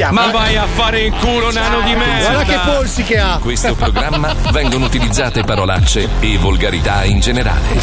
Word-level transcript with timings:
Ma 0.00 0.30
vai 0.30 0.56
a 0.56 0.66
fare 0.66 1.02
in 1.02 1.12
culo, 1.12 1.52
nano 1.52 1.82
di 1.82 1.94
merda! 1.94 2.30
Guarda 2.30 2.44
che 2.44 2.58
polsi 2.64 3.02
che 3.02 3.18
ha! 3.18 3.34
In 3.34 3.40
questo 3.40 3.74
programma 3.74 4.34
vengono 4.50 4.86
utilizzate 4.86 5.44
parolacce 5.44 6.08
e 6.20 6.38
volgarità 6.38 7.04
in 7.04 7.20
generale. 7.20 7.78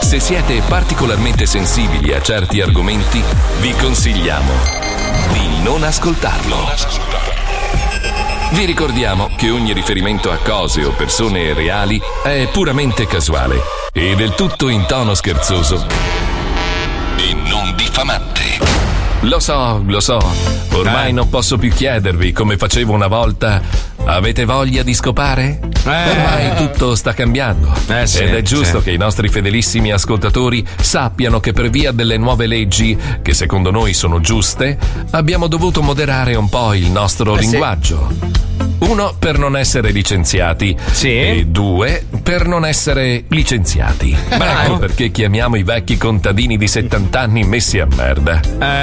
Se 0.00 0.18
siete 0.18 0.62
particolarmente 0.66 1.46
sensibili 1.46 2.12
a 2.12 2.20
certi 2.20 2.60
argomenti, 2.60 3.22
vi 3.60 3.70
consigliamo 3.70 4.52
di 5.32 5.62
non 5.62 5.84
ascoltarlo. 5.84 6.56
Vi 8.50 8.64
ricordiamo 8.64 9.30
che 9.36 9.50
ogni 9.50 9.72
riferimento 9.72 10.32
a 10.32 10.38
cose 10.38 10.84
o 10.84 10.90
persone 10.90 11.54
reali 11.54 12.02
è 12.24 12.48
puramente 12.50 13.06
casuale 13.06 13.60
e 13.92 14.16
del 14.16 14.34
tutto 14.34 14.68
in 14.68 14.86
tono 14.86 15.14
scherzoso 15.14 15.86
e 17.16 17.32
non 17.32 17.76
diffamante. 17.76 18.33
Lo 19.24 19.40
so, 19.40 19.82
lo 19.86 20.00
so, 20.00 20.18
ormai 20.72 21.12
non 21.14 21.30
posso 21.30 21.56
più 21.56 21.70
chiedervi 21.70 22.32
come 22.32 22.58
facevo 22.58 22.92
una 22.92 23.06
volta. 23.06 23.60
Avete 24.06 24.44
voglia 24.44 24.82
di 24.82 24.92
scopare? 24.94 25.58
Ormai 25.84 26.54
tutto 26.56 26.94
sta 26.94 27.12
cambiando. 27.14 27.72
Eh, 27.88 28.06
sì, 28.06 28.22
Ed 28.22 28.34
è 28.34 28.42
giusto 28.42 28.78
sì. 28.78 28.84
che 28.84 28.90
i 28.92 28.96
nostri 28.98 29.28
fedelissimi 29.28 29.92
ascoltatori 29.92 30.64
sappiano 30.78 31.40
che 31.40 31.52
per 31.52 31.70
via 31.70 31.90
delle 31.90 32.16
nuove 32.18 32.46
leggi, 32.46 32.96
che 33.22 33.32
secondo 33.34 33.70
noi 33.70 33.92
sono 33.94 34.20
giuste, 34.20 34.78
abbiamo 35.12 35.46
dovuto 35.46 35.82
moderare 35.82 36.34
un 36.34 36.48
po' 36.48 36.74
il 36.74 36.90
nostro 36.90 37.34
Eh, 37.36 37.42
sì. 37.42 37.48
linguaggio. 37.50 38.12
Uno, 38.80 39.14
per 39.18 39.38
non 39.38 39.56
essere 39.56 39.90
licenziati. 39.90 40.76
E 41.02 41.46
due, 41.48 42.04
per 42.22 42.46
non 42.46 42.66
essere 42.66 43.24
licenziati. 43.28 44.14
Ecco 44.28 44.76
perché 44.76 45.10
chiamiamo 45.10 45.56
i 45.56 45.62
vecchi 45.62 45.96
contadini 45.96 46.58
di 46.58 46.68
70 46.68 47.18
anni 47.20 47.44
messi 47.44 47.78
a 47.78 47.86
merda. 47.86 48.40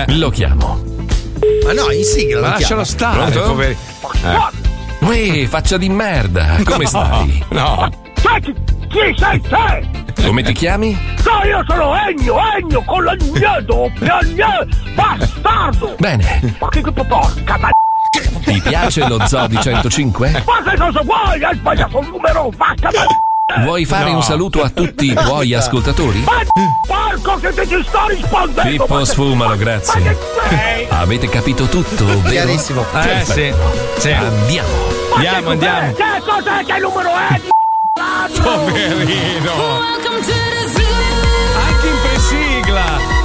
Lo 0.08 0.30
chiamo. 0.31 0.83
Ma 1.63 1.73
no, 1.73 1.91
in 1.91 2.03
sigla 2.03 2.39
lascialo 2.39 2.83
stare, 2.83 3.31
Pronto? 3.31 3.49
poveri- 3.49 3.77
Uè, 5.01 5.47
faccia 5.47 5.77
di 5.77 5.89
merda, 5.89 6.57
come 6.63 6.83
No, 6.83 6.88
stai? 6.88 7.44
No. 7.49 7.89
Chi, 8.39 8.53
chi 8.88 9.16
sei 9.17 9.41
te? 9.41 10.23
Come 10.23 10.43
ti 10.43 10.53
chiami? 10.53 10.91
No, 11.25 11.43
io 11.47 11.63
sono 11.67 11.95
Ennio, 11.95 12.38
Ennio, 12.55 12.83
con 12.83 13.03
l'agneto, 13.03 13.91
bastardo! 14.93 15.95
Bene. 15.97 16.55
Ma 16.59 16.69
che 16.69 16.81
che 16.81 16.91
porca 16.91 17.58
ma... 17.58 17.69
Ti 18.43 18.61
piace 18.61 19.08
lo 19.08 19.25
Zoo 19.25 19.47
di 19.47 19.59
105? 19.59 20.43
Ma 20.45 20.69
che 20.69 20.77
cosa 20.77 21.02
vuoi? 21.02 21.43
Hai 21.43 21.55
sbagliato 21.55 21.99
il 21.99 22.08
numero, 22.08 22.49
vacca 22.55 22.89
ma... 22.93 23.05
Vuoi 23.59 23.85
fare 23.85 24.09
No. 24.09 24.16
un 24.17 24.23
saluto 24.23 24.63
a 24.63 24.69
tutti 24.69 25.05
i 25.11 25.13
tuoi 25.16 25.53
ascoltatori? 25.53 26.19
Ma 26.21 26.41
porco 26.88 27.35
che 27.39 27.53
te 27.53 27.67
ci 27.67 27.83
sto 27.88 28.08
rispondendo! 28.08 28.61
Pippo, 28.61 29.05
sfumalo, 29.05 29.49
Ma 29.52 29.55
grazie. 29.55 30.02
che? 30.49 30.88
Avete 30.89 31.27
capito 31.30 31.66
tutto, 31.66 32.05
vero? 32.05 32.21
Chiarissimo. 32.30 32.85
Eh, 32.93 33.23
sì. 33.25 33.53
Sì. 33.97 34.11
Andiamo. 34.11 34.67
Ma 35.09 35.16
Andiamo, 35.16 35.41
che 35.41 35.52
andiamo. 35.52 35.91
cos'è? 35.91 35.93
Che 35.95 36.21
cos'è 36.25 36.63
che 36.66 36.80
numero 36.80 37.09
è? 37.09 37.39
di? 37.39 37.49
Poverino. 38.41 39.53
Anche 41.67 41.88
in 41.88 41.95
presigla. 42.03 43.20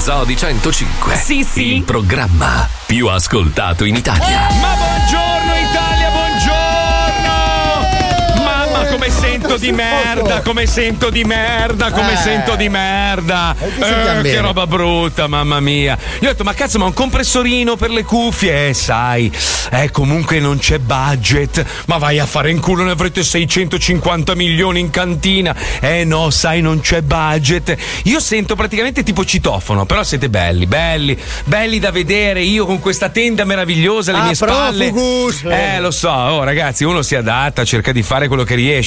Lo 0.00 0.06
Zoo 0.06 0.24
di 0.24 0.34
105. 0.34 1.14
Sì, 1.14 1.44
sì. 1.44 1.74
Il 1.74 1.82
programma 1.82 2.66
più 2.86 3.08
ascoltato 3.08 3.84
in 3.84 3.96
Italia. 3.96 4.48
Ma 4.58 4.74
buongiorno 4.74 5.29
come 8.90 9.10
sento 9.10 9.56
di 9.56 9.72
merda, 9.72 10.40
come 10.42 10.66
sento 10.66 11.10
di 11.10 11.24
merda, 11.24 11.90
come 11.90 12.12
Eh. 12.12 12.16
sento 12.16 12.56
di 12.56 12.68
merda. 12.68 13.54
Eh, 13.58 14.18
Eh, 14.18 14.22
che 14.22 14.40
roba 14.40 14.66
brutta, 14.66 15.26
mamma 15.26 15.60
mia. 15.60 15.96
Io 16.20 16.28
ho 16.28 16.32
detto, 16.32 16.44
ma 16.44 16.52
cazzo, 16.54 16.78
ma 16.78 16.86
un 16.86 16.92
compressorino 16.92 17.76
per 17.76 17.90
le 17.90 18.04
cuffie? 18.04 18.68
Eh, 18.68 18.74
sai, 18.74 19.30
eh, 19.70 19.90
comunque 19.90 20.38
non 20.40 20.58
c'è 20.58 20.78
budget. 20.78 21.64
Ma 21.86 21.98
vai 21.98 22.18
a 22.18 22.26
fare 22.26 22.50
in 22.50 22.60
culo, 22.60 22.82
ne 22.84 22.90
avrete 22.92 23.22
650 23.22 24.34
milioni 24.34 24.80
in 24.80 24.90
cantina. 24.90 25.54
Eh 25.80 26.04
no, 26.04 26.30
sai, 26.30 26.60
non 26.60 26.80
c'è 26.80 27.02
budget. 27.02 27.76
Io 28.04 28.20
sento 28.20 28.56
praticamente 28.56 29.02
tipo 29.02 29.24
citofono, 29.24 29.86
però 29.86 30.02
siete 30.02 30.28
belli, 30.28 30.66
belli, 30.66 31.16
belli 31.44 31.78
da 31.78 31.90
vedere. 31.90 32.42
Io 32.42 32.66
con 32.66 32.80
questa 32.80 33.08
tenda 33.08 33.44
meravigliosa 33.44 34.10
alle 34.12 34.20
Ah, 34.20 34.24
mie 34.24 34.34
spalle. 34.34 34.90
profugus. 34.90 35.42
Eh, 35.44 35.80
lo 35.80 35.90
so, 35.90 36.10
oh, 36.10 36.42
ragazzi, 36.44 36.84
uno 36.84 37.02
si 37.02 37.14
adatta, 37.14 37.64
cerca 37.64 37.92
di 37.92 38.02
fare 38.02 38.26
quello 38.28 38.44
che 38.44 38.54
riesce. 38.54 38.78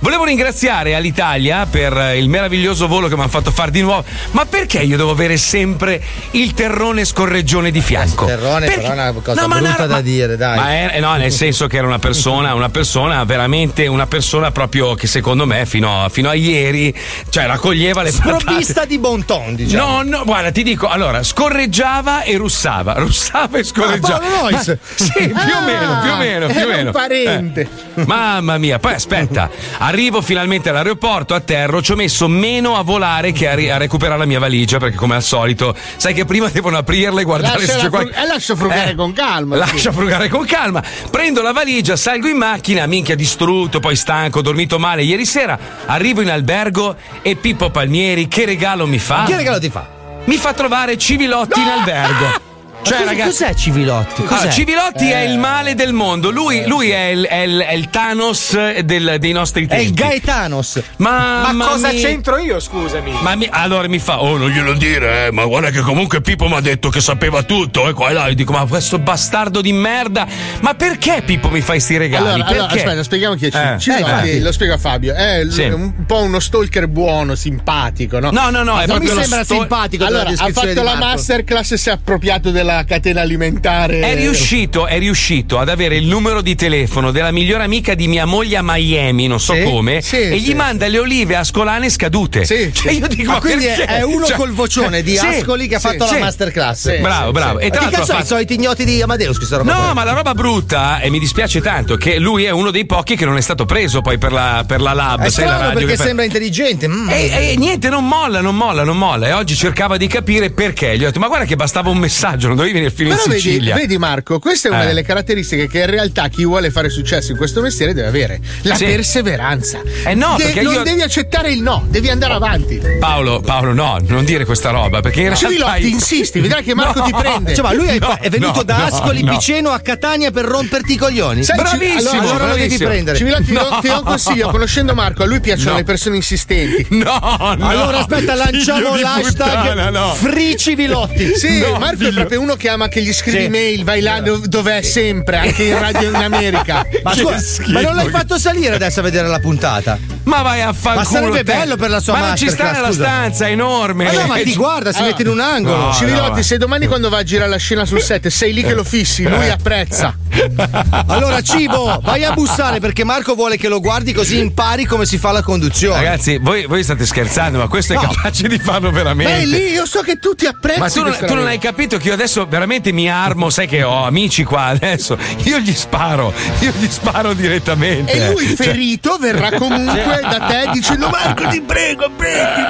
Volevo 0.00 0.24
ringraziare 0.24 0.94
all'Italia 0.94 1.66
per 1.66 1.96
eh, 1.96 2.18
il 2.18 2.28
meraviglioso 2.28 2.86
volo 2.86 3.08
che 3.08 3.14
mi 3.14 3.20
hanno 3.22 3.30
fatto 3.30 3.50
fare 3.50 3.70
di 3.70 3.80
nuovo. 3.80 4.04
Ma 4.32 4.44
perché 4.46 4.80
io 4.80 4.96
devo 4.96 5.10
avere 5.10 5.36
sempre 5.36 6.02
il 6.32 6.54
terrone 6.54 7.04
scorreggione 7.04 7.70
di 7.70 7.80
fianco? 7.80 8.26
Terrone 8.26 8.66
Perché- 8.66 8.80
però 8.80 8.90
è 8.90 8.92
una 9.10 9.12
cosa 9.22 9.40
No, 9.40 9.48
ma 9.48 9.56
brutta 9.58 9.76
no, 9.82 9.86
da 9.86 9.94
ma- 9.94 10.00
dire, 10.00 10.36
dai. 10.36 10.56
Ma 10.56 10.70
è- 10.72 10.90
eh, 10.94 11.00
no, 11.00 11.16
nel 11.16 11.32
senso 11.32 11.66
che 11.66 11.76
era 11.76 11.86
una 11.86 11.98
persona, 11.98 12.54
una 12.54 12.68
persona 12.68 13.24
veramente 13.24 13.86
una 13.86 14.06
persona 14.06 14.50
proprio 14.50 14.94
che 14.94 15.06
secondo 15.06 15.46
me 15.46 15.64
fino 15.66 16.04
a, 16.04 16.08
fino 16.08 16.28
a 16.28 16.34
ieri, 16.34 16.94
cioè 17.28 17.46
raccoglieva 17.46 18.02
le 18.02 18.10
patate. 18.12 18.40
Sprovvista 18.40 18.84
di 18.84 18.98
bon 18.98 19.24
ton, 19.24 19.54
diciamo. 19.54 20.02
No, 20.02 20.18
no, 20.18 20.24
guarda, 20.24 20.50
ti 20.50 20.62
dico, 20.62 20.88
allora, 20.88 21.22
scorreggiava 21.22 22.22
e 22.22 22.36
russava, 22.36 22.94
russava 22.94 23.58
e 23.58 23.64
scorreggiava. 23.64 24.16
Ah, 24.16 24.30
Paolo. 24.30 24.50
Ma- 24.56 24.62
sì, 24.62 24.76
più 25.14 25.32
o 25.56 25.60
meno, 25.64 25.98
più 26.02 26.10
o 26.12 26.16
meno, 26.16 26.46
più 26.46 26.60
o 26.60 26.64
un 26.64 26.70
meno. 26.70 26.90
parente. 26.90 27.68
Eh. 27.94 28.04
Mamma 28.06 28.58
mia, 28.58 28.78
poi 28.78 28.94
aspetta, 28.94 29.37
arrivo 29.78 30.22
finalmente 30.22 30.70
all'aeroporto, 30.70 31.34
atterro, 31.34 31.82
ci 31.82 31.92
ho 31.92 31.96
messo 31.96 32.26
meno 32.28 32.76
a 32.76 32.82
volare 32.82 33.32
che 33.32 33.48
a, 33.48 33.54
ri- 33.54 33.70
a 33.70 33.76
recuperare 33.76 34.18
la 34.18 34.24
mia 34.24 34.38
valigia, 34.38 34.78
perché 34.78 34.96
come 34.96 35.14
al 35.16 35.22
solito, 35.22 35.74
sai 35.96 36.14
che 36.14 36.24
prima 36.24 36.48
devono 36.52 36.78
aprirla 36.78 37.20
e 37.20 37.24
guardare 37.24 37.58
se 37.60 37.66
Lasciala 37.66 37.82
c'è 37.82 37.88
qualche... 37.90 38.12
fru- 38.12 38.24
eh, 38.24 38.26
lascia 38.26 38.56
frugare 38.56 38.90
Eh, 38.90 38.94
con 38.94 39.12
calma. 39.12 39.56
Lascia 39.56 39.92
frugare 39.92 40.28
con 40.28 40.44
calma. 40.46 40.82
Prendo 41.10 41.42
la 41.42 41.52
valigia, 41.52 41.96
salgo 41.96 42.28
in 42.28 42.36
macchina, 42.36 42.86
minchia 42.86 43.14
distrutto, 43.14 43.80
poi 43.80 43.96
stanco, 43.96 44.38
ho 44.38 44.42
dormito 44.42 44.78
male 44.78 45.02
ieri 45.02 45.26
sera. 45.26 45.58
Arrivo 45.86 46.20
in 46.22 46.30
albergo 46.30 46.96
e 47.22 47.36
Pippo 47.36 47.70
Palmieri, 47.70 48.28
che 48.28 48.44
regalo 48.46 48.86
mi 48.86 48.98
fa? 48.98 49.24
Che 49.26 49.36
regalo 49.36 49.58
ti 49.58 49.70
fa? 49.70 49.86
Mi 50.24 50.36
fa 50.36 50.52
trovare 50.52 50.96
Civilotti 50.98 51.60
in 51.60 51.68
albergo. 51.68 52.46
Cioè, 52.82 52.98
cos- 52.98 53.06
ragazzi. 53.06 53.28
cos'è 53.44 53.54
Civilotti? 53.54 54.20
Allora, 54.22 54.36
Cos'è? 54.36 54.50
Civilotti 54.50 55.10
è 55.10 55.20
Eh. 55.22 55.30
il 55.32 55.38
male 55.38 55.74
del 55.74 55.92
mondo. 55.92 56.30
Lui, 56.30 56.64
lui 56.66 56.90
è, 56.90 57.06
il, 57.08 57.24
è 57.26 57.40
il- 57.40 57.58
è 57.60 57.72
il 57.74 57.90
Thanos 57.90 58.56
del- 58.80 59.16
dei 59.18 59.32
nostri 59.32 59.64
È 59.64 59.68
tempi. 59.68 59.84
il 59.84 59.92
Gaetanos. 59.94 60.80
Ma, 60.96 61.52
Ma 61.52 61.66
cosa 61.66 61.90
mia. 61.92 62.00
c'entro 62.00 62.38
io, 62.38 62.60
scusami? 62.60 63.12
Ma 63.20 63.34
mi- 63.34 63.48
allora 63.50 63.86
mi 63.88 63.98
fa, 63.98 64.22
oh 64.22 64.36
non 64.36 64.48
glielo 64.50 64.72
dire, 64.74 65.26
eh, 65.26 65.30
ma 65.32 65.44
guarda 65.44 65.70
che 65.70 65.80
comunque 65.80 66.20
Pippo 66.22 66.46
mi 66.48 66.54
ha 66.54 66.60
detto 66.60 66.88
che 66.88 67.00
sapeva 67.00 67.42
tutto, 67.42 67.88
e 67.88 67.92
qua 67.92 68.08
e 68.10 68.12
là, 68.12 68.28
io 68.28 68.34
dico, 68.34 68.52
ma 68.52 68.64
questo 68.66 68.98
bastardo 68.98 69.60
di 69.60 69.72
merda, 69.72 70.26
ma 70.60 70.74
perché 70.74 71.22
Pippo 71.24 71.48
mi 71.50 71.60
fai 71.60 71.80
sti 71.80 71.96
regali? 71.98 72.26
Allora, 72.28 72.46
allora, 72.48 72.66
aspetta, 72.66 73.02
spieghiamo 73.02 73.34
chi 73.34 73.46
è. 73.48 73.72
Eh, 73.74 73.78
Ciro, 73.78 73.96
eh, 74.22 74.36
eh. 74.36 74.40
lo 74.40 74.52
spiego 74.52 74.74
a 74.74 74.78
Fabio. 74.78 75.14
È 75.14 75.42
l- 75.44 75.52
Sì. 75.52 75.62
un 75.64 76.06
po' 76.06 76.20
uno 76.22 76.38
stalker 76.40 76.86
buono, 76.88 77.34
simpatico, 77.34 78.18
no? 78.18 78.30
No, 78.30 78.50
no, 78.50 78.62
no, 78.62 78.80
è 78.80 78.86
Non 78.86 78.98
mi 78.98 79.06
sembra 79.08 79.44
sto- 79.44 79.54
simpatico 79.54 80.04
Allora, 80.04 80.30
ha 80.30 80.48
fatto 80.52 80.82
la 80.82 80.94
masterclass 80.94 81.72
e 81.72 81.76
si 81.76 81.88
è 81.88 81.92
appropriato 81.92 82.50
della 82.50 82.67
catena 82.86 83.20
alimentare. 83.20 84.00
È 84.00 84.14
riuscito, 84.14 84.86
è 84.86 84.98
riuscito 84.98 85.58
ad 85.58 85.68
avere 85.68 85.96
il 85.96 86.06
numero 86.06 86.40
di 86.40 86.54
telefono 86.54 87.10
della 87.10 87.30
migliore 87.30 87.64
amica 87.64 87.94
di 87.94 88.06
mia 88.08 88.24
moglie 88.24 88.56
a 88.56 88.62
Miami, 88.62 89.26
non 89.26 89.40
so 89.40 89.54
Sì, 89.54 89.62
come, 89.62 90.00
sì, 90.02 90.16
e 90.16 90.36
gli 90.38 90.46
sì, 90.48 90.54
manda 90.54 90.86
le 90.88 90.98
olive 90.98 91.36
ascolane 91.36 91.88
scadute. 91.90 92.44
Sì, 92.44 92.70
Cioè, 92.78 92.92
io 92.92 93.06
dico, 93.08 93.30
Ma 93.30 93.32
ma 93.34 93.40
quindi 93.40 93.64
è, 93.66 93.76
perché? 93.76 93.96
è 93.96 94.02
uno 94.02 94.26
Cioè, 94.26 94.36
col 94.36 94.52
vocione 94.52 95.02
di 95.02 95.16
Ascoli 95.18 95.66
che 95.68 95.76
ha 95.76 95.80
fatto 95.80 96.04
la 96.04 96.18
masterclass. 96.18 96.98
Bravo, 97.00 97.32
bravo. 97.32 97.58
E 97.58 97.68
Ma 97.68 97.70
tra 97.70 97.80
l'altro 97.82 98.02
i 98.02 98.06
fatto- 98.06 98.24
soliti 98.26 98.54
ignoti 98.54 98.84
di 98.84 99.00
Amadeus 99.02 99.36
questa 99.36 99.56
roba? 99.56 99.72
No, 99.72 99.78
qua? 99.84 99.94
ma 99.94 100.04
la 100.04 100.12
roba 100.12 100.34
brutta, 100.34 101.00
e 101.00 101.10
mi 101.10 101.18
dispiace 101.18 101.60
tanto, 101.60 101.96
che 101.96 102.18
lui 102.18 102.44
è 102.44 102.50
uno 102.50 102.70
dei 102.70 102.86
pochi 102.86 103.16
che 103.16 103.24
non 103.24 103.36
è 103.36 103.40
stato 103.40 103.64
preso 103.64 104.00
poi 104.00 104.18
per 104.18 104.32
la, 104.32 104.64
per 104.66 104.80
la 104.80 104.92
lab. 104.92 105.22
È 105.22 105.30
sai, 105.30 105.46
la 105.46 105.56
radio 105.58 105.78
perché 105.80 105.96
fa- 105.96 106.04
sembra 106.04 106.24
intelligente. 106.24 106.88
Mm. 106.88 107.08
E, 107.10 107.50
e 107.52 107.56
niente, 107.56 107.88
non 107.88 108.06
molla, 108.06 108.40
non 108.40 108.56
molla, 108.56 108.84
non 108.84 108.96
molla. 108.96 109.28
E 109.28 109.32
oggi 109.32 109.54
cercava 109.54 109.96
di 109.96 110.06
capire 110.06 110.50
perché. 110.50 110.96
Gli 110.96 111.02
ho 111.02 111.06
detto, 111.06 111.18
ma 111.20 111.28
guarda 111.28 111.44
che 111.44 111.56
bastava 111.56 111.88
un 111.90 111.98
messaggio, 111.98 112.48
non 112.48 112.56
dovevi 112.58 112.72
venire 112.74 112.90
fino 112.92 113.08
Però 113.10 113.22
in 113.24 113.28
vedi, 113.30 113.40
Sicilia. 113.40 113.74
vedi, 113.74 113.98
Marco, 113.98 114.38
questa 114.38 114.68
è 114.68 114.70
una 114.70 114.82
Eh. 114.84 114.86
delle 114.86 115.02
caratteristiche 115.02 115.68
che 115.68 115.80
in 115.80 115.86
realtà 115.90 116.28
chi 116.28 116.44
vuole 116.44 116.70
fare 116.70 116.88
successo 116.90 117.30
in 117.32 117.36
questo 117.36 117.60
mestiere 117.60 117.92
deve 117.94 118.08
avere. 118.08 118.40
La 118.62 118.74
Sì. 118.74 118.84
perseveranza. 118.84 119.80
Eh 120.04 120.14
no, 120.14 120.34
De- 120.36 120.44
perché 120.44 120.62
non 120.62 120.74
io- 120.74 120.82
devi 120.82 121.02
accettare 121.02 121.50
il 121.52 121.62
no, 121.62 121.84
devi 121.88 122.08
andare 122.10 122.34
avanti. 122.34 122.80
Paolo, 123.00 123.40
Paolo, 123.40 123.72
no, 123.72 123.98
non 124.06 124.24
dire 124.24 124.44
questa 124.44 124.70
roba 124.70 125.00
perché 125.00 125.20
in 125.20 125.26
realtà. 125.28 125.46
Civilotti, 125.48 125.70
hai- 125.70 125.90
insisti, 125.90 126.40
vedrai 126.40 126.62
che 126.62 126.74
Marco 126.76 126.98
No. 127.00 127.04
ti 127.06 127.12
prende. 127.12 127.54
Cioè, 127.54 127.64
ma 127.64 127.72
lui 127.72 127.86
è, 127.88 127.98
No, 127.98 128.16
è 128.20 128.28
venuto 128.28 128.58
no, 128.58 128.62
da 128.62 128.84
Ascoli 128.86 129.22
no. 129.22 129.36
Piceno 129.36 129.70
a 129.70 129.80
Catania 129.80 130.30
per 130.30 130.44
romperti 130.44 130.92
i 130.92 130.96
coglioni. 130.96 131.42
Sai, 131.44 131.56
Bravissimo, 131.56 131.98
allora, 131.98 132.18
allora 132.20 132.38
lo 132.38 132.44
devi 132.54 132.58
bravissimo. 132.58 132.88
prendere. 132.88 133.16
Civilotti, 133.18 133.52
No. 133.52 133.78
ti 133.80 133.88
do 133.88 133.94
un 133.98 134.04
consiglio, 134.04 134.50
conoscendo 134.50 134.94
Marco, 134.94 135.22
a 135.22 135.26
lui 135.26 135.40
piacciono 135.40 135.70
No. 135.70 135.76
le 135.76 135.84
persone 135.84 136.16
insistenti. 136.16 136.86
No, 136.98 137.54
no. 137.58 137.68
allora 137.68 137.98
aspetta, 137.98 138.34
lanciamo 138.34 138.96
l'hashtag 138.96 139.22
puttana, 139.62 139.90
no. 139.90 140.14
Free 140.14 140.56
Civilotti. 140.56 141.34
Sì, 141.36 141.60
No, 141.60 141.78
Marco 141.78 141.96
figlio. 141.98 142.10
è 142.10 142.12
proprio 142.14 142.40
uno 142.40 142.47
che 142.56 142.68
ama 142.68 142.88
che 142.88 143.02
gli 143.02 143.12
scrivi 143.12 143.42
Sì. 143.44 143.48
mail, 143.48 143.84
vai 143.84 144.00
là 144.00 144.20
dov- 144.20 144.46
dov'è 144.46 144.82
sempre, 144.82 145.36
anche 145.38 145.64
in 145.64 145.78
radio 145.78 146.08
in 146.08 146.14
America. 146.16 146.86
Ma, 147.02 147.14
scusa, 147.14 147.62
ma 147.68 147.80
non 147.80 147.94
l'hai 147.94 148.08
fatto 148.10 148.38
salire 148.38 148.74
adesso 148.74 149.00
a 149.00 149.02
vedere 149.02 149.28
la 149.28 149.38
puntata? 149.40 149.98
Ma 150.24 150.42
vai 150.42 150.60
a 150.60 150.72
fare 150.74 150.96
Ma 150.98 151.04
sarebbe 151.04 151.42
bello 151.42 151.76
per 151.76 151.88
la 151.88 152.00
sua 152.00 152.12
Ma 152.14 152.26
non 152.28 152.36
ci 152.36 152.50
sta 152.50 152.70
nella 152.72 152.92
stanza, 152.92 153.46
è 153.46 153.50
enorme. 153.52 154.04
Ma 154.04 154.12
no, 154.12 154.26
ma 154.26 154.36
Eh, 154.36 154.42
ti 154.44 154.54
guarda, 154.54 154.90
si 154.90 154.98
Allora, 154.98 155.12
mette 155.12 155.22
in 155.22 155.28
un 155.34 155.40
angolo. 155.40 155.76
no. 155.86 155.92
Civilotti, 155.94 156.36
no. 156.36 156.42
se 156.42 156.58
domani 156.58 156.86
quando 156.86 157.08
va 157.08 157.18
a 157.18 157.22
girare 157.22 157.48
la 157.50 157.56
scena 157.56 157.84
sul 157.86 158.02
set 158.02 158.26
sei 158.28 158.52
lì 158.52 158.62
che 158.62 158.74
lo 158.74 158.84
fissi, 158.84 159.22
lui 159.26 159.48
apprezza. 159.48 160.14
Allora, 161.08 161.40
Cibo, 161.40 162.00
vai 162.02 162.24
a 162.24 162.32
bussare 162.32 162.78
perché 162.80 163.04
Marco 163.04 163.34
vuole 163.34 163.56
che 163.56 163.68
lo 163.68 163.80
guardi 163.80 164.12
così 164.12 164.38
impari 164.38 164.84
come 164.84 165.06
si 165.06 165.18
fa 165.18 165.32
la 165.32 165.42
conduzione. 165.42 165.96
Ragazzi, 166.02 166.38
voi, 166.38 166.66
voi 166.66 166.82
state 166.82 167.06
scherzando, 167.06 167.58
ma 167.58 167.66
questo 167.68 167.94
è 167.94 167.96
No. 167.96 168.02
capace 168.02 168.46
di 168.48 168.58
farlo 168.58 168.90
veramente. 168.90 169.32
Ma 169.32 169.38
è 169.38 169.44
lì, 169.44 169.70
io 169.72 169.86
so 169.86 170.00
che 170.02 170.18
tu 170.18 170.34
ti 170.34 170.46
apprezzi. 170.46 170.78
Ma 170.80 170.88
tu, 170.90 171.02
non, 171.02 171.16
tu 171.26 171.34
non 171.34 171.46
hai 171.46 171.58
capito 171.58 171.96
che 171.96 172.08
io 172.08 172.14
adesso 172.14 172.37
veramente 172.46 172.92
mi 172.92 173.10
armo, 173.10 173.50
sai 173.50 173.66
che 173.66 173.82
ho 173.82 174.04
amici 174.04 174.44
qua 174.44 174.64
adesso. 174.64 175.16
Io 175.44 175.58
gli 175.58 175.72
sparo, 175.74 176.32
io 176.60 176.72
gli 176.78 176.88
sparo 176.88 177.32
direttamente. 177.34 178.12
E 178.12 178.30
lui 178.32 178.46
Cioè, 178.46 178.56
ferito 178.56 179.16
verrà 179.18 179.52
comunque 179.52 180.20
da 180.22 180.40
te 180.46 180.70
dicendo 180.72 181.08
Marco 181.08 181.46
ti 181.48 181.60
prego, 181.62 182.10
prendi. 182.16 182.62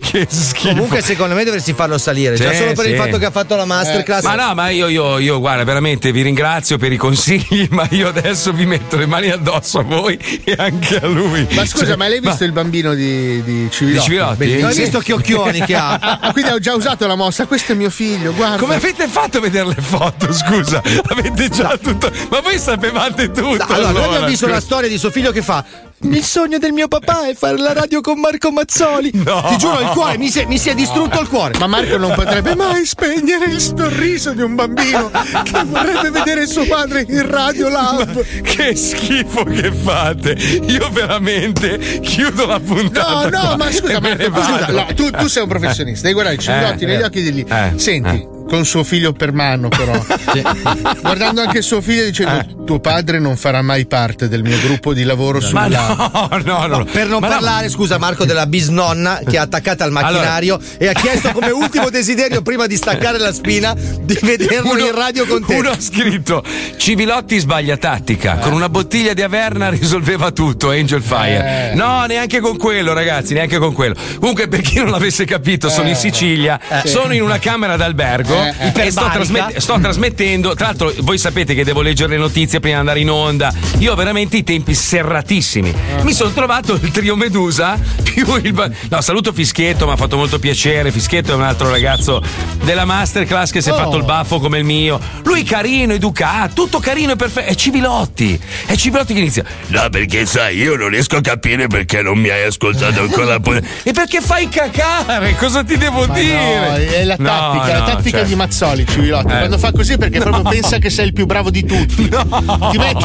che 0.00 0.26
schifo. 0.28 0.68
Comunque, 0.70 1.02
secondo 1.02 1.34
me 1.34 1.44
dovresti 1.44 1.72
farlo 1.72 1.96
salire. 1.98 2.34
Già 2.34 2.50
Sì, 2.50 2.56
solo 2.56 2.72
per 2.72 2.86
il 2.86 2.92
sì. 2.92 2.96
fatto 2.98 3.18
che 3.18 3.26
ha 3.26 3.30
fatto 3.30 3.54
la 3.56 3.64
masterclass. 3.64 4.24
Ma 4.24 4.34
no, 4.34 4.54
ma 4.54 4.70
io, 4.70 4.88
io, 4.88 5.18
io, 5.18 5.38
guarda, 5.38 5.62
veramente 5.64 6.10
vi 6.12 6.22
ringrazio 6.22 6.78
per 6.78 6.92
i 6.92 6.96
consigli, 6.96 7.68
ma 7.70 7.86
io 7.90 8.08
adesso 8.08 8.52
vi 8.52 8.66
metto 8.66 8.96
le 8.96 9.06
mani 9.06 9.30
addosso 9.30 9.78
a 9.78 9.82
voi 9.82 10.18
e 10.44 10.54
anche 10.58 10.96
a 10.96 11.06
lui. 11.06 11.46
Ma 11.52 11.64
scusa, 11.64 11.86
Cioè, 11.86 11.96
ma 11.96 12.08
l'hai 12.08 12.20
visto 12.20 12.42
il 12.44 12.52
bambino 12.52 12.94
di, 12.94 13.42
di 13.44 13.68
Civilotti? 13.70 13.98
Di 13.98 14.00
Civilotti? 14.04 14.36
Bellissimo. 14.36 14.62
Non 14.62 14.70
hai 14.70 14.76
visto 14.76 14.98
che 14.98 15.12
occhioni 15.12 15.60
che 15.64 15.74
ha? 15.76 15.90
Ah, 16.22 16.32
quindi 16.32 16.50
ho 16.50 16.58
già 16.58 16.74
usato 16.74 17.06
la 17.06 17.14
mossa, 17.14 17.46
questo 17.46 17.72
è 17.72 17.74
mio 17.76 17.90
figlio, 17.90 18.34
guarda. 18.34 18.56
Come 18.62 18.76
avete 18.76 19.08
fatto 19.08 19.38
a 19.38 19.40
vedere 19.40 19.66
le 19.66 19.80
foto? 19.82 20.32
Scusa, 20.32 20.80
avete 21.08 21.48
già 21.48 21.76
tutto. 21.82 22.08
Ma 22.30 22.38
voi 22.40 22.58
sapevate 22.60 23.32
tutto. 23.32 23.64
Allora, 23.72 23.90
noi 23.90 24.04
abbiamo 24.04 24.26
visto 24.26 24.44
scusa. 24.46 24.58
la 24.58 24.60
storia 24.60 24.88
di 24.88 24.98
suo 24.98 25.10
figlio 25.10 25.32
che 25.32 25.42
fa. 25.42 25.64
Il 26.04 26.24
sogno 26.24 26.58
del 26.58 26.72
mio 26.72 26.86
papà 26.88 27.28
è 27.28 27.34
fare 27.34 27.58
la 27.58 27.72
radio 27.72 28.00
con 28.00 28.18
Marco 28.20 28.50
Mazzoli. 28.52 29.10
No. 29.14 29.44
Ti 29.50 29.56
giuro, 29.56 29.80
il 29.80 29.88
cuore 29.88 30.16
mi 30.18 30.30
si, 30.30 30.40
è- 30.40 30.46
mi 30.46 30.58
si 30.58 30.68
è 30.68 30.74
distrutto 30.74 31.20
il 31.20 31.28
cuore. 31.28 31.56
Ma 31.58 31.66
Marco 31.66 31.96
non 31.96 32.12
potrebbe 32.14 32.54
mai 32.56 32.84
spegnere 32.86 33.46
il 33.46 33.60
sorriso 33.60 34.32
di 34.32 34.42
un 34.42 34.54
bambino 34.56 35.10
che 35.42 35.62
vorrebbe 35.64 36.10
vedere 36.10 36.46
suo 36.46 36.64
padre 36.66 37.04
in 37.08 37.28
radio 37.28 37.68
live. 37.68 38.40
Che 38.42 38.74
schifo 38.76 39.42
che 39.44 39.72
fate! 39.72 40.30
Io 40.66 40.88
veramente 40.90 41.78
chiudo 42.00 42.46
la 42.46 42.58
No, 42.58 42.60
puntata. 42.60 43.28
no, 43.28 43.40
qua 43.40 43.56
ma 43.56 43.70
scusa, 43.72 44.00
Marco, 44.00 44.42
scusa, 44.42 44.66
no, 44.70 44.86
tu, 44.94 45.10
tu 45.10 45.26
sei 45.28 45.42
un 45.42 45.48
professionista, 45.48 46.02
devi 46.02 46.14
guardare 46.14 46.36
i 46.36 46.40
Civilotti 46.40 46.82
Eh, 46.84 46.86
negli 46.86 47.00
eh. 47.00 47.04
occhi 47.04 47.22
di 47.22 47.32
lì. 47.32 47.46
Eh, 47.48 47.72
Senti, 47.76 48.26
con 48.48 48.64
suo 48.64 48.84
figlio 48.84 49.12
per 49.12 49.32
mano, 49.32 49.68
però. 49.68 49.92
Guardando 51.00 51.40
anche 51.40 51.62
suo 51.62 51.80
figlio 51.80 52.04
dicendo: 52.04 52.64
Tuo 52.64 52.80
padre 52.80 53.18
non 53.18 53.36
farà 53.36 53.62
mai 53.62 53.86
parte 53.86 54.28
del 54.28 54.42
mio 54.42 54.58
gruppo 54.60 54.92
di 54.92 55.04
lavoro 55.04 55.40
sulla. 55.40 55.68
Ma 55.68 56.28
no, 56.28 56.42
no, 56.44 56.66
no. 56.66 56.84
Per 56.84 57.06
non 57.06 57.20
Ma 57.20 57.28
no, 57.28 57.34
parlare, 57.34 57.68
scusa 57.68 57.98
Marco, 57.98 58.24
della 58.24 58.46
bisnonna 58.46 59.20
che 59.24 59.36
è 59.36 59.38
attaccata 59.38 59.84
al 59.84 59.90
macchinario 59.90 60.58
e 60.78 60.88
ha 60.88 60.92
chiesto 60.92 61.30
come 61.32 61.50
ultimo 61.50 61.90
desiderio 61.90 62.42
prima 62.42 62.66
di 62.66 62.76
staccare 62.76 63.18
la 63.18 63.32
spina 63.32 63.74
di 63.74 64.18
vederlo 64.20 64.78
in 64.78 64.94
radio 64.94 65.26
con 65.26 65.44
te. 65.44 65.54
Uno 65.54 65.70
ha 65.70 65.80
scritto 65.80 66.44
Civilotti 66.76 67.38
sbaglia 67.38 67.76
tattica. 67.76 68.36
Con 68.36 68.52
una 68.52 68.68
bottiglia 68.68 69.14
di 69.14 69.22
Averna 69.22 69.68
risolveva 69.68 70.30
tutto. 70.30 70.70
Angel 70.70 71.02
Fire. 71.02 71.70
Eh. 71.72 71.74
No, 71.74 72.04
neanche 72.06 72.40
con 72.40 72.56
quello, 72.56 72.92
ragazzi, 72.92 73.34
neanche 73.34 73.58
con 73.58 73.72
quello. 73.72 73.94
Comunque, 74.18 74.48
per 74.48 74.60
chi 74.60 74.78
non 74.78 74.90
l'avesse 74.90 75.24
capito, 75.24 75.68
sono 75.68 75.88
in 75.88 75.96
Sicilia, 75.96 76.60
sono 76.84 77.14
in 77.14 77.22
una 77.22 77.38
camera 77.38 77.76
d'albergo 77.76 78.31
Eh, 78.34 78.54
eh. 78.74 78.86
e 78.86 78.90
sto, 78.90 79.08
trasmet- 79.12 79.56
sto 79.58 79.78
trasmettendo. 79.80 80.54
Tra 80.54 80.66
l'altro, 80.66 80.92
voi 81.00 81.18
sapete 81.18 81.54
che 81.54 81.64
devo 81.64 81.80
leggere 81.82 82.10
le 82.12 82.18
notizie 82.18 82.60
prima 82.60 82.74
di 82.76 82.80
andare 82.80 83.00
in 83.00 83.10
onda. 83.10 83.52
Io 83.78 83.92
ho 83.92 83.94
veramente 83.94 84.36
i 84.36 84.44
tempi 84.44 84.74
serratissimi. 84.74 85.74
Mi 86.02 86.12
sono 86.12 86.30
trovato 86.30 86.74
il 86.80 86.90
trio 86.90 87.16
Medusa 87.16 87.78
più 88.02 88.26
il. 88.42 88.52
ba- 88.52 88.70
No, 88.88 89.00
saluto 89.00 89.32
Fischietto, 89.32 89.86
mi 89.86 89.92
ha 89.92 89.96
fatto 89.96 90.16
molto 90.16 90.38
piacere. 90.38 90.90
Fischietto 90.92 91.32
è 91.32 91.34
un 91.34 91.42
altro 91.42 91.70
ragazzo 91.70 92.22
della 92.64 92.84
masterclass 92.84 93.50
che 93.50 93.60
si 93.60 93.68
è 93.68 93.72
Oh. 93.72 93.76
fatto 93.76 93.96
il 93.96 94.04
baffo 94.04 94.38
come 94.38 94.58
il 94.58 94.64
mio. 94.64 95.00
Lui 95.24 95.42
carino, 95.44 95.92
educato, 95.92 96.54
tutto 96.54 96.78
carino 96.78 97.12
e 97.12 97.16
perfetto. 97.16 97.50
È 97.50 97.54
Civilotti. 97.54 98.38
È 98.66 98.74
Civilotti 98.76 99.14
che 99.14 99.20
inizia. 99.20 99.44
No, 99.68 99.88
perché 99.90 100.26
sai, 100.26 100.56
io 100.58 100.76
non 100.76 100.88
riesco 100.88 101.16
a 101.16 101.20
capire 101.20 101.66
perché 101.66 102.02
non 102.02 102.18
mi 102.18 102.28
hai 102.28 102.44
ascoltato 102.44 103.00
ancora. 103.00 103.36
e 103.82 103.92
perché 103.92 104.20
fai 104.20 104.48
cacare? 104.48 105.34
Cosa 105.36 105.64
ti 105.64 105.76
devo 105.76 106.06
Ma 106.06 106.14
dire? 106.14 106.34
no, 106.68 106.74
è 106.76 107.04
la 107.04 107.16
No, 107.18 107.24
tattica, 107.26 107.72
la 107.72 107.78
no, 107.78 107.84
tattica 107.86 108.21
cioè- 108.22 108.28
di 108.30 108.34
Mazzoli, 108.36 108.86
Civilotti. 108.86 109.32
Eh. 109.32 109.38
Quando 109.38 109.58
fa 109.58 109.72
così 109.72 109.96
perché 109.98 110.18
proprio 110.20 110.42
pensa 110.42 110.78
che 110.78 110.90
sei 110.90 111.06
il 111.06 111.12
più 111.12 111.26
bravo 111.26 111.50
di 111.50 111.64
tutti. 111.64 112.08
Ti 112.08 112.78
metti. 112.78 113.04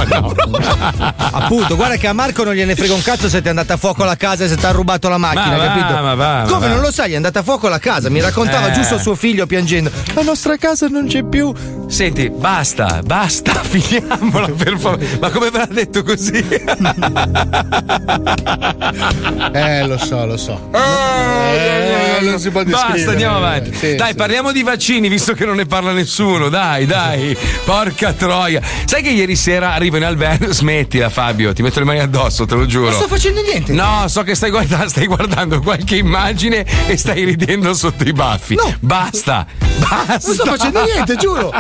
Appunto, 1.32 1.76
guarda 1.76 1.96
che 1.98 2.08
a 2.08 2.14
Marco 2.14 2.44
non 2.44 2.54
gliene 2.54 2.76
frega 2.76 2.94
un 2.94 3.02
cazzo 3.02 3.28
se 3.30 3.40
ti 3.42 3.48
è 3.48 3.50
andata 3.50 3.74
a 3.74 3.78
fuoco 3.78 4.04
la 4.04 4.16
casa 4.16 4.44
e 4.44 4.48
se 4.48 4.56
ti 4.56 4.66
ha 4.66 4.72
rubato 4.72 5.10
la 5.10 5.18
macchina, 5.18 5.50
Ma 5.50 5.58
va, 5.58 5.66
capito? 5.66 5.94
ma 6.02 6.16
va, 6.16 6.42
ma 6.44 6.46
Come 6.48 6.68
va. 6.68 6.74
non 6.74 6.82
lo 6.82 6.92
sai, 6.92 7.14
è 7.14 7.16
andata 7.16 7.40
a 7.40 7.44
fuoco 7.44 7.68
la 7.68 7.80
casa. 7.80 8.10
Mi 8.10 8.22
raccontava 8.22 8.70
Eh. 8.70 8.74
giusto 8.74 8.98
suo 8.98 9.16
figlio 9.16 9.46
piangendo. 9.46 9.92
La 10.14 10.22
nostra 10.22 10.56
casa 10.58 10.88
non 10.88 11.08
c'è 11.08 11.24
più. 11.24 11.54
Senti, 11.88 12.30
basta, 12.30 13.02
basta, 13.04 13.54
finiamola 13.64 14.50
per 14.50 14.78
favore. 14.78 15.08
Ma 15.20 15.30
come 15.30 15.50
ve 15.50 15.58
l'ha 15.60 15.68
detto 15.70 16.04
così? 16.04 16.46
Eh, 19.54 19.86
lo 19.88 19.98
so, 19.98 20.26
lo 20.26 20.38
so. 20.38 20.70
Eh, 20.74 22.20
non 22.22 22.40
si 22.40 22.50
può 22.50 22.64
Basta, 22.64 22.88
descrivere. 22.94 23.12
andiamo 23.12 23.38
avanti. 23.38 23.74
Sì, 23.74 23.96
dai, 23.96 24.10
sì. 24.10 24.16
parliamo 24.16 24.52
di 24.52 24.64
vaccini, 24.64 25.07
visto 25.10 25.34
che 25.34 25.46
non 25.46 25.56
ne 25.56 25.66
parla 25.66 25.92
nessuno. 25.92 26.50
Dai, 26.50 26.86
dai. 26.86 27.38
Porca 27.64 28.14
troia. 28.14 28.62
Sai 28.86 29.02
che 29.02 29.10
ieri 29.10 29.36
sera 29.36 29.74
arrivo 29.74 29.98
in 29.98 30.04
albergo? 30.04 30.52
Smettila, 30.54 31.10
Fabio, 31.10 31.54
ti 31.54 31.62
metto 31.62 31.80
le 31.80 31.86
mani 31.86 32.00
addosso, 32.00 32.46
te 32.46 32.56
lo 32.56 32.66
giuro. 32.66 32.90
Non 32.90 33.00
sto 33.00 33.08
facendo 33.08 33.42
niente. 33.42 33.74
No, 33.74 34.06
so 34.08 34.24
che 34.24 34.36
stai 34.36 34.50
guardando, 34.50 34.90
stai 34.90 35.06
guardando 35.06 35.60
qualche 35.62 35.96
immagine 35.96 36.66
e 36.88 36.98
stai 36.98 37.24
ridendo 37.24 37.74
sotto 37.74 38.04
i 38.04 38.14
baffi. 38.14 38.56
No. 38.56 38.76
Basta, 38.80 39.46
basta. 39.78 40.20
Non 40.26 40.34
sto 40.36 40.46
facendo 40.46 40.84
niente, 40.84 41.16
giuro. 41.16 41.54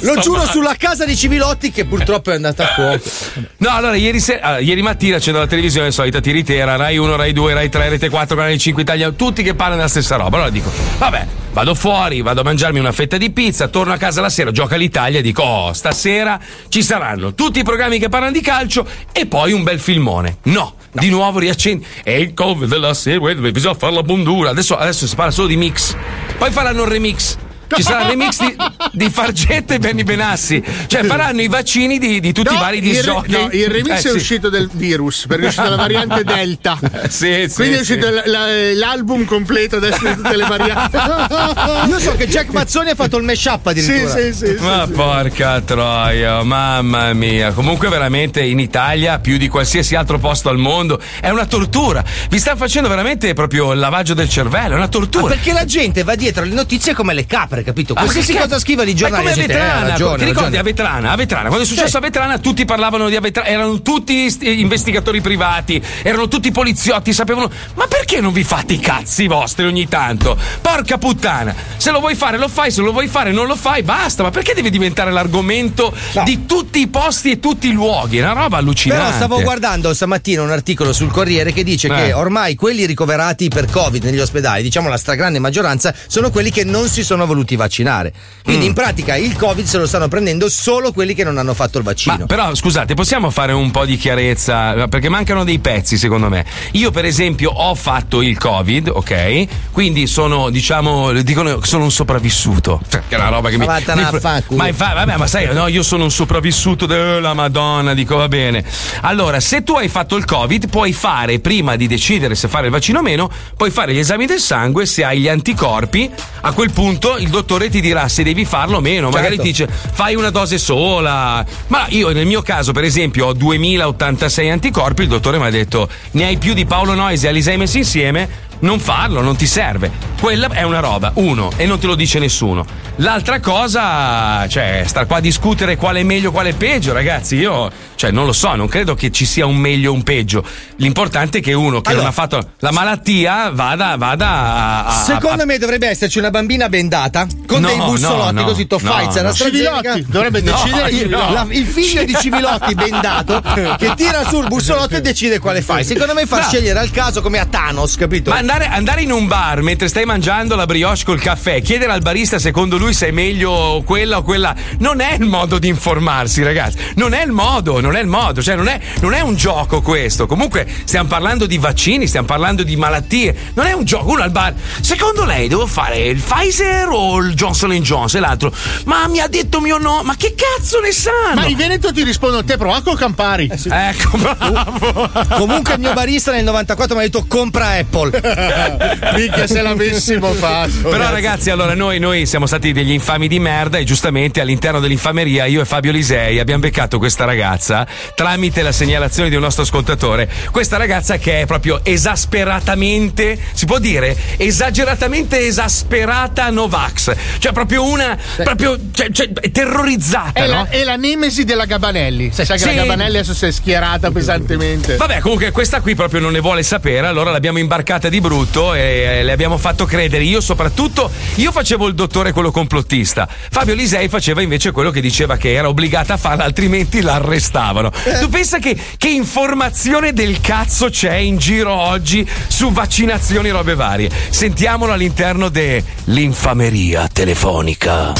Lo 0.00 0.16
giuro 0.16 0.46
sulla 0.46 0.74
casa 0.76 1.04
di 1.04 1.16
Civilotti 1.16 1.70
che 1.70 1.84
purtroppo 1.84 2.30
è 2.30 2.34
andata 2.34 2.64
a 2.64 2.66
fuoco. 2.74 3.10
No, 3.58 3.70
allora 3.70 3.96
ieri, 3.96 4.20
sera, 4.20 4.42
allora, 4.42 4.60
ieri 4.60 4.82
mattina 4.82 5.18
c'è 5.18 5.32
la 5.32 5.46
televisione 5.46 5.90
solita 5.90 6.20
tiritera, 6.20 6.76
Rai 6.76 6.98
1, 6.98 7.16
Rai 7.16 7.32
2, 7.32 7.54
Rai 7.54 7.68
3, 7.68 7.88
Rete 7.88 8.08
4, 8.08 8.36
Canale 8.36 8.58
5 8.58 8.82
Italia, 8.82 9.10
tutti 9.12 9.42
che 9.42 9.54
parlano 9.54 9.76
della 9.76 9.88
stessa 9.88 10.16
roba. 10.16 10.36
Allora 10.36 10.50
dico, 10.50 10.70
vabbè, 10.98 11.26
vado 11.54 11.74
fuori, 11.76 12.20
vado 12.20 12.40
a 12.40 12.44
mangiarmi 12.44 12.80
una 12.80 12.90
fetta 12.90 13.16
di 13.16 13.30
pizza, 13.30 13.68
torno 13.68 13.92
a 13.92 13.96
casa 13.96 14.20
la 14.20 14.28
sera, 14.28 14.50
gioca 14.50 14.74
l'Italia 14.74 15.20
e 15.20 15.22
dico, 15.22 15.42
oh, 15.42 15.72
stasera 15.72 16.38
ci 16.68 16.82
saranno 16.82 17.32
tutti 17.32 17.60
i 17.60 17.62
programmi 17.62 18.00
che 18.00 18.08
parlano 18.08 18.32
di 18.32 18.40
calcio 18.40 18.86
e 19.12 19.26
poi 19.26 19.52
un 19.52 19.62
bel 19.62 19.78
filmone. 19.78 20.38
No, 20.42 20.74
di 20.90 21.08
nuovo 21.08 21.38
riaccendi. 21.38 21.86
E 22.02 22.20
il 22.20 22.34
cover 22.34 22.68
della 22.68 22.92
serie, 22.92 23.34
bisogna 23.52 23.74
fare 23.74 23.94
la 23.94 24.02
bondura. 24.02 24.50
Adesso, 24.50 24.76
adesso 24.76 25.06
si 25.06 25.14
parla 25.14 25.30
solo 25.30 25.46
di 25.46 25.56
mix. 25.56 25.96
Poi 26.36 26.50
faranno 26.50 26.82
il 26.82 26.88
remix. 26.88 27.38
Ci 27.68 27.82
sarà 27.82 28.02
il 28.02 28.08
remix 28.08 28.38
di, 28.40 28.56
di 28.92 29.10
Fargetta 29.10 29.74
e 29.74 29.78
Benny 29.78 30.02
Benassi. 30.04 30.62
Cioè 30.86 31.04
faranno 31.04 31.40
i 31.42 31.48
vaccini 31.48 31.98
di, 31.98 32.20
di 32.20 32.32
tutti 32.32 32.52
i 32.52 32.56
No, 32.56 32.60
vari 32.60 32.76
il, 32.78 32.82
disgiochi. 32.82 33.30
no, 33.32 33.48
il 33.50 33.68
remix 33.68 33.92
Eh, 34.04 34.08
è 34.08 34.10
sì. 34.10 34.16
uscito 34.16 34.48
del 34.48 34.68
virus 34.72 35.26
perché 35.26 35.44
è 35.44 35.48
uscita 35.48 35.68
la 35.68 35.76
variante 35.76 36.24
Delta. 36.24 36.78
Sì, 37.08 37.46
sì, 37.48 37.54
Quindi 37.54 37.76
è 37.76 37.80
uscito 37.80 38.08
l- 38.08 38.22
la- 38.26 38.72
l'album 38.74 39.24
completo 39.24 39.76
adesso 39.76 40.06
di 40.06 40.14
tutte 40.14 40.36
le 40.36 40.44
varianti. 40.46 40.96
Io 41.88 41.98
so 41.98 42.14
che 42.16 42.26
Jack 42.28 42.50
Mazzoni 42.50 42.90
ha 42.90 42.94
fatto 42.94 43.16
il 43.16 43.24
mashup 43.24 43.66
addirittura. 43.66 44.10
sì, 44.10 44.32
sì, 44.32 44.46
sì. 44.46 44.56
Ma 44.60 44.86
porca 44.92 45.60
troia, 45.60 46.42
mamma 46.42 47.12
mia. 47.12 47.52
Comunque 47.52 47.88
veramente 47.88 48.42
in 48.42 48.58
Italia, 48.58 49.18
più 49.18 49.36
di 49.36 49.48
qualsiasi 49.48 49.94
altro 49.94 50.18
posto 50.18 50.48
al 50.48 50.58
mondo, 50.58 51.00
è 51.20 51.30
una 51.30 51.46
tortura. 51.46 52.02
Vi 52.28 52.38
sta 52.38 52.56
facendo 52.56 52.88
veramente 52.88 53.32
proprio 53.34 53.72
il 53.72 53.78
lavaggio 53.78 54.14
del 54.14 54.28
cervello, 54.28 54.74
è 54.74 54.76
una 54.76 54.88
tortura. 54.88 55.28
perché 55.34 55.52
la 55.52 55.64
gente 55.64 56.02
va 56.02 56.14
dietro 56.14 56.42
alle 56.42 56.54
notizie 56.54 56.94
come 56.94 57.14
le 57.14 57.26
capre. 57.26 57.53
Apre, 57.54 57.62
capito? 57.64 57.92
Ah, 57.94 58.00
Qualsiasi 58.00 58.32
ma 58.32 58.40
che- 58.40 58.44
cosa 58.48 58.58
scrivono 58.58 58.88
i 58.88 58.92
Ma 58.92 58.98
giornali. 58.98 59.22
come 59.30 59.44
a 59.44 59.46
eh, 59.46 59.88
ragione, 59.88 60.18
ti 60.18 60.24
ricordi 60.24 60.56
ragione. 60.56 60.58
a 60.58 60.62
Vetrana? 60.62 61.10
A 61.12 61.16
Vetrana, 61.16 61.46
quando 61.48 61.64
è 61.64 61.66
successo 61.66 61.96
a 61.96 62.00
Vetrana 62.00 62.38
tutti 62.38 62.64
parlavano 62.64 63.08
di 63.08 63.16
Vetrana, 63.18 63.48
erano 63.48 63.80
tutti 63.82 64.30
st- 64.30 64.42
investigatori 64.42 65.20
privati, 65.20 65.82
erano 66.02 66.28
tutti 66.28 66.50
poliziotti, 66.50 67.12
sapevano. 67.12 67.50
Ma 67.74 67.86
perché 67.86 68.20
non 68.20 68.32
vi 68.32 68.44
fate 68.44 68.74
i 68.74 68.80
cazzi 68.80 69.26
vostri 69.26 69.64
ogni 69.66 69.88
tanto? 69.88 70.36
Porca 70.60 70.98
puttana! 70.98 71.54
Se 71.76 71.90
lo 71.90 72.00
vuoi 72.00 72.14
fare 72.14 72.38
lo 72.38 72.48
fai, 72.48 72.70
se 72.70 72.80
lo 72.80 72.92
vuoi 72.92 73.06
fare 73.08 73.30
non 73.32 73.46
lo 73.46 73.56
fai, 73.56 73.82
basta. 73.82 74.22
Ma 74.22 74.30
perché 74.30 74.54
deve 74.54 74.70
diventare 74.70 75.10
l'argomento 75.12 75.94
di 76.24 76.46
tutti 76.46 76.80
i 76.80 76.88
posti 76.88 77.30
e 77.32 77.40
tutti 77.40 77.68
i 77.68 77.72
luoghi? 77.72 78.18
È 78.18 78.22
una 78.22 78.32
roba 78.32 78.56
allucinante. 78.58 79.04
Però 79.04 79.14
stavo 79.16 79.42
guardando 79.42 79.92
stamattina 79.94 80.42
un 80.42 80.50
articolo 80.50 80.92
sul 80.92 81.10
Corriere 81.10 81.52
che 81.52 81.62
dice 81.62 81.88
Eh. 81.88 81.94
che 81.94 82.12
ormai 82.12 82.54
quelli 82.54 82.86
ricoverati 82.86 83.48
per 83.48 83.66
Covid 83.70 84.02
negli 84.04 84.18
ospedali, 84.20 84.62
diciamo 84.62 84.88
la 84.88 84.96
stragrande 84.96 85.38
maggioranza, 85.38 85.94
sono 86.06 86.30
quelli 86.30 86.50
che 86.50 86.64
non 86.64 86.88
si 86.88 87.04
sono 87.04 87.26
voluti 87.26 87.43
vaccinare. 87.54 88.12
Quindi 88.42 88.64
Mm. 88.64 88.68
in 88.68 88.74
pratica 88.74 89.16
il 89.16 89.36
Covid 89.36 89.64
se 89.66 89.78
lo 89.78 89.86
stanno 89.86 90.08
prendendo 90.08 90.48
solo 90.48 90.92
quelli 90.92 91.14
che 91.14 91.24
non 91.24 91.36
hanno 91.38 91.54
fatto 91.54 91.78
il 91.78 91.84
vaccino. 91.84 92.16
Ma 92.20 92.26
però 92.26 92.54
scusate, 92.54 92.94
possiamo 92.94 93.30
fare 93.30 93.52
un 93.52 93.70
po' 93.70 93.84
di 93.84 93.96
chiarezza? 93.96 94.88
Perché 94.88 95.08
mancano 95.08 95.44
dei 95.44 95.58
pezzi, 95.58 95.96
secondo 95.98 96.28
me. 96.28 96.44
Io, 96.72 96.90
per 96.90 97.04
esempio, 97.04 97.50
ho 97.50 97.74
fatto 97.74 98.22
il 98.22 98.38
Covid, 98.38 98.88
ok? 98.92 99.46
Quindi 99.70 100.06
sono, 100.06 100.50
diciamo, 100.50 101.12
dicono 101.22 101.60
sono 101.62 101.84
un 101.84 101.90
sopravvissuto. 101.90 102.80
Cioè, 102.88 103.02
che 103.08 103.14
è 103.16 103.18
una 103.18 103.28
roba 103.28 103.50
che 103.50 103.58
mi. 103.58 103.66
Vattene 103.66 104.02
mi 104.10 104.18
a 104.22 104.42
ma 104.50 104.68
infa- 104.68 104.94
vabbè, 104.94 105.16
ma 105.16 105.26
sai, 105.26 105.52
no, 105.52 105.66
io 105.68 105.82
sono 105.82 106.04
un 106.04 106.10
sopravvissuto 106.10 106.86
della 106.86 107.34
Madonna, 107.34 107.94
dico 107.94 108.16
va 108.16 108.28
bene. 108.28 108.64
Allora, 109.02 109.40
se 109.40 109.62
tu 109.62 109.74
hai 109.74 109.88
fatto 109.88 110.16
il 110.16 110.24
Covid, 110.24 110.68
puoi 110.68 110.92
fare, 110.92 111.38
prima 111.40 111.76
di 111.76 111.86
decidere 111.86 112.34
se 112.34 112.48
fare 112.48 112.66
il 112.66 112.72
vaccino 112.72 113.00
o 113.00 113.02
meno, 113.02 113.30
puoi 113.56 113.70
fare 113.70 113.92
gli 113.94 113.98
esami 113.98 114.26
del 114.26 114.38
sangue, 114.40 114.86
se 114.86 115.04
hai 115.04 115.20
gli 115.20 115.28
anticorpi, 115.28 116.10
a 116.42 116.52
quel 116.52 116.70
punto 116.70 117.16
il 117.16 117.28
dottore 117.34 117.68
ti 117.68 117.80
dirà 117.80 118.08
se 118.08 118.22
devi 118.22 118.44
farlo 118.44 118.78
o 118.78 118.80
meno. 118.80 119.10
Magari 119.10 119.36
Certo. 119.36 119.42
ti 119.42 119.48
dice 119.48 119.68
fai 119.92 120.14
una 120.14 120.30
dose 120.30 120.58
sola. 120.58 121.44
Ma 121.68 121.86
io 121.88 122.10
nel 122.12 122.26
mio 122.26 122.42
caso, 122.42 122.72
per 122.72 122.84
esempio, 122.84 123.26
ho 123.26 123.32
2086 123.32 124.50
anticorpi, 124.50 125.02
il 125.02 125.08
dottore 125.08 125.38
mi 125.38 125.44
ha 125.46 125.50
detto 125.50 125.88
ne 126.12 126.24
hai 126.24 126.36
più 126.38 126.54
di 126.54 126.64
Paolo 126.64 126.94
Noyes 126.94 127.24
e 127.24 127.28
Alisei 127.28 127.56
messi 127.56 127.78
insieme. 127.78 128.42
Non 128.60 128.80
farlo, 128.80 129.20
non 129.20 129.36
ti 129.36 129.46
serve. 129.46 129.90
Quella 130.20 130.48
è 130.48 130.62
una 130.62 130.80
roba, 130.80 131.10
uno, 131.16 131.52
e 131.56 131.66
non 131.66 131.78
te 131.78 131.86
lo 131.86 131.94
dice 131.94 132.18
nessuno. 132.18 132.64
L'altra 132.98 133.40
cosa, 133.40 134.46
cioè, 134.48 134.84
star 134.86 135.06
qua 135.06 135.16
a 135.16 135.20
discutere 135.20 135.76
quale 135.76 136.00
è 136.00 136.02
meglio, 136.02 136.30
quale 136.30 136.50
è 136.50 136.54
peggio, 136.54 136.92
ragazzi. 136.94 137.34
Io, 137.36 137.70
cioè, 137.96 138.10
non 138.10 138.24
lo 138.24 138.32
so, 138.32 138.54
non 138.54 138.68
credo 138.68 138.94
che 138.94 139.10
ci 139.10 139.26
sia 139.26 139.44
un 139.44 139.56
meglio 139.56 139.90
o 139.90 139.94
un 139.94 140.02
peggio. 140.02 140.42
L'importante 140.76 141.38
è 141.38 141.40
che 141.42 141.52
uno 141.52 141.80
che 141.82 141.90
non 141.90 142.00
Allora- 142.00 142.08
ha 142.08 142.12
fatto 142.12 142.48
la 142.60 142.70
malattia 142.70 143.50
vada, 143.52 143.96
vada 143.96 144.28
a. 144.28 144.84
a- 144.86 145.02
Secondo 145.04 145.42
a- 145.42 145.46
me 145.46 145.58
dovrebbe 145.58 145.88
esserci 145.88 146.18
una 146.18 146.30
bambina 146.30 146.68
bendata 146.68 147.26
con 147.46 147.60
No, 147.60 147.66
dei 147.66 147.76
bussolotti 147.76 148.34
no, 148.34 148.40
no, 148.40 148.46
così 148.46 148.66
to 148.66 148.78
no, 148.82 148.92
no. 148.94 149.32
Civilotti, 149.34 150.06
dovrebbe 150.08 150.40
No, 150.40 150.52
decidere 150.52 150.90
il- 150.90 151.08
no. 151.10 151.32
la- 151.32 151.46
il 151.50 151.66
figlio 151.66 152.04
di 152.04 152.14
Civilotti 152.18 152.74
bendato 152.74 153.42
che 153.76 153.92
tira 153.96 154.24
sul 154.26 154.46
bussolotto 154.46 154.94
e 154.96 155.00
decide 155.02 155.38
quale 155.38 155.60
fai. 155.60 155.84
Secondo 155.84 156.14
me 156.14 156.24
fa 156.24 156.36
No. 156.38 156.42
scegliere 156.44 156.78
al 156.78 156.90
caso 156.92 157.20
come 157.20 157.38
a 157.40 157.44
Thanos, 157.44 157.96
capito? 157.96 158.30
Ma 158.30 158.40
andare, 158.44 158.66
andare 158.66 159.00
in 159.00 159.10
un 159.10 159.26
bar 159.26 159.62
mentre 159.62 159.88
stai 159.88 160.04
mangiando 160.04 160.54
la 160.54 160.66
brioche 160.66 161.04
col 161.04 161.18
caffè, 161.18 161.62
chiedere 161.62 161.92
al 161.92 162.02
barista 162.02 162.38
secondo 162.38 162.76
lui 162.76 162.92
se 162.92 163.08
è 163.08 163.10
meglio 163.10 163.82
quella 163.86 164.18
o 164.18 164.22
quella, 164.22 164.54
non 164.78 165.00
è 165.00 165.14
il 165.18 165.24
modo 165.24 165.58
di 165.58 165.68
informarsi, 165.68 166.42
ragazzi. 166.42 166.76
Non 166.96 167.14
è 167.14 167.24
il 167.24 167.32
modo, 167.32 167.80
non 167.80 167.96
è 167.96 168.00
il 168.00 168.06
modo, 168.06 168.42
cioè 168.42 168.54
non 168.54 168.68
è, 168.68 168.78
non 169.00 169.14
è 169.14 169.20
un 169.20 169.34
gioco 169.34 169.80
questo. 169.80 170.26
Comunque 170.26 170.66
stiamo 170.84 171.08
parlando 171.08 171.46
di 171.46 171.56
vaccini, 171.56 172.06
stiamo 172.06 172.26
parlando 172.26 172.62
di 172.62 172.76
malattie. 172.76 173.34
Non 173.54 173.66
è 173.66 173.72
un 173.72 173.84
gioco. 173.84 174.10
Uno 174.10 174.22
al 174.22 174.30
bar, 174.30 174.52
secondo 174.80 175.24
lei 175.24 175.48
devo 175.48 175.66
fare 175.66 175.98
il 176.04 176.20
Pfizer 176.20 176.88
o 176.90 177.18
il 177.18 177.34
Johnson 177.34 177.72
Johnson? 177.72 178.22
E 178.22 178.26
l'altro, 178.26 178.52
ma 178.84 179.08
mi 179.08 179.20
ha 179.20 179.26
detto 179.26 179.60
mio 179.60 179.78
no, 179.78 180.02
ma 180.02 180.16
che 180.16 180.34
cazzo 180.34 180.80
ne 180.80 180.92
sanno? 180.92 181.40
Ma 181.40 181.46
in 181.46 181.56
Veneto 181.56 181.92
ti 181.92 182.02
rispondo 182.02 182.44
te, 182.44 182.58
prova 182.58 182.82
col 182.82 182.98
Campari. 182.98 183.50
Ecco, 183.50 184.18
bravo. 184.18 185.10
Comunque 185.36 185.74
il 185.74 185.80
mio 185.80 185.94
barista 185.94 186.30
nel 186.30 186.44
94 186.44 186.94
mi 186.94 187.00
ha 187.00 187.04
detto 187.04 187.24
compra 187.26 187.68
Apple. 187.78 188.32
Minchia 189.14 189.46
se 189.46 189.62
l'avessimo 189.62 190.32
fatto. 190.32 190.88
Però 190.88 191.10
ragazzi, 191.10 191.50
allora 191.50 191.74
noi, 191.74 191.98
noi 191.98 192.26
siamo 192.26 192.46
stati 192.46 192.72
degli 192.72 192.90
infami 192.90 193.28
di 193.28 193.38
merda 193.38 193.78
e 193.78 193.84
giustamente 193.84 194.40
all'interno 194.40 194.80
dell'infameria 194.80 195.44
io 195.46 195.60
e 195.60 195.64
Fabio 195.64 195.92
Lisei 195.92 196.38
abbiamo 196.38 196.60
beccato 196.62 196.98
questa 196.98 197.24
ragazza 197.24 197.86
tramite 198.14 198.62
la 198.62 198.72
segnalazione 198.72 199.28
di 199.28 199.36
un 199.36 199.42
nostro 199.42 199.62
ascoltatore. 199.62 200.28
Questa 200.50 200.76
ragazza 200.76 201.16
che 201.18 201.42
è 201.42 201.46
proprio 201.46 201.80
esasperatamente, 201.82 203.38
si 203.52 203.66
può 203.66 203.78
dire, 203.78 204.16
esageratamente 204.36 205.38
esasperata 205.40 206.50
Novax. 206.50 207.14
Cioè 207.38 207.52
proprio 207.52 207.84
una, 207.84 208.16
proprio 208.42 208.76
cioè, 208.92 209.10
cioè, 209.10 209.30
terrorizzata, 209.50 210.32
È, 210.44 210.46
no? 210.46 210.52
la, 210.54 210.68
è 210.68 210.82
la 210.84 210.96
nemesi 210.96 211.44
della 211.44 211.64
Gabanelli. 211.64 212.30
Sai, 212.32 212.44
sai 212.46 212.58
che 212.58 212.64
Sì. 212.64 212.74
la 212.74 212.82
Gabanelli 212.82 213.16
adesso 213.18 213.34
si 213.34 213.46
è 213.46 213.50
schierata 213.50 214.10
pesantemente. 214.10 214.96
Vabbè, 214.96 215.20
comunque 215.20 215.50
questa 215.50 215.80
qui 215.80 215.94
proprio 215.94 216.20
non 216.20 216.32
ne 216.32 216.40
vuole 216.40 216.62
sapere, 216.62 217.06
allora 217.06 217.30
l'abbiamo 217.30 217.58
imbarcata 217.58 218.08
di 218.08 218.20
brutto 218.24 218.72
e 218.72 219.22
le 219.22 219.32
abbiamo 219.32 219.58
fatto 219.58 219.84
credere. 219.84 220.24
Io 220.24 220.40
soprattutto, 220.40 221.10
io 221.34 221.52
facevo 221.52 221.86
il 221.86 221.94
dottore 221.94 222.32
quello 222.32 222.50
complottista. 222.50 223.28
Fabio 223.50 223.74
Lisei 223.74 224.08
faceva 224.08 224.40
invece 224.40 224.70
quello 224.70 224.90
che 224.90 225.02
diceva 225.02 225.36
che 225.36 225.52
era 225.52 225.68
obbligata 225.68 226.14
a 226.14 226.16
farla, 226.16 226.44
altrimenti 226.44 227.02
l'arrestavano. 227.02 227.90
Tu 228.20 228.28
pensa 228.30 228.58
che, 228.58 228.78
che 228.96 229.10
informazione 229.10 230.14
del 230.14 230.40
cazzo 230.40 230.88
c'è 230.88 231.16
in 231.16 231.36
giro 231.36 231.74
oggi 231.74 232.26
su 232.46 232.72
vaccinazioni 232.72 233.48
e 233.48 233.52
robe 233.52 233.74
varie? 233.74 234.10
Sentiamolo 234.30 234.92
all'interno 234.92 235.50
dell'infameria 235.50 237.06
telefonica. 237.12 238.12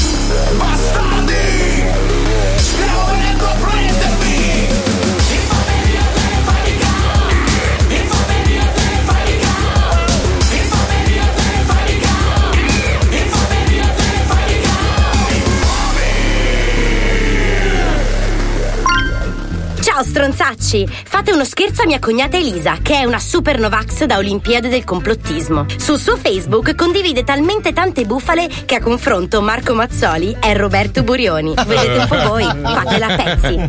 Ciao 19.95 20.03
stronzacci! 20.03 20.85
Fate 21.05 21.31
uno 21.31 21.45
scherzo 21.45 21.83
a 21.83 21.85
mia 21.85 21.99
cognata 21.99 22.35
Elisa, 22.35 22.79
che 22.81 22.99
è 22.99 23.05
una 23.05 23.17
super 23.17 23.57
Novax 23.57 24.03
da 24.03 24.17
Olimpiade 24.17 24.67
del 24.67 24.83
complottismo. 24.83 25.67
Sul 25.77 25.97
suo 25.97 26.17
Facebook 26.17 26.75
condivide 26.75 27.23
talmente 27.23 27.71
tante 27.71 28.03
bufale 28.03 28.49
che 28.65 28.75
a 28.75 28.81
confronto 28.81 29.41
Marco 29.41 29.73
Mazzoli 29.73 30.35
è 30.37 30.53
Roberto 30.53 31.03
Burioni. 31.03 31.53
Vedete 31.65 31.97
un 31.97 32.07
po' 32.09 32.27
voi, 32.27 32.43
fatela 32.43 33.05
a 33.07 33.15
pezzi. 33.15 33.65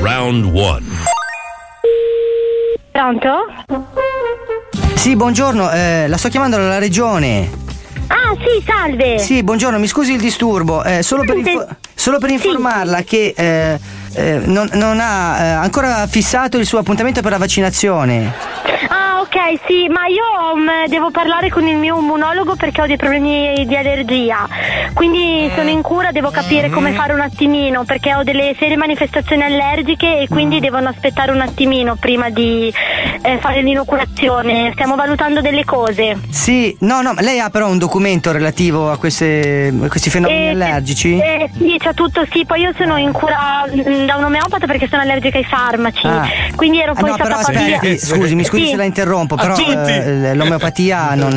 Round 0.00 0.44
1. 0.46 0.80
Pronto? 2.90 3.30
Sì, 4.94 5.14
buongiorno, 5.14 5.72
eh, 5.72 6.06
la 6.08 6.16
sto 6.16 6.30
chiamando 6.30 6.56
dalla 6.56 6.78
regione. 6.78 7.50
Ah, 8.06 8.34
sì, 8.38 8.64
salve. 8.64 9.18
Sì, 9.18 9.42
buongiorno, 9.42 9.78
mi 9.78 9.88
scusi 9.88 10.12
il 10.14 10.20
disturbo. 10.20 10.82
eh, 10.84 11.02
solo, 11.02 11.22
per 11.22 11.36
info- 11.36 11.66
solo 11.94 12.16
per 12.18 12.30
informarla 12.30 13.02
che 13.02 13.34
eh, 13.36 13.78
eh, 14.16 14.40
non, 14.44 14.68
non 14.72 14.98
ha 15.00 15.38
eh, 15.38 15.48
ancora 15.50 16.06
fissato 16.06 16.56
il 16.56 16.66
suo 16.66 16.78
appuntamento 16.78 17.20
per 17.20 17.32
la 17.32 17.38
vaccinazione. 17.38 18.32
Ah, 18.88 19.05
ok, 19.26 19.60
sì, 19.66 19.88
ma 19.88 20.06
io 20.06 20.56
mm, 20.56 20.86
devo 20.88 21.10
parlare 21.10 21.50
con 21.50 21.66
il 21.66 21.76
mio 21.76 21.98
immunologo 21.98 22.54
perché 22.54 22.82
ho 22.82 22.86
dei 22.86 22.96
problemi 22.96 23.64
di 23.66 23.76
allergia. 23.76 24.48
Quindi 24.94 25.50
sono 25.54 25.68
in 25.68 25.82
cura, 25.82 26.12
devo 26.12 26.30
capire 26.30 26.70
come 26.70 26.92
fare 26.92 27.12
un 27.12 27.20
attimino 27.20 27.84
perché 27.84 28.14
ho 28.14 28.22
delle 28.22 28.54
serie 28.58 28.76
manifestazioni 28.76 29.42
allergiche 29.42 30.20
e 30.20 30.28
quindi 30.28 30.60
devono 30.60 30.88
aspettare 30.88 31.32
un 31.32 31.40
attimino 31.40 31.96
prima 31.96 32.30
di 32.30 32.72
eh, 33.22 33.38
fare 33.38 33.62
l'inoculazione. 33.62 34.70
Stiamo 34.72 34.94
valutando 34.94 35.40
delle 35.40 35.64
cose. 35.64 36.16
Sì, 36.30 36.74
no, 36.80 37.02
no, 37.02 37.14
lei 37.18 37.40
ha 37.40 37.50
però 37.50 37.68
un 37.68 37.78
documento 37.78 38.32
relativo 38.32 38.90
a, 38.90 38.96
queste- 38.96 39.72
a 39.82 39.88
questi 39.88 40.08
fenomeni 40.10 40.46
Eh, 40.46 40.50
allergici? 40.50 41.18
Eh, 41.18 41.50
sì, 41.56 41.76
c'è 41.78 41.92
tutto, 41.94 42.24
sì. 42.30 42.44
Poi 42.46 42.60
io 42.60 42.72
sono 42.76 42.96
in 42.96 43.12
cura 43.12 43.64
mm, 43.68 44.06
da 44.06 44.16
un 44.16 44.24
omeopata 44.24 44.66
perché 44.66 44.86
sono 44.88 45.02
allergica 45.02 45.36
ai 45.38 45.44
farmaci. 45.44 46.06
Ah. 46.06 46.26
Quindi 46.54 46.80
ero 46.80 46.92
Ah, 46.92 47.00
poi 47.00 47.10
no, 47.10 47.16
però 47.16 47.38
stata 47.40 47.58
aspetti, 47.58 47.88
via. 47.88 47.98
scusi, 47.98 48.34
mi 48.34 48.44
scusi 48.44 48.64
Sì. 48.64 48.70
se 48.70 48.76
la 48.76 48.84
interrompo, 48.84 49.14
A 49.20 49.26
però 49.26 49.56
eh, 49.56 50.34
l'omeopatia 50.34 51.14
non, 51.16 51.36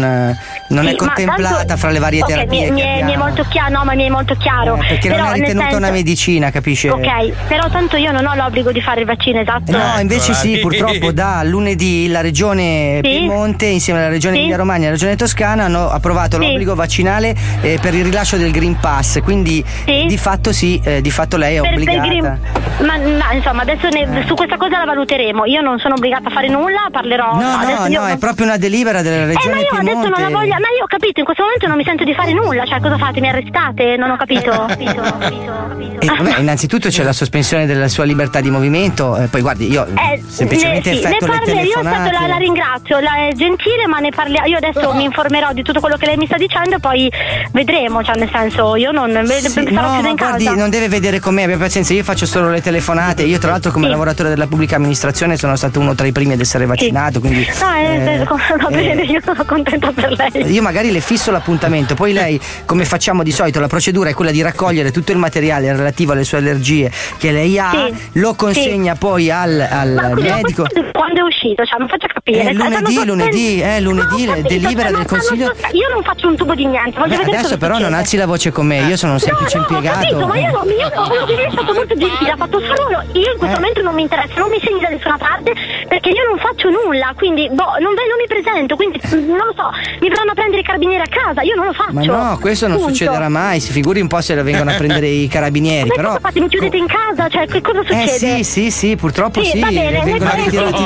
non 0.67 0.83
Sì, 0.85 0.89
è 0.89 0.91
ma 0.91 0.95
contemplata 0.97 1.55
tanto- 1.57 1.77
fra 1.77 1.89
le 1.91 1.99
varie 1.99 2.21
ok, 2.21 2.27
terapie. 2.27 2.59
mi, 2.59 2.65
che 2.65 2.71
mi 2.71 2.81
è, 2.81 3.03
mi 3.03 3.13
è 3.13 3.17
molto 3.17 3.45
chiaro, 3.49 3.71
no, 3.77 3.83
ma 3.85 3.93
mi 3.93 4.05
è 4.05 4.09
molto 4.09 4.35
chiaro. 4.35 4.75
Eh, 4.75 4.87
perché 4.87 5.09
Però, 5.09 5.23
non 5.23 5.31
è 5.31 5.33
ritenuta 5.35 5.61
senso- 5.63 5.77
una 5.77 5.89
medicina, 5.91 6.51
capisce? 6.51 6.89
Ok, 6.89 7.31
però 7.47 7.69
tanto 7.69 7.95
io 7.97 8.11
non 8.11 8.25
ho 8.25 8.35
l'obbligo 8.35 8.71
di 8.71 8.81
fare 8.81 9.01
il 9.01 9.05
vaccino, 9.05 9.39
esatto. 9.39 9.71
No, 9.71 9.99
invece 9.99 10.33
sì, 10.33 10.57
purtroppo 10.59 11.11
da 11.13 11.41
lunedì 11.43 12.07
la 12.09 12.21
regione 12.21 12.99
Sì. 13.03 13.09
Piemonte 13.09 13.65
insieme 13.65 13.99
alla 13.99 14.09
regione 14.09 14.33
Sì. 14.35 14.39
Emilia 14.41 14.57
Romagna 14.57 14.83
e 14.83 14.85
la 14.85 14.91
regione 14.91 15.15
Toscana 15.15 15.65
hanno 15.65 15.89
approvato 15.89 16.37
Sì. 16.39 16.43
l'obbligo 16.47 16.75
vaccinale 16.75 17.35
eh, 17.61 17.77
per 17.81 17.93
il 17.93 18.03
rilascio 18.03 18.37
del 18.37 18.51
Green 18.51 18.77
Pass, 18.79 19.19
quindi 19.21 19.63
di 19.85 20.17
fatto 20.17 20.51
sì, 20.51 20.79
eh, 20.83 21.01
di 21.01 21.11
fatto 21.11 21.37
lei 21.37 21.55
è 21.57 21.61
Per- 21.61 21.69
per 21.69 21.79
obbligata. 21.79 22.07
Green- 22.07 22.39
Ma 22.85 22.95
no, 22.95 23.35
insomma, 23.35 23.61
adesso 23.63 23.87
ne- 23.89 24.23
su 24.25 24.33
questa 24.35 24.57
cosa 24.57 24.77
la 24.77 24.85
valuteremo. 24.85 25.45
Io 25.45 25.61
non 25.61 25.79
sono 25.79 25.95
obbligata 25.95 26.29
a 26.29 26.31
fare 26.31 26.47
nulla, 26.47 26.87
parlerò. 26.91 27.35
No, 27.35 27.41
no, 27.61 27.68
no, 27.77 27.85
io 27.87 27.99
no, 27.99 28.05
è 28.05 28.09
non- 28.09 28.17
proprio 28.19 28.45
una 28.45 28.57
delibera 28.57 29.01
della 29.01 29.15
Eh, 29.15 29.19
ma 29.25 29.27
regione 29.33 29.61
io 29.61 29.67
adesso 29.67 29.75
non 29.79 29.85
Piemonte. 29.85 30.21
la 30.21 30.29
voglio, 30.29 30.53
ma 30.53 30.69
io 30.77 30.83
ho 30.83 30.87
capito, 30.87 31.19
in 31.19 31.25
questo 31.25 31.43
momento 31.43 31.67
non 31.67 31.77
mi 31.77 31.83
sento 31.83 32.03
di 32.03 32.13
fare 32.13 32.33
nulla, 32.33 32.65
cioè 32.65 32.79
cosa 32.79 32.97
fate? 32.97 33.19
Mi 33.21 33.29
arrestate? 33.29 33.95
Non 33.97 34.09
ho 34.11 34.15
capito. 34.17 34.51
capito, 34.67 35.01
capito, 35.01 35.53
capito. 35.69 35.99
E, 36.01 36.05
vabbè, 36.07 36.39
innanzitutto 36.39 36.89
c'è 36.89 37.03
la 37.03 37.13
sospensione 37.13 37.65
della 37.65 37.87
sua 37.87 38.03
libertà 38.05 38.41
di 38.41 38.49
movimento, 38.49 39.17
eh, 39.17 39.27
poi 39.27 39.41
guardi, 39.41 39.69
io 39.69 39.85
Eh, 39.85 40.21
semplicemente 40.25 40.89
ne, 40.91 40.97
sì, 40.97 41.03
effettuo 41.03 41.27
ne 41.27 41.33
le 41.33 41.39
parli- 41.39 41.51
io 41.51 41.61
telefonate. 41.61 41.95
aspetto, 41.97 42.21
la, 42.21 42.27
la 42.27 42.37
ringrazio, 42.37 42.99
la, 42.99 43.15
è 43.27 43.33
gentile, 43.33 43.87
ma 43.87 43.99
ne 43.99 44.09
parliamo. 44.11 44.47
Io 44.47 44.57
adesso 44.57 44.93
mi 44.93 45.03
informerò 45.03 45.53
di 45.53 45.61
tutto 45.63 45.79
quello 45.79 45.97
che 45.97 46.05
lei 46.05 46.17
mi 46.17 46.25
sta 46.25 46.37
dicendo 46.37 46.75
e 46.77 46.79
poi 46.79 47.11
vedremo, 47.51 48.03
cioè 48.03 48.15
nel 48.17 48.29
senso, 48.31 48.75
io 48.75 48.91
non 48.91 49.09
Sì, 49.25 49.49
sarò 49.49 49.61
no, 49.87 49.93
chiusa 49.93 50.07
in 50.09 50.15
guardi, 50.15 50.43
casa. 50.45 50.55
non 50.57 50.69
deve 50.69 50.87
vedere 50.87 51.19
con 51.19 51.33
me, 51.33 51.43
abbia 51.43 51.57
pazienza, 51.57 51.93
io 51.93 52.03
faccio 52.03 52.25
solo 52.25 52.49
le 52.49 52.61
telefonate. 52.61 53.23
Io, 53.23 53.37
tra 53.37 53.51
l'altro, 53.51 53.71
come 53.71 53.85
Sì. 53.85 53.91
lavoratore 53.91 54.29
della 54.29 54.47
pubblica 54.47 54.75
amministrazione, 54.77 55.37
sono 55.37 55.55
stato 55.55 55.79
uno 55.79 55.95
tra 55.95 56.07
i 56.07 56.11
primi 56.11 56.33
ad 56.33 56.39
essere 56.39 56.65
vaccinato. 56.65 57.19
Quindi, 57.19 57.43
No, 57.59 57.73
eh, 57.75 58.23
va 58.61 58.67
bene, 58.69 59.01
eh, 59.01 59.05
io 59.05 59.19
sono 59.23 59.43
contenta 59.45 59.91
per 59.91 60.11
lei. 60.11 60.51
io 60.51 60.61
magari 60.61 60.91
le 60.91 60.99
fisso 61.01 61.31
l'appuntamento, 61.31 61.93
poi 61.95 62.13
lei, 62.13 62.39
come 62.65 62.85
facciamo 62.85 63.23
di 63.23 63.31
solito, 63.31 63.59
la 63.59 63.67
procedura 63.67 64.09
è 64.09 64.13
quella 64.13 64.31
di 64.31 64.41
raccogliere 64.41 64.91
tutto 64.91 65.11
il 65.11 65.17
materiale 65.17 65.71
relativo 65.75 66.11
alle 66.13 66.23
sue 66.23 66.37
allergie 66.39 66.91
che 67.17 67.31
lei 67.31 67.57
ha, 67.59 67.71
Sì. 67.71 68.09
lo 68.19 68.33
consegna 68.35 68.95
poi 68.95 69.29
al, 69.31 69.59
al 69.69 69.93
Ma 69.93 70.01
ma 70.09 70.13
medico. 70.15 70.63
questo 70.63 70.85
quando 70.93 71.19
è 71.19 71.23
uscito? 71.23 71.63
Cioè, 71.65 71.79
mi 71.81 71.87
faccia 71.87 72.07
capire. 72.07 72.39
Eh, 72.39 72.43
Cioè, 72.43 72.53
lunedì, 72.53 72.91
stanno 72.91 73.05
lunedì, 73.13 73.61
eh, 73.61 73.81
lunedì, 73.81 74.25
No, 74.25 74.33
delibera 74.41 74.89
cioè, 74.89 74.91
del 74.91 74.97
ma 74.99 75.05
Consiglio- 75.05 75.53
Io 75.73 75.89
non 75.93 76.03
faccio 76.03 76.27
un 76.27 76.35
tubo 76.35 76.53
di 76.55 76.65
niente, 76.65 76.99
Beh, 76.99 77.15
adesso 77.15 77.57
però 77.57 77.73
non 77.73 77.81
succede. 77.81 77.95
alzi 77.95 78.17
la 78.17 78.25
voce 78.25 78.51
con 78.51 78.67
me, 78.67 78.79
io 78.81 78.95
sono 78.97 79.13
un 79.13 79.19
semplice 79.19 79.57
no, 79.57 79.65
no, 79.69 79.75
impiegato. 79.75 79.99
Ho 80.15 80.19
capito, 80.19 80.27
ma 80.27 80.37
io, 80.37 80.51
non- 80.51 80.67
io, 80.69 80.91
no, 80.93 81.25
lei 81.25 81.45
è 81.45 81.49
stato 81.51 81.73
molto 81.73 81.95
gentile, 81.95 82.31
ha 82.31 82.35
fatto 82.37 82.59
solo. 82.59 83.03
Io 83.13 83.31
in 83.31 83.37
questo 83.37 83.55
Eh. 83.57 83.59
momento 83.59 83.81
non 83.81 83.93
mi 83.95 84.01
interessa, 84.03 84.33
non 84.39 84.49
mi 84.49 84.59
segni 84.63 84.79
da 84.79 84.87
nessuna 84.89 85.17
parte 85.17 85.53
perché 85.87 86.09
io 86.09 86.23
non 86.29 86.37
faccio 86.37 86.69
nulla, 86.69 87.13
quindi 87.15 87.48
boh, 87.49 87.75
non, 87.79 87.93
ve- 87.95 88.07
non 88.07 88.17
mi 88.19 88.27
presento, 88.27 88.75
quindi 88.75 88.99
non 89.27 89.37
lo 89.47 89.53
so, 89.55 89.69
mi 89.99 90.09
verranno 90.09 90.31
a 90.31 90.33
prendere 90.33 90.61
i 90.61 90.63
carabinieri 90.63 91.01
a 91.01 91.07
casa, 91.09 91.41
io 91.41 91.55
non 91.55 91.65
lo 91.65 91.73
faccio. 91.73 91.93
Ma 91.93 92.03
no, 92.03 92.37
questo 92.39 92.67
non 92.67 92.77
Punto. 92.77 92.93
succederà 92.93 93.29
mai, 93.29 93.59
si 93.59 93.71
figuri 93.71 94.01
un 94.01 94.07
po' 94.07 94.21
se 94.21 94.35
la 94.35 94.43
vengono 94.43 94.71
a 94.71 94.75
prendere 94.75 95.07
i 95.07 95.27
carabinieri, 95.27 95.89
Ma 95.89 95.95
però... 95.95 96.07
cosa 96.09 96.19
fate? 96.21 96.39
Mi 96.39 96.47
chiudete 96.49 96.77
in 96.77 96.87
casa? 96.87 97.27
Cioè, 97.29 97.47
che 97.47 97.61
cosa 97.61 97.79
Eh 97.81 97.85
succede? 98.07 98.43
sì, 98.43 98.43
sì, 98.43 98.71
sì, 98.71 98.95
purtroppo 98.95 99.43
sì, 99.43 99.59
va 99.59 99.67
bene, 99.67 100.01
vengono 100.03 100.29
faremo 100.29 100.45
ritirati 100.45 100.81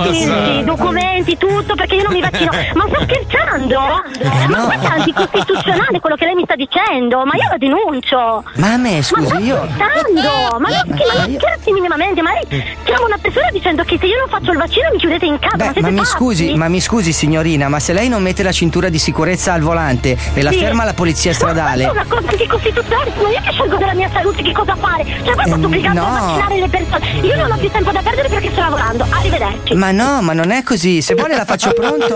i 0.59 0.63
documenti. 0.63 1.37
tutto, 1.37 1.75
perché 1.75 1.95
io 1.95 2.03
non 2.03 2.13
mi 2.13 2.21
vaccino. 2.21 2.51
Ma 2.73 2.85
sta 2.87 2.99
scherzando? 3.03 3.79
Ma 4.49 4.57
no. 4.57 4.69
è 4.69 4.85
anticostituzionale 4.85 5.99
quello 5.99 6.15
che 6.15 6.25
lei 6.25 6.35
mi 6.35 6.43
sta 6.43 6.55
dicendo, 6.55 7.23
ma 7.25 7.33
io 7.35 7.47
la 7.49 7.57
denuncio. 7.57 8.43
Ma 8.55 8.73
a 8.73 8.77
me, 8.77 8.95
Ma 8.97 9.01
scusi, 9.01 9.25
sta 9.27 9.39
io... 9.39 9.55
scherzando? 9.57 10.57
Ma 10.59 10.69
non, 10.69 10.81
Ma 10.87 11.13
ma 11.17 11.25
io- 11.25 11.39
scherzi 11.39 11.71
minimamente, 11.71 12.21
ma 12.21 12.31
lei 12.33 12.75
chiama 12.83 13.05
una 13.05 13.17
persona 13.21 13.49
dicendo 13.51 13.83
che 13.83 13.97
se 13.99 14.05
io 14.05 14.17
non 14.19 14.29
faccio 14.29 14.51
il 14.51 14.57
vaccino 14.57 14.89
mi 14.91 14.97
chiudete 14.97 15.25
in 15.25 15.39
casa, 15.39 15.55
ma 15.57 15.65
Beh, 15.65 15.71
siete 15.73 15.81
ma 15.81 15.89
mi 15.89 15.95
pazzi? 15.97 16.11
scusi, 16.11 16.52
ma 16.55 16.67
mi 16.67 16.79
scusi 16.81 17.11
signorina, 17.13 17.67
ma 17.69 17.79
se 17.79 17.93
lei 17.93 18.09
non 18.09 18.21
mette 18.21 18.43
la 18.43 18.51
cintura 18.51 18.89
di 18.89 18.99
sicurezza 18.99 19.53
al 19.53 19.61
volante 19.61 20.17
e 20.33 20.41
la 20.41 20.51
Sì. 20.51 20.59
ferma 20.59 20.83
la 20.83 20.93
polizia 20.93 21.33
stradale... 21.33 21.85
Ma 21.85 21.91
una 21.91 22.05
cosa 22.07 22.27
anticostituzionale, 22.29 23.11
sono 23.15 23.27
io 23.29 23.41
che 23.41 23.51
scelgo 23.51 23.77
della 23.77 23.93
mia 23.93 24.09
salute 24.11 24.41
che 24.43 24.51
cosa 24.51 24.75
fare. 24.75 25.03
Cioè 25.05 25.33
voi 25.33 25.43
Eh, 25.43 25.47
state 25.47 25.65
obbligando 25.65 25.99
no. 26.01 26.07
a 26.07 26.11
vaccinare 26.11 26.59
le 26.59 26.67
persone. 26.69 27.09
Io 27.21 27.35
non 27.35 27.51
ho 27.51 27.57
più 27.57 27.69
tempo 27.71 27.91
da 27.91 28.01
perdere 28.01 28.29
perché 28.29 28.51
sto 28.51 28.59
lavorando. 28.61 29.05
Arrivederci. 29.09 29.73
Ma 29.75 29.91
no, 29.91 30.21
ma 30.21 30.33
non 30.33 30.51
è 30.51 30.63
così, 30.63 31.01
se 31.01 31.15
vuole 31.15 31.35
la 31.35 31.45
faccio 31.45 31.71
pronto? 31.73 32.15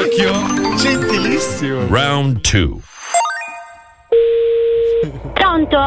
Occhio. 0.00 0.76
Gentilissimo. 0.76 1.86
Round 1.88 2.40
2. 2.40 2.68
Pronto? 5.32 5.78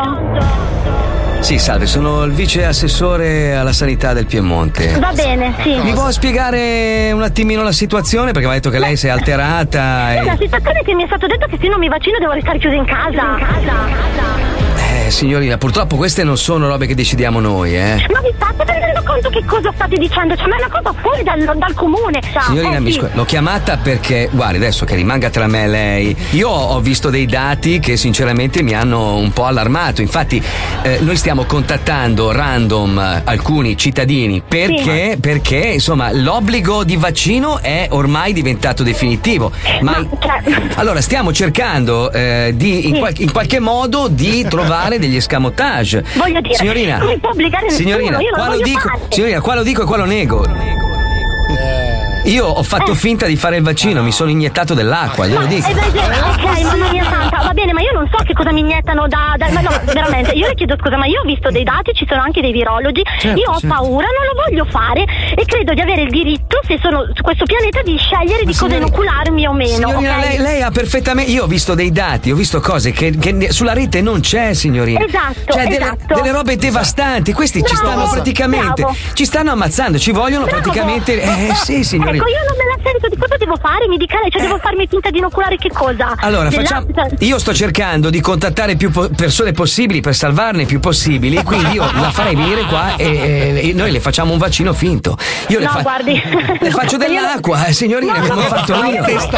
Sì, 1.40 1.60
salve, 1.60 1.86
sono 1.86 2.24
il 2.24 2.34
vice 2.34 2.66
assessore 2.66 3.56
alla 3.56 3.72
sanità 3.72 4.12
del 4.12 4.26
Piemonte. 4.26 4.98
Va 5.00 5.12
bene, 5.14 5.54
sì. 5.62 5.78
Mi 5.78 5.94
può 5.94 6.12
spiegare 6.12 7.12
un 7.14 7.22
attimino 7.22 7.64
la 7.64 7.72
situazione? 7.72 8.32
Perché 8.32 8.48
mi 8.48 8.54
ha 8.54 8.56
detto 8.56 8.70
che 8.70 8.80
lei 8.80 8.98
si 8.98 9.08
è 9.08 9.10
alterata 9.10 9.80
La 10.24 10.34
e... 10.34 10.38
situazione 10.40 10.80
è 10.80 10.84
che 10.84 10.94
mi 10.94 11.04
è 11.04 11.06
stato 11.08 11.28
detto 11.28 11.48
che 11.48 11.58
se 11.62 11.68
non 11.70 11.80
mi 11.80 11.88
vaccino 11.88 12.18
devo 12.20 12.34
restare 12.34 12.58
chiusa 12.60 12.76
in 12.76 12.86
casa. 12.86 13.38
Eh, 15.08 15.12
signorina, 15.12 15.58
purtroppo 15.58 15.96
queste 15.96 16.26
non 16.26 16.38
sono 16.38 16.68
robe 16.68 16.86
che 16.86 16.94
decidiamo 16.94 17.40
noi, 17.40 17.74
eh. 17.78 18.06
Ma 18.12 18.20
vi 18.20 18.34
state 18.36 18.66
rendendo 18.70 19.02
conto 19.06 19.30
che 19.30 19.42
cosa 19.46 19.72
state 19.74 19.96
dicendo? 19.96 20.36
Cioè, 20.36 20.48
ma 20.48 20.58
è 20.58 20.66
una 20.66 20.82
cosa 20.82 20.94
fuori 21.02 21.24
dal, 21.24 21.58
dal 21.58 21.74
comune. 21.76 22.20
Cioè, 22.22 22.42
Signorina, 22.42 22.76
eh, 22.76 22.80
mi 22.82 22.92
sì. 22.92 23.00
scu- 23.00 23.16
l'ho 23.16 23.24
chiamata 23.24 23.78
perché, 23.78 24.28
guardi, 24.30 24.58
adesso 24.58 24.84
che 24.84 24.96
rimanga 24.96 25.30
tra 25.30 25.48
me 25.48 25.64
e 25.64 25.68
lei, 25.70 26.18
io 26.32 26.50
ho 26.50 26.78
visto 26.82 27.10
dei 27.10 27.26
dati 27.26 27.80
che 27.80 27.96
sinceramente 27.96 28.62
mi 28.62 28.74
hanno 28.74 29.16
un 29.16 29.32
po' 29.32 29.46
allarmato. 29.46 30.02
Infatti, 30.02 30.44
eh, 30.82 30.98
noi 31.00 31.16
stiamo 31.16 31.46
contattando 31.46 32.34
random 32.34 33.00
eh, 33.00 33.22
alcuni 33.24 33.78
cittadini 33.78 34.44
perché, 34.46 35.18
perché, 35.22 35.56
insomma, 35.76 36.12
l'obbligo 36.12 36.84
di 36.84 36.98
vaccino 36.98 37.60
è 37.62 37.88
ormai 37.92 38.34
diventato 38.34 38.84
definitivo. 38.84 39.54
Ma, 39.80 40.06
cioè- 40.20 40.44
allora, 40.76 41.00
stiamo 41.00 41.32
cercando 41.32 42.12
eh, 42.12 42.52
di, 42.58 42.90
in, 42.90 42.94
Sì. 42.96 43.00
qual- 43.00 43.14
in 43.20 43.32
qualche 43.32 43.60
modo 43.62 44.10
di 44.10 44.46
trovare 44.50 44.96
degli 45.00 45.16
escamotage. 45.16 46.04
Voglio 46.16 46.42
dire, 46.42 46.56
signorina, 46.56 47.00
può 47.20 47.30
obbligare 47.30 47.66
nessuno, 47.68 47.90
signorina, 47.90 48.20
io 48.20 48.32
qua 48.34 48.50
lo 48.50 48.62
dico, 48.62 48.80
fare. 48.80 49.00
signorina, 49.10 49.42
qua 49.42 49.56
lo 49.56 49.64
dico 49.64 49.82
e 49.84 49.86
qua 49.86 49.98
lo 49.98 50.06
nego. 50.06 50.87
Io 52.28 52.46
ho 52.46 52.64
fatto 52.64 52.94
finta 52.94 53.26
di 53.26 53.38
fare 53.38 53.56
il 53.58 53.64
vaccino, 53.64 54.02
mi 54.04 54.12
sono 54.12 54.30
iniettato 54.30 54.74
dell'acqua, 54.74 55.26
glielo 55.28 55.46
dico. 55.46 55.70
Eh, 55.70 55.74
beh, 55.74 55.80
ok, 55.88 56.62
mamma 56.64 56.90
mia 56.92 57.04
santa, 57.06 57.42
va 57.42 57.54
bene, 57.54 57.72
ma 57.72 57.80
io 57.82 57.92
non 57.94 58.10
so 58.12 58.22
che 58.26 58.34
cosa 58.34 58.52
mi 58.52 58.60
iniettano 58.60 59.08
da, 59.08 59.36
da- 59.38 59.50
ma 59.52 59.62
no, 59.62 59.70
veramente, 59.86 60.32
io 60.34 60.46
le 60.48 60.54
chiedo 60.56 60.76
scusa, 60.78 60.98
ma 60.98 61.06
io 61.06 61.22
ho 61.22 61.24
visto 61.24 61.50
dei 61.52 61.64
dati, 61.64 61.94
ci 61.94 62.06
sono 62.08 62.22
anche 62.22 62.42
dei 62.42 62.52
virologi, 62.52 63.02
Certo, 63.20 63.40
io 63.40 63.50
ho 63.50 63.60
certo. 63.60 63.68
paura, 63.76 64.08
non 64.08 64.26
lo 64.28 64.44
voglio 64.44 64.66
fare 64.70 65.06
e 65.36 65.46
credo 65.46 65.74
di 65.74 65.80
avere 65.80 66.02
il 66.02 66.10
diritto, 66.10 66.60
se 66.68 66.78
sono 66.82 67.06
su 67.14 67.22
questo 67.24 67.46
pianeta, 67.46 67.82
di 67.82 67.96
scegliere 67.98 68.44
di 68.44 68.54
cosa 68.54 68.66
signori- 68.66 68.78
inocularmi 68.86 69.48
o 69.48 69.54
meno. 69.54 69.70
Signorina, 69.88 70.18
ok? 70.18 70.28
lei, 70.28 70.38
lei 70.40 70.62
ha 70.62 70.72
perfettamente. 70.72 71.32
Io 71.32 71.44
ho 71.44 71.48
visto 71.48 71.76
dei 71.76 71.92
dati, 71.94 72.30
ho 72.32 72.36
visto 72.36 72.60
cose 72.60 72.92
che, 72.92 73.16
che 73.18 73.52
sulla 73.54 73.72
rete 73.74 74.02
non 74.02 74.20
c'è, 74.20 74.54
signorina. 74.54 75.00
Esatto, 75.00 75.54
Cioè, 75.54 75.64
delle, 75.64 75.78
esatto. 75.78 76.14
delle 76.16 76.32
robe 76.32 76.58
devastanti. 76.58 77.32
Questi 77.32 77.64
ci 77.64 77.74
Bravo, 77.76 77.88
stanno 78.02 78.10
praticamente. 78.12 78.82
bravo. 78.82 78.96
Ci 79.14 79.24
stanno 79.24 79.52
ammazzando, 79.52 79.98
ci 79.98 80.12
vogliono 80.12 80.44
Bravo. 80.46 80.62
praticamente. 80.62 81.22
Eh 81.22 81.54
sì, 81.64 81.84
signorina. 81.86 82.16
Ecco, 82.18 82.28
io 82.28 82.44
non 82.48 82.58
me 82.58 82.66
la 82.66 82.78
sento, 82.84 83.07
cosa 83.18 83.38
devo 83.38 83.56
fare? 83.58 83.88
Mi 83.88 83.98
dica 83.98 84.20
lei, 84.22 84.32
cioè 84.32 84.42
devo 84.42 84.58
farmi 84.58 84.88
finta 84.88 85.10
di 85.10 85.18
inoculare 85.18 85.58
che 85.58 85.70
cosa? 85.70 86.14
Allora, 86.18 86.50
facciamo. 86.52 86.88
cioè- 86.94 87.10
Io 87.20 87.40
sto 87.40 87.54
cercando 87.54 88.10
di 88.10 88.20
contattare 88.22 88.76
più 88.76 88.92
po- 88.92 89.10
persone 89.16 89.52
possibili 89.52 90.02
per 90.02 90.16
salvarne 90.16 90.66
più 90.66 90.80
possibili. 90.80 91.42
Quindi 91.44 91.72
io 91.72 91.84
la 91.84 92.12
farei 92.12 92.36
venire 92.36 92.64
qua 92.66 92.96
e, 92.96 93.70
e 93.70 93.74
noi 93.74 93.92
le 93.92 94.00
facciamo 94.00 94.32
un 94.32 94.38
vaccino 94.38 94.74
finto. 94.74 95.18
Io 95.48 95.60
le, 95.60 95.66
No, 95.66 95.72
fa- 95.72 95.82
guardi. 95.82 96.22
le 96.60 96.70
faccio 96.72 96.98
dell'acqua, 96.98 97.66
eh, 97.66 97.74
signorina, 97.74 98.18
No, 98.20 98.28
come 98.28 98.42
ho 98.46 98.48
fatto 98.48 98.76
no, 98.76 98.84
io. 98.90 99.04
so 99.20 99.38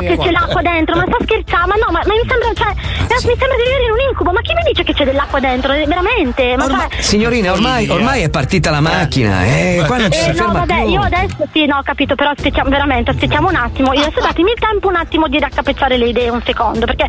che 0.00 0.16
c'è 0.18 0.30
l'acqua 0.30 0.62
dentro, 0.62 0.96
ma 0.96 1.04
sta 1.06 1.16
scherzando, 1.22 1.66
ma 1.68 1.74
no, 1.74 1.86
ma, 1.92 2.00
ma 2.04 2.12
mi 2.14 2.28
sembra, 2.28 2.48
cioè, 2.54 2.70
eh, 2.70 3.14
mi 3.26 3.36
sembra 3.38 3.56
di 3.56 3.62
vivere 3.64 3.84
in 3.84 3.90
un 3.92 4.00
incubo, 4.10 4.32
ma 4.32 4.40
chi 4.40 4.52
mi 4.54 4.62
dice 4.66 4.82
che 4.84 4.92
c'è 4.94 5.04
dell'acqua 5.04 5.40
dentro? 5.40 5.72
Eh, 5.72 5.86
Veramente? 5.86 6.54
Ma 6.56 6.64
Ormai- 6.64 6.88
cioè- 6.90 7.00
signorina, 7.02 7.52
ormai, 7.52 7.88
ormai 7.88 8.22
è 8.22 8.28
partita 8.30 8.70
la 8.70 8.80
macchina, 8.80 9.44
eh, 9.44 9.82
qua 9.86 9.98
non 9.98 10.10
ci 10.12 10.18
si 10.18 10.24
Eh, 10.28 10.32
no, 10.32 10.34
ferma 10.36 10.52
vabbè, 10.60 10.74
più. 10.82 10.90
io 10.92 11.00
adesso 11.02 11.36
sì, 11.52 11.66
no, 11.66 11.76
ho 11.78 11.82
capito, 11.82 12.14
però 12.14 12.30
aspettiamo 12.30 12.68
veramente, 12.70 13.10
aspettiamo 13.18 13.48
un 13.48 13.56
attimo. 13.56 13.92
Io 13.92 14.02
adesso 14.02 14.20
datemi 14.20 14.52
il 14.52 14.58
tempo 14.58 14.88
un 14.88 14.96
attimo 14.96 15.26
di 15.26 15.40
raccapezzare 15.40 15.96
le 15.96 16.06
idee 16.06 16.30
un 16.30 16.40
secondo, 16.44 16.86
perché 16.86 17.06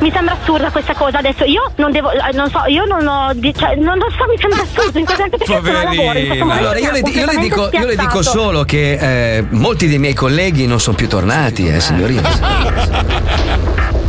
mi 0.00 0.10
sembra 0.10 0.36
assurda 0.40 0.70
questa 0.70 0.94
cosa. 0.94 1.18
Adesso 1.18 1.44
io 1.44 1.70
non 1.76 1.92
devo, 1.92 2.10
eh, 2.10 2.34
non 2.34 2.50
so, 2.50 2.64
io 2.66 2.84
non 2.84 3.06
ho, 3.06 3.32
cioè, 3.32 3.76
non 3.76 3.98
lo 3.98 4.10
so, 4.10 4.24
mi 4.28 4.36
sembra 4.38 4.62
assurdo 4.62 4.98
in 4.98 5.04
questo 5.04 5.28
perché 5.28 5.46
sono 5.46 5.78
a 5.78 5.84
lavoro. 5.84 6.18
In 6.18 6.26
questo 6.26 6.44
momento 6.44 6.68
Allora, 6.68 6.78
io 6.78 6.90
le, 6.90 6.98
sono 6.98 7.12
io 7.12 7.26
le 7.26 7.36
dico, 7.38 7.70
io 7.72 7.86
le 7.86 7.96
dico 7.96 8.22
solo 8.22 8.64
che 8.64 9.36
eh, 9.36 9.44
molti 9.50 9.86
dei 9.86 9.98
miei 9.98 10.14
colleghi 10.14 10.66
non 10.66 10.80
sono 10.80 10.96
più 10.96 11.06
tornati, 11.08 11.68
eh, 11.68 11.80
signorina. 11.80 12.28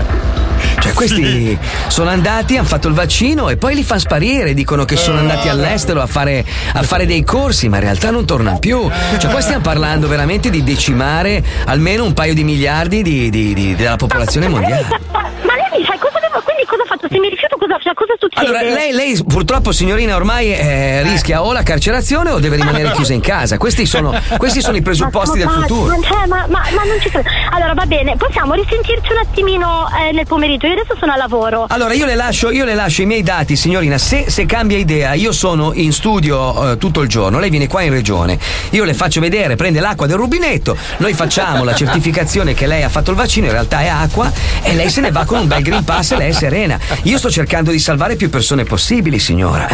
Questi 0.93 1.57
sono 1.87 2.09
andati, 2.09 2.57
hanno 2.57 2.67
fatto 2.67 2.87
il 2.87 2.93
vaccino 2.93 3.49
e 3.49 3.57
poi 3.57 3.75
li 3.75 3.83
fanno 3.83 3.99
sparire. 3.99 4.53
Dicono 4.53 4.85
che 4.85 4.95
sono 4.95 5.19
andati 5.19 5.49
all'estero 5.49 6.01
a 6.01 6.07
fare, 6.07 6.45
a 6.73 6.83
fare 6.83 7.05
dei 7.05 7.23
corsi, 7.23 7.67
ma 7.69 7.77
in 7.77 7.83
realtà 7.83 8.11
non 8.11 8.25
tornano 8.25 8.59
più. 8.59 8.89
Cioè, 9.17 9.29
qua 9.31 9.41
stiamo 9.41 9.61
parlando 9.61 10.07
veramente 10.07 10.49
di 10.49 10.63
decimare 10.63 11.43
almeno 11.65 12.03
un 12.03 12.13
paio 12.13 12.33
di 12.33 12.43
miliardi 12.43 13.01
di- 13.01 13.29
di- 13.29 13.53
di- 13.53 13.75
della 13.75 13.95
popolazione 13.95 14.47
mondiale. 14.47 14.85
Ma 15.11 15.55
lei 15.55 15.79
mi 15.79 15.85
sa 15.85 15.95
cosa 15.99 16.19
devo, 16.21 16.41
quindi 16.43 16.63
cosa 16.65 16.83
faccio? 16.87 17.07
Se 17.09 17.19
mi 17.19 17.29
rifiuto 17.29 17.57
cosa, 17.57 17.77
cioè, 17.81 17.93
cosa 17.93 18.12
succede? 18.23 18.57
Allora, 18.57 18.61
lei, 18.73 18.91
lei 18.93 19.23
purtroppo, 19.25 19.71
signorina, 19.71 20.15
ormai 20.15 20.53
eh, 20.53 21.01
rischia 21.03 21.43
o 21.43 21.51
la 21.51 21.63
carcerazione 21.63 22.29
o 22.31 22.39
deve 22.39 22.55
rimanere 22.55 22.91
chiusa 22.95 23.13
in 23.13 23.21
casa. 23.21 23.57
Questi 23.57 23.85
sono, 23.85 24.13
questi 24.37 24.61
sono 24.61 24.77
i 24.77 24.81
presupposti 24.81 25.37
del 25.37 25.47
Ma- 25.47 25.55
ma- 25.57 25.61
futuro. 25.61 25.97
Ma, 25.97 26.07
cioè, 26.07 26.25
ma, 26.27 26.45
ma- 26.49 26.63
ma 26.75 26.83
non 26.83 26.99
ci 27.01 27.09
credo. 27.09 27.27
Allora 27.51 27.73
va 27.73 27.85
bene, 27.85 28.15
possiamo 28.17 28.53
risentirci 28.53 29.11
un 29.11 29.17
attimino 29.19 29.87
eh, 29.89 30.11
nel 30.13 30.25
pomeriggio. 30.25 30.67
Io 30.67 30.73
adesso 30.73 30.95
sono 30.99 31.11
a 31.11 31.17
lavoro. 31.17 31.65
Allora, 31.69 31.93
io 31.93 32.05
le 32.05 32.15
lascio, 32.15 32.51
io 32.51 32.65
le 32.65 32.75
lascio 32.75 33.01
i 33.01 33.05
miei 33.05 33.23
dati, 33.23 33.55
signorina. 33.55 33.97
Se, 33.97 34.25
se 34.29 34.45
cambia 34.45 34.77
idea, 34.77 35.13
io 35.13 35.31
sono 35.31 35.71
in 35.73 35.91
studio 35.91 36.71
eh, 36.71 36.77
tutto 36.77 37.01
il 37.01 37.09
giorno. 37.09 37.39
Lei 37.39 37.49
viene 37.49 37.67
qua 37.67 37.81
in 37.81 37.91
regione. 37.91 38.37
Io 38.71 38.83
le 38.83 38.93
faccio 38.93 39.19
vedere, 39.19 39.55
prende 39.55 39.79
l'acqua 39.79 40.07
del 40.07 40.17
rubinetto. 40.17 40.75
Noi 40.97 41.13
facciamo 41.13 41.63
la 41.63 41.75
certificazione 41.75 42.53
che 42.53 42.67
lei 42.67 42.83
ha 42.83 42.89
fatto 42.89 43.11
il 43.11 43.17
vaccino, 43.17 43.45
in 43.47 43.51
realtà 43.51 43.81
è 43.81 43.87
acqua, 43.87 44.31
e 44.61 44.73
lei 44.75 44.89
se 44.89 45.01
ne 45.01 45.11
va 45.11 45.25
con 45.25 45.39
un 45.39 45.47
bel 45.47 45.61
green 45.61 45.83
pass 45.83 46.11
e 46.11 46.17
lei 46.17 46.29
è 46.29 46.33
serena. 46.33 46.79
Io 47.03 47.17
sto 47.17 47.29
cercando 47.29 47.71
di 47.71 47.79
salvare 47.79 48.12
più 48.15 48.29
persone 48.29 48.63
possibili, 48.63 49.19
signora. 49.19 49.67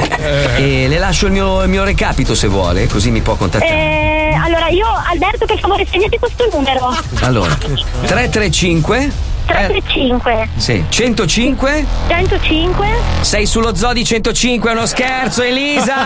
E 0.58 0.88
le 0.88 0.98
lascio 0.98 1.26
il 1.26 1.32
mio, 1.32 1.64
il 1.64 1.70
mio 1.70 1.84
recapito 1.84 2.36
se 2.36 2.48
vuole, 2.48 2.88
così 2.88 3.12
mi 3.12 3.22
può 3.22 3.36
contattare. 3.36 3.72
Eh, 3.72 4.34
allora 4.34 4.68
io, 4.70 4.88
Alberto, 5.10 5.46
per 5.46 5.60
favore, 5.60 5.86
segnati 5.90 6.18
questo 6.18 6.48
numero. 6.52 6.96
Allora, 7.22 7.56
335 7.56 9.29
335 9.50 10.50
Sì, 10.58 10.86
105 10.88 11.86
105 12.08 12.88
Sei 13.22 13.46
sullo 13.46 13.76
zoo 13.76 13.92
di 13.94 14.04
105, 14.06 14.70
è 14.70 14.74
uno 14.74 14.86
scherzo, 14.86 15.42
Elisa! 15.42 15.96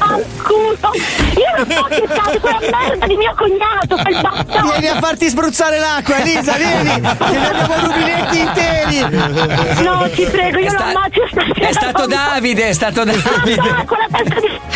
Al 0.00 0.24
culo! 0.42 0.90
Io 1.36 1.52
non 1.56 1.66
so 1.70 1.82
che 1.84 2.04
stato 2.08 2.40
quella 2.40 2.58
merda 2.60 3.06
di 3.06 3.16
mio 3.16 3.32
cognato, 3.36 3.96
quel 4.02 4.20
bastardo! 4.20 4.70
Vieni 4.70 4.88
a 4.88 4.98
farti 4.98 5.28
spruzzare 5.28 5.78
l'acqua, 5.78 6.16
Elisa, 6.18 6.52
vieni! 6.54 6.90
Che 6.90 7.00
ne 7.00 7.48
abbiamo 7.48 7.74
rubinetti 7.86 8.38
interi! 8.38 8.98
No, 9.84 10.08
ti 10.12 10.24
prego, 10.24 10.58
io 10.58 10.66
È 10.66 10.70
lo 10.70 10.78
sta- 10.78 10.84
ammazzo 10.86 11.26
stasera! 11.30 11.68
È 11.68 11.72
stato 11.72 12.06
Davide, 12.06 12.68
è 12.68 12.72
stato 12.72 13.04
Davide! 13.04 13.84
con 13.86 13.98
la 13.98 14.06
testa 14.18 14.40
di 14.40 14.48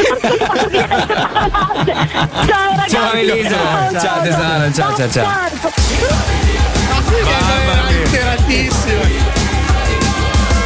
Ciao 2.46 2.70
ragazzi! 2.70 2.90
Ciao 2.94 3.12
Elisa, 3.12 3.56
ciao 3.98 4.20
tesoro, 4.22 4.30
ciao 4.30 4.33
ciao 4.72 5.08
ciao. 5.10 5.48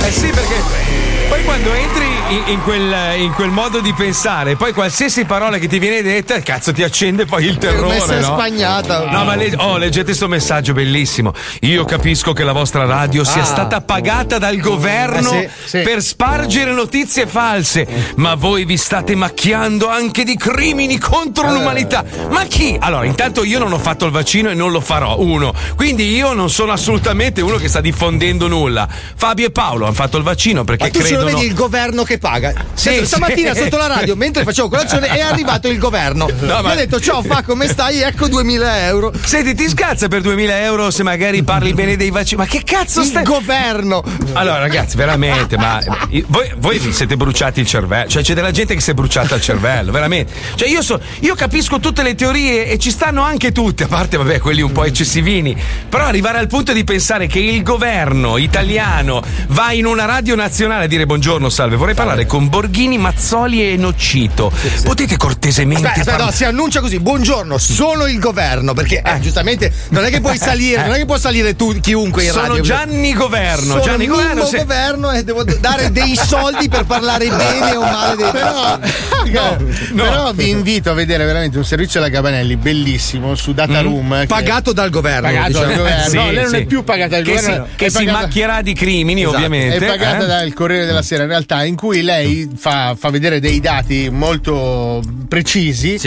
Eh 0.01 0.11
sì, 0.11 0.31
perché 0.31 1.18
poi 1.29 1.43
quando 1.45 1.73
entri 1.75 2.07
in, 2.31 2.43
in 2.47 2.63
quel, 2.63 2.95
in 3.21 3.33
quel 3.33 3.51
modo 3.51 3.81
di 3.81 3.93
pensare, 3.93 4.57
poi 4.57 4.73
qualsiasi 4.73 5.25
parola 5.25 5.59
che 5.59 5.67
ti 5.67 5.79
viene 5.79 6.01
detta, 6.03 6.41
cazzo, 6.41 6.73
ti 6.73 6.83
accende 6.83 7.25
poi 7.27 7.45
il 7.45 7.59
terrore. 7.59 7.97
essere 7.97 8.21
no? 8.21 8.35
spagnata. 8.35 9.11
No, 9.11 9.25
ma 9.25 9.35
le- 9.35 9.55
oh, 9.57 9.77
leggete 9.77 10.05
questo 10.07 10.27
messaggio 10.29 10.73
bellissimo. 10.73 11.33
Io 11.61 11.85
capisco 11.85 12.33
che 12.33 12.45
la 12.45 12.53
vostra 12.53 12.85
radio 12.87 13.25
sia 13.25 13.43
Ah. 13.43 13.45
stata 13.45 13.81
pagata 13.81 14.39
dal 14.39 14.57
governo 14.59 15.33
Eh 15.33 15.51
sì, 15.65 15.69
sì. 15.69 15.81
per 15.83 16.03
spargere 16.03 16.73
notizie 16.73 17.27
false, 17.27 17.87
ma 18.17 18.35
voi 18.35 18.65
vi 18.65 18.77
state 18.77 19.15
macchiando 19.15 19.89
anche 19.89 20.25
di 20.25 20.37
crimini 20.37 20.99
contro 20.99 21.51
l'umanità. 21.53 22.05
Ma 22.31 22.45
chi? 22.45 22.77
Allora, 22.81 23.05
intanto 23.05 23.45
io 23.45 23.59
non 23.59 23.73
ho 23.73 23.79
fatto 23.79 24.07
il 24.07 24.13
vaccino 24.13 24.49
e 24.51 24.55
non 24.55 24.71
lo 24.71 24.81
farò, 24.81 25.19
uno. 25.21 25.53
Quindi 25.77 26.15
io 26.15 26.33
non 26.33 26.49
sono 26.51 26.73
assolutamente 26.73 27.41
uno 27.43 27.57
che 27.57 27.69
sta 27.69 27.81
diffondendo 27.81 28.49
nulla. 28.49 28.89
Fabio 29.15 29.47
e 29.47 29.51
Paolo 29.51 29.85
hanno 29.85 29.95
fatto 29.95 30.17
il 30.17 30.23
vaccino 30.23 30.65
perché 30.65 30.91
ce 30.91 31.17
lo 31.19 31.25
vedi 31.27 31.47
il 31.47 31.55
governo 31.55 32.03
che 32.03 32.19
paga. 32.19 32.53
Sì, 32.75 32.91
sì. 32.99 33.07
Stamattina 33.07 33.55
sotto 33.55 33.77
la 33.77 33.87
radio, 33.87 34.15
mentre 34.17 34.45
facevo 34.45 34.69
colazione, 34.69 35.07
è 35.09 35.21
arrivato 35.21 35.69
il 35.69 35.79
governo. 35.79 36.27
No, 36.41 36.57
Mi 36.57 36.63
ma- 36.63 36.71
ha 36.71 36.75
detto: 36.75 37.01
Ciao, 37.01 37.23
fa 37.23 37.43
come 37.43 37.69
stai? 37.69 38.01
Ecco 38.01 38.29
2000 38.29 38.87
euro. 38.87 39.13
Senti, 39.23 39.55
ti 39.55 39.69
scazza 39.69 40.09
per 40.09 40.21
2000 40.23 40.61
euro 40.63 40.91
se 40.91 41.03
magari 41.03 41.43
parli 41.43 41.73
bene 41.75 41.97
dei 41.97 42.11
vaccini? 42.11 42.41
Ma 42.43 42.47
che 42.47 42.63
cazzo 42.65 43.01
Il 43.01 43.07
stai. 43.07 43.25
governo. 43.25 44.03
Allora, 44.33 44.59
ragazzi, 44.59 44.97
veramente, 44.97 45.57
ma 45.57 45.81
voi, 46.27 46.53
voi 46.59 46.79
vi 46.79 46.93
siete 46.93 47.17
bruciati 47.17 47.61
il 47.61 47.67
cervello. 47.67 48.09
Cioè, 48.09 48.23
c'è 48.23 48.35
della 48.35 48.51
gente 48.51 48.75
che 48.75 48.81
si 48.81 48.91
è 48.91 48.95
bruciata 48.95 49.35
il 49.35 49.41
cervello, 49.43 49.93
veramente. 49.93 50.33
Cioè, 50.55 50.69
io, 50.69 50.83
so- 50.83 51.01
io 51.21 51.35
capisco 51.35 51.79
tutte 51.81 52.03
le 52.03 52.15
teorie 52.15 52.67
e 52.67 52.79
ci 52.79 52.91
stanno 52.91 53.23
anche 53.23 53.53
tutte, 53.53 53.85
a 53.85 53.87
parte, 53.89 54.17
vabbè, 54.17 54.39
quelli 54.41 54.61
un 54.63 54.73
po' 54.73 54.85
eccessivini. 54.85 55.57
Però 55.89 56.05
arrivare 56.05 56.39
al 56.39 56.47
punto 56.47 56.73
di 56.73 56.85
pensare 56.85 57.27
che 57.27 57.39
il 57.39 57.63
governo 57.63 58.37
italiano 58.37 59.23
va 59.49 59.73
in 59.73 59.87
una 59.87 60.05
radio 60.05 60.35
nazionale 60.35 60.85
a 60.85 60.87
dire 60.87 61.07
buongiorno, 61.09 61.49
salve, 61.49 61.77
vorrei 61.77 61.95
parlare 61.95 62.27
con 62.27 62.51
Borghini, 62.51 62.99
Mazzoli 62.99 63.73
e 63.73 63.77
Noccito. 63.79 64.53
Potete 64.85 65.17
cortesemente. 65.17 65.87
Aspetta, 65.87 66.01
aspetta, 66.01 66.11
parla- 66.17 66.25
no, 66.27 66.31
si 66.37 66.45
annuncia 66.45 66.81
così: 66.81 66.99
buongiorno, 67.01 67.57
sono 67.57 68.07
il 68.07 68.19
governo. 68.19 68.75
Perché 68.75 69.01
eh, 69.03 69.19
giustamente 69.21 69.73
non 69.89 70.05
è 70.05 70.11
che 70.11 70.21
puoi 70.21 70.37
salire, 70.39 70.85
non 70.85 70.93
è 70.95 70.99
che 70.99 71.07
può 71.07 71.17
salire 71.17 71.57
tu, 71.57 71.73
chiunque 71.81 72.25
in 72.25 72.31
Sono 72.33 72.49
radio. 72.49 72.63
Gianni 72.63 73.15
Governo. 73.15 73.65
Sono 73.73 73.81
Gianni 73.81 74.07
Governo. 74.07 74.45
se- 74.45 74.59
governo 74.59 75.11
e 75.13 75.25
devo 75.25 75.45
dare 75.45 75.91
dei 75.91 76.15
soldi 76.15 76.69
per 76.69 76.85
parlare 76.85 77.27
bene 77.35 77.75
o 77.77 77.81
male 77.83 78.15
dei 78.17 78.31
Però, 78.31 79.57
però 79.95 80.33
vi 80.33 80.51
invito 80.51 80.91
a 80.91 80.95
vedere 80.95 81.25
veramente 81.25 81.57
un 81.57 81.65
servizio 81.65 82.01
alla 82.01 82.11
Gabanelli 82.11 82.57
bellissimo 82.57 83.35
su 83.35 83.55
Data 83.55 83.81
Room. 83.81 84.11
che- 84.11 84.17
Mm. 84.19 84.27
Pagato 84.27 84.73
dal 84.75 84.91
governo. 84.91 85.23
Pagato 85.29 85.47
diciamo. 85.49 85.67
dal 85.67 85.77
governo. 85.77 86.09
Sì, 86.09 86.17
no, 86.17 86.25
lei 86.31 86.35
non 86.43 86.49
sì. 86.49 86.57
è 86.57 86.65
più 86.67 86.85
pagata 86.85 87.17
dal 87.17 87.25
che 87.25 87.35
governo. 87.35 87.65
Si, 87.71 87.77
che 87.77 87.87
è 87.87 87.89
si 87.89 87.97
pagata- 87.97 88.19
macchierà 88.21 88.63
di 88.63 88.73
crimini, 88.75 89.21
Esatto, 89.23 89.37
ovviamente. 89.37 89.77
È 89.77 89.89
pagata 89.89 90.25
eh? 90.25 90.27
dal 90.27 90.53
Corriere 90.53 90.85
della 90.87 90.98
Sera, 91.03 91.23
in 91.23 91.29
realtà, 91.29 91.65
in 91.65 91.77
cui 91.77 92.03
lei 92.03 92.49
fa, 92.57 92.95
fa 92.99 93.11
vedere 93.11 93.41
dei 93.41 93.61
dati 93.61 94.09
molto 94.11 95.03
precisi 95.29 95.99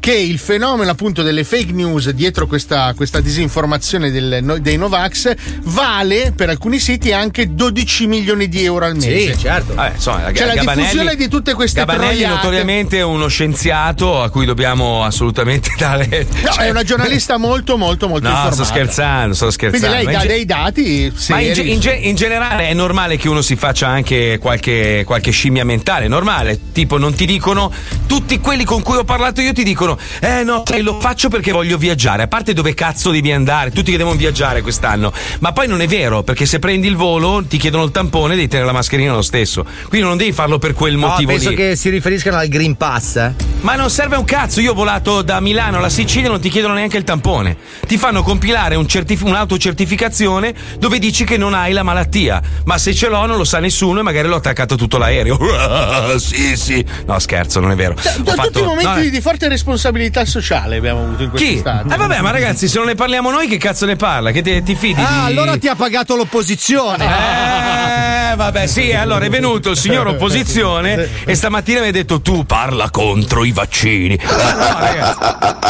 che 0.00 0.12
il 0.14 0.38
fenomeno 0.38 0.90
appunto 0.90 1.22
delle 1.22 1.44
fake 1.44 1.72
news 1.72 2.10
dietro 2.10 2.46
questa, 2.46 2.92
questa 2.94 3.20
disinformazione 3.20 4.10
del- 4.10 4.58
dei 4.60 4.76
Novax 4.76 5.34
vale 5.62 6.32
per 6.36 6.48
alcuni 6.50 6.78
siti 6.78 7.12
anche 7.12 7.54
12 7.54 8.06
milioni 8.06 8.48
di 8.48 8.64
euro 8.64 8.84
al 8.84 8.94
mese. 8.96 9.32
Sì, 9.34 9.38
certo. 9.38 9.74
Vabbè, 9.74 9.94
insomma, 9.94 10.32
Cioè, 10.32 10.46
la 10.46 10.54
Gabanelli- 10.54 10.82
diffusione 10.82 11.16
di 11.16 11.28
tutte 11.28 11.54
queste 11.54 11.80
Gabanelli 11.80 12.18
troiate- 12.20 12.34
notoriamente 12.34 12.98
è 12.98 13.02
uno 13.02 13.28
scienziato 13.28 14.22
a 14.22 14.30
cui 14.30 14.44
dobbiamo 14.46 15.02
assolutamente 15.04 15.70
dare. 15.78 16.26
No, 16.44 16.50
cioè- 16.52 16.66
è 16.66 16.70
una 16.70 16.82
giornalista 16.82 17.36
molto 17.38 17.76
molto 17.76 18.08
molto 18.08 18.26
No, 18.28 18.34
informata. 18.34 18.54
sto 18.54 18.64
scherzando, 18.64 19.34
sto 19.34 19.50
scherzando. 19.50 19.86
Quindi 19.86 20.04
lei 20.06 20.14
Ma 20.14 20.20
dà 20.22 20.26
dei 20.28 20.44
dati 20.44 21.12
Ma 21.28 21.40
in, 21.40 21.52
in 21.68 21.80
in 22.02 22.14
generale 22.14 22.68
è 22.68 22.74
normale 22.74 23.16
che 23.16 23.28
uno 23.28 23.40
si 23.42 23.56
faccia 23.56 23.86
anche 23.88 24.35
qualche, 24.38 25.02
qualche 25.06 25.30
scimmia 25.30 25.64
mentale, 25.64 26.08
normale. 26.08 26.58
Tipo, 26.72 26.98
non 26.98 27.14
ti 27.14 27.26
dicono, 27.26 27.72
tutti 28.06 28.38
quelli 28.40 28.64
con 28.64 28.82
cui 28.82 28.96
ho 28.96 29.04
parlato 29.04 29.40
io 29.40 29.52
ti 29.52 29.62
dicono, 29.64 29.98
eh 30.20 30.42
no, 30.42 30.62
sai, 30.66 30.82
lo 30.82 30.98
faccio 31.00 31.28
perché 31.28 31.52
voglio 31.52 31.76
viaggiare. 31.78 32.22
A 32.22 32.28
parte 32.28 32.52
dove 32.52 32.74
cazzo 32.74 33.10
devi 33.10 33.32
andare, 33.32 33.70
tutti 33.70 33.90
che 33.90 33.96
devono 33.96 34.16
viaggiare 34.16 34.62
quest'anno. 34.62 35.12
Ma 35.40 35.52
poi 35.52 35.68
non 35.68 35.80
è 35.80 35.86
vero, 35.86 36.22
perché 36.22 36.46
se 36.46 36.58
prendi 36.58 36.86
il 36.86 36.96
volo 36.96 37.44
ti 37.46 37.56
chiedono 37.58 37.84
il 37.84 37.90
tampone, 37.90 38.34
devi 38.34 38.48
tenere 38.48 38.66
la 38.66 38.72
mascherina 38.74 39.12
lo 39.12 39.22
stesso. 39.22 39.64
Quindi 39.88 40.06
non 40.06 40.16
devi 40.16 40.32
farlo 40.32 40.58
per 40.58 40.72
quel 40.74 40.96
No, 40.96 41.08
motivo 41.08 41.30
penso 41.32 41.50
lì. 41.50 41.56
che 41.56 41.76
si 41.76 41.88
riferiscano 41.90 42.36
al 42.36 42.48
Green 42.48 42.76
Pass. 42.76 43.16
eh. 43.16 43.34
Ma 43.60 43.74
non 43.74 43.90
serve 43.90 44.16
un 44.16 44.24
cazzo, 44.24 44.60
io 44.60 44.72
ho 44.72 44.74
volato 44.74 45.22
da 45.22 45.40
Milano 45.40 45.78
alla 45.78 45.88
Sicilia 45.88 46.26
e 46.26 46.30
non 46.30 46.40
ti 46.40 46.48
chiedono 46.48 46.74
neanche 46.74 46.96
il 46.98 47.04
tampone. 47.04 47.56
Ti 47.86 47.96
fanno 47.98 48.22
compilare 48.22 48.74
un 48.76 48.86
certif- 48.86 49.22
un'autocertificazione 49.24 50.54
dove 50.78 50.98
dici 50.98 51.24
che 51.24 51.36
non 51.36 51.54
hai 51.54 51.72
la 51.72 51.82
malattia. 51.82 52.40
Ma 52.64 52.78
se 52.78 52.94
ce 52.94 53.08
l'ho 53.08 53.26
non 53.26 53.36
lo 53.36 53.44
sa 53.44 53.58
nessuno 53.58 54.00
e 54.00 54.02
magari 54.02 54.25
l'ho 54.26 54.36
attaccato 54.36 54.76
tutto 54.76 54.98
l'aereo. 54.98 55.38
sì, 56.18 56.56
sì. 56.56 56.84
No, 57.06 57.18
scherzo, 57.18 57.60
non 57.60 57.70
è 57.70 57.74
vero. 57.74 57.94
Da- 57.94 58.14
Ho 58.18 58.22
da 58.22 58.32
fatto- 58.34 58.48
tutti 58.48 58.60
i 58.60 58.64
momenti 58.64 58.88
no, 58.90 58.96
eh. 58.98 59.10
di 59.10 59.20
forte 59.20 59.48
responsabilità 59.48 60.24
sociale 60.24 60.76
abbiamo 60.76 61.02
avuto 61.04 61.22
in 61.24 61.30
Chi? 61.32 61.36
quest'estate. 61.60 61.94
Eh 61.94 61.96
vabbè, 61.96 62.20
ma 62.20 62.30
ragazzi, 62.30 62.68
se 62.68 62.78
non 62.78 62.86
ne 62.86 62.94
parliamo 62.94 63.30
noi, 63.30 63.46
che 63.48 63.56
cazzo 63.58 63.86
ne 63.86 63.96
parla? 63.96 64.30
Che 64.30 64.42
te- 64.42 64.62
ti 64.62 64.74
fidi? 64.74 65.00
Ah, 65.00 65.26
di- 65.26 65.32
allora 65.32 65.56
ti 65.58 65.68
ha 65.68 65.74
pagato 65.74 66.16
l'opposizione. 66.16 67.04
Eh, 67.04 68.36
vabbè, 68.36 68.66
sì, 68.66 68.92
allora 68.92 69.24
è 69.24 69.28
venuto 69.30 69.70
il 69.70 69.76
signor 69.76 70.06
opposizione 70.08 71.08
e 71.24 71.34
stamattina 71.34 71.80
mi 71.80 71.88
ha 71.88 71.92
detto 71.92 72.20
tu 72.20 72.44
parla 72.44 72.90
contro 72.90 73.44
i 73.44 73.52
vaccini. 73.52 74.18
No, 74.22 74.78
ragazzi. 74.78 75.18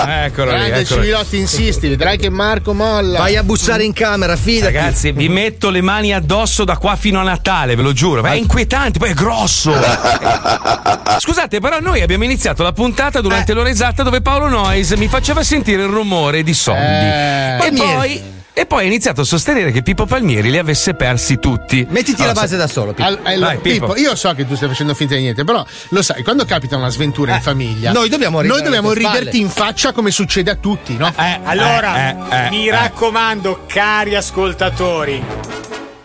Eccolo 0.09 0.51
lì, 0.53 0.57
Grande 0.57 0.81
eccolo 0.81 1.01
lì. 1.01 1.07
Civilotti, 1.07 1.37
insisti, 1.39 1.89
vedrai 1.89 2.19
che 2.19 2.31
Marco 2.31 2.73
molla. 2.75 3.19
Vai 3.19 3.37
a 3.37 3.43
bussare 3.43 3.85
in 3.85 3.93
camera, 3.93 4.37
fidati. 4.37 4.73
Ragazzi, 4.75 5.13
vi 5.13 5.29
metto 5.29 5.71
le 5.71 5.81
mani 5.81 6.13
addosso 6.13 6.65
da 6.65 6.77
qua 6.77 6.97
fino 6.97 7.19
a 7.21 7.23
Natale, 7.23 7.75
ve 7.77 7.83
lo 7.83 7.93
giuro. 7.93 8.21
Ma 8.23 8.33
è 8.33 8.37
inquietante, 8.47 8.99
poi 8.99 9.11
è 9.11 9.15
grosso. 9.15 9.75
Scusate, 11.19 11.61
però 11.61 11.81
noi 11.81 12.01
abbiamo 12.01 12.25
iniziato 12.25 12.63
la 12.63 12.73
puntata 12.73 13.21
durante 13.21 13.53
l'ora 13.53 13.69
esatta 13.69 14.03
dove 14.03 14.23
Paolo 14.23 14.49
Noyes 14.49 14.93
mi 14.93 15.09
faceva 15.09 15.43
sentire 15.43 15.83
il 15.83 15.89
rumore 15.89 16.43
di 16.43 16.55
soldi. 16.55 16.81
Eh. 16.81 17.55
e, 17.55 17.57
Palmieri. 17.59 17.95
poi, 17.95 18.23
e 18.53 18.67
poi 18.67 18.85
ha 18.85 18.87
iniziato 18.87 19.23
a 19.23 19.25
sostenere 19.25 19.73
che 19.73 19.83
Pippo 19.83 20.07
Palmieri 20.07 20.51
li 20.51 20.59
avesse 20.59 20.95
persi 20.95 21.39
tutti. 21.39 21.85
Mettiti 21.91 22.23
Allora, 22.23 22.35
la 22.35 22.41
base 22.41 22.57
da 22.57 22.67
solo. 22.69 22.93
Pippo. 22.93 23.09
Al- 23.09 23.19
allora, 23.25 23.47
Vai, 23.47 23.59
Pippo. 23.59 23.87
Pippo, 23.87 24.01
io 24.01 24.15
so 24.15 24.33
che 24.33 24.47
tu 24.47 24.55
stai 24.55 24.69
facendo 24.69 24.95
finta 24.95 25.15
di 25.15 25.23
niente, 25.23 25.45
però 25.45 25.65
lo 25.89 26.03
sai, 26.03 26.23
quando 26.23 26.45
capita 26.45 26.77
una 26.77 26.89
sventura 26.89 27.35
in 27.35 27.43
famiglia, 27.43 27.93
noi 27.93 28.09
dobbiamo 28.09 28.41
noi 28.43 28.63
dobbiamo 28.63 28.93
riderti 28.93 29.41
in 29.41 29.51
faccia 29.51 29.93
come 29.93 30.11
succede 30.11 30.51
a 30.51 30.55
tutti, 30.55 30.97
no? 30.97 31.13
Eh, 31.19 31.41
Allora, 31.45 32.11
eh, 32.11 32.47
eh, 32.47 32.51
mi 32.51 32.69
eh. 32.69 32.71
raccomando, 32.71 33.65
cari 33.67 34.15
ascoltatori, 34.15 35.23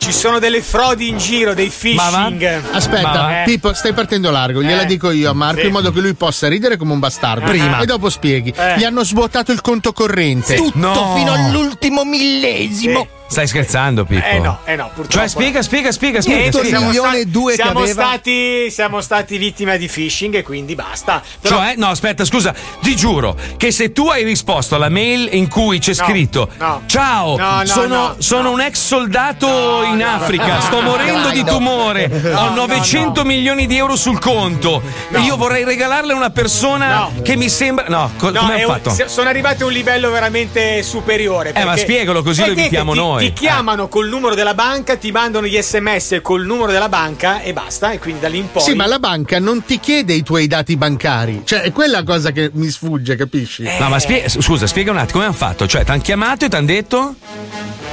ci 0.04 0.12
sono 0.12 0.40
delle 0.40 0.64
frodi 0.64 1.10
in 1.10 1.20
giro, 1.20 1.54
dei 1.54 1.70
phishing. 1.70 2.62
Aspetta, 2.72 3.42
Eh. 3.42 3.44
Pippo, 3.46 3.72
stai 3.74 3.94
partendo 3.94 4.32
largo, 4.32 4.64
gliela 4.64 4.82
Eh. 4.82 4.86
dico 4.88 5.12
io 5.12 5.30
a 5.30 5.34
Marco 5.34 5.60
Sì. 5.62 5.68
in 5.68 5.72
modo 5.74 5.92
che 5.92 6.00
lui 6.00 6.16
possa 6.16 6.48
ridere 6.48 6.76
come 6.76 6.94
un 6.94 6.98
bastardo. 7.00 7.46
Prima. 7.46 7.80
E 7.80 7.86
dopo 7.86 8.10
spieghi. 8.10 8.52
Eh. 8.56 8.78
Gli 8.80 8.84
hanno 8.84 9.04
svuotato 9.04 9.52
il 9.52 9.62
conto 9.62 9.94
corrente. 9.94 10.56
Tutto 10.56 10.78
No. 10.80 11.16
fino 11.16 11.32
all'ultimo 11.34 12.04
millesimo. 12.04 13.08
Stai 13.32 13.48
scherzando, 13.48 14.04
Pippo? 14.04 14.26
Eh 14.28 14.40
no, 14.40 14.60
eh 14.66 14.76
no, 14.76 14.88
purtroppo. 14.94 15.10
Cioè, 15.10 15.28
spiega, 15.30 15.62
spiega, 15.62 15.92
spiega, 15.94 16.20
spiega. 16.20 16.52
Spiega. 16.52 16.68
siamo, 16.68 16.86
milione 16.88 17.20
e 17.20 17.26
due 17.28 17.56
che 17.56 17.62
siamo 17.64 17.86
stati, 17.86 18.70
siamo 18.70 19.00
stati 19.00 19.38
vittime 19.38 19.78
di 19.78 19.88
phishing 19.88 20.36
e 20.36 20.44
quindi 20.44 20.76
basta. 20.76 21.22
Però- 21.40 21.56
Cioè, 21.56 21.76
no, 21.78 21.88
aspetta, 21.88 22.26
scusa, 22.26 22.54
ti 22.82 22.94
giuro 22.96 23.38
che 23.56 23.72
se 23.72 23.94
tu 23.94 24.08
hai 24.10 24.24
risposto 24.26 24.76
alla 24.76 24.90
mail 24.90 25.30
in 25.32 25.48
cui 25.48 25.80
c'è 25.80 25.94
No, 25.98 26.06
scritto 26.06 26.50
no. 26.58 26.82
Ciao, 26.88 27.38
No, 27.38 27.58
no, 27.60 27.66
sono, 27.66 27.96
no, 27.96 28.16
sono 28.18 28.42
no. 28.44 28.52
un 28.52 28.62
ex 28.62 28.76
soldato 28.86 29.48
No, 29.48 29.84
in 29.86 29.98
no. 30.00 30.08
Africa, 30.08 30.60
sto 30.60 30.82
morendo 30.82 31.30
di 31.30 31.44
tumore, 31.46 32.10
ho 32.36 32.50
no, 32.50 32.56
900 32.68 33.22
no. 33.22 33.28
milioni 33.28 33.66
di 33.66 33.78
euro 33.78 33.96
sul 33.96 34.20
conto 34.20 34.82
No. 35.08 35.18
e 35.18 35.22
io 35.22 35.38
vorrei 35.38 35.64
regalarle 35.64 36.12
a 36.12 36.16
una 36.18 36.32
persona 36.32 36.96
No. 36.96 37.12
che 37.24 37.38
mi 37.38 37.48
sembra... 37.48 37.86
No, 37.88 38.12
co- 38.18 38.30
No, 38.32 38.42
come 38.42 38.64
un- 38.66 38.72
fatto? 38.74 38.90
se- 38.90 39.08
sono 39.08 39.30
arrivati 39.30 39.64
a 39.64 39.68
un 39.68 39.72
livello 39.72 40.12
veramente 40.12 40.84
superiore. 40.84 41.50
Eh, 41.54 41.60
ma 41.64 41.72
perché- 41.74 41.80
spiegalo 41.82 42.24
così 42.24 42.42
lo 42.42 42.48
Eh, 42.48 42.52
evitiamo 42.52 42.92
ti, 42.92 43.00
noi. 43.22 43.34
Ti 43.34 43.44
Eh. 43.46 43.48
chiamano 43.48 43.88
col 43.88 44.08
numero 44.10 44.36
della 44.36 44.54
banca, 44.54 44.96
ti 44.98 45.12
mandano 45.12 45.46
gli 45.48 45.60
sms 45.62 46.20
col 46.22 46.46
numero 46.46 46.72
della 46.72 46.90
banca 46.90 47.42
e 47.42 47.54
basta. 47.54 47.92
E 47.92 48.00
quindi 48.00 48.22
da 48.22 48.28
lì 48.28 48.38
in 48.40 48.52
poi. 48.52 48.62
Sì, 48.62 48.74
ma 48.74 48.86
la 48.86 49.00
banca 49.00 49.40
non 49.40 49.64
ti 49.64 49.80
chiede 49.80 50.14
i 50.14 50.24
tuoi 50.24 50.48
dati 50.48 50.76
bancari. 50.78 51.42
Cioè, 51.46 51.62
è 51.62 51.72
quella 51.72 52.04
cosa 52.04 52.32
che 52.32 52.50
mi 52.54 52.70
sfugge, 52.70 53.16
capisci? 53.16 53.64
No, 53.80 53.90
ma 53.90 54.00
spie- 54.00 54.28
scusa, 54.30 54.68
spiega 54.68 54.92
un 54.92 54.98
attimo 54.98 55.10
come 55.14 55.26
hanno 55.26 55.34
fatto. 55.34 55.68
Cioè, 55.68 55.84
ti 55.84 55.92
hanno 55.92 56.02
chiamato 56.02 56.46
e 56.46 56.50
ti 56.50 56.56
hanno 56.56 56.66
detto? 56.66 57.16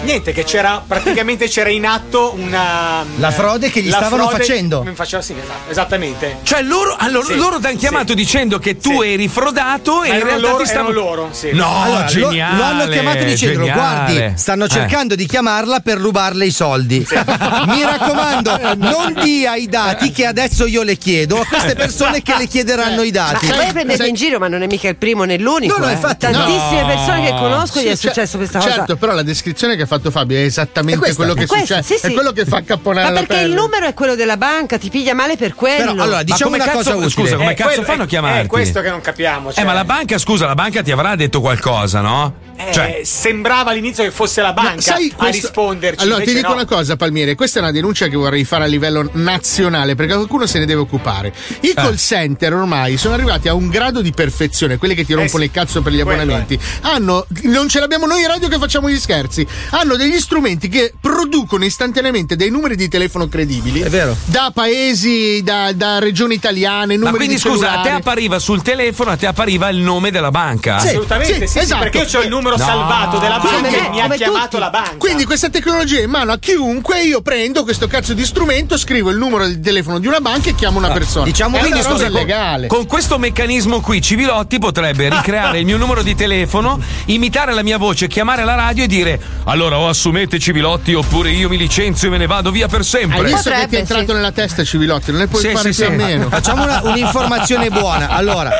Niente, 0.01 0.33
che 0.33 0.45
c'era 0.45 0.83
praticamente 0.87 1.49
c'era 1.49 1.71
in 1.71 1.85
atto 1.85 2.33
una. 2.38 3.05
La 3.17 3.31
frode 3.33 3.69
che 3.69 3.81
gli 3.83 3.88
la 3.91 3.97
stavano 3.97 4.29
frode- 4.29 4.38
facendo. 4.45 4.83
Mi 4.85 4.95
faceva 4.95 5.21
sì, 5.21 5.33
esatto, 5.33 5.71
esattamente. 5.71 6.37
Cioè, 6.45 6.62
loro, 6.62 6.95
allora, 6.97 7.27
Sì, 7.27 7.35
loro 7.35 7.59
ti 7.59 7.64
hanno 7.67 7.75
sì. 7.75 7.81
chiamato 7.81 8.14
dicendo 8.14 8.59
che 8.61 8.77
tu 8.79 9.03
eri 9.03 9.27
frodato 9.27 10.05
e 10.05 10.11
in 10.11 10.23
realtà 10.23 10.37
loro- 10.38 10.57
ti 10.62 10.67
stavano. 10.67 10.91
erano 10.91 11.05
loro, 11.05 11.29
sì. 11.33 11.51
No, 11.53 11.83
Allora, 11.83 12.01
lo- 12.03 12.07
geniale. 12.07 12.57
lo, 12.57 12.62
hanno 12.62 12.87
chiamato 12.87 13.25
dicendolo: 13.25 13.67
geniale. 13.67 14.12
Guardi, 14.14 14.38
stanno 14.38 14.64
Eh. 14.64 14.69
cercando 14.69 15.14
di 15.18 15.26
chiamarla 15.26 15.81
per 15.81 15.98
rubarle 15.98 16.46
i 16.46 16.50
soldi. 16.52 17.04
Mi 17.66 17.83
raccomando, 17.83 18.57
non 18.76 19.14
dia 19.20 19.57
i 19.57 19.66
dati 19.66 20.12
che 20.12 20.24
adesso 20.26 20.64
io 20.64 20.85
le 20.85 20.96
chiedo 20.96 21.40
a 21.40 21.44
queste 21.44 21.74
persone 21.74 22.22
che 22.22 22.37
le 22.38 22.46
chiederanno 22.46 23.02
i 23.02 23.11
Ma 23.11 23.33
dati. 23.33 23.46
voi 23.48 23.66
prendete 23.72 24.07
in 24.07 24.14
giro, 24.14 24.38
ma 24.38 24.46
non 24.46 24.62
è 24.62 24.66
mica 24.66 24.88
il 24.88 24.94
primo 24.96 25.24
né 25.24 25.37
l'unico. 25.37 25.76
No, 25.76 25.87
no, 25.87 25.90
eh. 25.90 25.94
infatti, 25.94 26.31
Tantissime 26.31 26.83
no. 26.83 26.87
persone 26.87 27.22
che 27.24 27.31
conosco 27.31 27.81
gli 27.81 27.87
è 27.87 27.96
Sì, 27.96 28.02
cer- 28.02 28.14
successo 28.14 28.37
questa 28.37 28.59
cosa. 28.61 28.72
Certo, 28.72 28.96
però 28.96 29.12
la 29.12 29.22
descrizione 29.22 29.74
che 29.74 29.83
ha 29.83 29.87
fatto 29.87 30.12
Fabio 30.12 30.37
è 30.38 30.42
esattamente 30.42 30.94
È 30.94 31.02
questa, 31.02 31.16
quello 31.16 31.35
che 31.35 31.42
È 31.42 31.46
questo, 31.46 31.66
succede. 31.74 31.83
sì, 31.83 31.98
sì. 31.98 32.07
È 32.07 32.14
quello 32.14 32.31
che 32.31 32.44
fa 32.44 32.59
accapponare 32.59 33.12
Ma 33.12 33.18
perché 33.24 33.42
il 33.44 33.52
numero 33.52 33.87
è 33.87 33.94
quello 33.94 34.14
della 34.14 34.37
banca, 34.37 34.78
ti 34.78 34.88
piglia 34.88 35.14
male 35.14 35.37
per 35.37 35.54
quello. 35.57 35.90
Però, 35.92 36.02
allora, 36.04 36.22
diciamo 36.22 36.50
come 36.52 36.62
una 36.62 36.64
cazzo- 36.72 36.76
cosa 36.78 36.94
utile. 36.94 37.11
scusa, 37.11 37.37
come 37.37 37.50
Eh, 37.50 37.54
cazzo 37.54 37.68
quello- 37.70 37.83
fanno 37.85 38.02
a 38.04 38.07
chiamarti? 38.07 38.44
È 38.44 38.46
questo 38.46 38.81
che 38.83 38.90
non 38.90 39.00
capiamo. 39.00 39.50
Eh, 39.50 39.54
cioè- 39.54 39.64
ma 39.64 39.72
la 39.72 39.85
banca, 39.85 40.16
scusa, 40.18 40.46
la 40.46 40.54
banca 40.54 40.81
ti 40.83 40.92
avrà 40.92 41.16
detto 41.16 41.40
qualcosa, 41.40 42.00
no? 42.00 42.46
Eh, 42.61 42.73
Cioè, 42.73 43.01
sembrava 43.05 43.71
all'inizio 43.71 44.03
che 44.03 44.11
fosse 44.11 44.40
la 44.42 44.53
banca 44.53 44.81
Sai, 44.81 45.12
a 45.12 45.16
questo- 45.16 45.47
risponderci. 45.47 46.03
Allora, 46.05 46.25
ti 46.25 46.35
dico 46.35 46.49
no. 46.49 46.55
una 46.55 46.64
cosa, 46.64 46.97
Palmiere. 46.97 47.37
Questa 47.37 47.61
è 47.61 47.62
una 47.62 47.71
denuncia 47.71 48.09
che 48.09 48.16
vorrei 48.16 48.44
fare 48.44 48.64
a 48.64 48.66
livello 48.66 49.09
nazionale 49.12 49.94
perché 49.94 50.14
qualcuno 50.14 50.44
se 50.47 50.59
ne 50.59 50.66
deve 50.66 50.81
occupare. 50.81 51.33
I 51.61 51.73
call 51.75 51.94
center 51.97 52.55
ormai 52.55 52.97
sono 52.97 53.14
arrivati 53.14 53.47
a 53.49 53.55
un 53.55 53.68
grado 53.68 54.01
di 54.03 54.12
perfezione, 54.12 54.77
quelli 54.77 54.94
che 54.97 55.05
ti 55.05 55.12
rompono 55.12 55.42
sì, 55.42 55.49
il 55.49 55.51
cazzo 55.55 55.83
per 55.83 55.92
gli 55.92 56.03
quello 56.03 56.21
abbonamenti. 56.23 56.59
Hanno, 56.83 57.27
non 57.44 57.68
ce 57.68 57.79
l'abbiamo 57.79 58.07
noi 58.07 58.23
in 58.23 58.27
radio 58.27 58.49
che 58.49 58.59
facciamo 58.59 58.88
gli 58.90 58.99
scherzi. 58.99 59.47
Hanno 59.71 59.94
degli 59.97 60.18
strumenti 60.18 60.68
che 60.68 60.92
producono 61.01 61.64
istantaneamente 61.64 62.35
dei 62.35 62.51
numeri 62.51 62.75
di 62.75 62.88
telefono 62.88 63.29
credibili. 63.29 63.81
È 63.83 63.88
vero. 63.88 64.16
Da 64.25 64.51
paesi, 64.53 65.42
da, 65.44 65.73
da 65.73 65.99
regioni 66.01 66.35
italiane, 66.35 66.94
numeri 66.97 67.11
ma 67.12 67.16
quindi 67.16 67.35
di 67.35 67.40
scusa, 67.40 67.79
a 67.79 67.83
te 67.83 67.90
appariva 67.90 68.38
sul 68.40 68.62
telefono, 68.62 69.11
a 69.12 69.16
te 69.16 69.27
appariva 69.27 69.68
il 69.68 69.79
nome 69.79 70.11
della 70.11 70.31
banca? 70.31 70.79
Sì, 70.81 70.88
Assolutamente, 70.88 71.47
sì, 71.47 71.53
sì, 71.53 71.59
esatto. 71.61 71.83
perché 71.83 71.99
io 71.99 72.18
ho 72.18 72.23
il 72.23 72.29
numero 72.29 72.48
No. 72.57 72.65
salvato 72.65 73.19
della 73.19 73.39
Quindi- 73.39 73.69
banca 73.71 73.87
e 73.87 73.91
mi 73.91 74.01
ha 74.01 74.09
chiamato 74.09 74.45
tutti. 74.49 74.59
la 74.59 74.71
banca. 74.71 74.95
Quindi 74.99 75.25
questa 75.25 75.49
tecnologia 75.51 75.99
è 75.99 76.03
in 76.05 76.11
mano 76.11 76.33
a 76.33 76.39
chiunque, 76.39 77.03
io 77.03 77.21
prendo 77.23 77.63
questo 77.65 77.87
cazzo 77.87 78.15
di 78.15 78.25
strumento, 78.25 78.77
scrivo 78.77 79.11
il 79.11 79.17
numero 79.19 79.45
del 79.47 79.61
telefono 79.61 79.99
di 79.99 80.07
una 80.07 80.21
banca 80.21 80.51
e 80.51 80.55
chiamo 80.55 80.79
una 80.79 80.89
persona. 80.91 81.25
diciamo 81.25 81.57
È 81.57 81.61
Quindi 81.61 81.83
scusa, 81.83 82.05
con, 82.11 82.17
illegale. 82.17 82.67
con 82.67 82.87
questo 82.87 83.19
meccanismo 83.19 83.81
qui 83.81 84.01
Civilotti 84.01 84.59
potrebbe 84.59 85.09
ricreare 85.15 85.59
il 85.61 85.65
mio 85.65 85.77
numero 85.77 86.03
di 86.03 86.15
telefono, 86.15 86.81
imitare 87.07 87.53
la 87.53 87.63
mia 87.63 87.79
voce, 87.79 88.07
chiamare 88.07 88.45
la 88.45 88.55
radio 88.55 88.85
e 88.85 88.87
dire 88.87 89.21
allora 89.45 89.79
o 89.79 89.89
assumete 89.89 90.39
Civilotti 90.39 90.95
oppure 90.95 91.31
io 91.31 91.49
mi 91.49 91.57
licenzio 91.57 92.09
e 92.09 92.11
me 92.11 92.19
ne 92.19 92.27
vado 92.27 92.51
via 92.51 92.67
per 92.69 92.81
Hai 92.81 92.85
sempre. 92.85 93.23
visto 93.25 93.37
che 93.37 93.43
ti 93.43 93.49
è 93.49 93.53
Potrebbe, 93.53 93.79
entrato 93.79 94.07
sì. 94.07 94.13
nella 94.13 94.33
testa 94.33 94.65
Civilotti, 94.65 95.11
non 95.11 95.21
ne 95.21 95.27
puoi 95.27 95.43
Sì, 95.43 95.49
fare 95.51 95.73
sì, 95.73 95.83
più 95.85 95.95
sì. 95.97 96.01
a 96.03 96.05
meno. 96.07 96.29
Facciamo 96.31 96.63
una- 96.63 96.81
un'informazione 96.85 97.71
buona. 97.71 98.09
Allora, 98.11 98.51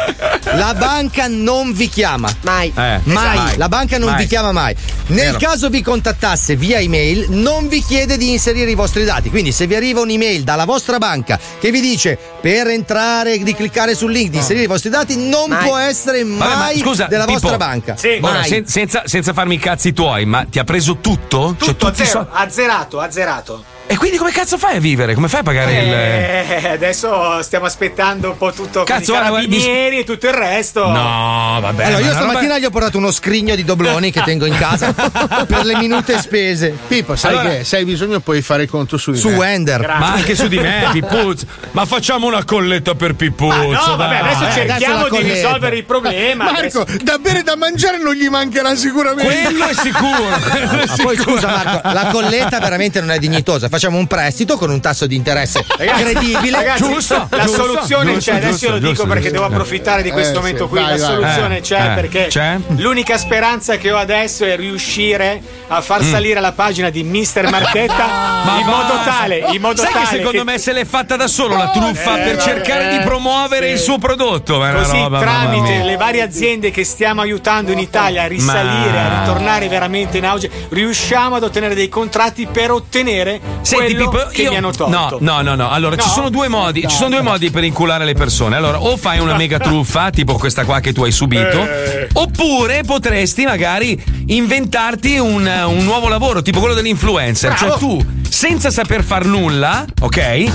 la 0.55 0.75
banca 0.75 1.27
non 1.29 1.73
vi 1.73 1.89
chiama. 1.89 2.29
Mai. 2.43 2.73
Eh, 2.75 3.01
Mai, 3.05 3.37
esatto. 3.39 3.59
la 3.59 3.69
banca 3.69 3.78
non 3.99 4.11
Mai. 4.11 4.23
vi 4.23 4.27
chiama 4.27 4.51
mai. 4.53 4.75
Nel 5.09 5.27
Vero. 5.33 5.39
caso 5.39 5.69
vi 5.69 5.83
contattasse 5.83 6.57
via 6.57 6.79
email, 6.81 7.27
non 7.31 7.69
vi 7.69 7.83
chiede 7.83 8.17
di 8.17 8.31
inserire 8.31 8.71
i 8.71 8.75
vostri 8.75 9.05
dati. 9.05 9.31
Quindi, 9.31 9.53
se 9.53 9.67
vi 9.67 9.75
arriva 9.75 10.01
un'email 10.01 10.43
dalla 10.43 10.65
vostra 10.65 10.99
banca 10.99 11.39
che 11.61 11.71
vi 11.71 11.81
dice 11.81 12.19
per 12.41 12.69
entrare, 12.69 13.39
di 13.39 13.55
cliccare 13.55 13.95
sul 13.95 14.11
link, 14.13 14.31
di 14.31 14.37
inserire 14.39 14.65
i 14.65 14.69
vostri 14.69 14.91
dati, 14.91 15.17
non 15.29 15.51
Mai. 15.51 15.65
può 15.65 15.77
essere 15.77 16.25
Vabbè, 16.25 16.37
ma 16.39 16.57
mai 16.57 16.79
scusa, 16.79 17.07
della 17.07 17.25
Pippo, 17.25 17.39
vostra 17.41 17.57
banca. 17.57 17.97
Sì. 17.97 18.19
Ora, 18.21 18.41
Mai. 18.41 18.49
sen- 18.49 18.67
senza, 18.67 19.03
senza 19.07 19.33
farmi 19.33 19.55
i 19.55 19.59
cazzi 19.59 19.93
tuoi, 19.93 20.25
ma 20.25 20.45
ti 20.49 20.59
ha 20.59 20.65
preso 20.65 20.97
tutto? 20.99 21.55
Cioè, 21.59 21.69
tutto 21.69 21.87
a 21.87 21.91
tutti 21.91 22.03
i 22.03 22.07
zero, 22.07 22.19
soldi? 22.25 22.31
azzerato, 22.43 23.01
azzerato. 23.01 23.65
E 23.91 23.97
quindi 23.97 24.19
come 24.19 24.33
cazzo 24.33 24.59
fai 24.59 24.77
a 24.77 24.81
vivere? 24.81 25.15
Come 25.15 25.29
fai 25.29 25.41
a 25.41 25.43
pagare 25.43 25.73
il. 25.81 25.93
Eh, 25.93 26.69
adesso 26.73 27.41
stiamo 27.43 27.65
aspettando 27.65 28.29
un 28.31 28.37
po' 28.37 28.53
tutto 28.53 28.83
Cazzo, 28.83 29.15
con 29.15 29.23
i 29.23 29.25
carabinieri 29.25 29.99
e 30.01 30.05
tutto 30.05 30.27
il 30.27 30.35
resto. 30.35 30.87
No, 30.89 31.59
vabbè. 31.61 31.85
Allora, 31.85 32.05
io 32.05 32.13
stamattina 32.13 32.41
roba- 32.43 32.59
gli 32.59 32.65
ho 32.67 32.71
portato 32.71 32.99
uno 32.99 33.11
scrigno 33.11 33.55
di 33.55 33.65
dobloni 33.65 34.11
che 34.11 34.21
tengo 34.25 34.45
in 34.45 34.55
casa 34.59 34.93
per 35.49 35.65
le 35.65 35.77
minute 35.77 36.19
spese. 36.21 36.77
Pippo, 36.87 37.17
sai 37.17 37.31
Allora- 37.39 37.57
che 37.57 37.65
se 37.65 37.77
hai 37.77 37.85
bisogno 37.87 38.21
puoi 38.21 38.43
fare 38.43 38.67
conto 38.69 38.99
su 38.99 39.11
di 39.13 39.19
Su 39.19 39.31
me. 39.31 39.37
Wender. 39.37 39.81
Ma 39.81 40.13
anche 40.13 40.35
su 40.37 40.49
di 40.49 40.59
me, 40.59 40.89
Pippuzzo. 40.93 41.47
Ma 41.71 41.87
facciamo 41.87 42.27
una 42.27 42.45
colletta 42.45 42.95
per 42.95 43.15
Pippuzzo. 43.15 43.57
Ma 43.57 43.87
no, 43.87 43.97
vabbè, 43.97 44.17
adesso 44.19 44.39
adesso 44.45 44.53
cerchiamo 44.67 45.07
la 45.09 45.19
di 45.19 45.23
risolvere 45.33 45.77
il 45.77 45.85
problema. 45.85 46.45
Marco, 46.45 46.83
adesso- 46.83 46.85
da 47.03 47.17
bere 47.19 47.39
e 47.39 47.43
da 47.43 47.57
mangiare 47.57 47.97
non 47.97 48.13
gli 48.13 48.29
mancherà 48.29 48.75
sicuramente. 48.77 49.43
Quello 49.45 49.67
è 49.67 49.73
sicuro. 49.73 50.29
quello 50.51 50.71
è 50.73 50.87
Ma 50.87 50.95
poi 51.03 51.17
sicuro. 51.17 51.37
scusa 51.37 51.47
Marco, 51.47 51.89
la 51.91 52.07
colletta 52.13 52.59
veramente 52.61 53.01
non 53.01 53.13
è 53.13 53.19
dignitosa. 53.19 53.69
Facciamo 53.79 53.99
un 53.99 54.09
prestito 54.09 54.57
con 54.57 54.71
un 54.71 54.81
tasso 54.81 55.07
di 55.07 55.15
interesse 55.15 55.65
credibile. 55.79 56.57
Ragazzi, 56.57 56.83
Giusto, 56.83 57.29
la 57.31 57.45
giusto, 57.45 57.63
soluzione 57.65 58.15
giusto, 58.15 58.31
c'è, 58.33 58.37
adesso 58.39 58.51
giusto, 58.51 58.67
io 58.67 58.73
lo 58.73 58.79
dico 58.89 59.07
perché 59.07 59.31
devo 59.31 59.45
approfittare 59.45 60.03
di 60.03 60.11
questo 60.11 60.33
Eh, 60.33 60.37
momento 60.39 60.65
sì, 60.65 60.69
qui. 60.71 60.81
vai, 60.81 60.99
la 60.99 61.07
vai. 61.07 61.15
soluzione 61.15 61.57
Eh, 61.59 61.61
c'è 61.61 61.91
eh, 61.93 61.95
perché 61.95 62.27
c'è? 62.27 62.57
l'unica 62.77 63.17
speranza 63.17 63.77
che 63.77 63.93
ho 63.93 63.97
adesso 63.97 64.45
è 64.45 64.57
riuscire 64.57 65.41
a 65.69 65.81
far 65.81 66.03
salire 66.03 66.41
la 66.41 66.51
pagina 66.51 66.91
di 66.91 67.05
Mister 67.05 67.49
Marchetta 67.49 68.05
in 68.59 68.67
modo 68.67 68.95
tale, 69.05 69.45
in 69.53 69.61
modo 69.61 69.81
Sai 69.81 69.93
tale 69.93 70.07
che 70.09 70.17
secondo 70.17 70.43
me 70.45 70.59
se 70.59 70.73
l'è 70.73 70.85
fatta 70.85 71.15
da 71.15 71.29
solo 71.29 71.57
la 71.57 71.69
truffa 71.71 72.19
Eh, 72.21 72.25
per 72.25 72.43
cercare 72.43 72.97
di 72.99 73.05
promuovere 73.05 73.67
sì. 73.69 73.73
il 73.75 73.79
suo 73.79 73.99
prodotto. 73.99 74.59
Così 74.59 74.97
roba, 74.99 75.21
tramite 75.21 75.85
le 75.85 75.97
varie 75.97 76.23
aziende 76.23 76.73
che 76.73 76.83
stiamo 76.83 77.21
aiutando 77.21 77.71
in 77.71 77.79
Italia 77.79 78.25
a 78.25 78.27
risalire, 78.27 78.91
Ma- 78.91 79.19
a 79.19 79.21
ritornare 79.21 79.69
veramente 79.69 80.19
in 80.19 80.27
auge, 80.27 80.51
riusciamo 80.71 81.37
ad 81.37 81.45
ottenere 81.45 81.75
dei 81.77 81.89
contratti 81.89 82.47
per 82.51 82.73
ottenere 82.73 83.39
Senti, 83.69 83.95
Pippo, 83.95 84.29
io- 84.33 84.51
mi 84.51 84.57
hanno 84.57 84.71
tolto. 84.71 85.19
No, 85.19 85.19
no, 85.21 85.43
no, 85.43 85.55
no. 85.55 85.71
Allora, 85.71 85.97
ci 85.97 86.07
No? 86.07 86.13
sono 86.13 86.29
due 86.31 86.49
modi. 86.49 86.83
Ci 86.89 86.95
sono 86.97 87.11
due 87.11 87.23
modi 87.23 87.51
per 87.51 87.65
inculare 87.65 88.05
le 88.05 88.15
persone. 88.15 88.57
Allora, 88.57 88.81
o 88.83 88.97
fai 88.97 89.19
una 89.19 89.35
mega 89.37 89.59
truffa, 89.59 90.11
tipo 90.11 90.35
questa 90.35 90.65
qua 90.65 90.81
che 90.81 90.93
tu 90.93 91.03
hai 91.05 91.13
subito, 91.13 91.63
Eh. 91.63 92.09
oppure 92.13 92.83
potresti 92.87 93.45
magari 93.45 94.01
inventarti 94.27 95.19
un, 95.19 95.47
un 95.67 95.85
nuovo 95.85 96.09
lavoro, 96.09 96.43
tipo 96.43 96.59
quello 96.61 96.75
dell'influencer. 96.75 97.55
Bravo. 97.55 97.69
Cioè, 97.71 97.79
tu, 97.79 98.05
senza 98.29 98.71
saper 98.71 99.03
far 99.03 99.25
nulla, 99.25 99.85
ok? 100.01 100.51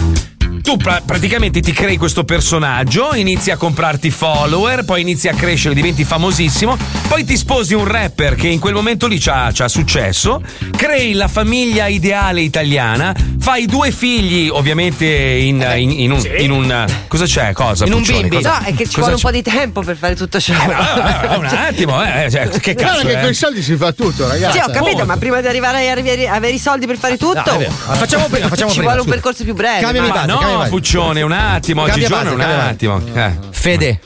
Tu 0.61 0.77
pra- 0.77 1.01
praticamente 1.05 1.59
ti 1.61 1.71
crei 1.71 1.97
questo 1.97 2.23
personaggio, 2.23 3.13
inizi 3.15 3.51
a 3.51 3.57
comprarti 3.57 4.09
follower, 4.11 4.83
poi 4.85 5.01
inizi 5.01 5.27
a 5.27 5.33
crescere, 5.33 5.73
diventi 5.75 6.03
famosissimo, 6.03 6.77
poi 7.07 7.23
ti 7.25 7.35
sposi 7.37 7.73
un 7.73 7.85
rapper 7.85 8.35
che 8.35 8.47
in 8.47 8.59
quel 8.59 8.73
momento 8.73 9.07
lì 9.07 9.17
c'ha, 9.19 9.49
c'ha 9.53 9.67
successo, 9.67 10.41
crei 10.75 11.13
la 11.13 11.27
famiglia 11.27 11.87
ideale 11.87 12.41
italiana, 12.41 13.13
fai 13.39 13.65
due 13.65 13.91
figli, 13.91 14.47
ovviamente 14.49 15.05
in, 15.05 15.65
in- 15.77 15.91
in 15.91 16.11
un, 16.11 16.21
in 16.37 16.51
un- 16.51 16.85
Cosa 17.07 17.25
c'è? 17.25 17.51
Cosa? 17.53 17.85
In 17.85 17.93
un 17.93 17.99
Puccioni? 17.99 18.19
bimbi. 18.21 18.35
Cosa- 18.37 18.59
No, 18.59 18.65
è 18.65 18.73
che 18.73 18.85
ci 18.85 18.95
cosa 18.95 18.99
vuole 18.99 19.13
un 19.13 19.17
c'è? 19.17 19.23
po' 19.23 19.31
di 19.31 19.41
tempo 19.41 19.81
per 19.81 19.95
fare 19.97 20.15
tutto 20.15 20.39
ciò. 20.39 20.53
Ah, 20.53 21.21
ah, 21.31 21.37
un 21.37 21.45
attimo, 21.51 22.01
eh, 22.03 22.29
cioè, 22.31 22.47
che 22.49 22.73
Guarda 22.75 22.93
cazzo 22.93 23.07
che 23.07 23.17
è? 23.17 23.21
con 23.21 23.29
i 23.29 23.33
soldi 23.33 23.61
si 23.63 23.75
fa 23.75 23.91
tutto, 23.91 24.27
ragazzi. 24.27 24.57
Sì, 24.59 24.63
ho 24.63 24.71
capito, 24.71 25.05
ma 25.05 25.17
prima 25.17 25.41
di 25.41 25.47
arrivare 25.47 25.89
a 25.89 25.93
avere 26.33 26.53
i 26.53 26.59
soldi 26.59 26.85
per 26.85 26.97
fare 26.97 27.17
tutto, 27.17 27.41
No, 27.45 27.53
è 27.55 27.57
vero. 27.57 27.71
Ma 27.87 27.93
facciamo 27.95 28.27
prima, 28.27 28.47
facciamo 28.47 28.69
ci 28.71 28.77
prima, 28.77 28.93
vuole 28.93 29.05
un 29.05 29.05
scusa. 29.07 29.13
percorso 29.21 29.43
più 29.43 29.53
breve. 29.53 29.81
Cambiami 29.81 30.07
ma- 30.07 30.13
base, 30.13 30.27
no, 30.27 30.39
cambia 30.43 30.57
base. 30.57 30.69
Puccione, 30.69 31.21
un 31.21 31.31
attimo, 31.31 31.83
Cambia 31.83 32.07
Gigione, 32.07 32.35
base, 32.35 32.53
un 32.53 32.59
attimo. 32.59 33.01
Eh. 33.13 33.31
Fede. 33.51 33.99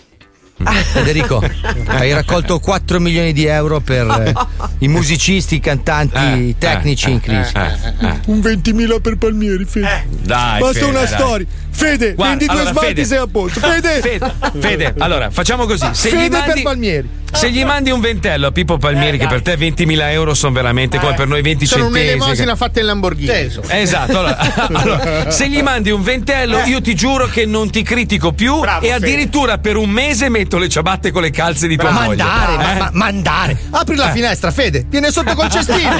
Federico, 0.91 1.41
hai 1.87 2.11
raccolto 2.13 2.59
4 2.59 2.99
milioni 2.99 3.31
di 3.31 3.45
euro 3.45 3.79
per 3.79 4.07
eh, 4.07 4.33
i 4.85 4.87
musicisti, 4.87 5.55
i 5.55 5.59
cantanti, 5.59 6.17
Eh, 6.17 6.35
i 6.49 6.55
tecnici 6.57 7.07
eh, 7.07 7.11
in 7.11 7.19
crisi. 7.21 7.51
eh, 7.55 8.05
eh. 8.07 8.19
Un 8.25 8.39
20.000 8.39 9.01
per 9.01 9.17
Palmieri, 9.17 9.65
Fede. 9.65 10.07
Dai, 10.09 10.59
Basta 10.59 10.73
Fede, 10.79 10.85
una 10.89 11.03
dai. 11.03 11.07
storia. 11.07 11.45
Fede, 11.69 12.13
Guarda, 12.15 12.29
vendi 12.37 12.45
due 12.45 12.55
allora, 12.55 12.71
smalti 12.71 12.87
Fede. 12.89 13.05
sei 13.05 13.17
a 13.19 13.27
posto. 13.27 13.59
Fede, 13.59 13.89
Fede, 14.01 14.33
Fede, 14.59 14.93
allora 14.97 15.29
facciamo 15.29 15.65
così. 15.67 15.85
Se 15.91 16.09
Fede 16.09 16.25
gli 16.25 16.29
per 16.29 16.39
mandi, 16.47 16.61
Palmieri. 16.63 17.09
se 17.31 17.51
gli 17.51 17.63
mandi 17.63 17.91
un 17.91 17.99
ventello 18.01 18.47
a 18.47 18.51
Pippo 18.51 18.79
Palmieri, 18.79 19.19
che 19.19 19.27
per 19.27 19.43
te 19.43 19.55
20.000 19.55 20.09
euro 20.09 20.33
sono 20.33 20.53
veramente 20.53 20.97
come 20.97 21.13
per 21.13 21.27
noi 21.27 21.43
20 21.43 21.65
Sono 21.67 21.83
centesimi. 21.83 22.13
un'elemosina 22.13 22.55
fatta 22.55 22.79
in 22.79 22.85
Lamborghini. 22.87 23.31
Esatto, 23.67 24.17
allora, 24.17 24.37
allora, 24.69 25.29
se 25.29 25.47
gli 25.49 25.61
mandi 25.61 25.91
un 25.91 26.01
ventello, 26.01 26.63
io 26.65 26.81
ti 26.81 26.95
giuro 26.95 27.27
che 27.27 27.45
non 27.45 27.69
ti 27.69 27.83
critico 27.83 28.31
più 28.31 28.59
Bravo, 28.59 28.83
e 28.83 28.89
Fede. 28.93 29.05
addirittura 29.05 29.59
per 29.59 29.75
un 29.75 29.89
mese 29.91 30.29
metto 30.47 30.57
le 30.57 30.69
ciabatte 30.69 31.11
con 31.11 31.21
le 31.21 31.29
calze 31.29 31.67
di 31.67 31.75
tua 31.75 31.91
moglie. 31.91 32.15
Mandare, 32.23 32.55
ma- 32.55 32.71
Eh? 32.73 32.79
ma- 32.79 32.89
mandare. 32.93 33.57
Apri 33.69 33.95
la 33.97 34.11
finestra, 34.11 34.49
Fede, 34.51 34.85
viene 34.87 35.11
sotto 35.11 35.33
col 35.35 35.49
cestino. 35.49 35.91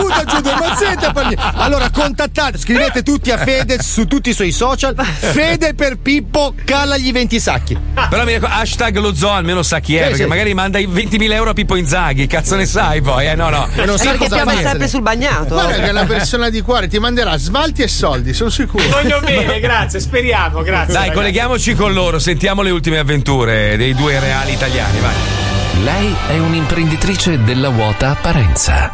Butta 0.00 0.24
giù 0.26 0.40
due 0.40 0.54
mazzette. 0.58 1.12
Allora 1.54 1.88
contattate, 1.90 2.58
scrivete 2.58 3.02
tutti 3.04 3.30
a 3.30 3.38
Fede 3.38 3.80
su 3.80 4.06
tutti 4.06 4.30
i 4.30 4.32
suoi 4.34 4.50
social. 4.50 4.94
Fede 4.96 5.74
per 5.74 5.98
Pippo, 5.98 6.54
calagli 6.64 7.12
20 7.12 7.38
sacchi. 7.40 7.78
Però 8.08 8.24
mi 8.24 8.32
raccomando, 8.32 8.60
hashtag 8.60 8.96
lo 8.98 9.14
zoo 9.14 9.30
almeno 9.30 9.62
sa 9.62 9.78
chi 9.78 9.94
è, 9.94 9.98
Sì, 10.02 10.08
perché 10.08 10.22
sì. 10.24 10.28
magari 10.28 10.54
manda 10.54 10.78
i 10.78 10.88
20.000 10.88 11.32
euro 11.32 11.50
a 11.50 11.52
Pippo 11.52 11.76
Inzaghi, 11.76 12.26
cazzo 12.26 12.56
ne 12.56 12.66
sai 12.66 13.00
poi, 13.00 13.26
eh 13.28 13.34
no 13.36 13.50
no. 13.50 13.68
E 13.76 13.84
non 13.84 13.96
sa 13.98 14.04
perché 14.10 14.18
cosa 14.28 14.36
piove 14.42 14.52
fare. 14.54 14.66
sempre 14.68 14.88
sul 14.88 15.02
bagnato. 15.02 15.54
Guarda 15.54 15.74
che 15.74 15.86
è 15.86 15.90
una 15.90 16.04
persona 16.06 16.48
di 16.50 16.60
cuore 16.60 16.88
ti 16.88 16.98
manderà 16.98 17.36
smalti 17.36 17.82
e 17.82 17.88
soldi, 17.88 18.32
sono 18.34 18.50
sicuro. 18.50 18.82
Voglio 18.88 19.20
bene, 19.20 19.60
grazie, 19.60 20.00
speriamo, 20.00 20.62
grazie. 20.62 20.92
Dai, 20.92 21.02
ragazzi. 21.02 21.16
colleghiamoci 21.16 21.74
con 21.74 21.92
loro, 21.92 22.18
sentiamo 22.18 22.62
le 22.62 22.70
ultime 22.70 22.98
avventure 22.98 23.59
dei 23.76 23.94
due 23.94 24.18
reali 24.18 24.52
italiani, 24.52 24.98
vai. 25.00 25.14
Lei 25.82 26.14
è 26.28 26.38
un'imprenditrice 26.38 27.42
della 27.42 27.68
vuota 27.68 28.10
apparenza. 28.10 28.90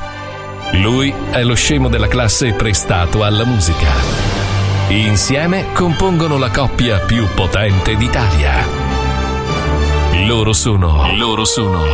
Lui 0.72 1.12
è 1.31 1.42
lo 1.42 1.55
scemo 1.55 1.88
della 1.88 2.09
classe 2.09 2.52
prestato 2.52 3.22
alla 3.22 3.44
musica. 3.44 3.90
Insieme 4.88 5.72
compongono 5.72 6.38
la 6.38 6.50
coppia 6.50 6.98
più 7.00 7.26
potente 7.35 7.96
d'Italia. 7.96 8.64
Loro 10.26 10.52
sono. 10.52 11.12
Loro 11.14 11.44
sono. 11.44 11.85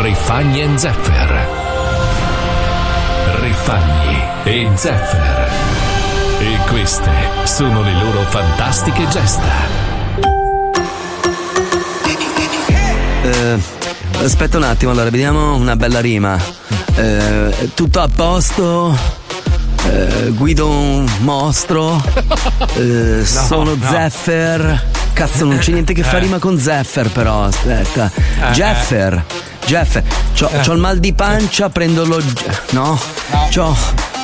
Rifagni 0.00 0.62
e 0.62 0.68
Zeffer. 0.76 1.48
Rifagni 3.40 4.22
e 4.44 4.70
Zeffer. 4.74 5.50
E 6.40 6.58
queste 6.68 7.10
sono 7.44 7.82
le 7.82 7.94
loro 7.94 8.20
fantastiche 8.22 9.06
gesta. 9.08 9.87
Eh, 13.22 13.58
aspetta 14.22 14.56
un 14.56 14.62
attimo, 14.64 14.92
allora 14.92 15.10
vediamo 15.10 15.54
una 15.56 15.76
bella 15.76 16.00
rima. 16.00 16.38
Eh, 16.94 17.70
tutto 17.74 18.00
a 18.00 18.08
posto. 18.14 18.96
Eh, 19.90 20.30
guido 20.34 20.68
un 20.68 21.08
mostro. 21.20 22.02
Eh, 22.74 23.22
sono 23.26 23.74
no. 23.74 23.88
Zeffer. 23.90 24.86
Cazzo, 25.12 25.44
non 25.44 25.58
c'è 25.58 25.72
niente 25.72 25.94
che 25.94 26.02
fa 26.02 26.18
Eh. 26.18 26.20
rima 26.20 26.38
con 26.38 26.58
Zeffer, 26.58 27.10
però. 27.10 27.44
Aspetta. 27.44 28.10
Eh, 28.14 28.52
Jeffer. 28.52 29.24
Jeffer. 29.66 30.02
C'ho, 30.38 30.48
c'ho 30.62 30.72
il 30.72 30.78
mal 30.78 30.98
di 30.98 31.12
pancia, 31.12 31.68
prendo 31.70 32.04
lo. 32.04 32.22
No? 32.70 32.98
C'ho. 33.52 33.76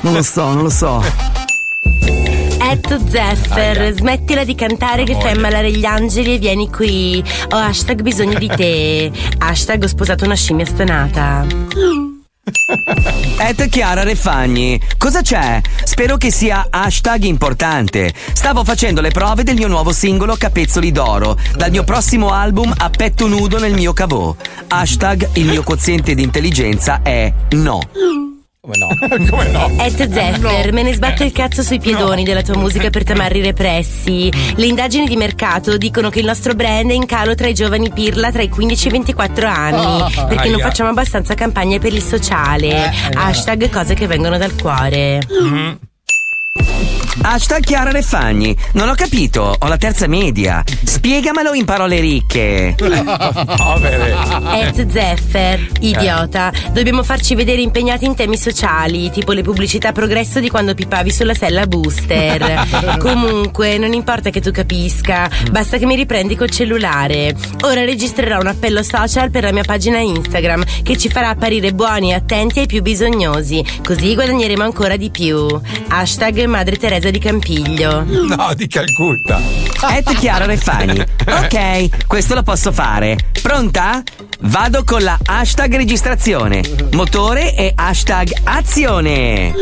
Non 0.02 0.12
lo 0.12 0.22
so, 0.22 0.52
non 0.52 0.62
lo 0.62 0.70
so. 0.70 1.02
Etto 2.74 2.98
Zeffer, 3.08 3.94
smettila 3.94 4.42
di 4.42 4.56
cantare 4.56 5.04
che 5.04 5.14
fai 5.14 5.36
ammalare 5.36 5.70
gli 5.70 5.84
angeli 5.84 6.34
e 6.34 6.38
vieni 6.38 6.68
qui. 6.68 7.22
Ho 7.52 7.56
hashtag 7.56 8.02
bisogno 8.02 8.36
di 8.36 8.48
te. 8.48 9.12
Hashtag 9.38 9.84
ho 9.84 9.86
sposato 9.86 10.24
una 10.24 10.34
scimmia 10.34 10.66
stonata. 10.66 11.46
Et 13.38 13.68
Chiara 13.68 14.02
Refagni, 14.02 14.80
cosa 14.98 15.22
c'è? 15.22 15.60
Spero 15.84 16.16
che 16.16 16.32
sia 16.32 16.66
hashtag 16.68 17.22
importante. 17.22 18.12
Stavo 18.32 18.64
facendo 18.64 19.00
le 19.00 19.12
prove 19.12 19.44
del 19.44 19.54
mio 19.54 19.68
nuovo 19.68 19.92
singolo 19.92 20.34
Capezzoli 20.34 20.90
d'oro, 20.90 21.38
dal 21.54 21.70
mio 21.70 21.84
prossimo 21.84 22.30
album 22.30 22.74
a 22.76 22.90
petto 22.90 23.28
nudo 23.28 23.60
nel 23.60 23.74
mio 23.74 23.92
cavò. 23.92 24.34
Hashtag 24.66 25.28
il 25.34 25.44
mio 25.44 25.62
quoziente 25.62 26.16
di 26.16 26.24
intelligenza 26.24 27.02
è 27.02 27.32
no. 27.50 28.33
Come 28.64 28.78
no? 28.78 28.88
Come 29.28 29.50
no? 29.50 29.70
Et 29.78 29.94
Zeffer, 29.94 30.72
me 30.72 30.82
ne 30.82 30.94
sbatto 30.94 31.22
il 31.22 31.32
cazzo 31.32 31.62
sui 31.62 31.78
piedoni 31.78 32.24
della 32.24 32.40
tua 32.40 32.56
musica 32.56 32.88
per 32.88 33.04
tamarri 33.04 33.42
repressi. 33.42 34.32
Le 34.54 34.64
indagini 34.64 35.06
di 35.06 35.16
mercato 35.16 35.76
dicono 35.76 36.08
che 36.08 36.20
il 36.20 36.24
nostro 36.24 36.54
brand 36.54 36.90
è 36.90 36.94
in 36.94 37.04
calo 37.04 37.34
tra 37.34 37.46
i 37.46 37.52
giovani 37.52 37.90
pirla 37.90 38.32
tra 38.32 38.40
i 38.40 38.48
15 38.48 38.86
e 38.86 38.88
i 38.88 38.92
24 38.92 39.46
anni. 39.46 40.00
Ah, 40.00 40.24
perché 40.24 40.48
non 40.48 40.60
aia. 40.60 40.68
facciamo 40.68 40.88
abbastanza 40.88 41.34
campagne 41.34 41.78
per 41.78 41.92
il 41.92 42.02
sociale. 42.02 42.90
Hashtag 43.12 43.68
cose 43.68 43.92
che 43.92 44.06
vengono 44.06 44.38
dal 44.38 44.54
cuore. 44.54 45.20
Hashtag 47.26 47.64
Chiara 47.64 47.90
Refagni, 47.90 48.56
non 48.74 48.88
ho 48.88 48.94
capito, 48.94 49.56
ho 49.58 49.66
la 49.66 49.76
terza 49.76 50.06
media. 50.06 50.62
Spiegamelo 50.84 51.52
in 51.54 51.64
parole 51.64 51.98
ricche. 51.98 52.74
Et 54.54 54.86
Zeffer, 54.90 55.68
idiota. 55.80 56.52
Dobbiamo 56.72 57.02
farci 57.02 57.34
vedere 57.34 57.60
impegnati 57.60 58.04
in 58.04 58.14
temi 58.14 58.36
sociali, 58.36 59.10
tipo 59.10 59.32
le 59.32 59.42
pubblicità 59.42 59.90
progresso 59.92 60.38
di 60.38 60.48
quando 60.48 60.74
pipavi 60.74 61.10
sulla 61.10 61.34
sella 61.34 61.66
booster. 61.66 62.98
Comunque, 63.00 63.78
non 63.78 63.92
importa 63.92 64.30
che 64.30 64.40
tu 64.40 64.50
capisca, 64.50 65.30
basta 65.50 65.78
che 65.78 65.86
mi 65.86 65.96
riprendi 65.96 66.36
col 66.36 66.50
cellulare. 66.50 67.34
Ora 67.62 67.84
registrerò 67.84 68.38
un 68.38 68.48
appello 68.48 68.82
social 68.82 69.30
per 69.30 69.44
la 69.44 69.52
mia 69.52 69.64
pagina 69.64 69.98
Instagram 69.98 70.62
che 70.82 70.96
ci 70.98 71.08
farà 71.08 71.30
apparire 71.30 71.72
buoni 71.72 72.10
e 72.10 72.14
attenti 72.14 72.60
ai 72.60 72.66
più 72.66 72.82
bisognosi, 72.82 73.64
così 73.82 74.14
guadagneremo 74.14 74.62
ancora 74.62 74.96
di 74.96 75.10
più. 75.10 75.46
Hashtag 75.88 76.43
Madre 76.46 76.76
Teresa 76.76 77.10
di 77.10 77.18
Campiglio. 77.18 78.04
No, 78.04 78.52
di 78.54 78.66
Calcutta. 78.66 79.40
Et 79.96 80.14
Chiara 80.18 80.46
Refagni. 80.46 81.02
Ok, 81.26 82.06
questo 82.06 82.34
lo 82.34 82.42
posso 82.42 82.72
fare. 82.72 83.16
Pronta? 83.42 84.02
Vado 84.40 84.84
con 84.84 85.02
la 85.02 85.18
hashtag 85.24 85.76
registrazione. 85.76 86.62
Motore 86.92 87.54
e 87.54 87.72
hashtag 87.74 88.30
azione. 88.44 89.52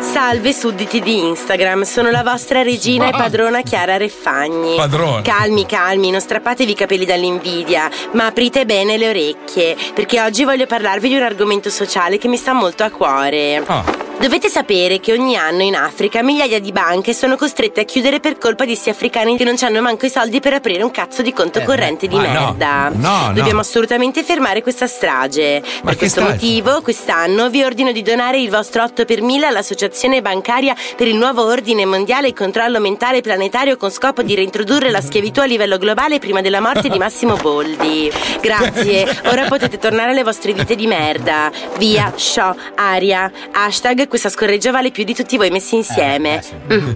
Salve 0.00 0.52
sudditi 0.52 1.00
di 1.00 1.18
Instagram, 1.28 1.82
sono 1.82 2.10
la 2.10 2.22
vostra 2.22 2.62
regina 2.62 3.08
e 3.08 3.10
padrona 3.10 3.62
Chiara 3.62 3.96
Refagni. 3.98 4.74
Padrona. 4.76 5.22
Calmi, 5.22 5.66
calmi, 5.66 6.10
non 6.10 6.20
strappatevi 6.20 6.72
i 6.72 6.74
capelli 6.74 7.04
dall'invidia, 7.04 7.90
ma 8.12 8.26
aprite 8.26 8.64
bene 8.64 8.96
le 8.96 9.08
orecchie, 9.08 9.76
perché 9.94 10.20
oggi 10.20 10.44
voglio 10.44 10.66
parlarvi 10.66 11.08
di 11.08 11.16
un 11.16 11.22
argomento 11.22 11.68
sociale 11.68 12.16
che 12.16 12.26
mi 12.26 12.36
sta 12.36 12.52
molto 12.52 12.84
a 12.84 12.90
cuore. 12.90 13.62
Ah. 13.66 14.07
Dovete 14.20 14.48
sapere 14.48 14.98
che 14.98 15.12
ogni 15.12 15.36
anno 15.36 15.62
in 15.62 15.76
Africa 15.76 16.24
migliaia 16.24 16.58
di 16.58 16.72
banche 16.72 17.14
sono 17.14 17.36
costrette 17.36 17.82
a 17.82 17.84
chiudere 17.84 18.18
per 18.18 18.36
colpa 18.36 18.64
di 18.64 18.74
sti 18.74 18.90
africani 18.90 19.36
che 19.36 19.44
non 19.44 19.54
hanno 19.60 19.80
manco 19.80 20.06
i 20.06 20.10
soldi 20.10 20.40
per 20.40 20.54
aprire 20.54 20.82
un 20.82 20.90
cazzo 20.90 21.22
di 21.22 21.32
conto 21.32 21.62
corrente 21.62 22.08
di 22.08 22.16
ma 22.16 22.26
no. 22.26 22.32
merda. 22.32 22.88
No, 22.92 23.26
no. 23.26 23.32
Dobbiamo 23.32 23.60
assolutamente 23.60 24.24
fermare 24.24 24.60
questa 24.60 24.88
strage. 24.88 25.62
Ma 25.62 25.90
per 25.90 25.98
questo 25.98 26.20
strage? 26.20 26.32
motivo, 26.32 26.82
quest'anno 26.82 27.48
vi 27.48 27.62
ordino 27.62 27.92
di 27.92 28.02
donare 28.02 28.40
il 28.40 28.50
vostro 28.50 28.82
8 28.82 29.04
per 29.04 29.22
1000 29.22 29.46
all'Associazione 29.46 30.20
Bancaria 30.20 30.74
per 30.96 31.06
il 31.06 31.14
nuovo 31.14 31.44
ordine 31.44 31.84
mondiale 31.84 32.26
e 32.28 32.32
controllo 32.32 32.80
mentale 32.80 33.20
planetario 33.20 33.76
con 33.76 33.92
scopo 33.92 34.22
di 34.22 34.34
reintrodurre 34.34 34.90
la 34.90 35.00
schiavitù 35.00 35.40
a 35.40 35.44
livello 35.44 35.78
globale 35.78 36.18
prima 36.18 36.40
della 36.40 36.60
morte 36.60 36.88
di 36.88 36.98
Massimo 36.98 37.36
Boldi. 37.36 38.10
Grazie. 38.40 39.06
Ora 39.30 39.44
potete 39.44 39.78
tornare 39.78 40.10
alle 40.10 40.24
vostre 40.24 40.52
vite 40.52 40.74
di 40.74 40.88
merda. 40.88 41.52
Via, 41.76 42.12
show, 42.16 42.52
aria. 42.74 43.30
Hashtag 43.52 44.06
questa 44.08 44.28
scorreggia 44.28 44.72
vale 44.72 44.90
più 44.90 45.04
di 45.04 45.14
tutti 45.14 45.36
voi 45.36 45.50
messi 45.50 45.76
insieme. 45.76 46.42
Mm. 46.72 46.92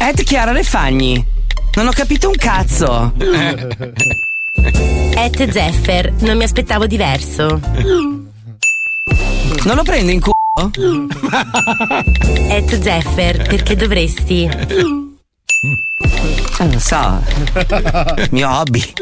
Et 0.00 0.22
Chiara 0.24 0.52
Refagni. 0.52 1.24
Non 1.74 1.86
ho 1.86 1.92
capito 1.92 2.28
un 2.28 2.34
cazzo. 2.34 3.12
Et 5.14 5.50
Zeffer, 5.50 6.12
non 6.20 6.36
mi 6.36 6.44
aspettavo 6.44 6.86
diverso. 6.86 7.60
Non 9.64 9.76
lo 9.76 9.82
prendo 9.82 10.10
in 10.10 10.20
culo? 10.20 10.70
Et 12.50 12.82
Zeffer, 12.82 13.46
perché 13.46 13.76
dovresti? 13.76 14.48
Non 16.58 16.70
lo 16.70 16.78
so. 16.78 17.22
Mio 18.30 18.48
hobby. 18.50 18.92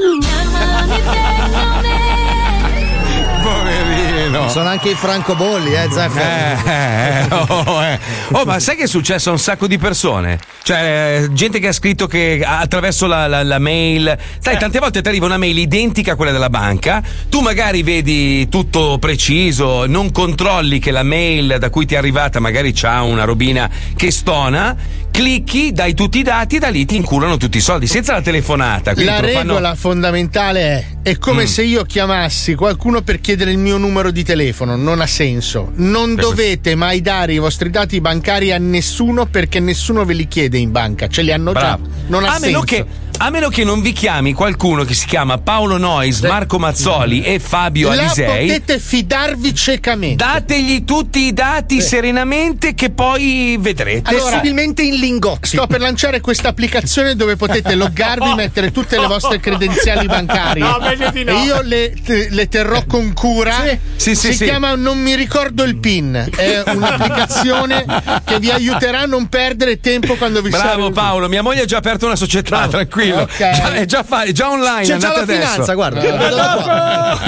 Poverino. 4.20 4.48
Sono 4.48 4.68
anche 4.68 4.90
i 4.90 4.94
francobolli, 4.94 5.72
eh, 5.72 5.88
Zeffer. 5.90 6.22
Eh, 6.22 6.70
eh, 6.70 7.26
oh, 7.30 7.83
eh. 7.85 7.98
Oh, 8.33 8.44
ma 8.44 8.59
sai 8.61 8.76
che 8.76 8.83
è 8.85 8.87
successo 8.87 9.30
a 9.30 9.33
un 9.33 9.38
sacco 9.38 9.66
di 9.66 9.78
persone? 9.78 10.38
Cioè, 10.62 11.22
eh, 11.24 11.33
gente 11.33 11.59
che 11.59 11.68
ha 11.68 11.72
scritto 11.72 12.06
che 12.06 12.42
attraverso 12.44 13.06
la, 13.06 13.26
la- 13.26 13.42
la 13.42 13.59
mail. 13.59 14.16
Sai, 14.38 14.59
tante 14.59 14.78
volte 14.78 15.00
ti 15.00 15.09
arriva 15.09 15.26
una 15.26 15.38
mail 15.38 15.56
identica 15.59 16.12
a 16.12 16.16
quella 16.16 16.33
della 16.33 16.50
banca. 16.50 17.02
Tu 17.28 17.40
magari 17.40 17.83
vedi 17.83 18.48
tutto 18.48 18.98
preciso, 18.98 19.87
non 19.87 20.12
controlli 20.12 20.78
che 20.78 20.90
la 20.90 21.02
mail 21.02 21.56
da 21.59 21.70
cui 21.70 21.87
ti 21.87 21.94
è 21.94 21.98
arrivata 21.98 22.40
magari 22.40 22.72
c'ha 22.72 23.02
una 23.02 23.24
robina 23.24 23.68
che 23.96 24.11
stona. 24.11 24.76
Clicchi, 25.11 25.73
dai 25.73 25.92
tutti 25.92 26.18
i 26.18 26.23
dati 26.23 26.57
e 26.57 26.59
da 26.61 26.68
lì 26.68 26.87
ti 26.87 26.96
inculano 26.96 27.37
tutti 27.37 27.59
i 27.59 27.61
soldi, 27.61 27.87
senza 27.87 28.12
la 28.14 28.23
telefonata. 28.23 28.92
La 28.96 29.16
te 29.16 29.27
lo 29.27 29.29
fanno- 29.33 29.53
regola 29.55 29.75
fondamentale 29.75 30.61
è: 30.61 31.11
è 31.11 31.18
come 31.18 31.42
Mm. 31.42 31.46
se 31.46 31.62
io 31.62 31.85
chiamassi 31.85 32.55
qualcuno 32.55 33.03
per 33.03 33.20
chiedere 33.20 33.51
il 33.51 33.59
mio 33.59 33.77
numero 33.77 34.11
di 34.11 34.23
telefono. 34.25 34.77
Non 34.77 35.01
ha 35.01 35.07
senso. 35.07 35.73
Non 35.75 36.14
Per- 36.14 36.25
dovete 36.25 36.75
mai 36.75 37.01
dare 37.03 37.35
i 37.35 37.38
vostri 37.38 37.70
dati 37.70 38.01
bancari 38.01 38.53
a 38.53 38.59
nessuno 38.59 39.27
perché 39.27 39.61
nessuno 39.61 40.05
ve 40.05 40.14
li 40.14 40.27
chiede 40.29 40.59
in 40.59 40.70
banca. 40.70 41.09
Ce 41.09 41.23
li 41.23 41.33
hanno 41.33 41.53
Bravo. 41.53 41.83
già. 41.85 41.90
Non 42.07 42.25
ha 42.25 42.29
a 42.29 42.31
senso. 42.33 42.46
meno 42.46 42.61
che 42.62 42.87
a 43.22 43.28
meno 43.28 43.50
che 43.50 43.64
non 43.64 43.83
vi 43.83 43.92
chiami 43.92 44.33
qualcuno 44.33 44.85
che 44.85 44.94
si 44.94 45.04
chiama 45.04 45.37
Paolo 45.37 45.76
Nois, 45.76 46.20
Marco 46.20 46.59
Mazzoli 46.59 47.22
e 47.22 47.38
Fabio 47.38 47.92
Là 47.92 48.04
Alisei. 48.04 48.46
potete 48.46 48.78
fidarvi 48.78 49.54
ciecamente. 49.54 50.24
Dategli 50.24 50.85
tutti 50.87 51.26
i 51.26 51.35
dati 51.35 51.83
serenamente 51.83 52.72
che 52.72 52.88
poi 52.88 53.59
vedrete. 53.61 54.16
Possibilmente 54.16 54.80
in 54.80 54.94
lingotti. 54.94 55.48
Sto 55.48 55.66
per 55.66 55.80
lanciare 55.80 56.20
questa 56.20 56.48
applicazione 56.48 57.14
dove 57.14 57.37
potete 57.37 57.74
loggarvi, 57.74 58.33
mettere 58.37 58.72
tutte 58.72 58.98
le 58.98 59.06
vostre 59.06 59.38
credenziali 59.38 60.06
bancarie. 60.09 60.62
No, 60.62 60.78
meglio 60.80 61.11
di 61.11 61.22
no. 61.22 61.33
E 61.33 61.44
io 61.44 61.61
le, 61.61 61.92
te- 62.02 62.28
le 62.30 62.48
terrò 62.48 62.85
con 62.87 63.12
cura. 63.12 63.52
Sì, 63.52 63.78
sì, 63.96 64.14
si 64.14 64.33
sì. 64.33 64.44
chiama 64.44 64.74
Non 64.76 64.98
mi 64.98 65.14
ricordo 65.14 65.64
il 65.64 65.76
PIN. 65.76 66.26
È 66.35 66.62
un'applicazione 66.72 67.85
che 68.24 68.38
vi 68.38 68.50
aiuterà 68.50 69.00
a 69.00 69.06
non 69.06 69.28
perdere 69.28 69.78
tempo 69.78 70.14
quando 70.14 70.40
vi 70.40 70.48
Bravo 70.48 70.85
serve. 70.85 70.90
Paolo, 70.92 71.28
mia 71.28 71.42
moglie 71.42 71.61
ha 71.62 71.66
già 71.66 71.76
aperto 71.76 72.06
una 72.06 72.16
società, 72.16 72.66
tranquillo. 72.66 73.09
Ok. 73.12 73.37
Già- 73.37 73.73
è, 73.73 73.85
già 73.85 74.03
fa- 74.03 74.23
è 74.23 74.33
già 74.33 74.50
online. 74.50 74.85
C'è 74.87 74.96
già 74.96 75.08
la 75.13 75.23
adesso. 75.23 75.40
finanza, 75.48 75.75
guarda. 75.75 76.00
Eh, 76.00 76.33
qua. 76.63 77.19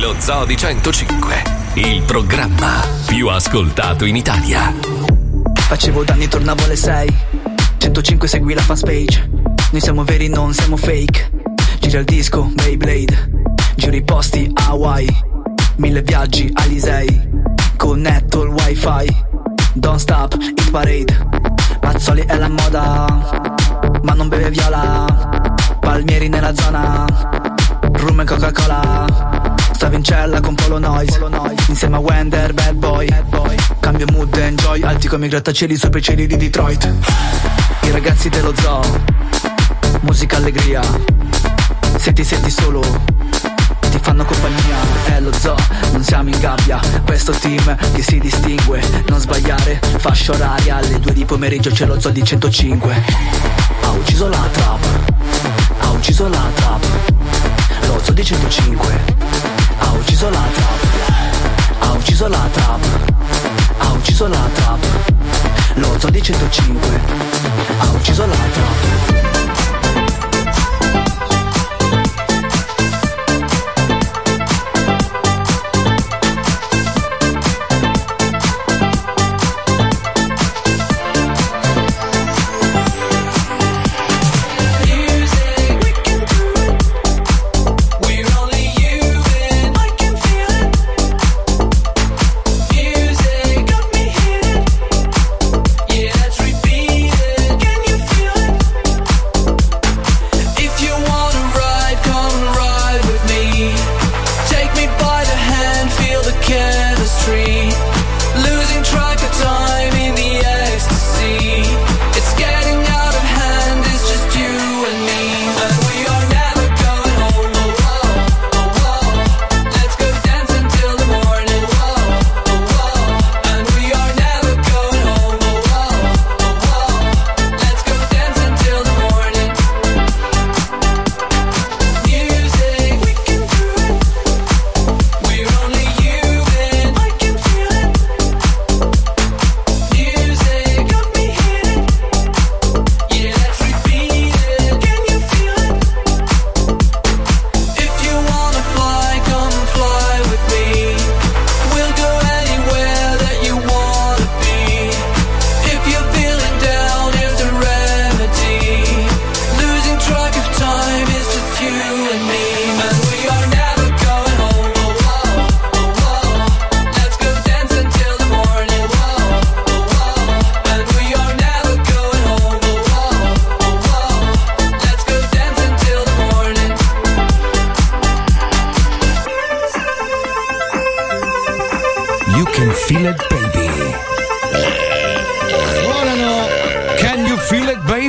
Lo 0.00 0.14
Zoo 0.18 0.44
di 0.44 0.56
105, 0.56 1.42
il 1.74 2.02
programma 2.02 2.82
più 3.06 3.28
ascoltato 3.28 4.04
in 4.04 4.16
Italia. 4.16 4.72
Facevo 5.66 6.04
danni, 6.04 6.28
tornavo 6.28 6.64
alle 6.64 6.76
6 6.76 7.08
105 7.78 8.28
segui 8.28 8.52
la 8.54 8.60
fanpage 8.60 9.30
Noi 9.70 9.80
siamo 9.80 10.04
veri, 10.04 10.28
non 10.28 10.52
siamo 10.52 10.76
fake 10.76 11.30
Gira 11.80 12.00
il 12.00 12.04
disco, 12.04 12.50
Beyblade 12.54 13.30
Giro 13.74 13.96
i 13.96 14.02
posti, 14.02 14.50
Hawaii 14.52 15.08
Mille 15.76 16.02
viaggi, 16.02 16.50
Alisei 16.52 17.28
Connetto 17.78 18.42
il 18.42 18.50
wifi 18.50 19.16
Don't 19.72 19.98
stop, 19.98 20.36
hit 20.38 20.70
parade 20.70 21.26
Mazzoli 21.82 22.24
è 22.26 22.36
la 22.36 22.48
moda 22.48 23.06
Ma 24.02 24.12
non 24.14 24.28
beve 24.28 24.50
viola. 24.50 25.06
Palmieri 25.80 26.28
nella 26.28 26.54
zona. 26.54 27.04
Rum 27.92 28.20
e 28.20 28.24
Coca-Cola. 28.24 29.06
Stavo 29.72 29.96
in 29.96 30.04
cella 30.04 30.40
con 30.40 30.54
Polo 30.54 30.78
Noise. 30.78 31.20
Insieme 31.68 31.96
a 31.96 31.98
Wender, 31.98 32.52
bad 32.52 32.74
boy. 32.74 33.08
Cambio 33.80 34.06
mood, 34.12 34.34
enjoy. 34.36 34.82
Alti 34.82 35.08
come 35.08 35.26
i 35.26 35.28
grattacieli 35.28 35.76
sopra 35.76 35.98
i 35.98 36.02
cieli 36.02 36.26
di 36.26 36.36
Detroit. 36.36 36.92
I 37.82 37.90
ragazzi 37.90 38.28
dello 38.28 38.54
zoo. 38.56 38.82
Musica 40.00 40.36
allegria. 40.36 40.80
Se 41.98 42.12
ti 42.12 42.24
senti 42.24 42.50
solo 42.50 42.82
Ti 43.94 44.00
fanno 44.02 44.24
compagnia. 44.24 44.76
È 45.04 45.20
lo 45.20 45.32
zoo, 45.32 45.54
non 45.92 46.02
siamo 46.02 46.28
in 46.28 46.40
gabbia. 46.40 46.80
Questo 47.04 47.30
team 47.30 47.76
che 47.94 48.02
si 48.02 48.18
distingue. 48.18 48.82
Non 49.06 49.20
sbagliare, 49.20 49.78
fascia 49.98 50.32
oraria. 50.32 50.78
Alle 50.78 50.98
due 50.98 51.12
di 51.12 51.24
pomeriggio 51.24 51.70
c'è 51.70 51.86
lo 51.86 52.00
zoo 52.00 52.10
di 52.10 52.24
105 52.24 53.02
Ha 53.82 53.90
ucciso 53.92 54.26
la 54.26 54.48
trap. 54.50 54.84
Ha 55.78 55.90
ucciso 55.90 56.26
la 56.26 56.42
trap. 56.54 56.84
Lo 57.86 58.00
zoo 58.02 58.12
di 58.12 58.24
105 58.24 59.00
ha 59.78 59.92
ucciso 59.92 60.28
la 60.28 60.42
trap. 60.52 61.78
Ha 61.78 61.92
ucciso 61.92 62.26
la 62.26 62.48
trap. 62.50 62.84
Ha 63.78 63.92
ucciso 63.92 64.26
la 64.26 64.48
trap. 64.54 64.84
Lo 65.74 65.96
zoo 66.00 66.10
di 66.10 66.20
105 66.20 67.00
Ha 67.78 67.90
ucciso 67.92 68.26
la 68.26 68.34
trap 68.34 69.43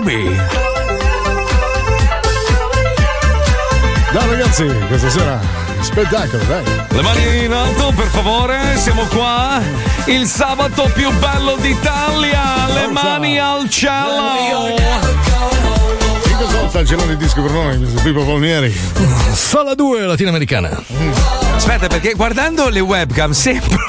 baby? 0.05 0.35
Dai 4.11 4.29
ragazzi, 4.29 4.65
questa 4.87 5.09
sera 5.09 5.39
spettacolo, 5.81 6.43
dai. 6.43 6.63
Le 6.89 7.01
mani 7.01 7.45
in 7.45 7.51
alto, 7.51 7.91
per 7.95 8.05
favore, 8.05 8.77
siamo 8.77 9.03
qua. 9.05 9.59
Il 10.05 10.27
sabato 10.27 10.89
più 10.93 11.11
bello 11.17 11.55
d'Italia. 11.59 12.67
Le 12.73 12.87
mani 12.87 13.39
al 13.39 13.67
cielo. 13.67 14.75
Cosa 16.37 16.69
sta 16.69 16.79
il 16.79 16.85
gelone 16.85 17.17
disco 17.17 17.41
per 17.41 17.51
noi. 17.51 17.77
Pippo 18.03 18.23
Palmieri? 18.23 18.73
Sala 19.33 19.73
2 19.73 20.01
latinoamericana. 20.01 20.69
Aspetta, 21.55 21.87
perché 21.87 22.13
guardando 22.13 22.69
le 22.69 22.79
webcam 22.79 23.31
sembra. 23.31 23.83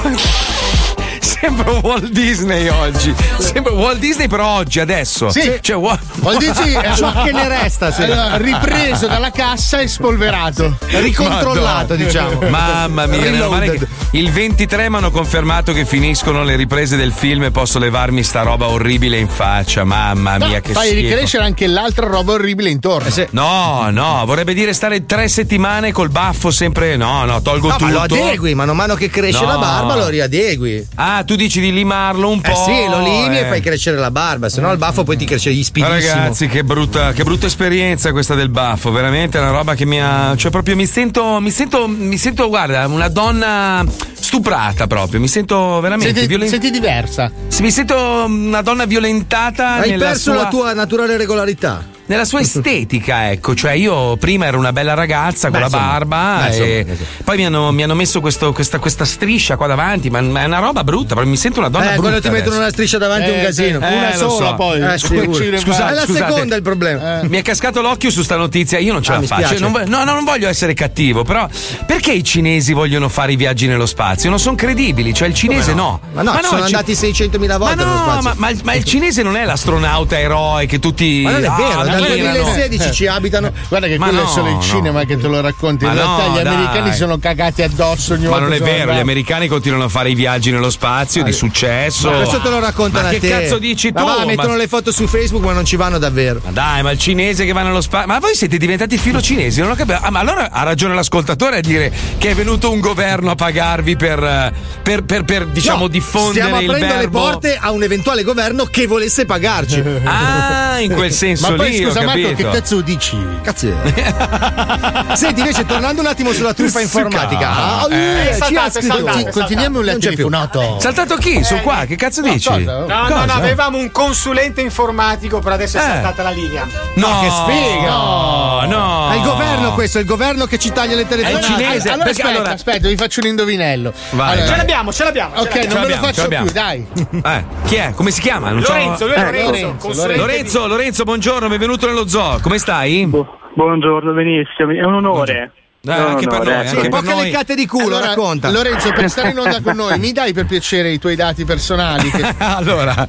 Sembra 1.39 1.71
Walt 1.81 2.09
Disney 2.09 2.67
oggi. 2.67 3.13
Sembra 3.37 3.71
Walt 3.73 3.99
Disney, 3.99 4.27
però 4.27 4.55
oggi, 4.57 4.79
adesso. 4.79 5.29
Sì. 5.29 5.57
Cioè, 5.61 5.75
Walt, 5.75 6.01
Walt 6.21 6.39
Disney 6.39 6.73
è 6.73 6.93
Ciò 6.95 7.23
che 7.23 7.31
ne 7.31 7.47
resta, 7.47 7.91
sì. 7.91 8.03
Allora, 8.03 8.37
ripreso 8.37 9.07
dalla 9.07 9.31
cassa 9.31 9.79
e 9.79 9.87
spolverato. 9.87 10.77
Ricontrollato, 10.87 11.95
diciamo. 11.95 12.41
Mamma 12.49 13.05
mia, 13.05 13.19
meno 13.19 13.49
male 13.49 13.71
che 13.77 13.87
il 14.11 14.31
23 14.31 14.89
mi 14.89 14.95
hanno 14.97 15.11
confermato 15.11 15.73
che 15.73 15.85
finiscono 15.85 16.43
le 16.43 16.55
riprese 16.55 16.95
del 16.97 17.11
film 17.11 17.43
e 17.43 17.51
posso 17.51 17.77
levarmi 17.79 18.23
sta 18.23 18.41
roba 18.41 18.67
orribile 18.67 19.17
in 19.17 19.27
faccia. 19.27 19.83
Mamma 19.83 20.37
mia, 20.37 20.59
che 20.59 20.73
Fai 20.73 20.89
schifo. 20.89 21.01
ricrescere 21.07 21.43
anche 21.43 21.67
l'altra 21.67 22.07
roba 22.07 22.33
orribile 22.33 22.69
intorno. 22.69 23.09
No, 23.31 23.89
no, 23.91 24.23
vorrebbe 24.25 24.53
dire 24.53 24.73
stare 24.73 25.05
tre 25.05 25.27
settimane 25.27 25.91
col 25.91 26.09
baffo 26.09 26.51
sempre. 26.51 26.95
No, 26.97 27.25
no, 27.25 27.41
tolgo 27.41 27.67
No, 27.67 27.73
tutto. 27.75 27.85
ma 27.85 27.91
lo 27.91 28.01
adegui, 28.01 28.55
mano 28.55 28.71
a 28.71 28.75
mano 28.75 28.95
che 28.95 29.09
cresce 29.09 29.41
No. 29.41 29.47
la 29.47 29.57
barba 29.57 29.95
lo 29.95 30.07
riadegui. 30.07 30.87
Ah, 30.95 31.23
tu 31.27 31.35
dici 31.35 31.59
di 31.59 31.73
limarlo 31.73 32.29
un 32.29 32.39
po'. 32.39 32.49
Eh 32.49 32.55
sì, 32.55 32.89
lo 32.89 33.01
limi 33.01 33.37
eh. 33.37 33.41
e 33.41 33.45
fai 33.47 33.61
crescere 33.61 33.97
la 33.97 34.09
barba, 34.09 34.47
se 34.47 34.61
no 34.61 34.71
il 34.71 34.77
baffo 34.77 35.03
poi 35.03 35.17
ti 35.17 35.25
cresce 35.25 35.53
gli 35.53 35.61
spidissimo. 35.61 35.93
Ragazzi, 35.93 36.47
che 36.47 36.63
brutta, 36.63 37.11
che 37.11 37.23
brutta 37.23 37.45
esperienza 37.47 38.11
questa 38.13 38.33
del 38.33 38.49
baffo, 38.49 38.91
veramente 38.91 39.37
è 39.37 39.41
una 39.41 39.51
roba 39.51 39.75
che 39.75 39.85
mi 39.85 40.01
ha. 40.01 40.33
Cioè, 40.37 40.49
proprio 40.49 40.75
mi 40.77 40.85
sento. 40.85 41.39
Mi 41.41 41.51
sento. 41.51 41.87
Mi 41.87 42.17
sento, 42.17 42.47
guarda, 42.47 42.87
una 42.87 43.09
donna 43.09 43.83
stuprata 44.13 44.87
proprio. 44.87 45.19
Mi 45.19 45.27
sento 45.27 45.81
veramente 45.81 46.13
Senti, 46.13 46.27
violen- 46.27 46.47
senti 46.47 46.71
diversa. 46.71 47.29
Mi 47.59 47.71
sento 47.71 48.23
una 48.25 48.61
donna 48.61 48.85
violentata. 48.85 49.75
Hai 49.75 49.97
perso 49.97 50.31
sua... 50.31 50.43
la 50.43 50.47
tua 50.47 50.73
naturale 50.73 51.17
regolarità. 51.17 51.95
Nella 52.07 52.25
sua 52.25 52.41
estetica, 52.41 53.29
ecco. 53.31 53.55
Cioè, 53.55 53.71
io 53.73 54.17
prima 54.17 54.45
ero 54.45 54.57
una 54.57 54.73
bella 54.73 54.93
ragazza 54.93 55.49
con 55.49 55.59
Beh, 55.59 55.65
la 55.65 55.69
barba, 55.69 56.45
beh, 56.49 56.55
e 56.57 56.79
insomma. 56.79 56.97
poi 57.23 57.37
mi 57.37 57.45
hanno, 57.45 57.71
mi 57.71 57.83
hanno 57.83 57.95
messo 57.95 58.19
questo- 58.21 58.51
questa, 58.53 58.79
questa 58.79 59.05
striscia 59.05 59.55
qua 59.55 59.67
davanti, 59.67 60.09
ma 60.09 60.21
ma 60.21 60.41
è 60.41 60.45
una 60.45 60.59
roba 60.59 60.83
brutta, 60.83 61.09
proprio 61.13 61.29
mi 61.29 61.37
sento 61.37 61.59
una 61.59 61.69
donna 61.69 61.85
Eh, 61.85 61.87
brutta. 61.93 62.01
quando 62.01 62.21
ti 62.21 62.27
mettono 62.29 62.47
adesso. 62.55 62.61
una 62.61 62.71
striscia 62.71 62.97
davanti 62.97 63.29
è 63.29 63.33
un 63.33 63.39
Eh, 63.39 63.43
casino. 63.43 63.79
eh, 63.87 63.93
una 63.97 64.13
sola 64.15 64.47
so. 64.49 64.55
poi. 64.55 64.81
Eh, 64.81 64.97
Scusate, 64.97 65.57
scusate, 65.59 65.91
è 65.91 65.95
la 65.95 66.01
scusate. 66.01 66.31
seconda 66.31 66.55
il 66.55 66.61
problema. 66.61 67.21
Mi 67.23 67.37
è 67.37 67.41
cascato 67.41 67.81
l'occhio 67.81 68.09
su 68.09 68.21
sta 68.23 68.35
notizia, 68.35 68.79
io 68.79 68.93
non 68.93 69.01
ce 69.03 69.11
Ah, 69.13 69.19
la 69.19 69.25
faccio. 69.27 69.59
Non, 69.59 69.83
no, 69.85 70.03
no, 70.03 70.13
non 70.13 70.23
voglio 70.23 70.47
essere 70.47 70.73
cattivo, 70.73 71.23
però 71.23 71.47
perché 71.85 72.11
i 72.11 72.23
cinesi 72.23 72.73
vogliono 72.73 73.09
fare 73.09 73.33
i 73.33 73.35
viaggi 73.35 73.67
nello 73.67 73.85
spazio? 73.85 74.29
Non 74.29 74.39
sono 74.39 74.55
credibili, 74.55 75.13
cioè 75.13 75.27
il 75.27 75.33
cinese 75.33 75.73
no. 75.73 75.99
Ma 76.13 76.21
no, 76.21 76.39
sono 76.43 76.65
ci- 76.65 76.73
andati 76.73 76.93
600.000 76.95 77.47
Ma 77.47 77.57
volte 77.57 77.75
nello 77.75 77.89
no, 77.89 78.03
spazio. 78.03 78.21
ma, 78.21 78.33
ma 78.37 78.49
il, 78.49 78.59
ma 78.63 78.73
il 78.75 78.83
cinese 78.83 79.21
non 79.23 79.35
è 79.35 79.45
l'astronauta 79.45 80.17
eroe 80.19 80.65
che 80.65 80.79
tutti. 80.79 81.21
Ma 81.23 81.31
non 81.31 81.43
è 81.43 81.49
vero, 81.55 81.79
ah, 81.79 81.83
dal 81.99 82.11
ammirano. 82.11 82.43
2016 82.43 82.91
ci 82.93 83.07
abitano. 83.07 83.51
Guarda 83.69 83.87
che 83.87 83.97
Ma 83.97 84.07
quello 84.07 84.21
no, 84.23 84.27
è 84.27 84.31
solo 84.31 84.47
il 84.47 84.53
no. 84.55 84.61
cinema 84.61 85.03
che 85.05 85.17
te 85.17 85.27
lo 85.27 85.41
racconti. 85.41 85.85
In 85.85 85.91
Ma 85.91 85.95
realtà 85.95 86.27
no, 86.27 86.35
gli 86.35 86.39
americani 86.47 86.89
dai. 86.89 86.97
sono 86.97 87.17
cagati 87.17 87.61
addosso 87.63 88.13
ogni 88.13 88.23
Ma 88.23 88.29
volta 88.29 88.43
non 88.45 88.53
è 88.53 88.57
che 88.57 88.63
vero, 88.63 88.75
gli 88.77 88.81
andati. 88.81 88.99
americani 89.01 89.47
continuano 89.47 89.83
a 89.85 89.89
fare 89.89 90.09
i 90.09 90.15
viaggi 90.15 90.51
nello 90.51 90.69
spazio 90.69 91.23
di 91.23 91.31
successo. 91.31 92.09
Ma 92.09 92.17
questo 92.17 92.39
te 92.41 92.49
lo 92.49 92.59
raccontano 92.59 93.03
Ma 93.03 93.09
a 93.09 93.11
che 93.13 93.19
te. 93.19 93.29
cazzo 93.29 93.57
dici 93.57 93.91
Ma 93.93 94.01
tu? 94.01 94.05
va, 94.07 94.25
mettono 94.25 94.49
Ma- 94.49 94.55
le 94.57 94.67
foto 94.67 94.91
su 94.91 95.07
Facebook, 95.07 95.43
ma 95.43 95.53
non 95.53 95.65
ci 95.65 95.75
vanno 95.75 95.97
davvero. 95.97 96.41
Ma 96.43 96.51
dai, 96.51 96.83
ma 96.83 96.91
il 96.91 96.99
cinese 96.99 97.45
che 97.45 97.51
va 97.53 97.61
nello 97.63 97.81
spazio. 97.81 98.07
Ma 98.07 98.19
voi 98.19 98.35
siete 98.35 98.57
diventati 98.57 98.97
filo 98.97 99.21
cinesi? 99.21 99.59
Non 99.61 99.71
ho 99.71 99.75
capito. 99.75 99.99
Ah, 100.01 100.09
ma 100.09 100.19
allora 100.19 100.51
ha 100.51 100.63
ragione 100.63 100.93
l'ascoltatore 100.95 101.57
a 101.57 101.61
dire 101.61 101.91
che 102.17 102.31
è 102.31 102.35
venuto 102.35 102.71
un 102.71 102.79
governo 102.79 103.31
a 103.31 103.35
pagarvi 103.35 103.95
per, 103.95 104.53
per, 104.81 105.03
per, 105.03 105.23
per, 105.23 105.45
diciamo, 105.47 105.75
No, 105.81 105.87
diffondere 105.87 106.45
Stiamo 106.47 106.55
aprendo 106.73 106.95
le 106.97 107.09
porte 107.09 107.57
a 107.59 107.71
un 107.71 107.83
eventuale 107.83 108.23
governo 108.23 108.65
che 108.65 108.87
volesse 108.87 109.25
pagarci. 109.25 109.83
Ah, 110.03 110.79
in 110.79 110.93
quel 110.93 111.11
senso 111.11 111.49
Ma 111.49 111.55
poi 111.55 111.69
lì. 111.71 111.77
Scusa 111.91 112.01
Marco, 112.05 112.33
che 112.33 112.49
cazzo 112.49 112.81
dici? 112.81 113.17
Cazzo. 113.41 113.67
Senti, 115.13 115.39
invece, 115.39 115.65
tornando 115.65 116.01
un 116.01 116.07
attimo 116.07 116.31
sulla 116.31 116.53
truffa 116.53 116.79
informatica. 116.81 117.49
Ah, 117.49 117.87
Eh, 117.89 117.95
eh, 118.29 118.33
ci 118.33 118.39
saltate, 118.39 118.81
saltate, 118.81 119.31
Continuiamo 119.31 119.79
più. 119.81 119.99
telefonato. 119.99 120.77
Saltato 120.79 121.15
chi? 121.17 121.43
Su 121.43 121.55
qua? 121.61 121.85
Che 121.85 121.95
cazzo 121.95 122.21
dici? 122.21 122.47
cosa? 122.49 122.59
No, 122.79 122.85
no, 122.85 123.07
Cosa? 123.07 123.25
no, 123.25 123.33
avevamo 123.33 123.77
un 123.77 123.91
consulente 123.91 124.61
informatico, 124.61 125.39
però 125.39 125.55
adesso 125.55 125.77
è 125.77 125.81
Eh. 125.81 125.83
saltata 125.83 126.23
la 126.23 126.29
linea. 126.31 126.67
No, 126.95 127.19
che 127.21 127.29
sfiga. 127.29 127.89
No, 127.89 128.61
no. 128.67 129.11
È 129.11 129.15
il 129.15 129.21
governo 129.23 129.73
questo, 129.73 129.97
è 129.97 130.01
il 130.01 130.07
governo 130.07 130.45
che 130.45 130.57
ci 130.59 130.71
taglia 130.71 130.95
le 130.95 131.07
telefonate. 131.07 131.45
È 131.45 131.49
il 131.49 131.55
cinese. 131.55 131.89
Allora 131.89 132.09
aspetta, 132.09 132.29
allora- 132.29 132.51
aspetta, 132.53 132.87
vi 132.87 132.95
faccio 132.95 133.19
un 133.21 133.27
indovinello. 133.27 133.93
Vai, 134.11 134.31
Allora- 134.33 134.47
Ce 134.47 134.55
l'abbiamo, 134.55 134.93
ce 134.93 135.03
l'abbiamo. 135.03 135.35
ce 135.35 135.41
Ok, 135.41 135.55
l'abbiamo. 135.55 135.73
non 135.73 135.81
ve 135.83 135.87
lo 135.87 135.93
l'abbiamo, 135.95 136.05
ce 136.07 136.07
faccio 136.07 136.21
l'abbiamo. 136.21 136.45
più, 136.45 136.53
dai. 136.53 136.87
Eh, 137.35 137.45
chi 137.67 137.75
è? 137.75 137.91
Come 137.95 138.11
si 138.11 138.21
chiama? 138.21 138.49
Non 138.51 138.61
Lorenzo, 138.61 139.05
Eh, 139.05 139.17
Lorenzo, 139.23 140.15
Lorenzo, 140.15 140.67
Lorenzo, 140.67 141.03
buongiorno, 141.03 141.47
benvenuto 141.47 141.76
nello 141.85 142.07
zoo. 142.07 142.39
Come 142.41 142.57
stai? 142.57 143.07
Buongiorno, 143.53 144.11
benissimo, 144.13 144.71
è 144.71 144.83
un 144.83 144.95
onore. 144.95 145.43
Eh, 145.43 145.51
È 145.93 145.99
un 145.99 146.05
anche 146.07 146.27
per 146.27 146.39
onore, 146.39 146.55
noi, 146.55 146.67
anche 146.67 146.77
Un 146.79 146.89
po' 146.89 146.97
per 146.99 147.07
che 147.09 147.13
noi. 147.15 147.23
le 147.25 147.29
catte 147.31 147.55
di 147.55 147.65
culo, 147.65 147.85
Allora, 147.85 148.05
racconta. 148.07 148.49
Lorenzo, 148.51 148.91
per 148.91 149.09
stare 149.09 149.29
in 149.29 149.39
onda 149.39 149.61
con 149.61 149.75
noi, 149.75 149.99
mi 149.99 150.11
dai 150.11 150.33
per 150.33 150.45
piacere 150.45 150.91
i 150.91 150.99
tuoi 150.99 151.15
dati 151.15 151.45
personali? 151.45 152.09
Che... 152.09 152.33
allora, 152.37 153.07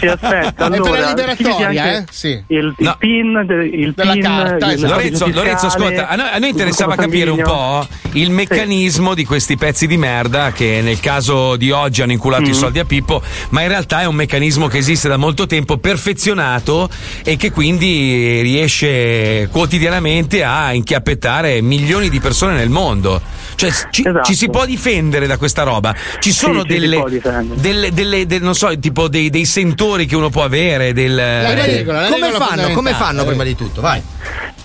Sì, 0.00 0.06
aspetta, 0.06 0.48
È 0.48 0.52
per 0.54 0.72
allora, 0.72 1.00
la 1.00 1.08
liberatoria, 1.08 1.96
eh? 1.96 2.04
Sì. 2.10 2.28
Il, 2.48 2.56
il 2.56 2.74
No. 2.78 2.96
PIN, 2.98 3.44
de- 3.46 3.64
il 3.72 3.92
Della 3.94 4.12
PIN, 4.12 4.22
carta, 4.22 4.66
il 4.66 4.72
esatto. 4.74 4.92
Lorenzo, 4.94 5.26
Lorenzo, 5.28 5.66
ascolta, 5.66 6.08
a 6.08 6.16
noi, 6.16 6.28
a 6.32 6.38
noi 6.38 6.48
interessava 6.50 6.94
capire 6.96 7.30
un 7.30 7.42
po' 7.42 7.86
il 8.12 8.30
meccanismo 8.30 9.14
di 9.14 9.24
questi 9.24 9.56
pezzi 9.56 9.86
di 9.86 9.96
merda 9.96 10.52
che 10.52 10.80
nel 10.82 11.00
caso 11.00 11.56
di 11.56 11.70
oggi 11.70 12.02
hanno 12.02 12.12
inculato 12.12 12.42
Mm. 12.42 12.50
i 12.50 12.54
soldi 12.54 12.78
a 12.78 12.84
Pippo, 12.84 13.22
ma 13.50 13.62
in 13.62 13.68
realtà 13.68 14.00
è 14.02 14.04
un 14.04 14.14
meccanismo 14.14 14.66
che 14.68 14.78
esiste 14.78 15.08
da 15.08 15.16
molto 15.16 15.46
tempo, 15.46 15.78
perfezionato 15.78 16.88
e 17.24 17.36
che 17.36 17.50
quindi 17.50 18.40
riesce 18.42 19.48
quotidianamente 19.50 20.42
a 20.44 20.72
inchiappettare 20.72 21.60
milioni 21.86 22.08
di 22.10 22.18
persone 22.18 22.54
nel 22.54 22.68
mondo. 22.68 23.22
Cioè, 23.54 23.70
ci, 23.90 24.02
Esatto. 24.04 24.24
ci 24.24 24.34
si 24.34 24.50
può 24.50 24.66
difendere 24.66 25.26
da 25.28 25.36
questa 25.38 25.62
roba? 25.62 25.94
Ci 26.18 26.32
sono 26.32 26.62
sì, 26.62 26.66
delle, 26.66 27.02
difendere. 27.08 27.60
delle, 27.60 27.92
delle- 27.92 28.26
del- 28.26 28.42
non 28.42 28.54
so, 28.56 28.76
tipo 28.78 29.06
dei, 29.08 29.30
dei 29.30 29.44
sentori 29.46 30.04
che 30.06 30.16
uno 30.16 30.28
può 30.28 30.42
avere. 30.42 30.92
Del, 30.92 31.14
La 31.14 31.54
regola, 31.54 32.00
la 32.02 32.08
Come 32.08 32.30
fanno? 32.32 32.70
Come 32.72 32.92
fanno 32.92 33.24
prima 33.24 33.44
di 33.44 33.54
tutto? 33.54 33.80
Vai. 33.80 34.02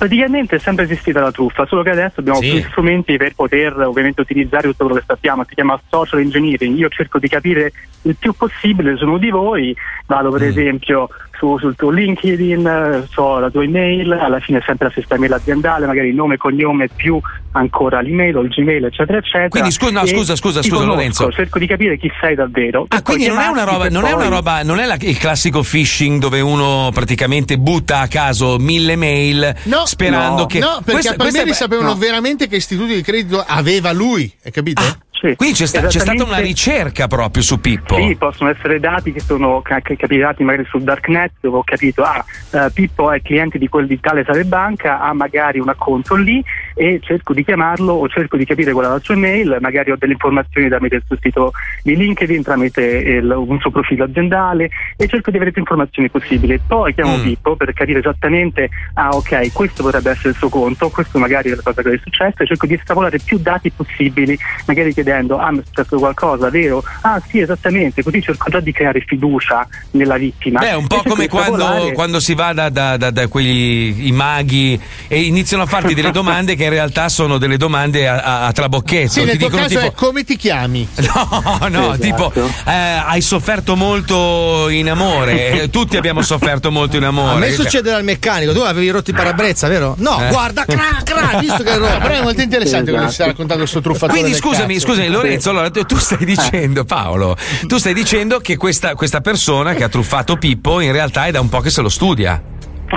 Praticamente 0.02 0.56
è 0.56 0.60
sempre 0.60 0.86
esistita 0.86 1.20
la 1.22 1.32
truffa, 1.32 1.68
solo 1.68 1.84
che 1.84 1.92
adesso 1.92 2.22
abbiamo 2.22 2.40
Sì. 2.42 2.50
più 2.50 2.64
strumenti 2.72 3.18
per 3.18 3.36
poter 3.36 3.78
ovviamente 3.82 4.20
utilizzare 4.22 4.64
tutto 4.70 4.86
quello 4.86 5.00
che 5.00 5.06
sappiamo, 5.06 5.46
si 5.48 5.54
chiama 5.54 5.80
social 5.92 6.22
engineering. 6.22 6.76
Io 6.76 6.90
cerco 6.90 7.20
di 7.20 7.28
capire 7.28 7.72
il 8.04 8.16
più 8.18 8.34
possibile 8.34 8.98
su 8.98 9.06
uno 9.06 9.20
di 9.20 9.30
voi, 9.30 9.76
vado 10.08 10.30
Mm. 10.30 10.32
per 10.32 10.44
esempio 10.48 11.08
su- 11.38 11.58
sul 11.60 11.76
tuo 11.76 11.92
LinkedIn, 11.92 12.66
eh, 12.68 13.08
so 13.12 13.38
la 13.38 13.52
tua 13.52 13.64
email, 13.64 14.12
alla 14.14 14.40
fine 14.40 14.58
è 14.58 14.64
sempre 14.66 14.88
la 14.88 14.92
stessa 14.92 15.14
email 15.16 15.34
aziendale, 15.34 15.86
magari 15.86 16.08
il 16.10 16.16
nome, 16.16 16.38
cognome 16.38 16.88
più 16.96 17.20
ancora 17.54 18.00
l'email 18.02 18.38
o 18.38 18.42
il 18.42 18.50
Gmail, 18.50 18.86
eccetera, 18.86 19.18
eccetera. 19.20 19.50
Quindi, 19.50 19.72
scusa, 19.72 19.92
no, 19.92 20.06
scusa, 20.08 20.36
scusa, 20.36 20.62
scusa, 20.64 20.76
conosco, 20.76 20.96
Lorenzo. 20.96 21.32
Cerco 21.32 21.60
di 21.60 21.68
capire 21.68 21.98
chi 21.98 22.12
sei 22.20 22.34
davvero. 22.36 22.86
Ah, 22.90 23.02
poi 23.02 23.16
quindi 23.16 23.28
non 23.28 23.40
è 23.40 23.48
una 23.48 23.64
roba, 23.66 23.90
non 23.90 24.06
è 24.06 24.14
una 24.14 24.24
poi- 24.24 24.30
roba, 24.30 24.64
non 24.64 24.80
è 24.80 24.86
la- 24.86 24.98
il 25.00 25.18
classico 25.20 25.62
phishing 25.62 26.20
dove 26.20 26.40
uno 26.42 26.90
praticamente 26.94 27.58
butta 27.58 28.00
a 28.00 28.08
caso 28.08 28.58
mille 28.58 28.96
mail 28.96 29.56
No, 29.66 29.86
sperando 29.92 30.42
no, 30.42 30.46
che. 30.46 30.60
No, 30.60 30.76
perché 30.78 30.92
Questa- 30.92 31.12
a 31.12 31.16
Palmieri 31.16 31.54
sapevano 31.54 31.90
no. 31.90 31.96
veramente 31.96 32.48
che 32.48 32.56
istituti 32.56 32.96
di 32.96 33.02
credito 33.02 33.44
aveva 33.46 33.92
lui, 33.92 34.34
hai 34.44 34.52
capito? 34.52 34.82
Sì, 35.22 35.36
Quindi 35.36 35.56
c'è, 35.56 35.68
sta- 35.68 35.86
c'è 35.86 36.00
stata 36.00 36.24
una 36.24 36.40
ricerca 36.40 37.06
proprio 37.06 37.44
su 37.44 37.60
Pippo. 37.62 37.96
Sì, 37.96 38.16
possono 38.16 38.50
essere 38.50 38.80
dati 38.80 39.12
che 39.12 39.20
sono 39.20 39.62
ca- 39.62 39.80
ca- 39.80 39.94
capitati 39.96 40.44
magari 40.44 40.66
sul 40.68 40.82
darknet 40.82 41.34
dove 41.42 41.58
ho 41.58 41.64
capito, 41.64 42.02
ah, 42.02 42.26
eh, 42.50 42.72
Pippo 42.74 43.12
è 43.12 43.22
cliente 43.22 43.60
di 43.60 43.68
quel 43.70 43.86
di 43.86 44.00
tale 44.00 44.24
tale 44.24 44.46
banca, 44.46 45.00
ha 45.00 45.14
magari 45.14 45.60
un 45.60 45.70
acconto 45.70 46.16
lì 46.16 46.44
e 46.74 47.00
cerco 47.04 47.34
di 47.34 47.44
chiamarlo 47.44 47.94
o 47.94 48.08
cerco 48.10 48.36
di 48.36 48.46
capire 48.46 48.72
qual 48.72 48.86
è 48.86 48.90
la 48.90 49.00
sua 49.00 49.14
email, 49.14 49.58
magari 49.62 49.92
ho 49.92 49.96
delle 49.96 50.14
informazioni 50.14 50.68
tramite 50.70 50.96
il 50.96 51.04
suo 51.06 51.18
sito 51.22 51.52
di 51.84 51.96
LinkedIn, 51.96 52.42
tramite 52.42 52.82
il- 52.84 53.30
un 53.32 53.60
suo 53.60 53.70
profilo 53.70 54.06
aziendale 54.06 54.72
e 54.98 55.08
cerco 55.08 55.30
di 55.30 55.36
avere 55.36 55.52
più 55.52 55.62
informazioni 55.62 56.10
possibili. 56.10 56.60
Poi 56.66 56.96
chiamo 56.96 57.18
Mm. 57.18 57.22
Pippo 57.22 57.56
per 57.56 57.74
capire 57.74 58.00
esattamente, 58.00 58.70
ah 58.96 59.10
ok, 59.10 59.52
questo 59.54 59.84
potrebbe 59.84 60.10
essere 60.10 60.30
il 60.30 60.36
suo 60.36 60.50
conto, 60.50 60.90
questo 60.90 61.20
magari 61.20 61.52
è 61.52 61.56
la 61.56 61.62
cosa 61.64 61.84
che 61.84 61.92
è 61.94 62.00
successa 62.02 62.42
e 62.44 62.48
cerco 62.48 62.66
di 62.66 62.74
estrapolare 62.74 63.20
più 63.24 63.38
dati 63.38 63.70
possibili, 63.70 64.36
magari 64.66 64.92
chiedendo, 64.92 65.10
ah 65.12 65.52
mi 65.52 65.60
è 65.60 65.64
successo 65.66 65.98
qualcosa, 65.98 66.50
vero? 66.50 66.84
Ah 67.02 67.22
sì, 67.30 67.40
esattamente, 67.40 68.04
così 68.04 68.22
cerco 68.22 68.50
già 68.50 68.60
di 68.60 68.72
creare 68.72 69.04
fiducia 69.06 69.68
nella 69.92 70.18
vittima. 70.18 70.60
Beh, 70.60 70.70
è 70.70 70.76
un 70.76 70.88
po' 70.88 71.04
come 71.06 71.28
quando, 71.28 71.92
quando 71.94 72.20
si 72.20 72.34
va 72.34 72.54
da, 72.54 72.70
da, 72.70 72.98
da, 72.98 73.12
da 73.12 73.28
quegli 73.28 74.08
i 74.08 74.12
maghi 74.12 74.80
e 75.08 75.22
iniziano 75.22 75.64
a 75.64 75.66
farti 75.66 75.94
delle 75.94 76.12
domande 76.12 76.56
che 76.56 76.64
in 76.64 76.70
realtà 76.70 77.10
sono 77.10 77.38
delle 77.38 77.58
domande 77.58 78.08
a, 78.08 78.22
a, 78.22 78.46
a 78.48 78.52
trabocchetto. 78.52 79.10
Sì, 79.12 79.26
Ti 79.26 79.38
dicono 79.38 79.64
caso 79.64 79.68
tipo, 79.80 79.86
è 79.86 79.92
come 79.94 80.24
ti 80.24 80.36
chiami? 80.36 80.88
No, 81.12 81.68
no, 81.68 81.94
Esatto. 81.94 81.98
tipo 82.00 82.34
eh, 82.66 82.72
hai 82.72 83.22
sofferto 83.22 83.76
molto 83.76 84.70
in 84.70 84.90
amore. 84.90 85.64
Eh, 85.64 85.70
Tutti 85.70 85.98
abbiamo 85.98 86.22
sofferto 86.22 86.72
molto 86.72 86.98
in 86.98 87.04
amore. 87.04 87.36
A 87.36 87.38
me 87.40 87.52
succede 87.52 87.92
dal 87.92 88.04
meccanico, 88.04 88.54
tu 88.54 88.60
avevi 88.60 88.90
rotto 88.90 89.10
i 89.10 89.14
parabrezza, 89.14 89.68
vero? 89.68 89.96
No, 89.98 90.22
Eh. 90.22 90.30
guarda, 90.30 90.66
cra, 90.66 91.02
cra, 91.04 91.40
visto 91.40 91.64
che 91.64 91.76
rotto. 91.78 91.98
però 92.00 92.16
è 92.16 92.22
molto 92.22 92.42
interessante 92.42 92.90
quello 92.92 93.06
che 93.06 93.10
ci 93.10 93.16
sta 93.16 93.26
raccontando 93.26 93.66
sto 93.66 93.82
truffatore. 93.82 94.20
Quindi 94.20 94.38
scusami, 94.38 94.74
cazzo. 94.74 94.80
Scusami 95.06 95.10
Lorenzo, 95.10 95.50
allora 95.50 95.70
tu 95.70 95.96
stai 95.98 96.26
dicendo, 96.26 96.84
Paolo, 96.86 97.36
tu 97.68 97.78
stai 97.78 97.94
dicendo 97.94 98.40
che 98.40 98.58
questa, 98.58 98.96
questa 98.96 99.22
persona 99.22 99.74
che 99.74 99.84
ha 99.84 99.90
truffato 99.90 100.38
Pippo 100.38 100.80
in 100.80 100.92
realtà 100.92 101.26
è 101.26 101.32
da 101.32 101.40
un 101.40 101.50
po' 101.50 101.60
che 101.60 101.70
se 101.70 101.82
lo 101.82 101.90
studia. 101.90 102.42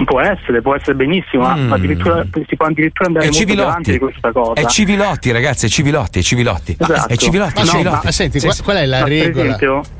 Può 0.05 0.21
essere, 0.21 0.61
può 0.61 0.75
essere 0.75 0.95
benissimo, 0.97 1.49
Mm. 1.55 1.69
ma 1.69 1.77
addirittura, 1.77 2.25
si 2.49 2.57
può 2.57 2.67
addirittura 2.67 3.07
andare 3.07 3.27
È 3.27 3.29
molto 3.29 3.47
Civilotti. 3.47 3.91
di 3.93 3.99
questa 3.99 4.33
cosa. 4.33 4.53
È 4.61 4.65
Civilotti, 4.67 5.31
ragazzi, 5.31 5.67
è 5.67 5.69
Civilotti, 5.69 6.19
è 6.19 6.23
Civilotti. 6.23 6.77
Esatto. 6.77 7.09
È 7.13 7.17
Civilotti, 7.17 7.53
Ma 7.55 7.61
è 7.61 7.65
no, 7.65 7.71
Civilotti. 7.71 8.01
ma 8.07 8.11
senti, 8.11 8.41
Sì, 8.41 8.47
qua- 8.47 8.55
sì. 8.57 8.63
qual 8.65 8.77
è 8.79 8.87
la 8.87 9.05
regola? 9.05 9.57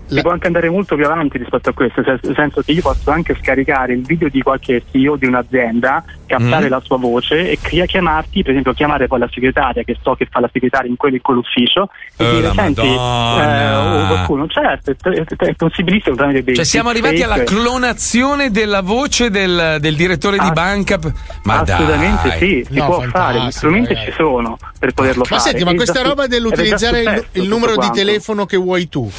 La- 0.09 0.17
si 0.17 0.21
può 0.23 0.33
anche 0.33 0.47
andare 0.49 0.69
molto 0.69 0.97
più 0.97 1.05
avanti 1.07 1.39
rispetto 1.39 1.71
a 1.71 1.73
questo, 1.73 2.01
nel 2.03 2.11
senso- 2.21 2.27
nel 2.27 2.37
senso 2.37 2.61
che 2.63 2.73
io 2.73 2.83
posso 2.83 3.11
anche 3.11 3.37
scaricare 3.41 3.95
il 3.95 4.03
video 4.03 4.29
di 4.29 4.43
qualche 4.43 4.83
CEO 4.93 5.17
di 5.17 5.27
un'azienda, 5.27 6.05
captare 6.27 6.67
Mm. 6.67 6.71
la 6.71 6.81
sua 6.85 6.99
voce 6.99 7.51
e 7.51 7.59
chiamarti, 7.87 8.43
per 8.43 8.51
esempio 8.51 8.73
chiamare 8.75 9.07
poi 9.07 9.19
la 9.21 9.29
segretaria 9.33 9.83
che 9.83 9.97
so 10.03 10.15
che 10.15 10.27
fa 10.31 10.41
la 10.41 10.51
segretaria 10.53 10.91
in 10.91 10.97
quel- 10.97 11.15
in 11.15 11.21
quell'ufficio 11.23 11.89
e 12.17 12.25
Oh, 12.27 12.31
dire 12.35 12.53
senti, 12.55 12.81
Madonna." 12.87 13.63
eh, 13.71 13.75
o 14.05 14.07
qualcuno, 14.09 14.47
certo, 14.47 14.91
è, 14.91 15.55
possibilissimo 15.55 16.15
tramite 16.17 16.45
dei 16.45 16.55
Cioè 16.55 16.65
siamo 16.65 16.91
arrivati 16.91 17.23
alla 17.23 17.43
clonazione 17.43 18.51
della 18.51 18.83
voce 18.83 19.31
del, 19.31 19.79
del 19.81 19.95
direttore 19.97 20.37
di 20.39 20.47
Ah, 20.47 20.51
banca. 20.53 20.99
Ma 21.45 21.61
Assolutamente 21.61 22.29
dai. 22.29 22.39
sì, 22.39 22.67
si 22.69 22.79
No, 22.79 22.85
può 22.87 23.01
fare, 23.03 23.41
gli 23.41 23.51
strumenti 23.51 23.89
ragazzi. 23.95 24.11
ci 24.11 24.17
sono 24.17 24.59
per 24.79 24.93
poterlo 24.93 25.21
Ma 25.29 25.37
fare. 25.39 25.41
senti, 25.51 25.65
ma 25.65 25.71
è 25.71 25.75
questa 25.75 26.03
roba 26.03 26.27
dell'utilizzare 26.27 27.01
il, 27.03 27.27
il 27.33 27.49
numero 27.49 27.77
di 27.77 27.91
telefono 27.91 28.45
che 28.47 28.57
vuoi 28.57 28.89
tu. 28.89 29.11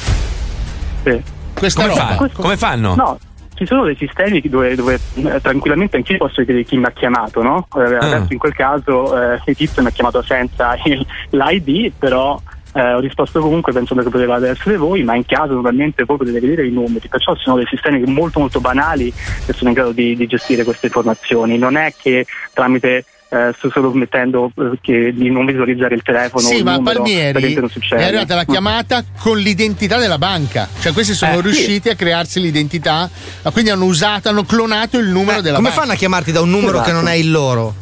Sì. 1.10 1.22
Questa 1.54 1.82
Come, 1.82 1.94
roba. 1.94 2.06
fa- 2.16 2.28
come 2.34 2.56
fanno? 2.56 2.94
No, 2.96 3.18
ci 3.54 3.64
sono 3.64 3.84
dei 3.84 3.96
sistemi 3.96 4.40
dove, 4.42 4.74
dove, 4.74 4.98
eh, 5.14 5.40
tranquillamente 5.40 5.96
anch'io 5.96 6.18
posso 6.18 6.34
vedere 6.44 6.64
chi 6.64 6.76
mi 6.76 6.84
ha 6.84 6.90
chiamato, 6.90 7.42
no? 7.42 7.66
Eh, 7.76 7.96
Adesso 7.96 8.32
in 8.32 8.38
quel 8.38 8.52
caso 8.54 9.18
eh, 9.32 9.40
il 9.46 9.56
tizio 9.56 9.82
mi 9.82 9.88
ha 9.88 9.92
chiamato 9.92 10.20
senza 10.22 10.76
il- 10.84 11.06
l'ID, 11.30 11.92
però 11.98 12.38
eh, 12.74 12.92
ho 12.92 12.98
risposto 13.00 13.40
comunque 13.40 13.72
pensando 13.72 14.02
che 14.02 14.10
potevate 14.10 14.48
essere 14.48 14.76
voi, 14.76 15.02
ma 15.02 15.14
in 15.14 15.24
caso 15.24 15.54
naturalmente 15.54 16.04
voi 16.04 16.18
potete 16.18 16.40
vedere 16.40 16.66
i 16.66 16.70
numeri, 16.70 17.08
perciò 17.08 17.34
ci 17.34 17.44
sono 17.44 17.56
dei 17.56 17.66
sistemi 17.66 18.02
molto 18.04 18.38
molto 18.38 18.60
banali 18.60 19.10
che 19.46 19.52
sono 19.54 19.70
in 19.70 19.74
grado 19.76 19.92
di, 19.92 20.14
di 20.14 20.26
gestire 20.26 20.62
queste 20.64 20.86
informazioni. 20.86 21.56
Non 21.56 21.76
è 21.76 21.94
che 21.96 22.26
tramite 22.52 23.04
eh, 23.48 23.52
sto 23.56 23.70
solo 23.70 23.90
smettendo 23.90 24.50
eh, 24.56 24.78
che- 24.80 25.12
di 25.14 25.30
non 25.30 25.46
visualizzare 25.46 25.94
il 25.94 26.02
telefono. 26.02 26.46
Sì, 26.46 26.56
il 26.56 26.64
ma 26.64 26.76
numero, 26.76 27.02
Palmieri 27.02 27.54
non 27.54 27.70
è 27.98 28.02
arrivata 28.04 28.34
la 28.34 28.44
chiamata 28.44 29.04
con 29.18 29.38
l'identità 29.38 29.98
della 29.98 30.18
banca. 30.18 30.68
Cioè, 30.80 30.92
questi 30.92 31.14
sono 31.14 31.32
Eh, 31.32 31.36
sì. 31.36 31.42
riusciti 31.42 31.88
a 31.88 31.94
crearsi 31.94 32.40
l'identità, 32.40 33.08
ma 33.42 33.50
quindi 33.50 33.70
hanno 33.70 33.84
usato, 33.84 34.28
hanno 34.28 34.44
clonato 34.44 34.98
il 34.98 35.08
numero 35.08 35.40
della 35.40 35.54
Eh, 35.54 35.56
Come 35.56 35.68
banca. 35.68 35.80
fanno 35.82 35.92
a 35.92 35.96
chiamarti 35.96 36.32
da 36.32 36.40
un 36.40 36.50
numero 36.50 36.80
che 36.82 36.92
non 36.92 37.08
è 37.08 37.14
il 37.14 37.30
loro? 37.30 37.74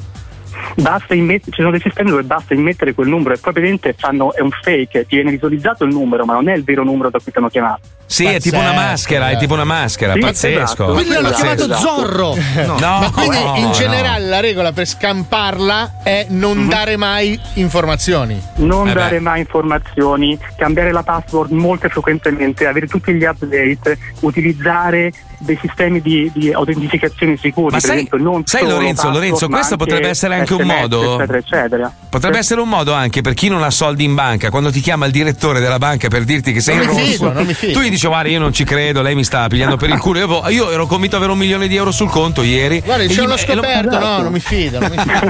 Basta 0.76 1.14
immet- 1.14 1.44
ci 1.44 1.56
sono 1.56 1.70
dei 1.70 1.80
sistemi 1.80 2.10
dove 2.10 2.22
basta 2.22 2.54
immettere 2.54 2.94
quel 2.94 3.08
numero 3.08 3.34
e 3.34 3.38
poi 3.38 3.52
praticamente 3.52 3.94
fanno, 3.98 4.32
è 4.34 4.40
un 4.40 4.50
fake, 4.50 5.06
ti 5.06 5.16
viene 5.16 5.30
visualizzato 5.30 5.84
il 5.84 5.92
numero, 5.92 6.24
ma 6.24 6.34
non 6.34 6.48
è 6.48 6.54
il 6.54 6.64
vero 6.64 6.84
numero 6.84 7.10
da 7.10 7.18
cui 7.22 7.30
ti 7.32 7.38
hanno 7.38 7.48
chiamato. 7.48 7.80
Sì, 8.06 8.26
è 8.26 8.38
tipo 8.38 8.58
una 8.58 8.72
maschera, 8.72 9.30
è 9.30 9.36
tipo 9.38 9.54
una 9.54 9.64
maschera, 9.64 10.12
Sì, 10.12 10.20
pazzesco. 10.20 10.62
esatto. 10.62 10.92
Quindi 10.92 11.10
l'hanno 11.14 11.30
Pazzesco. 11.30 11.54
chiamato 11.66 11.74
Zorro. 11.80 12.34
No, 12.66 12.76
ma 12.78 13.10
quindi 13.12 13.38
no, 13.42 13.54
in 13.56 13.64
no. 13.64 13.70
generale 13.72 14.24
la 14.26 14.40
regola 14.40 14.72
per 14.72 14.86
scamparla 14.86 16.00
è 16.04 16.26
non 16.28 16.68
dare 16.68 16.96
mai 16.96 17.38
informazioni. 17.54 18.40
Non 18.56 18.88
Eh 18.88 18.92
beh. 18.92 18.98
dare 19.00 19.20
mai 19.20 19.40
informazioni, 19.40 20.38
cambiare 20.56 20.92
la 20.92 21.02
password 21.02 21.50
molto 21.52 21.88
frequentemente, 21.88 22.66
avere 22.66 22.86
tutti 22.86 23.12
gli 23.14 23.24
update, 23.24 23.98
utilizzare 24.20 25.10
dei 25.44 25.58
sistemi 25.60 26.00
di, 26.00 26.30
di 26.34 26.52
autentificazione 26.52 27.36
sicuri. 27.36 27.66
Ma 27.66 27.78
per 27.78 27.80
sai- 27.80 27.94
esempio, 27.96 28.18
non 28.18 28.42
sai, 28.46 28.60
solo 28.62 28.72
Lorenzo, 28.74 29.10
Lorenzo, 29.10 29.48
questo 29.48 29.76
potrebbe 29.76 30.08
essere 30.08 30.34
anche 30.36 30.54
un 30.54 30.60
SMS, 30.62 30.80
modo- 30.80 31.14
Eccetera, 31.14 31.38
eccetera. 31.38 31.92
Potrebbe 32.08 32.38
essere 32.38 32.60
un 32.60 32.68
modo 32.68 32.92
anche 32.92 33.20
per 33.20 33.34
chi 33.34 33.48
non 33.48 33.62
ha 33.62 33.70
soldi 33.70 34.04
in 34.04 34.14
banca, 34.14 34.50
quando 34.50 34.70
ti 34.70 34.80
chiama 34.80 35.06
il 35.06 35.12
direttore 35.12 35.60
della 35.60 35.78
banca 35.78 36.08
per 36.08 36.24
dirti 36.24 36.52
che 36.52 36.60
sei 36.60 36.76
Non 36.76 36.84
in 36.84 36.90
mi 36.90 36.96
rosso, 37.00 37.12
fido, 37.12 37.32
non 37.32 37.44
mi 37.46 37.54
fido. 37.54 37.72
tu 37.72 37.80
gli 37.80 37.90
dici 37.90 38.06
guarda 38.06 38.28
io 38.28 38.38
non 38.38 38.52
ci 38.52 38.64
credo, 38.64 39.02
lei 39.02 39.14
mi 39.14 39.24
sta 39.24 39.46
pigliando 39.48 39.76
per 39.76 39.90
il 39.90 39.98
culo, 39.98 40.18
io, 40.18 40.48
io 40.48 40.70
ero 40.70 40.86
convinto 40.86 41.16
di 41.16 41.22
avere 41.24 41.32
un 41.32 41.38
milione 41.38 41.66
di 41.68 41.76
euro 41.76 41.90
sul 41.90 42.08
conto 42.08 42.42
ieri. 42.42 42.80
Guarda, 42.84 43.04
c'è 43.06 43.20
uno 43.20 43.34
e 43.34 43.36
lo- 43.36 43.36
scoperto, 43.36 43.98
no, 43.98 44.22
non 44.22 44.32
mi 44.32 44.40
fido, 44.40 44.78
non 44.80 44.90
mi 44.90 44.98
fido. 44.98 45.28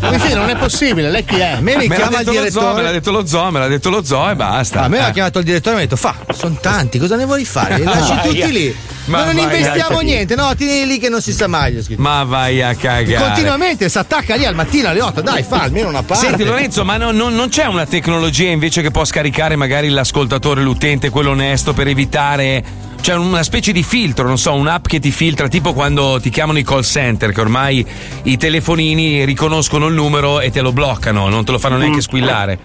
non 0.00 0.10
mi 0.10 0.18
fido, 0.18 0.38
non 0.38 0.48
è 0.50 0.56
possibile, 0.56 1.10
lei 1.10 1.24
chi 1.24 1.36
è? 1.38 1.58
me 1.60 1.76
mi 1.76 1.86
Me 1.88 1.96
l'ha 1.98 2.08
chiama 2.08 2.18
il 2.20 2.24
detto 2.26 2.32
lo 2.32 2.50
zoo, 2.50 2.60
direttore. 2.60 2.74
me 2.74 2.82
l'ha 2.82 2.90
detto 2.92 3.10
lo 3.10 3.26
zoo, 3.26 3.50
me 3.50 3.58
l'ha 3.58 3.68
detto 3.68 3.90
lo 3.90 4.04
zoo 4.04 4.30
e 4.30 4.34
basta. 4.36 4.82
A 4.82 4.88
me 4.88 4.98
Eh. 4.98 5.00
ha 5.02 5.10
chiamato 5.10 5.38
il 5.38 5.44
direttore 5.44 5.74
e 5.76 5.78
mi 5.78 5.84
ha 5.84 5.86
detto: 5.88 5.96
Fa, 6.00 6.14
sono 6.32 6.58
tanti, 6.60 6.98
cosa 6.98 7.16
ne 7.16 7.24
vuoi 7.24 7.44
fare? 7.44 7.78
Li 7.78 7.84
lasci 7.84 8.14
tutti 8.22 8.52
lì. 8.52 8.76
ma 9.06 9.24
Ma 9.24 9.31
non 9.32 9.44
investiamo 9.44 10.00
niente, 10.00 10.34
no, 10.34 10.54
tieni 10.54 10.86
lì 10.86 10.98
che 10.98 11.08
non 11.08 11.20
si 11.20 11.32
sa 11.32 11.46
mai. 11.46 11.82
Ma 11.96 12.24
vai 12.24 12.62
a 12.62 12.74
cagare. 12.74 13.24
Continuamente 13.24 13.88
si 13.88 13.98
attacca 13.98 14.34
lì 14.34 14.44
al 14.44 14.54
mattino 14.54 14.88
alle 14.88 15.00
8, 15.00 15.20
dai, 15.20 15.42
fa 15.42 15.62
almeno 15.62 15.88
una 15.88 16.02
parte. 16.02 16.26
Senti 16.26 16.44
Lorenzo, 16.44 16.84
ma 16.84 16.96
non, 16.96 17.16
non- 17.16 17.34
non 17.34 17.48
c'è 17.48 17.66
una 17.66 17.86
tecnologia 17.86 18.50
invece 18.50 18.82
che 18.82 18.90
può 18.90 19.04
scaricare 19.04 19.56
magari 19.56 19.88
l'ascoltatore, 19.88 20.62
l'utente, 20.62 21.10
quello 21.10 21.30
onesto 21.30 21.72
per 21.72 21.88
evitare. 21.88 22.90
C'è 23.00 23.14
una 23.16 23.42
specie 23.42 23.72
di 23.72 23.82
filtro, 23.82 24.28
non 24.28 24.38
so, 24.38 24.54
un'app 24.54 24.86
che 24.86 25.00
ti 25.00 25.10
filtra, 25.10 25.48
tipo 25.48 25.72
quando 25.72 26.20
ti 26.22 26.30
chiamano 26.30 26.58
i 26.60 26.62
call 26.62 26.82
center, 26.82 27.32
che 27.32 27.40
ormai 27.40 27.84
i 28.24 28.36
telefonini 28.36 29.24
riconoscono 29.24 29.88
il 29.88 29.94
numero 29.94 30.38
e 30.40 30.50
te 30.52 30.60
lo 30.60 30.72
bloccano, 30.72 31.28
non 31.28 31.44
te 31.44 31.50
lo 31.50 31.58
fanno 31.58 31.76
neanche 31.78 32.00
squillare. 32.00 32.58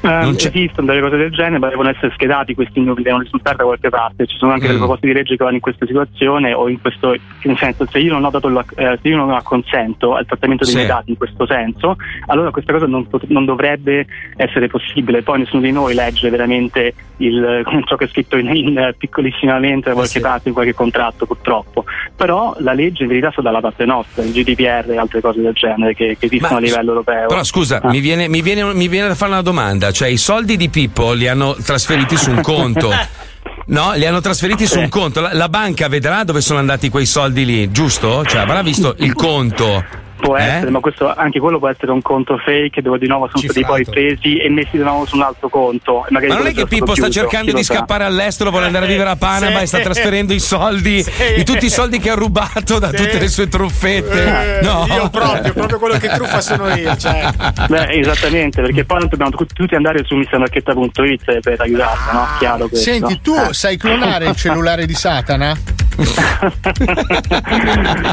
Eh, 0.00 0.28
esistono 0.36 0.86
delle 0.86 1.00
cose 1.00 1.16
del 1.16 1.30
genere, 1.30 1.58
ma 1.58 1.68
devono 1.68 1.88
essere 1.90 2.12
schedati 2.14 2.54
questi 2.54 2.80
numeri, 2.80 3.02
devono 3.02 3.22
risultare 3.22 3.56
da 3.56 3.64
qualche 3.64 3.88
parte. 3.88 4.26
Ci 4.26 4.36
sono 4.36 4.52
anche 4.52 4.66
delle 4.66 4.76
Mm. 4.78 4.82
proposte 4.82 5.06
di 5.06 5.12
legge 5.12 5.36
che 5.36 5.42
vanno 5.44 5.56
in 5.56 5.60
questa 5.60 5.86
situazione, 5.86 6.52
o 6.52 6.68
in 6.68 6.80
questo 6.80 7.14
nel 7.42 7.56
senso, 7.58 7.86
se 7.90 7.98
io 7.98 8.12
non 8.12 8.24
ho 8.24 8.30
dato 8.30 8.48
la- 8.48 8.64
eh, 8.76 8.98
se 9.02 9.08
io 9.08 9.16
non 9.16 9.30
acconsento 9.32 10.14
al 10.14 10.26
trattamento 10.26 10.64
dei 10.64 10.72
Sì. 10.72 10.78
miei 10.78 10.88
dati 10.90 11.10
in 11.10 11.16
questo 11.16 11.46
senso, 11.46 11.96
allora 12.26 12.50
questa 12.50 12.72
cosa 12.72 12.86
non, 12.86 13.06
pot- 13.08 13.26
non 13.28 13.44
dovrebbe 13.44 14.06
essere 14.36 14.68
possibile. 14.68 15.22
Poi 15.22 15.40
nessuno 15.40 15.62
di 15.62 15.72
noi 15.72 15.94
legge 15.94 16.28
veramente 16.30 16.94
il, 17.18 17.62
ciò 17.86 17.96
che 17.96 18.04
è 18.04 18.08
scritto 18.08 18.36
in, 18.36 18.54
in 18.54 18.94
piccolissimamente 18.98 19.88
da 19.88 19.94
qualche 19.94 20.20
parte 20.20 20.48
in 20.48 20.54
qualche 20.54 20.74
contratto, 20.74 21.26
purtroppo. 21.26 21.84
Però 22.14 22.54
la 22.58 22.72
legge 22.72 23.02
in 23.02 23.08
verità 23.08 23.30
sta 23.30 23.40
dalla 23.42 23.60
parte 23.60 23.84
nostra, 23.84 24.22
il 24.22 24.32
GDPR 24.32 24.90
e 24.90 24.96
altre 24.98 25.20
cose 25.20 25.40
del 25.40 25.52
genere 25.54 25.94
che, 25.94 26.16
che 26.18 26.26
esistono 26.26 26.52
Ma- 26.54 26.58
a 26.58 26.60
livello 26.60 26.90
europeo. 26.90 27.26
Però 27.28 27.44
scusa, 27.44 27.80
Ah. 27.82 27.88
mi, 27.90 28.00
viene, 28.00 28.28
mi 28.28 28.42
viene- 28.42 28.72
mi 28.74 28.88
viene 28.88 29.08
da 29.08 29.14
fare 29.14 29.32
una 29.32 29.42
domanda, 29.42 29.85
cioè 29.92 30.08
i 30.08 30.16
soldi 30.16 30.56
di 30.56 30.68
Pippo 30.68 31.12
li 31.12 31.28
hanno 31.28 31.54
trasferiti 31.54 32.16
su 32.16 32.30
un 32.30 32.40
conto. 32.40 32.90
No, 33.68 33.94
li 33.94 34.06
hanno 34.06 34.20
trasferiti 34.20 34.64
su 34.64 34.78
un 34.78 34.88
conto. 34.88 35.20
La, 35.20 35.34
la 35.34 35.48
banca 35.48 35.88
vedrà 35.88 36.22
dove 36.22 36.40
sono 36.40 36.60
andati 36.60 36.88
quei 36.88 37.04
soldi 37.04 37.44
lì, 37.44 37.72
giusto? 37.72 38.24
Cioè, 38.24 38.40
avrà 38.40 38.62
visto 38.62 38.94
il 38.98 39.12
conto. 39.12 39.84
Può 40.18 40.36
Eh? 40.36 40.42
essere, 40.42 40.70
ma 40.70 40.80
questo, 40.80 41.12
anche 41.14 41.38
quello 41.38 41.58
può 41.58 41.68
essere 41.68 41.92
un 41.92 42.00
conto 42.02 42.38
fake 42.38 42.80
dove 42.82 42.98
di 42.98 43.06
nuovo 43.06 43.28
sono 43.28 43.42
stati 43.42 43.64
poi 43.64 43.84
presi 43.84 44.38
e 44.38 44.48
messi 44.48 44.70
di 44.76 44.82
nuovo 44.82 45.04
su 45.06 45.16
un 45.16 45.22
altro 45.22 45.48
conto. 45.48 46.04
magari 46.08 46.32
Ma 46.32 46.38
non 46.38 46.46
è 46.46 46.52
che 46.54 46.66
Pippo 46.66 46.94
sta 46.94 47.08
cercando 47.10 47.46
chi 47.46 47.52
di 47.52 47.58
lo 47.58 47.62
sa. 47.62 47.74
scappare 47.74 48.04
all'estero, 48.04 48.50
vuole 48.50 48.66
andare 48.66 48.86
a 48.86 48.88
vivere 48.88 49.10
a 49.10 49.16
Panama 49.16 49.58
Sì. 49.58 49.62
e 49.62 49.66
sta 49.66 49.78
trasferendo 49.80 50.32
i 50.32 50.40
soldi, 50.40 51.04
i- 51.36 51.44
tutti 51.44 51.66
i 51.66 51.70
soldi 51.70 51.98
che 51.98 52.10
ha 52.10 52.14
rubato 52.14 52.78
da 52.78 52.90
tutte 52.90 53.18
le 53.18 53.28
sue 53.28 53.48
truffette. 53.48 54.60
no? 54.62 54.86
Eh, 54.88 54.94
Io 54.94 55.10
proprio, 55.10 55.52
proprio 55.52 55.78
quello 55.78 55.98
che 55.98 56.08
truffa 56.08 56.40
sono 56.40 56.74
io. 56.74 56.96
Cioè. 56.96 57.28
Beh, 57.68 57.88
esattamente, 57.98 58.62
perché 58.62 58.84
poi 58.84 58.98
non 59.00 59.08
dobbiamo 59.08 59.30
tu- 59.32 59.46
tutti 59.46 59.74
andare 59.74 60.02
su 60.04 60.14
missanarchetta.it 60.16 61.40
per 61.40 61.60
aiutarlo, 61.60 62.12
no? 62.12 62.26
Chiaro 62.38 62.68
questo. 62.68 62.90
Senti, 62.90 63.20
tu 63.20 63.34
Eh. 63.34 63.52
sai 63.52 63.76
clonare 63.76 64.26
il 64.28 64.36
cellulare 64.36 64.86
di 64.86 64.94
Satana? 64.94 65.54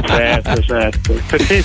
Certo, 0.06 0.62
certo. 0.62 1.14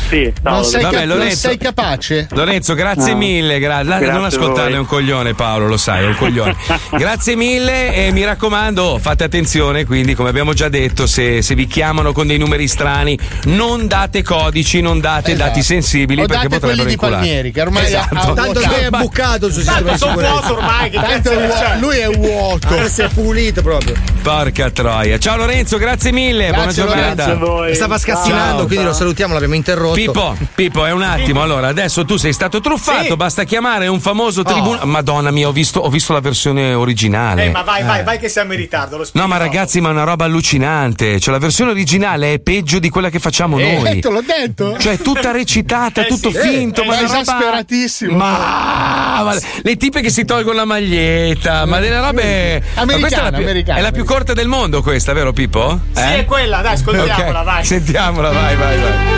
Sì. 0.08 0.22
Non 0.24 0.32
Paolo. 0.42 0.62
sei, 0.64 0.82
Vabbè, 0.82 0.94
cap- 0.96 1.06
non 1.06 1.16
Lorenzo- 1.18 1.48
sei 1.48 1.58
capace? 1.58 2.26
Lorenzo, 2.32 2.74
grazie 2.74 3.12
No. 3.12 3.18
mille. 3.18 3.58
gra- 3.58 3.82
la- 3.82 3.96
Grazie 3.98 4.12
non 4.12 4.24
a 4.24 4.26
ascoltarle, 4.28 4.62
voi. 4.70 4.74
è 4.74 4.78
un 4.78 4.86
coglione, 4.86 5.34
Paolo, 5.34 5.66
lo 5.68 5.76
sai, 5.76 6.04
è 6.04 6.06
un 6.06 6.16
coglione. 6.16 6.56
grazie 6.96 7.36
mille 7.36 7.94
e 7.94 8.10
mi 8.12 8.24
raccomando, 8.24 8.98
fate 9.00 9.24
attenzione. 9.24 9.84
Quindi, 9.84 10.14
come 10.14 10.28
abbiamo 10.28 10.52
già 10.52 10.68
detto, 10.68 11.06
se, 11.06 11.42
se 11.42 11.54
vi 11.54 11.66
chiamano 11.66 12.12
con 12.12 12.26
dei 12.26 12.38
numeri 12.38 12.68
strani, 12.68 13.18
non 13.44 13.86
date 13.86 14.22
codici, 14.22 14.80
non 14.80 15.00
date 15.00 15.32
Esatto. 15.32 15.48
dati 15.48 15.62
sensibili 15.62 16.22
O 16.22 16.26
perché 16.26 16.48
date 16.48 16.58
potrebbero 16.58 16.74
quelli 16.74 16.84
di 16.86 16.92
inculare. 16.92 17.16
Palmieri, 17.22 17.50
che 17.52 17.60
ormai 17.60 17.84
Esatto. 17.86 18.14
ha, 18.16 18.32
Tanto 18.34 18.60
lui 18.60 18.74
è 18.74 18.88
bucato 18.90 19.50
sul 19.50 19.62
sistema 19.62 19.92
di 19.92 19.98
sono 19.98 20.10
sicurezza. 20.12 20.32
vuoto 20.40 20.54
ormai, 20.56 20.90
che 20.90 21.00
Tanto 21.00 21.30
è 21.30 21.48
c'è? 21.48 21.76
lui 21.78 21.96
è 21.98 22.08
vuoto. 22.16 22.88
Si 22.88 23.02
è 23.02 23.08
pulito 23.08 23.62
proprio. 23.62 23.94
Porca 24.22 24.70
troia. 24.70 25.18
Ciao 25.18 25.36
Lorenzo, 25.36 25.78
grazie 25.78 26.07
Grazie, 26.12 26.72
giornata. 26.84 27.14
Grazie 27.14 27.32
a 27.32 27.36
voi. 27.36 27.74
Stava 27.74 27.98
scassinando, 27.98 28.56
Ciao, 28.56 28.66
quindi 28.66 28.76
ciao. 28.76 28.84
lo 28.86 28.92
salutiamo, 28.92 29.32
l'abbiamo 29.32 29.54
interrotto. 29.54 29.94
Pippo, 29.94 30.36
Pippo, 30.54 30.84
è 30.86 30.92
un 30.92 31.02
attimo. 31.02 31.42
Allora, 31.42 31.68
adesso 31.68 32.04
tu 32.04 32.16
sei 32.16 32.32
stato 32.32 32.60
truffato, 32.60 33.04
Sì. 33.04 33.16
basta 33.16 33.44
chiamare 33.44 33.86
un 33.86 34.00
famoso 34.00 34.42
tribunale. 34.42 34.84
Madonna 34.86 35.30
mia, 35.30 35.48
ho 35.48 35.52
visto, 35.52 35.80
ho 35.80 35.88
visto 35.90 36.12
la 36.12 36.20
versione 36.20 36.72
originale. 36.74 37.44
Eh, 37.46 37.50
ma 37.50 37.62
vai, 37.62 37.82
vai, 37.82 38.02
vai 38.04 38.18
che 38.18 38.28
siamo 38.28 38.52
in 38.52 38.58
ritardo. 38.58 38.96
Lo 38.96 39.06
No, 39.12 39.26
ma 39.26 39.36
ragazzi, 39.36 39.80
ma 39.80 39.88
è 39.88 39.92
una 39.92 40.04
roba 40.04 40.24
allucinante. 40.24 41.20
Cioè, 41.20 41.32
la 41.32 41.40
versione 41.40 41.70
originale 41.72 42.34
è 42.34 42.38
peggio 42.38 42.78
di 42.78 42.88
quella 42.90 43.10
che 43.10 43.18
facciamo 43.18 43.58
Eh, 43.58 43.78
noi. 43.78 44.00
te 44.00 44.08
l'ho 44.08 44.22
detto. 44.24 44.76
Cioè, 44.78 44.98
tutta 44.98 45.30
recitata, 45.30 46.02
Eh 46.04 46.06
tutto 46.06 46.30
sì, 46.30 46.38
finto. 46.38 46.82
eh, 46.82 46.86
ma 46.86 46.94
è 46.94 46.98
una 47.00 47.06
roba- 47.08 47.20
esasperatissimo. 47.20 48.16
Ma, 48.16 49.22
ma 49.24 49.36
le 49.62 49.76
tipe 49.76 50.00
che 50.00 50.10
si 50.10 50.24
tolgono 50.24 50.56
la 50.56 50.64
maglietta, 50.64 51.66
ma 51.66 51.78
delle 51.80 52.00
robe. 52.00 52.62
ma 52.74 52.82
Americana, 52.82 52.98
questa 53.00 53.18
è 53.20 53.22
la 53.22 53.36
più, 53.36 53.44
americana, 53.46 53.78
è 53.78 53.82
la 53.82 53.90
più 53.90 54.04
corta 54.04 54.32
del 54.32 54.48
mondo, 54.48 54.82
questa, 54.82 55.12
vero 55.12 55.32
Pippo? 55.32 55.80
Sì, 55.98 56.04
Eh? 56.14 56.18
è 56.20 56.24
quella, 56.24 56.60
dai, 56.60 56.74
ascoltiamola, 56.74 57.38
Ok, 57.40 57.44
vai. 57.44 57.64
Sentiamola, 57.64 58.30
vai, 58.30 58.56
vai, 58.56 58.78
vai. 58.78 59.16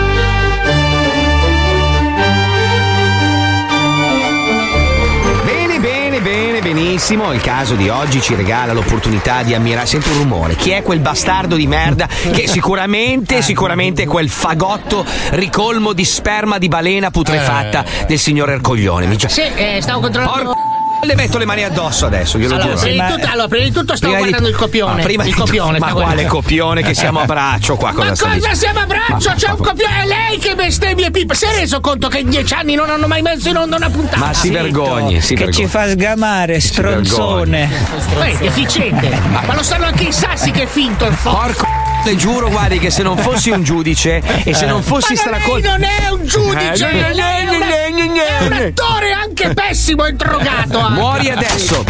Bene, 5.45 5.79
bene, 5.79 6.21
bene, 6.21 6.61
benissimo. 6.61 7.33
Il 7.33 7.41
caso 7.41 7.75
di 7.75 7.89
oggi 7.89 8.21
ci 8.21 8.35
regala 8.35 8.73
l'opportunità 8.73 9.43
di 9.43 9.55
ammirare. 9.55 9.87
Sento 9.87 10.11
un 10.11 10.19
rumore. 10.19 10.55
Chi 10.55 10.71
è 10.71 10.83
quel 10.83 11.01
bastardo 11.01 11.57
di 11.57 11.67
merda 11.67 12.07
che 12.07 12.47
sicuramente, 12.47 13.43
sicuramente 13.43 14.03
è 14.03 14.07
quel 14.07 14.29
fagotto 14.29 15.05
ricolmo 15.31 15.93
di 15.93 16.05
sperma 16.05 16.59
di 16.59 16.69
balena 16.69 17.11
putrefatta 17.11 17.85
del 18.07 18.19
signor 18.19 18.51
Ercoglione. 18.51 19.07
Mi 19.07 19.17
già... 19.17 19.29
Sì, 19.29 19.43
eh, 19.43 19.79
stavo 19.81 20.01
controllando. 20.01 20.43
Porco 20.45 20.60
le 21.03 21.15
metto 21.15 21.39
le 21.39 21.45
mani 21.47 21.65
addosso 21.65 22.07
adesso, 22.07 22.39
glielo 22.39 22.55
Allora, 22.55 22.75
giuro. 22.75 22.81
prima 22.83 23.07
di 23.07 23.13
tutto, 23.15 23.29
allora, 23.33 23.49
prima 23.49 23.65
di 23.65 23.73
tutto 23.73 23.97
stavo 23.97 24.13
Prima 24.13 24.17
di- 24.27 24.31
guardando 24.33 24.49
il 24.49 24.57
copione. 24.57 25.01
Ah, 25.01 25.05
prima 25.05 25.23
il 25.25 25.29
di- 25.31 25.35
copione. 25.35 25.79
Ma 25.79 25.91
quale 25.91 26.05
guardando. 26.05 26.29
copione 26.35 26.83
che 26.83 26.95
siamo 26.95 27.21
a 27.21 27.25
braccio 27.25 27.77
qua? 27.77 27.89
Ma 27.93 27.95
Cosa 27.95 28.15
sta 28.15 28.25
cosa 28.25 28.35
dicendo? 28.37 28.57
siamo 28.59 28.79
a 28.81 28.87
braccio? 28.87 29.29
Ma- 29.29 29.35
C'è 29.35 29.49
un 29.51 29.57
copione. 29.57 30.03
È 30.03 30.07
lei 30.07 30.39
che 30.39 30.55
bestemmia 30.55 31.11
Pippo. 31.11 31.35
Si 31.35 31.45
è 31.47 31.53
reso 31.59 31.81
conto 31.81 32.09
che 32.09 32.19
in 32.19 32.29
dieci 32.31 32.55
anni 32.55 32.75
non 32.75 32.91
hanno 32.91 33.07
mai 33.07 33.23
messo 33.23 33.49
in 33.49 33.57
onda 33.57 33.77
una 33.77 33.91
puntata? 33.91 34.19
Ma 34.19 34.33
si 34.35 34.51
vergogni, 34.51 35.21
si 35.21 35.35
che 35.35 35.45
vergogni. 35.45 35.65
ci 35.67 35.71
fa 35.71 35.89
sgamare, 35.89 36.61
stronzone. 36.61 37.69
Poi, 38.15 38.37
deficiente. 38.39 39.09
Ma 39.31 39.55
lo 39.55 39.63
sanno 39.63 39.87
anche 39.87 40.05
i 40.05 40.13
sassi 40.13 40.51
che 40.51 40.63
è 40.63 40.67
finto 40.67 41.07
il 41.07 41.15
fuoco. 41.15 41.39
Porco 41.39 41.67
le 42.05 42.17
giuro, 42.17 42.49
guardi, 42.49 42.79
che 42.79 42.91
se 42.91 43.03
non 43.03 43.17
fossi 43.19 43.51
un 43.51 43.63
giudice 43.63 44.23
e 44.45 44.55
se 44.55 44.67
non 44.67 44.83
fossi 44.83 45.15
Ma 45.15 45.31
lei 45.31 45.41
stracol... 45.41 45.61
non 45.63 45.83
è 45.85 46.09
un 46.11 46.25
giudice, 46.27 46.91
Eh, 46.91 47.13
lei 47.15 47.45
è, 47.47 47.57
una- 47.57 47.69
è 47.69 48.45
un 48.47 48.53
attore 48.53 49.13
anche 49.13 49.53
pessimo 49.55 50.05
e 50.07 50.13
drogato. 50.13 50.79
anche. 50.81 50.95
Muori 51.01 51.31
adesso! 51.31 51.85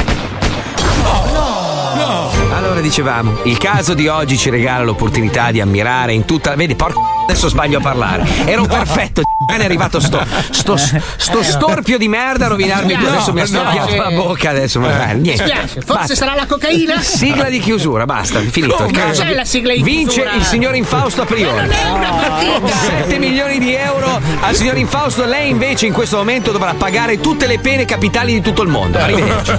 Allora 2.52 2.80
dicevamo, 2.80 3.38
il 3.44 3.56
caso 3.58 3.94
di 3.94 4.08
oggi 4.08 4.36
ci 4.36 4.50
regala 4.50 4.84
l'opportunità 4.84 5.50
di 5.50 5.61
ammirare 5.61 6.12
in 6.12 6.24
tutta. 6.24 6.54
Vedi, 6.54 6.74
porco 6.74 7.20
adesso 7.31 7.49
sbaglio 7.49 7.78
a 7.78 7.81
parlare. 7.81 8.26
Ero 8.45 8.66
perfetto, 8.66 9.22
è 9.47 9.62
arrivato 9.62 10.01
sto, 10.01 10.24
sto, 10.51 10.76
sto 10.76 11.43
storpio 11.43 11.97
di 11.97 12.09
merda 12.09 12.47
a 12.47 12.49
rovinarmi. 12.49 12.95
No, 12.95 13.09
adesso 13.09 13.33
mi 13.33 13.41
ha 13.41 13.43
no, 13.43 13.49
storpiato 13.49 13.91
sì. 13.91 13.97
la 13.97 14.11
bocca. 14.11 14.51
Adesso, 14.51 14.81
eh, 14.85 15.14
niente. 15.14 15.47
spiace, 15.47 15.81
forse 15.81 15.93
Basta. 15.93 16.14
sarà 16.14 16.35
la 16.35 16.47
cocaina? 16.47 17.01
Sigla 17.01 17.49
di 17.49 17.61
chiusura, 17.61 18.05
basta, 18.05 18.41
finito. 18.41 18.74
Come? 18.74 18.89
Il 18.91 18.97
caso- 18.97 19.22
C'è 19.22 19.35
la 19.35 19.45
sigla 19.45 19.72
di 19.72 19.83
Vince 19.83 20.14
chiusura? 20.14 20.35
il 20.35 20.45
signor 20.45 20.74
Infausto 20.74 21.22
a 21.22 21.26
priori. 21.26 21.68
È 21.68 21.91
una 21.91 22.11
partita! 22.11 22.76
7 22.76 23.18
milioni 23.18 23.59
di 23.59 23.74
euro 23.74 24.20
al 24.41 24.55
signor 24.55 24.76
Infausto. 24.76 25.24
Lei 25.24 25.51
invece 25.51 25.87
in 25.87 25.93
questo 25.93 26.16
momento 26.16 26.51
dovrà 26.51 26.74
pagare 26.74 27.20
tutte 27.20 27.47
le 27.47 27.59
pene 27.59 27.85
capitali 27.85 28.33
di 28.33 28.41
tutto 28.41 28.62
il 28.62 28.68
mondo. 28.68 28.99
Arrivederci. 28.99 29.53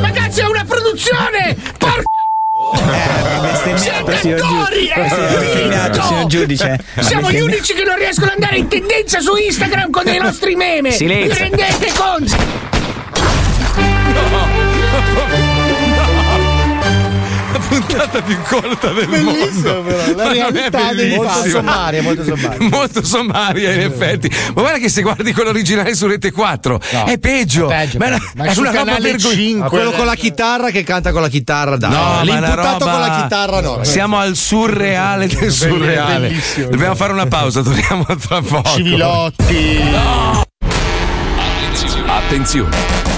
Ragazzi, 0.00 0.40
è 0.40 0.44
una 0.44 0.64
produzione! 0.64 1.56
Porca 1.78 2.17
siete 3.76 4.16
signor 4.18 4.38
giu- 4.40 4.44
attori! 4.58 4.86
È 4.88 5.08
Finito, 5.08 5.78
finto! 5.92 6.02
signor 6.02 6.26
giudice. 6.26 6.78
Siamo 6.98 7.28
gli 7.30 7.32
Bestemmiato. 7.34 7.44
unici 7.44 7.74
che 7.74 7.84
non 7.84 7.96
riescono 7.96 8.26
ad 8.26 8.32
andare 8.34 8.56
in 8.58 8.68
tendenza 8.68 9.20
su 9.20 9.36
Instagram 9.36 9.90
con 9.90 10.04
dei 10.04 10.18
nostri 10.18 10.56
meme! 10.56 10.90
Silenzio. 10.90 11.34
Vi 11.34 11.38
rendete 11.38 11.92
conto? 11.96 12.67
Puntata 17.68 18.22
più 18.22 18.36
corta 18.42 18.92
del 18.92 19.06
Bellissimo, 19.06 19.72
mondo. 19.74 19.82
però, 19.82 20.14
la 20.16 20.24
Ma 20.24 20.32
realtà 20.32 20.88
bellissima? 20.88 21.22
molto 21.22 21.48
sommaria, 21.48 22.02
molto 22.02 22.24
sommaria. 22.24 22.68
Molto 22.68 23.04
sommaria, 23.04 23.72
in 23.74 23.80
effetti. 23.80 24.28
Ma 24.54 24.60
guarda 24.62 24.78
che 24.78 24.88
se 24.88 25.02
guardi 25.02 25.32
quello 25.32 25.50
originale 25.50 25.94
su 25.94 26.06
Rete 26.06 26.30
4 26.32 26.80
è 27.06 27.18
peggio. 27.18 27.68
È 27.68 27.76
peggio, 27.76 27.98
Ma 27.98 28.04
è 28.06 28.08
una, 28.08 28.18
ma 28.34 28.44
è 28.44 28.46
una 28.46 28.52
roba 28.54 28.70
canale 28.70 29.00
vergognosa. 29.00 29.34
5, 29.36 29.68
quello 29.68 29.90
con 29.92 30.06
la 30.06 30.14
chitarra 30.14 30.70
che 30.70 30.82
canta 30.84 31.12
con 31.12 31.20
la 31.22 31.28
chitarra, 31.28 31.76
dai. 31.76 31.90
No, 31.90 32.22
l'imputato 32.22 32.84
roba- 32.84 32.90
con 32.90 33.00
la 33.00 33.20
chitarra 33.22 33.60
no. 33.60 33.84
Siamo 33.84 34.18
al 34.18 34.34
surreale 34.36 35.26
del 35.26 35.52
surreale. 35.52 36.28
bellissimo. 36.28 36.68
Dobbiamo 36.70 36.94
fare 36.94 37.12
una 37.12 37.26
pausa, 37.26 37.62
torniamo 37.62 38.04
tra 38.04 38.40
poco. 38.42 38.70
Civilotti. 38.70 39.80
Attenzione! 42.06 43.17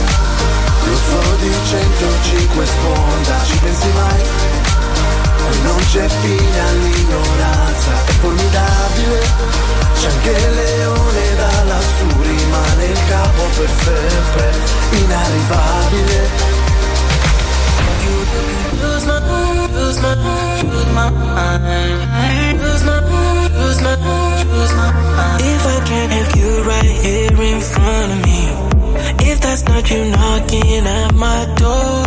lo 1.01 1.09
zoo 1.09 1.35
di 1.37 1.51
105 1.51 2.65
sponda, 2.65 3.43
ci 3.45 3.57
pensi 3.57 3.87
mai? 3.95 4.23
Non 5.63 5.77
c'è 5.91 6.07
fine 6.07 6.59
all'ignoranza, 6.69 7.91
è 8.05 8.11
formidabile, 8.11 9.19
c'è 9.99 10.09
anche 10.09 10.29
il 10.29 10.53
leone 10.53 11.35
da 11.35 11.63
lassù, 11.63 12.21
rimane 12.21 12.85
il 12.85 12.99
capo 13.07 13.43
per 13.57 13.69
sempre, 13.83 14.53
inarrivabile. 14.91 16.49
If 25.43 25.65
I 25.65 25.79
can't 25.85 26.11
have 26.11 26.35
you 26.35 26.63
right 26.63 26.83
here 26.83 27.41
in 27.41 27.61
front 27.61 28.11
of 28.11 28.25
me, 28.25 28.70
that's 29.41 29.63
not 29.65 29.89
you 29.89 30.05
knocking 30.05 30.85
at 30.85 31.13
my 31.13 31.45
door, 31.61 32.05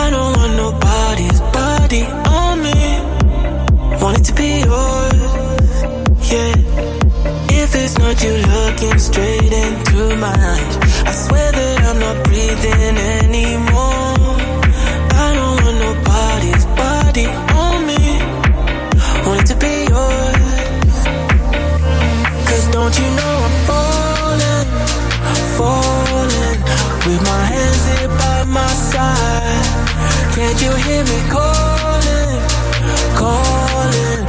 I 0.00 0.10
don't 0.14 0.32
want 0.38 0.52
nobody's 0.64 1.40
body 1.58 2.04
on 2.40 2.62
me. 2.66 2.80
Want 4.02 4.18
it 4.20 4.24
to 4.24 4.34
be 4.34 4.50
yours, 4.68 5.74
yeah. 6.30 6.54
If 7.60 7.74
it's 7.74 7.98
not 7.98 8.22
you 8.22 8.34
looking 8.52 8.98
straight 8.98 9.52
into 9.64 10.16
my 10.16 10.36
eyes, 10.54 10.76
I 11.10 11.12
swear 11.12 11.52
that 11.52 11.80
I'm 11.88 11.98
not 11.98 12.16
breathing 12.24 12.96
anymore. 13.18 14.14
I 15.24 15.28
don't 15.38 15.56
want 15.64 15.78
nobody's 15.88 16.64
body 16.82 17.26
on 17.64 17.76
me. 17.90 18.04
Want 19.26 19.40
it 19.42 19.46
to 19.52 19.56
be 19.64 19.74
yours. 19.92 20.96
Cause 22.48 22.64
don't 22.76 22.94
you 23.00 23.08
know 23.18 23.34
I'm 23.46 23.56
falling, 23.66 23.77
With 27.08 27.22
my 27.24 27.44
hands 27.46 27.84
here 27.88 28.08
by 28.20 28.44
my 28.44 28.68
side. 28.68 29.64
Can't 30.34 30.60
you 30.60 30.72
hear 30.86 31.02
me 31.04 31.18
calling, 31.30 32.40
calling? 33.16 34.20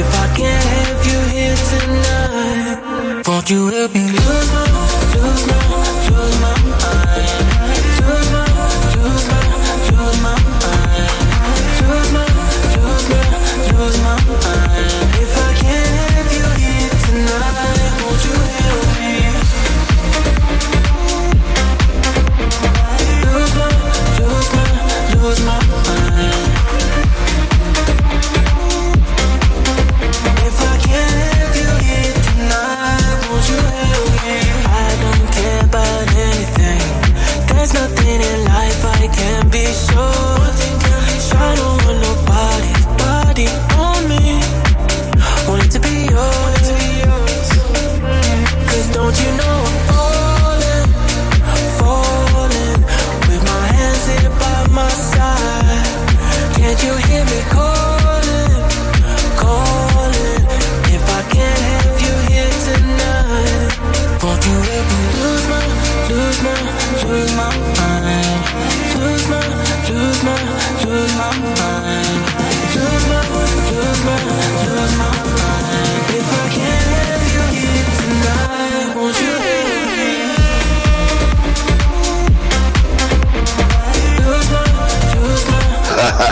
If 0.00 0.08
I 0.22 0.26
can't 0.38 0.64
have 0.74 1.00
you 1.10 1.20
here 1.36 1.58
tonight, 1.70 3.22
won't 3.28 3.48
you 3.48 3.68
help 3.68 3.94
me 3.94 4.02
lose 4.10 4.48
my, 4.52 4.66
lose 5.14 5.46
my, 5.46 5.60
lose 6.10 6.40
my 6.40 6.63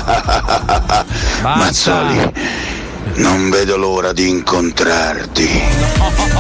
Mazzoli, 1.43 2.33
non 3.15 3.51
vedo 3.51 3.77
l'ora 3.77 4.13
di 4.13 4.29
incontrarti. 4.29 5.49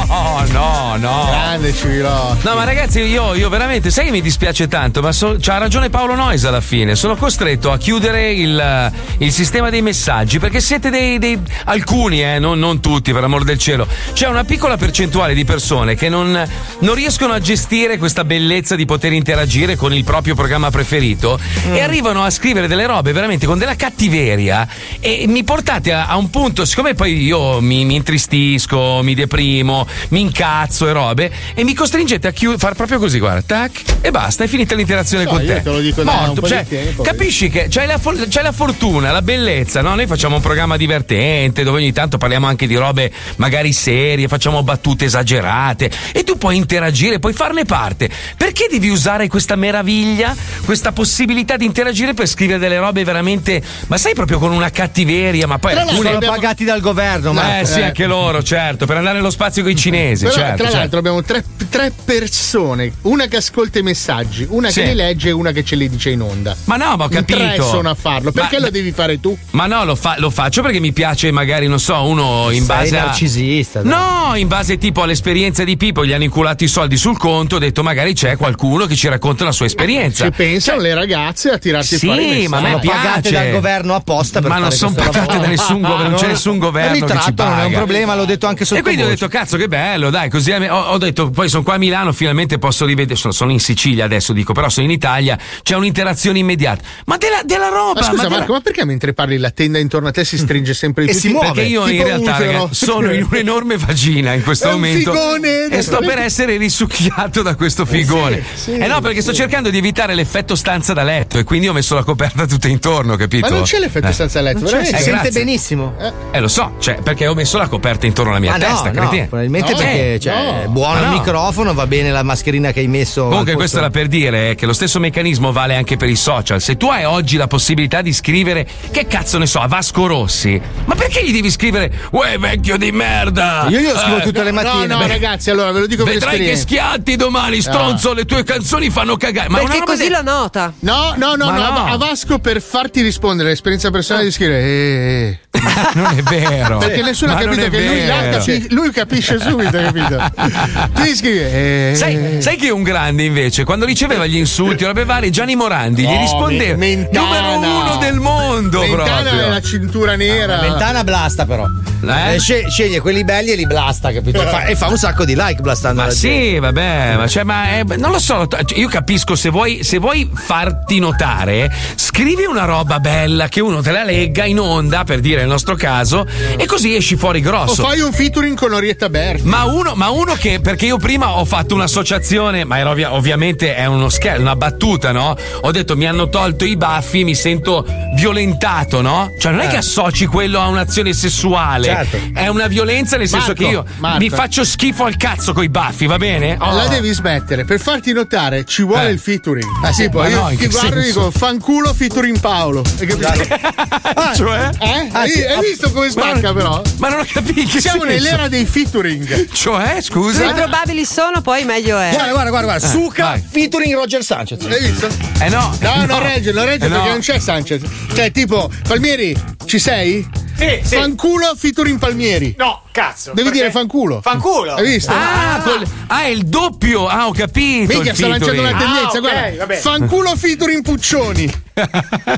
No, 0.08 0.42
no, 0.50 0.96
no. 0.96 1.26
Grande 1.30 1.74
Civilotti. 1.74 2.46
No, 2.46 2.54
ma 2.54 2.64
ragazzi, 2.64 3.00
io, 3.00 3.34
io 3.34 3.48
veramente, 3.48 3.90
sai 3.90 4.06
che 4.06 4.10
mi 4.10 4.20
dispiace 4.22 4.68
tanto, 4.68 5.00
ma 5.00 5.12
so- 5.12 5.36
c'ha 5.38 5.58
ragione 5.58 5.90
Paolo 5.90 6.14
Nois 6.14 6.44
alla 6.44 6.60
fine. 6.60 6.94
Sono 6.94 7.16
costretto 7.16 7.70
a 7.70 7.78
chiudere 7.78 8.32
il, 8.32 8.92
il 9.18 9.32
sistema 9.32 9.70
dei 9.70 9.82
messaggi 9.82 10.38
perché 10.38 10.60
siete 10.60 10.90
dei. 10.90 11.18
dei- 11.18 11.40
alcuni, 11.64 12.22
eh, 12.22 12.38
non, 12.38 12.58
non 12.58 12.80
tutti, 12.80 13.12
per 13.12 13.22
amor 13.24 13.44
del 13.44 13.58
cielo. 13.58 13.86
C'è 14.12 14.26
una 14.28 14.44
piccola 14.44 14.76
percentuale 14.76 15.34
di 15.34 15.44
persone 15.44 15.94
che 15.94 16.08
non, 16.08 16.46
non 16.80 16.94
riescono 16.94 17.32
a 17.32 17.40
gestire 17.40 17.98
questa 17.98 18.24
bellezza 18.24 18.74
di 18.76 18.84
poter 18.84 19.12
interagire 19.12 19.76
con 19.76 19.92
il 19.92 20.04
proprio 20.04 20.34
programma 20.34 20.70
preferito 20.70 21.38
e 21.70 21.80
arrivano 21.80 22.24
a 22.24 22.30
scrivere 22.30 22.66
delle 22.66 22.86
robe 22.86 23.12
veramente 23.12 23.46
con 23.46 23.58
della 23.58 23.76
cattiveria 23.76 24.66
e 25.00 25.24
mi 25.28 25.44
portate 25.44 25.92
a, 25.92 26.06
a 26.06 26.16
un 26.16 26.30
punto, 26.30 26.61
siccome 26.64 26.94
poi 26.94 27.22
io 27.22 27.60
mi, 27.60 27.84
mi 27.84 27.94
intristisco, 27.96 29.00
mi 29.02 29.14
deprimo, 29.14 29.86
mi 30.08 30.20
incazzo 30.20 30.88
e 30.88 30.92
robe, 30.92 31.32
e 31.54 31.64
mi 31.64 31.74
costringete 31.74 32.28
a 32.28 32.32
chiu- 32.32 32.58
far 32.58 32.74
proprio 32.74 32.98
così, 32.98 33.18
guarda, 33.18 33.42
tac. 33.42 33.82
e 34.00 34.10
basta, 34.10 34.44
è 34.44 34.46
finita 34.46 34.74
l'interazione 34.74 35.24
So, 35.24 35.30
con 35.30 35.44
te. 35.44 35.62
te 35.62 35.70
lo 35.70 35.80
dico 35.80 36.02
Morto, 36.02 36.46
cioè, 36.46 36.66
tempo, 36.66 37.02
capisci 37.02 37.48
che 37.48 37.66
c'hai 37.68 37.86
la, 37.86 37.98
for- 37.98 38.26
c'hai 38.28 38.42
la 38.42 38.52
fortuna, 38.52 39.10
la 39.10 39.22
bellezza, 39.22 39.80
no? 39.82 39.94
Noi 39.94 40.06
facciamo 40.06 40.36
un 40.36 40.42
programma 40.42 40.76
divertente 40.76 41.62
dove 41.62 41.78
ogni 41.78 41.92
tanto 41.92 42.18
parliamo 42.18 42.46
anche 42.46 42.66
di 42.66 42.76
robe 42.76 43.10
magari 43.36 43.72
serie, 43.72 44.28
facciamo 44.28 44.62
battute 44.62 45.04
esagerate 45.06 45.90
e 46.12 46.24
tu 46.24 46.36
puoi 46.38 46.56
interagire, 46.56 47.18
puoi 47.18 47.32
farne 47.32 47.64
parte. 47.64 48.08
Perché 48.36 48.66
devi 48.70 48.88
usare 48.88 49.28
questa 49.28 49.56
meraviglia, 49.56 50.34
questa 50.64 50.92
possibilità 50.92 51.56
di 51.56 51.64
interagire 51.64 52.14
per 52.14 52.26
scrivere 52.26 52.58
delle 52.58 52.78
robe 52.78 53.04
veramente, 53.04 53.62
ma 53.86 53.96
sai 53.96 54.14
proprio 54.14 54.38
con 54.38 54.52
una 54.52 54.70
cattiveria, 54.70 55.46
ma 55.46 55.58
poi 55.58 55.72
Tra 55.72 55.82
alcune 55.82 56.08
sono 56.08 56.18
pagati 56.52 56.64
dal 56.64 56.80
governo, 56.80 57.32
ma 57.32 57.60
eh 57.60 57.64
sì, 57.64 57.80
anche 57.80 58.06
loro, 58.06 58.42
certo, 58.42 58.84
per 58.84 58.96
andare 58.98 59.16
nello 59.16 59.30
spazio 59.30 59.62
con 59.62 59.70
i 59.72 59.76
cinesi, 59.76 60.24
Però, 60.24 60.36
certo. 60.36 60.56
tra 60.56 60.64
certo. 60.64 60.78
l'altro 60.78 60.98
abbiamo 60.98 61.22
tre, 61.22 61.42
tre 61.70 61.92
persone, 62.04 62.92
una 63.02 63.26
che 63.26 63.36
ascolta 63.36 63.78
i 63.78 63.82
messaggi, 63.82 64.46
una 64.50 64.68
Sì. 64.70 64.80
che 64.80 64.86
li 64.88 64.94
legge 64.94 65.28
e 65.30 65.32
una 65.32 65.50
che 65.52 65.64
ce 65.64 65.76
li 65.76 65.88
dice 65.88 66.10
in 66.10 66.20
onda. 66.20 66.54
Ma 66.64 66.76
no, 66.76 66.96
ma 66.96 67.04
ho 67.04 67.08
In 67.10 67.24
Tre 67.24 67.36
capito. 67.36 67.64
sono 67.68 67.88
a 67.90 67.94
farlo. 67.94 68.32
Perché 68.32 68.58
Ma- 68.58 68.66
lo 68.66 68.70
devi 68.70 68.92
fare 68.92 69.18
tu? 69.20 69.36
Ma 69.52 69.66
no, 69.66 69.84
lo, 69.84 69.94
fa- 69.94 70.16
lo 70.18 70.28
faccio 70.30 70.60
perché 70.62 70.78
mi 70.80 70.92
piace, 70.92 71.30
magari, 71.30 71.66
non 71.68 71.78
so, 71.80 72.02
uno 72.06 72.50
in 72.50 72.58
Sei 72.64 72.66
base 72.66 72.98
a. 72.98 73.04
narcisista. 73.06 73.80
dai. 73.82 73.90
No, 73.92 74.34
in 74.36 74.48
base 74.48 74.76
tipo 74.78 75.02
all'esperienza 75.02 75.64
di 75.64 75.76
Pippo, 75.76 76.04
gli 76.04 76.12
hanno 76.12 76.24
inculato 76.24 76.64
i 76.64 76.68
soldi 76.68 76.96
sul 76.96 77.16
conto, 77.16 77.56
ho 77.56 77.58
detto 77.58 77.82
magari 77.82 78.12
c'è 78.12 78.36
qualcuno 78.36 78.86
che 78.86 78.94
ci 78.96 79.08
racconta 79.08 79.44
la 79.44 79.52
sua 79.52 79.66
esperienza. 79.66 80.24
Ci 80.24 80.32
pensano 80.32 80.80
le 80.80 80.94
ragazze 80.94 81.50
a 81.50 81.58
tirarti 81.58 81.96
Sì, 81.96 82.06
fuori 82.06 82.26
messaggi. 82.26 82.48
ma 82.48 82.56
a 82.58 82.60
me 82.60 82.70
Sono 82.70 82.80
pagate 82.92 83.20
piace. 83.30 83.30
dal 83.44 83.50
governo 83.52 83.94
apposta 83.94 84.40
per 84.40 84.50
Ma 84.50 84.58
non 84.58 84.70
sono 84.72 84.92
pagate 84.94 85.38
da 85.38 85.46
nessun 85.46 85.80
governo, 85.80 86.08
non 86.10 86.18
c'è 86.18 86.26
nessun 86.26 86.40
governo 86.58 86.96
Il 86.96 87.00
che 87.04 87.06
ci 87.06 87.12
ritratto 87.26 87.44
non 87.44 87.58
è 87.60 87.64
un 87.64 87.72
problema, 87.72 88.14
l'ho 88.14 88.24
detto 88.24 88.46
anche 88.46 88.64
sotto 88.64 88.80
E 88.80 88.82
quindi 88.82 89.02
ho 89.02 89.06
detto, 89.08 89.28
cazzo, 89.28 89.56
che 89.56 89.68
bello, 89.68 90.10
dai, 90.10 90.28
così 90.30 90.50
ho, 90.52 90.74
ho 90.80 90.98
detto, 90.98 91.30
poi 91.30 91.48
sono 91.48 91.62
qua 91.62 91.74
a 91.74 91.78
Milano, 91.78 92.12
finalmente 92.12 92.58
posso 92.58 92.84
rivedere. 92.84 93.18
Sono, 93.18 93.32
sono 93.32 93.50
in 93.52 93.60
Sicilia 93.60 94.04
adesso, 94.04 94.32
dico, 94.32 94.52
però 94.52 94.68
sono 94.68 94.86
in 94.86 94.92
Italia, 94.92 95.38
c'è 95.62 95.74
un'interazione 95.76 96.38
immediata. 96.38 96.82
Ma 97.06 97.16
della, 97.16 97.40
della 97.44 97.68
roba! 97.68 98.00
Ma 98.00 98.06
scusa, 98.06 98.22
della- 98.22 98.36
Marco, 98.38 98.52
ma 98.52 98.60
perché 98.60 98.84
mentre 98.84 99.12
parli 99.12 99.38
la 99.38 99.50
tenda 99.50 99.78
intorno 99.78 100.08
a 100.08 100.10
te 100.12 100.24
si 100.24 100.38
stringe 100.38 100.74
sempre 100.74 101.04
di 101.06 101.14
più? 101.18 101.38
Perché 101.38 101.62
io 101.62 101.82
in 101.86 101.90
Tipo 101.92 102.04
realtà 102.04 102.34
utero. 102.36 102.52
ragazzi, 102.52 102.84
sono 102.84 103.12
in 103.12 103.26
un'enorme 103.30 103.76
vagina 103.76 104.32
in 104.32 104.42
questo 104.42 104.70
momento 104.70 105.12
figone. 105.12 105.68
e 105.68 105.82
sto 105.82 105.98
per 105.98 106.18
essere 106.18 106.56
risucchiato 106.56 107.42
da 107.42 107.54
questo 107.54 107.84
figone. 107.84 108.42
sì, 108.54 108.72
eh 108.72 108.86
no, 108.86 109.00
perché 109.00 109.20
sto 109.22 109.32
cercando 109.32 109.70
di 109.70 109.78
evitare 109.78 110.14
l'effetto 110.14 110.54
stanza 110.54 110.92
da 110.92 111.02
letto 111.02 111.38
e 111.38 111.44
quindi 111.44 111.68
ho 111.68 111.72
messo 111.72 111.94
la 111.94 112.02
coperta 112.02 112.46
tutta 112.46 112.68
intorno, 112.68 113.16
capito? 113.16 113.48
Ma 113.48 113.54
non 113.54 113.62
c'è 113.64 113.78
l'effetto 113.78 114.08
Eh. 114.08 114.12
stanza 114.12 114.38
a 114.38 114.42
letto, 114.42 114.58
Non 114.60 114.66
c'è, 114.68 114.72
veramente? 114.78 115.02
si 115.02 115.08
Eh, 115.10 115.12
sente 115.14 115.30
benissimo. 115.30 115.94
Eh, 116.00 116.12
lo 116.40 116.48
so, 116.48 116.74
cioè, 116.78 116.96
perché 117.02 117.26
ho 117.26 117.34
messo 117.34 117.58
la 117.58 117.68
coperta 117.68 118.06
intorno 118.06 118.30
alla 118.30 118.40
mia 118.40 118.52
Ah, 118.54 118.56
no, 118.56 118.64
testa, 118.64 118.90
no, 118.90 119.00
cretino. 119.00 119.26
probabilmente 119.26 119.70
No, 119.72 119.76
perché 119.76 120.14
eh, 120.14 120.20
cioè, 120.20 120.34
no. 120.34 120.60
è 120.62 120.66
buono 120.66 120.94
Ma 120.94 121.00
il 121.00 121.06
no. 121.06 121.12
microfono, 121.12 121.74
va 121.74 121.86
bene 121.86 122.10
la 122.10 122.22
mascherina 122.22 122.72
che 122.72 122.80
hai 122.80 122.88
messo. 122.88 123.28
Comunque 123.28 123.54
questo 123.54 123.78
era 123.78 123.90
per 123.90 124.06
dire 124.08 124.54
che 124.54 124.66
lo 124.66 124.72
stesso 124.72 124.98
meccanismo 124.98 125.52
vale 125.52 125.74
anche 125.76 125.96
per 125.96 126.08
i 126.08 126.16
social. 126.16 126.60
Se 126.60 126.76
tu 126.76 126.88
hai 126.88 127.04
oggi 127.04 127.36
la 127.36 127.46
possibilità 127.46 128.02
di 128.02 128.12
scrivere, 128.12 128.66
che 128.90 129.06
cazzo 129.06 129.38
ne 129.38 129.46
so, 129.46 129.60
a 129.60 129.66
Vasco 129.66 130.06
Rossi, 130.06 130.60
ma 130.86 130.94
perché 130.94 131.24
gli 131.24 131.32
devi 131.32 131.50
scrivere, 131.50 131.92
uè 132.12 132.38
vecchio 132.38 132.76
di 132.76 132.90
merda? 132.92 133.66
Io 133.68 133.78
glielo 133.80 133.98
scrivo 133.98 134.16
Eh, 134.18 134.22
tutte 134.22 134.42
le 134.42 134.50
No, 134.50 134.62
mattine. 134.62 134.86
no, 134.86 134.98
Beh, 134.98 135.06
ragazzi, 135.06 135.50
allora 135.50 135.70
ve 135.72 135.80
lo 135.80 135.86
dico 135.86 136.04
per 136.04 136.14
Vedrai 136.14 136.38
che 136.38 136.56
schiatti 136.56 137.16
domani, 137.16 137.60
stronzo, 137.60 138.12
le 138.14 138.24
tue 138.24 138.42
canzoni 138.44 138.90
fanno 138.90 139.16
cagare. 139.16 139.48
Ma 139.48 139.58
Perché 139.58 139.80
così 139.84 140.04
de- 140.04 140.10
lo 140.10 140.22
nota. 140.22 140.72
No, 140.80 141.14
no, 141.16 141.34
no, 141.34 141.50
no, 141.50 141.56
no. 141.56 141.84
a 141.86 141.96
Vasco 141.96 142.38
per 142.38 142.60
farti 142.62 143.00
rispondere 143.02 143.48
l'esperienza 143.50 143.90
personale 143.90 144.24
di 144.24 144.30
scrivere 144.30 144.60
eh, 144.62 145.28
eh. 145.28 145.38
non 145.94 146.06
è 146.16 146.22
vero. 146.22 146.78
Perché 146.78 147.02
nessuno 147.02 147.32
ha 147.32 147.36
capito 147.36 147.68
che 147.68 147.86
lui, 147.86 147.96
vero. 147.96 148.38
capi- 148.38 148.66
lui 148.70 148.90
capisce 148.90 149.38
subito, 149.38 149.70
capito? 149.78 150.16
Tu 150.94 151.02
gli 151.02 151.14
scrivi 151.14 151.38
eh, 151.38 151.92
Sai, 151.94 152.36
sai 152.40 152.56
chi 152.56 152.66
è 152.68 152.70
un 152.70 152.82
grande 152.82 153.24
invece? 153.24 153.64
Quando 153.64 153.84
riceveva 153.84 154.26
gli 154.26 154.36
insulti, 154.36 154.84
robe 154.84 155.04
varie, 155.04 155.30
Gianni 155.30 155.54
Morandi 155.56 156.02
gli 156.02 156.06
No, 156.12 156.20
rispondeva: 156.20 156.76
Mentana. 156.76 157.54
numero 157.54 157.68
uno 157.82 157.96
del 157.96 158.14
mondo. 158.18 158.80
Mentana 158.80 159.20
proprio. 159.22 159.40
è 159.46 159.48
la 159.48 159.60
cintura 159.60 160.16
nera. 160.16 160.60
Mentana 160.60 161.04
blasta 161.04 161.44
però. 161.44 161.66
Eh? 162.04 162.34
Eh, 162.34 162.38
sce- 162.40 162.68
sceglie 162.68 163.00
quelli 163.00 163.22
belli 163.22 163.50
e 163.50 163.54
li 163.56 163.66
blasta, 163.66 164.10
capito? 164.12 164.40
Fa- 164.40 164.64
e 164.64 164.74
fa 164.74 164.88
un 164.88 164.96
sacco 164.96 165.24
di 165.24 165.34
like 165.36 165.60
blastando 165.60 166.02
Ma 166.02 166.10
sì, 166.10 166.58
vabbè, 166.58 167.14
ma, 167.16 167.28
cioè, 167.28 167.44
ma 167.44 167.68
è- 167.68 167.84
non 167.96 168.10
lo 168.10 168.18
so, 168.18 168.46
t- 168.48 168.72
io 168.76 168.88
capisco 168.88 169.36
se 169.36 169.50
vuoi, 169.50 169.84
se 169.84 169.98
vuoi 169.98 170.28
farti 170.34 170.98
notare, 170.98 171.72
scrivi 171.94 172.44
una 172.44 172.64
roba 172.64 172.98
bella 172.98 173.46
che 173.48 173.60
uno 173.60 173.82
te 173.82 173.92
la 173.92 174.02
legga 174.02 174.44
in 174.44 174.58
onda, 174.58 175.04
per 175.04 175.20
dire 175.20 175.41
il 175.42 175.48
nostro 175.48 175.74
caso, 175.76 176.26
e 176.56 176.66
così 176.66 176.94
esci 176.94 177.16
fuori 177.16 177.38
O 177.40 177.42
grosso. 177.42 177.82
fai 177.82 178.00
un 178.00 178.12
featuring 178.12 178.56
con 178.56 178.72
Orietta 178.72 179.08
Berti. 179.08 179.46
Ma 179.46 179.64
uno, 179.64 179.94
ma 179.94 180.10
uno 180.10 180.34
che, 180.34 180.60
perché 180.60 180.86
io 180.86 180.96
prima 180.98 181.36
ho 181.38 181.44
fatto 181.44 181.74
un'associazione, 181.74 182.64
ma 182.64 182.88
ovvia- 182.88 183.12
ovviamente 183.14 183.74
è 183.74 183.86
uno 183.86 184.08
scherzo, 184.08 184.40
una 184.40 184.56
battuta, 184.56 185.12
no? 185.12 185.36
Ho 185.62 185.70
detto 185.70 185.96
mi 185.96 186.06
hanno 186.06 186.28
tolto 186.28 186.64
i 186.64 186.76
baffi, 186.76 187.24
mi 187.24 187.34
sento 187.34 187.84
violentato, 188.14 189.00
no? 189.00 189.34
Cioè 189.38 189.52
non 189.52 189.60
è 189.62 189.66
Eh. 189.66 189.68
che 189.68 189.76
associ 189.78 190.26
quello 190.26 190.60
a 190.60 190.68
un'azione 190.68 191.12
sessuale, 191.12 191.84
Certo. 191.86 192.18
è 192.34 192.46
una 192.48 192.66
violenza 192.66 193.16
nel 193.16 193.28
senso 193.28 193.48
Marco, 193.48 193.62
che 193.64 193.68
io 193.70 193.84
Marco. 193.98 194.18
mi 194.18 194.30
faccio 194.30 194.64
schifo 194.64 195.04
al 195.04 195.16
cazzo 195.16 195.52
coi 195.52 195.68
baffi, 195.68 196.06
va 196.06 196.16
bene? 196.18 196.56
Oh. 196.60 196.74
La 196.74 196.86
devi 196.88 197.10
smettere, 197.12 197.64
per 197.64 197.80
farti 197.80 198.12
notare 198.12 198.64
ci 198.64 198.82
vuole 198.82 199.08
Eh. 199.08 199.12
il 199.12 199.18
featuring. 199.18 199.66
Ah, 199.82 199.92
sì, 199.92 200.02
io 200.04 200.10
no, 200.12 200.48
ti 200.48 200.66
guardo 200.68 200.98
e 200.98 201.02
senso? 201.02 201.20
dico 201.26 201.30
fanculo 201.30 201.92
featuring 201.94 202.38
Paolo. 202.40 202.82
Hai 202.98 203.06
capito? 203.06 203.30
Cioè? 204.34 204.68
eh? 204.80 205.08
Ah, 205.12 205.26
hai, 205.40 205.52
hai 205.54 205.60
visto 205.60 205.90
come 205.92 206.10
spacca 206.10 206.52
Ma 206.52 206.54
però? 206.54 206.82
Ma 206.98 207.08
non 207.08 207.20
ho 207.20 207.26
capito 207.30 207.60
che 207.70 207.80
Siamo 207.80 208.02
senso. 208.02 208.14
nell'era 208.14 208.48
dei 208.48 208.64
featuring. 208.66 209.48
Cioè, 209.52 210.00
scusa? 210.00 210.44
Più 210.44 210.54
probabili 210.54 211.04
sono, 211.04 211.40
poi 211.40 211.64
meglio 211.64 211.98
è. 211.98 212.10
Guarda, 212.10 212.32
guarda, 212.32 212.50
guarda, 212.50 212.66
guarda. 212.66 212.86
Eh, 212.86 212.90
Suca 212.90 213.24
vai. 213.24 213.44
featuring 213.48 213.94
Roger 213.94 214.22
Sanchez. 214.24 214.64
Hai 214.64 214.80
visto? 214.80 215.08
Eh 215.40 215.48
no. 215.48 215.76
No, 215.80 216.04
non 216.06 216.22
regge, 216.22 216.52
non 216.52 216.64
regge 216.64 216.86
Eh, 216.86 216.88
perché 216.88 217.04
no. 217.06 217.10
non 217.10 217.20
c'è 217.20 217.38
Sanchez. 217.38 217.82
Cioè, 218.14 218.30
tipo, 218.32 218.70
Palmieri, 218.86 219.36
ci 219.64 219.78
sei? 219.78 220.26
Sì, 220.54 220.80
sì. 220.84 220.94
Fanculo 220.96 221.54
featuring 221.56 221.98
Palmieri. 221.98 222.54
No, 222.56 222.82
cazzo. 222.92 223.32
Devi 223.34 223.50
dire 223.50 223.70
fanculo. 223.72 224.20
Fanculo. 224.22 224.74
Hai 224.74 224.86
visto? 224.86 225.10
Ah, 225.10 225.60
col- 225.64 225.84
ah, 226.08 226.22
è 226.22 226.26
il 226.26 226.44
doppio. 226.44 227.08
Ah, 227.08 227.26
ho 227.26 227.32
capito. 227.32 227.92
Minchia, 227.92 228.14
sta 228.14 228.28
lanciando 228.28 228.60
una 228.60 228.70
tendenza. 228.76 229.00
Ah, 229.00 229.10
ok, 229.10 229.20
guarda, 229.20 229.56
vabbè. 229.56 229.76
fanculo 229.76 230.36
featuring 230.36 230.82
Puccioni. 230.82 231.61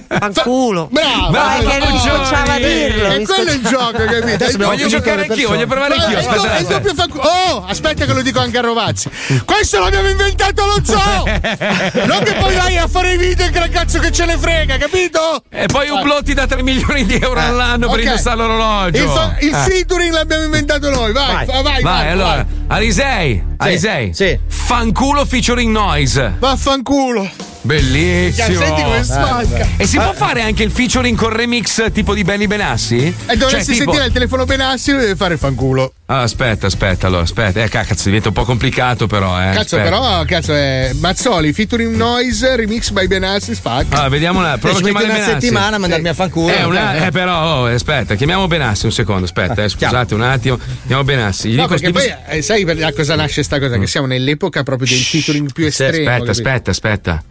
Fanculo. 0.09 0.89
Bravo. 0.91 1.31
Bravo, 1.31 1.63
Perché 1.63 1.79
non 1.79 1.89
Puccioni. 1.91 2.25
scocciava 2.25 2.53
a 2.53 2.59
dirlo. 2.59 3.07
E 3.13 3.25
quello 3.27 3.51
è 3.51 3.55
il 3.55 3.63
gioco, 3.63 3.93
capito? 4.05 4.45
abbiamo 4.45 4.65
Voglio 4.67 4.87
giocare 4.89 5.27
anch'io, 5.27 5.49
voglio 5.49 5.67
provare 5.67 5.95
anch'io. 5.97 6.19
è 6.19 6.21
il 6.21 6.27
do- 6.27 6.33
Aspetta, 6.43 6.57
è 6.57 6.63
doppio 6.65 6.95
fanculo. 6.95 7.23
Oh, 7.25 7.65
aspetta 7.67 8.05
che 8.05 8.13
lo 8.13 8.23
dico 8.23 8.39
anche 8.41 8.59
a 8.59 8.61
Rovazzi. 8.61 9.11
Questo 9.45 9.81
l'abbiamo 9.81 10.09
inventato 10.09 10.65
lo 10.67 10.81
zoo. 10.85 11.25
non 12.07 12.23
che 12.23 12.35
poi 12.35 12.55
vai 12.55 12.79
a 12.79 12.87
fare 12.89 13.13
i 13.15 13.17
video 13.17 13.51
che 13.51 13.69
cazzo 13.71 13.99
che 13.99 14.13
ce 14.13 14.25
ne 14.27 14.37
frega, 14.39 14.77
capito? 14.77 15.43
E 15.51 15.67
poi 15.67 15.89
Ublotti 15.91 16.35
da 16.35 16.47
3 16.47 16.63
milioni 16.63 17.05
di 17.05 17.15
euro 17.21 17.41
all'anno 17.41 17.89
per 17.89 18.01
indossare 18.01 18.37
l'orologio. 18.37 19.03
Il, 19.03 19.09
fa- 19.09 19.37
il 19.41 19.55
Eh. 19.55 19.71
featuring 19.71 20.13
l'abbiamo 20.13 20.45
inventato 20.45 20.91
noi. 20.91 21.13
Vai, 21.13 21.35
Vai. 21.35 21.47
vai, 21.47 21.63
vai. 21.63 21.63
Vai, 21.63 21.83
vai, 21.83 22.11
allora. 22.11 22.35
vai. 22.37 22.45
Alisei. 22.69 23.43
Alisei. 23.57 24.15
sì. 24.15 24.39
Fanculo 24.49 25.25
featuring 25.25 25.71
noise. 25.73 26.35
Vaffanculo. 26.39 27.31
Bellissimo. 27.65 28.59
Senti 28.61 28.83
come 28.83 29.03
spacca. 29.03 29.67
E 29.79 29.87
si 29.87 29.97
può 29.97 30.13
fare 30.13 30.43
anche 30.43 30.63
il 30.65 30.71
featuring 30.71 31.17
con 31.17 31.31
remix 31.31 31.91
tipo 31.93 32.13
di 32.13 32.23
Benny 32.23 32.47
Benassi? 32.47 32.97
E 33.27 33.37
dovresti 33.37 33.73
Cioè, 33.73 33.79
tipo- 33.79 33.85
sentire 33.93 34.05
il 34.07 34.13
telefono 34.13 34.45
Benassi 34.45 34.91
e 34.91 34.97
deve 34.97 35.17
fare 35.17 35.39
fanculo. 35.39 35.95
Ah, 36.07 36.21
aspetta, 36.21 36.67
aspetta, 36.67 37.07
allora, 37.07 37.23
aspetta. 37.23 37.63
Eh, 37.63 37.69
cazzo, 37.71 38.03
diventa 38.05 38.29
un 38.29 38.35
po' 38.35 38.45
complicato 38.45 39.07
però, 39.07 39.41
eh. 39.41 39.45
Cazzo, 39.55 39.77
aspetta. 39.77 39.83
però, 39.85 40.25
cazzo, 40.27 40.53
è 40.53 40.91
Mazzoli, 41.01 41.55
featuring 41.55 41.97
noise, 41.97 42.55
remix 42.55 42.91
by 42.91 43.07
Benassi, 43.07 43.55
spacca. 43.55 44.03
Ah, 44.03 44.09
vediamo 44.11 44.41
una. 44.41 44.59
Prova 44.59 44.77
a 44.79 44.83
chiamare 44.83 45.07
una 45.07 45.15
Benassi. 45.15 45.31
settimana 45.33 45.77
a 45.77 45.79
mandarmi 45.79 46.09
a 46.09 46.15
fanculo. 46.15 46.53
Eh, 46.55 46.65
una- 46.65 47.07
eh, 47.07 47.11
però, 47.11 47.63
oh, 47.63 47.65
aspetta, 47.65 48.15
chiamiamo 48.15 48.47
Benassi 48.47 48.85
un 48.85 48.93
secondo, 48.93 49.25
aspetta, 49.25 49.65
eh, 49.65 49.71
scusate 49.71 50.13
un 50.13 50.21
attimo. 50.23 50.59
Chiamiamo 50.59 51.05
Benassi. 51.05 51.49
Gli 51.49 51.57
No, 51.57 51.63
dico 51.67 51.69
perché 51.81 51.87
tipo- 51.87 51.99
poi 52.01 52.37
eh, 52.37 52.43
sai 52.43 52.65
da 52.65 52.93
cosa 52.93 53.15
nasce 53.15 53.43
sta 53.43 53.59
cosa? 53.59 53.79
Che 53.79 53.87
siamo 53.87 54.07
nell'epoca 54.07 54.63
proprio 54.63 54.87
del 54.87 54.99
featuring 54.99 55.51
più 55.51 55.65
estremo. 55.65 56.11
aspetta, 56.11 56.31
aspetta, 56.31 56.71
aspetta. 56.71 57.25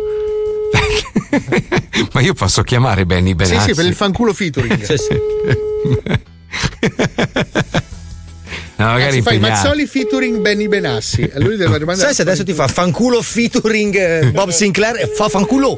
Ma 2.13 2.21
io 2.21 2.33
posso 2.33 2.63
chiamare 2.63 3.05
Benny 3.05 3.29
Sì, 3.29 3.35
Benassi? 3.35 3.69
sì, 3.69 3.75
per 3.75 3.85
il 3.85 3.93
fanculo 3.93 4.33
featuring. 4.33 4.81
Sì, 4.81 4.97
sì. 4.97 5.15
No, 8.75 8.85
magari 8.87 9.21
fai. 9.21 9.39
Mazzoli 9.39 9.85
featuring 9.85 10.39
Benny 10.39 10.67
Benassi. 10.67 11.29
Lui 11.35 11.55
deve 11.57 11.77
rimandare. 11.77 12.07
Sai 12.07 12.13
se 12.15 12.21
adesso 12.23 12.43
ti 12.43 12.53
fa 12.53 12.67
fanculo 12.67 13.21
featuring 13.21 13.95
eh, 13.95 14.31
Bob 14.33 14.49
Sinclair 14.49 14.95
e 14.97 15.11
fa 15.15 15.29
fanculo. 15.29 15.77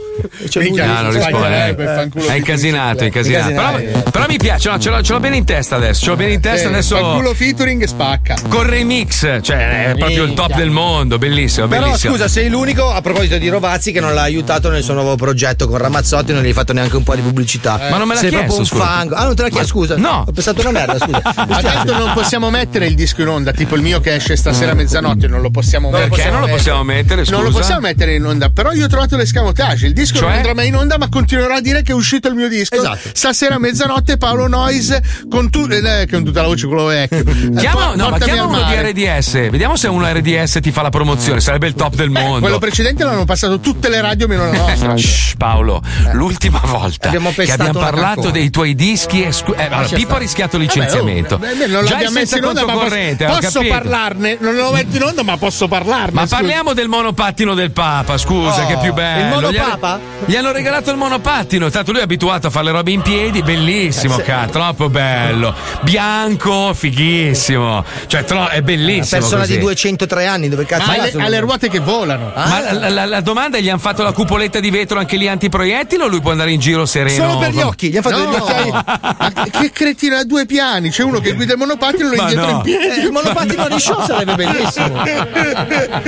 Cioè, 0.50 0.64
lui- 0.64 0.72
Minchia, 0.72 0.86
No, 0.96 1.02
non 1.02 1.12
risponde. 1.14 1.76
Il 1.78 1.92
fanculo 1.96 2.26
È 2.28 2.34
incasinato, 2.36 3.04
è 3.04 3.06
incasinato. 3.06 3.54
Però, 3.54 4.02
però 4.12 4.26
mi 4.28 4.38
piace, 4.38 4.70
no, 4.70 4.80
ce 4.80 4.90
l'ho, 4.90 5.02
ce 5.02 5.12
l'ho 5.14 5.20
bene 5.20 5.36
in 5.38 5.44
testa 5.46 5.76
adesso. 5.76 6.04
Ce 6.06 6.10
l'ho 6.10 6.16
bene 6.16 6.34
in 6.34 6.40
testa 6.42 6.68
Eh, 6.68 6.72
adesso. 6.72 6.96
Fanculo 6.96 7.34
featuring 7.34 7.84
spacca. 7.84 8.36
Con 8.48 8.64
remix, 8.70 9.42
cioè 9.42 9.92
è 9.92 9.98
proprio 9.98 10.24
il 10.24 10.34
top 10.34 10.56
del 10.56 10.70
mondo, 10.70 11.18
bellissimo, 11.18 11.68
Però 11.68 11.82
bellissimo. 11.88 12.14
scusa, 12.14 12.28
sei 12.28 12.50
l'unico 12.50 12.90
a 12.90 13.02
proposito 13.02 13.38
di 13.38 13.50
Rovazzi 13.50 13.92
che 13.92 14.00
non 14.00 14.14
l'ha 14.14 14.22
aiutato 14.22 14.70
nel 14.70 14.84
suo 14.84 14.94
nuovo 14.94 15.16
progetto 15.16 15.68
con 15.68 15.78
Ramazzotti, 15.78 16.32
non 16.34 16.42
gli 16.44 16.48
hai 16.48 16.54
fatto 16.54 16.72
neanche 16.74 16.96
un 16.96 17.04
po' 17.04 17.14
di 17.16 17.22
pubblicità. 17.22 17.78
Ma 17.90 17.98
non 17.98 18.08
me 18.08 18.14
l'ha 18.14 18.20
sei 18.22 18.30
chiesto, 18.30 18.46
proprio 18.56 18.60
un 18.60 18.66
scusa. 18.66 18.84
fango. 18.86 19.16
Ah, 19.16 19.24
non 19.26 19.36
te 19.36 19.42
l'ha 19.44 19.50
chiesto, 19.50 19.68
scusa. 19.68 19.96
no. 19.98 20.24
Ho 20.28 20.32
pensato 20.32 20.62
una 20.62 20.72
merda, 20.72 20.98
scusa. 20.98 21.22
Ma 21.48 21.62
tanto 21.62 21.98
non 21.98 22.14
possiamo 22.14 22.50
mettere 22.50 22.85
il 22.88 22.94
il 22.96 23.02
disco 23.02 23.22
in 23.24 23.28
onda, 23.28 23.52
tipo 23.52 23.76
il 23.76 23.82
mio 23.82 24.00
che 24.00 24.14
esce 24.16 24.36
stasera 24.38 24.72
a 24.72 24.74
mezzanotte, 24.74 25.28
non 25.28 25.42
lo 25.42 25.50
possiamo 25.50 25.90
Perché 25.90 26.08
possiamo 26.10 26.32
non 26.40 26.48
lo 26.48 26.56
possiamo 26.56 26.84
mettere, 26.84 27.24
Non 27.28 27.42
lo 27.42 27.48
scusa? 27.48 27.60
possiamo 27.60 27.82
mettere 27.82 28.16
in 28.16 28.26
onda, 28.26 28.50
però 28.50 28.72
io 28.72 28.86
ho 28.86 28.88
trovato 28.88 29.18
l'escamotage. 29.18 29.88
Il 29.88 29.94
disco 29.94 30.18
Cioè? 30.20 30.28
non 30.30 30.38
andrà 30.38 30.54
mai 30.54 30.68
in 30.68 30.76
onda, 30.76 30.98
ma 30.98 31.10
continuerò 31.10 31.56
a 31.56 31.62
dire 31.62 31.82
che 31.82 31.92
è 31.92 31.96
uscito 31.96 32.30
il 32.30 32.36
mio 32.36 32.48
disco. 32.48 32.76
Esatto. 32.76 33.10
Stasera 33.12 33.56
a 33.56 33.60
mezzanotte 33.60 34.16
Paolo 34.18 34.48
Noyes 34.48 34.98
con, 35.30 35.50
tu- 35.50 35.68
eh, 35.70 36.08
con 36.10 36.24
tutta 36.24 36.42
la 36.42 36.48
voce 36.48 36.68
quello 36.68 36.86
vecchio. 36.86 37.18
Eh, 37.20 37.52
Chiama, 37.58 37.88
po- 37.90 37.96
no, 37.96 38.10
ma 38.10 38.18
chiama 38.18 38.44
uno 38.46 38.60
mare. 38.60 38.94
di 38.94 39.04
RDS. 39.04 39.32
Vediamo 39.50 39.76
se 39.76 39.88
uno 39.90 40.08
RDS 40.12 40.60
ti 40.62 40.72
fa 40.72 40.82
la 40.82 40.90
promozione. 40.90 41.42
Sarebbe 41.42 41.68
il 41.68 41.74
top 41.74 41.96
del 41.96 42.10
mondo. 42.10 42.40
Quello 42.40 42.60
precedente 42.60 43.04
l'hanno 43.04 43.26
passato 43.26 43.60
tutte 43.60 43.90
le 43.90 44.00
radio 44.02 44.28
meno 44.28 44.46
la 44.50 44.58
nostra. 44.58 44.96
Shh, 44.96 45.34
Paolo, 45.38 45.82
l'ultima 46.14 46.62
volta 46.64 47.08
Abbiamo 47.08 47.32
che 47.36 47.52
abbiamo 47.52 47.80
parlato 47.80 48.30
dei 48.32 48.50
tuoi 48.50 48.74
dischi, 48.74 49.28
scu- 49.32 49.58
eh, 49.60 49.64
allora, 49.64 49.82
Lascia 49.82 49.96
Pippo 49.96 50.16
ha 50.16 50.18
rischiato 50.20 50.56
il 50.58 50.66
Vabbè, 50.66 50.76
licenziamento. 50.80 51.36
oh, 51.36 51.38
beh, 51.40 51.68
non 51.68 51.84
Già 51.86 51.92
l'abbiamo 51.94 52.20
messo 52.20 52.38
in 52.38 52.44
onda, 52.46 52.66
ma 52.66 52.75
corrente, 52.80 53.26
posso, 53.26 53.40
posso 53.42 53.62
parlarne? 53.68 54.38
Non 54.40 54.56
lo 54.56 54.72
metto 54.72 54.96
in 54.96 55.04
onda, 55.04 55.24
ma 55.24 55.38
posso 55.38 55.68
parlarne. 55.68 56.12
Ma 56.14 56.22
scusa. 56.22 56.36
parliamo 56.38 56.74
del 56.74 56.88
monopattino 56.88 57.54
del 57.54 57.72
Papa, 57.72 58.18
scusa, 58.18 58.64
Oh, 58.64 58.68
che 58.68 58.74
è 58.74 58.80
più 58.80 58.94
bello. 58.94 59.40
il 59.48 59.54
Gli 59.54 59.58
hanno- 59.58 59.68
monopapa? 59.68 60.00
Gli 60.26 60.36
hanno 60.36 60.52
regalato 60.52 60.92
il 60.92 60.98
monopattino, 60.98 61.70
tanto 61.70 61.92
lui 61.92 62.00
è 62.02 62.04
abituato 62.04 62.48
a 62.48 62.50
fare 62.50 62.66
le 62.66 62.72
robe 62.72 62.92
in 62.92 63.02
piedi, 63.02 63.42
bellissimo, 63.42 64.18
Eh, 64.20 64.24
cazzo, 64.24 64.52
troppo 64.52 64.90
bello. 64.90 65.54
Bianco, 65.82 66.74
fighissimo. 66.74 67.84
Cioè, 68.08 68.24
tro- 68.24 68.48
è 68.48 68.54
Una 68.58 68.62
bellissimo. 68.62 69.20
persona 69.22 69.42
così. 69.42 69.54
di 69.54 69.60
203 69.60 70.26
anni, 70.28 70.50
dove 70.50 70.66
cazzo 70.66 70.88
Ma 70.88 70.94
è? 70.96 71.00
ha 71.00 71.04
le, 71.14 71.24
ha 71.24 71.28
le 71.30 71.40
ruote 71.40 71.70
che 71.70 71.80
volano. 71.80 72.32
Ma 72.36 72.72
la, 72.72 72.90
la- 72.90 73.06
la 73.06 73.22
domanda 73.22 73.58
è: 73.58 73.62
gli 73.62 73.70
hanno 73.70 73.80
fatto 73.80 74.04
la 74.04 74.12
cupoletta 74.12 74.60
di 74.60 74.70
vetro 74.70 75.00
anche 75.00 75.16
lì 75.18 75.28
antiproiettili 75.28 76.02
o 76.02 76.08
lui 76.08 76.22
può 76.22 76.32
andare 76.32 76.52
in 76.52 76.60
giro 76.60 76.86
sereno? 76.86 77.28
Solo 77.28 77.38
per 77.40 77.52
gli 77.52 77.62
occhi, 77.62 77.90
gli 77.90 77.98
hanno 77.98 78.10
fatto 78.10 78.24
No, 78.24 78.30
degli 78.32 78.40
occhiali. 78.40 78.72
ma 79.36 79.48
che 79.52 79.72
cretino 79.72 80.16
ha 80.18 80.24
due 80.24 80.46
piani. 80.46 80.90
C'è 80.90 81.04
uno 81.04 81.20
che 81.20 81.34
guida 81.34 81.54
il 81.54 81.60
monopattino 81.60 82.12
e 82.12 82.16
lo 82.16 82.22
indietro 82.22 82.46
no. 82.46 82.52
in 82.52 82.62
piedi. 82.66 83.02
Eh, 83.02 83.04
il 83.06 83.12
monopattino 83.12 83.68
di 83.70 83.80
show 83.80 84.04
sarebbe 84.06 84.36
bellissimo. 84.36 84.96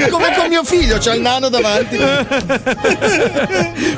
Come 0.10 0.36
con 0.36 0.48
mio 0.50 0.64
figlio, 0.64 0.98
c'ha 1.00 1.14
il 1.14 1.22
nano 1.22 1.50
davanti. 1.50 1.98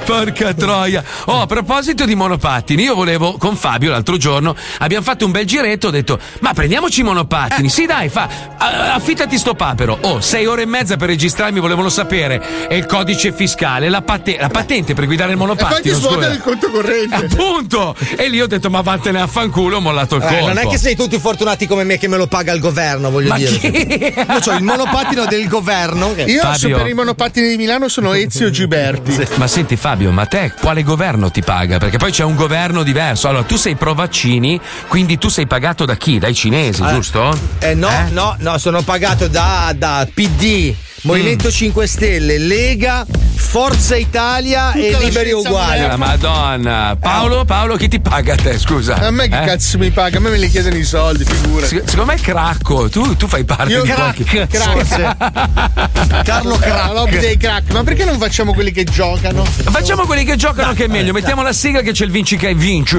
Porca 0.06 0.54
troia. 0.54 1.04
Oh, 1.26 1.42
a 1.42 1.46
proposito 1.46 2.06
di 2.06 2.16
monopattini, 2.16 2.84
io 2.84 2.96
volevo 2.96 3.38
con 3.38 3.56
Fabio 3.56 3.92
l'altro 3.92 4.18
giorno, 4.18 4.56
abbiamo 4.80 5.04
fatto 5.04 5.26
un 5.26 5.32
bel 5.32 5.46
giretto, 5.46 5.88
ho 5.88 5.92
detto, 5.92 6.20
ma 6.40 6.54
prendiamoci 6.54 7.02
i 7.02 7.04
monopattini. 7.04 7.70
Sì, 7.70 7.86
dai, 7.86 8.10
fa, 8.10 8.28
affittati 8.94 9.38
sto 9.38 9.54
papero. 9.56 9.98
Oh, 10.02 10.22
sei 10.22 10.46
ore 10.46 10.64
e 10.64 10.66
mezza 10.66 10.96
per 10.98 11.08
registrarmi, 11.10 11.60
volevano 11.60 11.90
sapere. 11.90 12.68
E 12.68 12.78
il 12.78 12.86
codice 12.86 13.32
fiscale, 13.32 13.90
la, 13.90 14.02
pate- 14.02 14.38
la 14.40 14.50
patente 14.50 14.94
per 14.94 15.06
guidare 15.06 15.34
il 15.34 15.38
E 15.40 15.46
poi 15.46 15.56
ti 15.56 15.62
monopattino. 15.64 15.96
svuota 15.96 16.28
il 16.32 16.40
conto 16.42 16.70
corrente. 16.70 17.16
Appunto! 17.16 17.96
E 18.16 18.28
lì 18.28 18.42
ho 18.42 18.48
detto, 18.48 18.70
ma 18.70 18.82
vattene 18.82 19.22
a 19.22 19.28
fanculo, 19.28 19.78
ho 19.78 19.82
mollato 19.82 20.16
il 20.16 20.24
Eh, 20.24 20.28
colpo. 20.28 20.48
non 20.48 20.58
è 20.58 20.68
che 20.68 20.78
sei 20.78 20.96
tutti 20.96 21.18
fortunati 21.20 21.68
come 21.68 21.84
me 21.84 21.98
che 21.98 22.08
me 22.08 22.18
lo 22.18 22.28
paga 22.28 22.49
il 22.54 22.60
governo, 22.60 23.10
voglio 23.10 23.30
Ma 23.30 23.38
dire. 23.38 23.52
chi? 23.58 24.14
Io 24.16 24.40
ho 24.54 24.56
il 24.58 24.64
monopattino 24.64 25.26
del 25.26 25.48
governo. 25.48 26.14
Io 26.26 26.42
Fabio. 26.42 26.78
per 26.78 26.88
i 26.88 26.94
monopattini 26.94 27.48
di 27.50 27.58
Milano 27.58 27.88
sono 27.88 28.14
Ezio 28.14 28.50
Giberti. 28.50 29.28
Ma 29.36 29.48
senti 29.48 29.76
Fabio, 29.76 30.12
ma 30.12 30.26
te 30.26 30.54
quale 30.60 30.84
governo 30.84 31.30
ti 31.32 31.42
paga? 31.42 31.78
Perché 31.78 31.98
poi 31.98 32.12
c'è 32.12 32.24
un 32.24 32.36
governo 32.36 32.84
diverso. 32.84 33.28
Allora, 33.28 33.44
tu 33.44 33.56
sei 33.56 33.76
pro 33.76 33.94
vaccini, 33.94 34.60
quindi 34.88 35.18
tu 35.18 35.30
sei 35.30 35.48
pagato 35.48 35.86
da 35.86 35.96
chi? 35.96 36.20
Dai 36.20 36.34
cinesi, 36.34 36.82
Ah, 36.84 36.94
giusto? 36.94 37.38
Eh 37.60 37.74
no, 37.74 37.90
no, 38.12 38.36
no, 38.40 38.58
sono 38.58 38.82
pagato 38.82 39.28
da, 39.28 39.74
da 39.76 40.08
PD, 40.12 40.74
Movimento 41.04 41.48
Mm. 41.48 41.52
5 41.52 41.88
Stelle, 41.88 42.38
Lega, 42.38 43.06
Forza 43.36 43.96
Italia 43.96 44.74
e 44.74 44.88
Tutta 44.88 44.98
la 45.00 45.04
Liberi 45.06 45.32
Uguali. 45.32 45.82
La 45.88 45.96
Madonna. 45.98 46.98
Paolo, 47.00 47.46
Paolo, 47.46 47.76
chi 47.78 47.88
ti 47.88 48.00
paga 48.00 48.34
a 48.34 48.36
te? 48.36 48.58
Scusa. 48.60 48.96
A 48.96 49.10
me 49.12 49.28
che 49.30 49.42
Eh? 49.42 49.46
cazzo 49.46 49.78
mi 49.78 49.90
paga? 49.92 50.18
A 50.18 50.20
me 50.20 50.30
me 50.30 50.38
li 50.38 50.50
chiedono 50.50 50.76
i 50.76 50.84
soldi, 50.84 51.24
figura. 51.24 51.66
Se- 51.66 51.84
Secondo 51.86 52.12
me 52.12 52.16
è 52.16 52.20
cracco, 52.22 52.90
tu, 52.90 53.16
tu 53.16 53.28
fai 53.28 53.44
parte 53.46 53.72
Io 53.74 53.82
di 53.84 53.90
crack, 53.90 54.24
qualche 54.24 54.48
crack. 54.48 56.24
Carlo 56.24 56.52
La 56.52 56.58
Crack. 56.60 56.94
lobby 56.94 57.18
dei 57.20 57.38
crack. 57.38 57.72
Ma 57.72 57.84
perché 57.84 58.04
non 58.06 58.18
facciamo 58.18 58.54
quelli 58.54 58.72
che 58.72 58.84
giocano? 58.84 59.44
Facciamo 59.46 60.06
quelli 60.06 60.24
che 60.26 60.36
giocano 60.36 60.74
che 60.74 60.86
è 60.86 60.88
meglio. 60.88 61.14
Mettiamo 61.14 61.42
la 61.42 61.54
sigla 61.54 61.82
che 61.82 61.92
c'è 61.94 62.06
il 62.06 62.12
vinci 62.12 62.36
che 62.36 62.54
vince. 62.54 62.98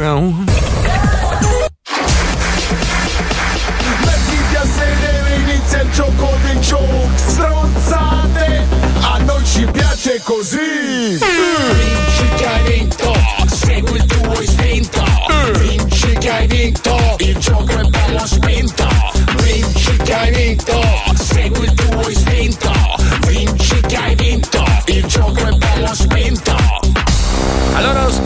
Piace 10.10 10.20
così. 10.22 11.18
Vinci 11.18 12.28
che 12.36 12.46
hai 12.46 12.62
vinto, 12.72 13.14
segui 13.46 13.96
il 13.96 14.04
tuo 14.06 14.40
istinto. 14.40 15.04
Vinci 15.58 16.12
che 16.14 16.30
hai 16.30 16.46
vinto, 16.46 17.16
il 17.18 17.36
gioco 17.38 17.78
è 17.78 17.84
bello 17.84 18.26
spinto 18.26 18.99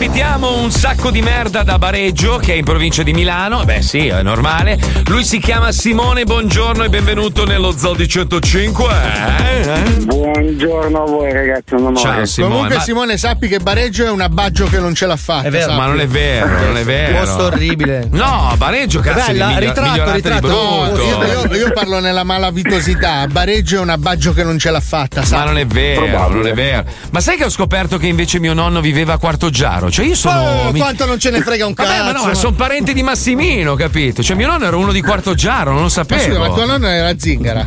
Ospitiamo 0.07 0.59
un 0.61 0.69
sacco 0.69 1.09
di 1.09 1.23
merda 1.23 1.63
da 1.63 1.79
Bareggio, 1.79 2.37
che 2.37 2.53
è 2.53 2.57
in 2.57 2.63
provincia 2.63 3.01
di 3.01 3.11
Milano. 3.11 3.63
Beh, 3.65 3.81
sì, 3.81 4.05
è 4.05 4.21
normale. 4.21 4.77
Lui 5.07 5.23
si 5.23 5.39
chiama 5.39 5.71
Simone, 5.71 6.25
buongiorno 6.25 6.83
e 6.83 6.89
benvenuto 6.89 7.43
nello 7.43 7.75
Zodi 7.75 8.07
105. 8.07 8.85
Eh, 8.85 9.61
eh? 9.61 9.81
Buongiorno 10.03 11.01
a 11.01 11.05
voi 11.07 11.33
ragazzi, 11.33 11.73
un 11.73 11.85
onore. 11.87 11.99
Ciao 11.99 12.25
Simone. 12.25 12.51
Comunque, 12.53 12.75
ma- 12.75 12.81
Simone, 12.83 13.17
sappi 13.17 13.47
che 13.47 13.57
Bareggio 13.57 14.05
è 14.05 14.11
un 14.11 14.21
abbaggio 14.21 14.67
che 14.67 14.77
non 14.77 14.93
ce 14.93 15.07
l'ha 15.07 15.15
fatta. 15.15 15.47
È 15.47 15.49
vero, 15.49 15.69
sappi. 15.71 15.75
Ma 15.79 15.85
non 15.87 15.99
è 15.99 16.07
vero, 16.07 16.47
non 16.65 16.77
è 16.77 16.83
vero. 16.83 17.17
Posto 17.17 17.43
orribile. 17.45 18.07
No, 18.11 18.53
Bareggio, 18.57 18.99
cazzo, 18.99 19.31
Bella, 19.31 19.47
di 19.47 19.53
miglio- 19.55 19.67
ritratto, 19.69 19.89
migliorata 19.89 20.15
ritratto. 20.15 20.47
di 20.47 20.53
brutto. 20.93 21.01
io, 21.01 21.23
io- 21.23 21.55
io 21.65 21.71
parlo 21.73 21.99
nella 21.99 22.23
malavitosità. 22.23 23.25
Bareggio 23.25 23.77
è 23.77 23.79
un 23.79 23.89
abbaggio 23.89 24.33
che 24.33 24.43
non 24.43 24.59
ce 24.59 24.69
l'ha 24.69 24.79
fatta, 24.81 25.21
Ma 25.21 25.25
sai? 25.25 25.45
non 25.45 25.57
è 25.57 25.65
vero, 25.65 26.05
non 26.29 26.45
è 26.45 26.53
vero. 26.53 26.83
Ma 27.09 27.19
sai 27.21 27.37
che 27.37 27.45
ho 27.45 27.49
scoperto 27.49 27.97
che 27.97 28.05
invece 28.05 28.39
mio 28.39 28.53
nonno 28.53 28.81
viveva 28.81 29.13
a 29.13 29.17
Quarto 29.17 29.49
Giaro? 29.49 29.93
Cioè 29.95 30.07
io 30.07 30.15
sono. 30.15 30.41
Oh, 30.67 30.71
mi- 30.73 30.79
quanto 30.79 31.05
non 31.05 31.17
ce 31.17 31.29
ne 31.29 31.39
frega 31.41 31.65
un 31.65 31.73
cazzo. 31.73 31.89
Vabbè, 31.89 32.03
ma 32.03 32.27
no, 32.27 32.33
sono 32.33 32.53
parente 32.53 32.91
di 32.91 33.01
Massimino, 33.01 33.75
capito? 33.75 34.21
Cioè 34.21 34.35
mio 34.35 34.45
nonno 34.47 34.65
era 34.65 34.75
uno 34.75 34.91
di 34.91 35.01
Quarto 35.01 35.33
Giaro, 35.35 35.69
non 35.69 35.77
lo 35.77 35.83
Ma 35.83 35.89
sapevo. 35.89 36.21
scusa, 36.21 36.37
ma 36.39 36.49
tuo 36.49 36.65
nonno 36.65 36.87
era 36.87 37.17
zingara. 37.17 37.65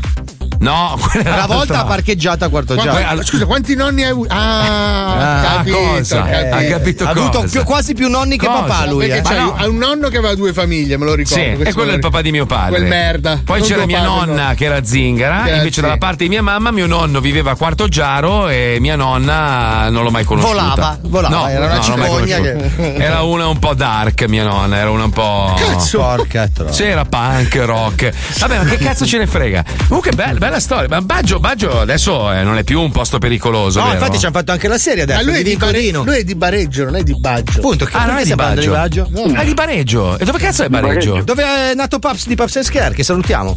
No, 0.60 0.98
quella 1.10 1.28
Una 1.34 1.46
volta 1.46 1.54
l'altra. 1.56 1.78
ha 1.80 1.84
parcheggiato 1.84 2.44
a 2.44 2.48
quarto 2.48 2.74
Qua- 2.74 2.82
giaro. 2.82 2.96
allora, 3.06 3.24
scusa, 3.24 3.46
quanti 3.46 3.74
nonni 3.76 4.02
hai 4.02 4.10
avuto? 4.10 4.34
Ah, 4.34 5.40
Ah, 5.40 5.42
capito, 5.56 5.76
cosa? 5.78 6.22
capito. 6.22 6.54
Ha 6.56 6.62
capito 6.62 7.04
ha 7.04 7.10
avuto 7.10 7.44
più- 7.50 7.62
quasi 7.64 7.94
più 7.94 8.08
nonni 8.08 8.36
che 8.38 8.46
Cosa? 8.46 8.60
papà 8.62 8.86
lui. 8.86 9.06
Perché 9.08 9.28
eh. 9.28 9.34
Ma 9.34 9.40
no. 9.44 9.54
ha 9.56 9.66
un 9.68 9.76
nonno 9.76 10.08
che 10.08 10.16
aveva 10.18 10.34
due 10.34 10.52
famiglie, 10.52 10.96
me 10.96 11.04
lo 11.04 11.14
ricordo. 11.14 11.42
Sì, 11.42 11.62
e 11.62 11.72
quello 11.72 11.90
è 11.92 11.94
il 11.94 12.00
papà 12.00 12.22
di 12.22 12.30
mio 12.32 12.46
padre. 12.46 12.76
Quel 12.76 12.86
merda. 12.86 13.40
Poi 13.44 13.60
Non 13.60 13.68
c'era 13.68 13.86
mia 13.86 14.00
padre, 14.00 14.26
nonna 14.32 14.48
no. 14.48 14.54
che 14.54 14.64
era 14.64 14.84
zingara, 14.84 15.42
Che 15.44 15.50
invece 15.50 15.80
dalla 15.80 15.92
zingara. 15.94 15.96
parte 15.98 16.22
di 16.24 16.28
mia 16.28 16.42
mamma 16.42 16.70
mio 16.70 16.86
nonno 16.86 17.20
viveva 17.20 17.52
a 17.52 17.56
Quarto 17.56 17.86
Giaro 17.88 18.48
e 18.48 18.78
mia 18.80 18.96
nonna 18.96 19.88
non 19.90 20.02
l'ho 20.02 20.10
mai 20.10 20.24
conosciuta. 20.24 20.52
Volava, 20.54 20.98
volava, 21.02 21.36
No, 21.36 21.48
era 21.48 21.66
una 21.66 21.80
cicogna 21.80 22.38
conosciuta. 22.40 22.82
Era 22.96 23.22
una 23.22 23.46
un 23.48 23.58
po' 23.58 23.74
dark 23.74 24.24
mia 24.28 24.44
nonna, 24.44 24.76
era 24.76 24.90
una 24.90 25.04
un 25.04 25.10
po'... 25.10 25.54
Cazzo. 25.56 25.98
Porca 25.98 26.48
troia. 26.52 26.72
Sì, 26.72 26.84
era 26.84 27.04
punk, 27.04 27.54
rock. 27.64 28.12
Vabbè, 28.40 28.56
ma 28.58 28.64
che 28.64 28.76
cazzo 28.78 29.06
ce 29.06 29.18
ne 29.18 29.26
frega? 29.26 29.64
Comunque, 29.86 30.12
bella, 30.12 30.38
bella 30.48 30.60
storia. 30.60 30.88
Ma 30.88 31.00
Baggio, 31.02 31.38
Baggio 31.38 31.80
adesso 31.80 32.32
eh, 32.32 32.42
non 32.42 32.56
è 32.56 32.64
più 32.64 32.80
un 32.80 32.90
posto 32.90 33.18
pericoloso. 33.18 33.78
No, 33.80 33.86
vero? 33.86 33.98
infatti 33.98 34.18
ci 34.18 34.24
hanno 34.26 34.34
fatto 34.34 34.52
anche 34.52 34.68
la 34.68 34.78
serie 34.78 35.04
Ma 35.06 35.14
adesso. 35.14 35.28
lui 35.28 35.38
è, 35.38 35.42
di 35.42 35.50
Vincolino. 35.50 36.04
lui 36.04 36.16
è 36.16 36.24
di 36.24 36.34
Bareggio, 36.34 36.84
non 36.84 36.96
è 36.96 37.02
di 37.02 37.18
Baggio. 37.18 37.58
Appunto, 37.58 37.84
che 37.84 37.96
Ah, 37.96 38.06
non 38.06 38.16
è 38.16 38.24
di 38.24 38.34
parlando 38.34 38.60
di 38.60 38.68
Baggio. 38.68 39.08
Baggio? 39.10 39.34
Ah, 39.36 39.44
di 39.44 39.54
Bareggio. 39.54 40.18
E 40.18 40.24
dove 40.24 40.38
cazzo 40.38 40.64
è 40.64 40.68
Bareggio? 40.68 41.22
Dove 41.22 41.42
è 41.44 41.74
nato 41.74 41.98
Paps 41.98 42.26
di 42.26 42.34
Paps 42.34 42.56
and 42.56 42.64
Scare, 42.64 42.94
che 42.94 43.02
salutiamo. 43.04 43.56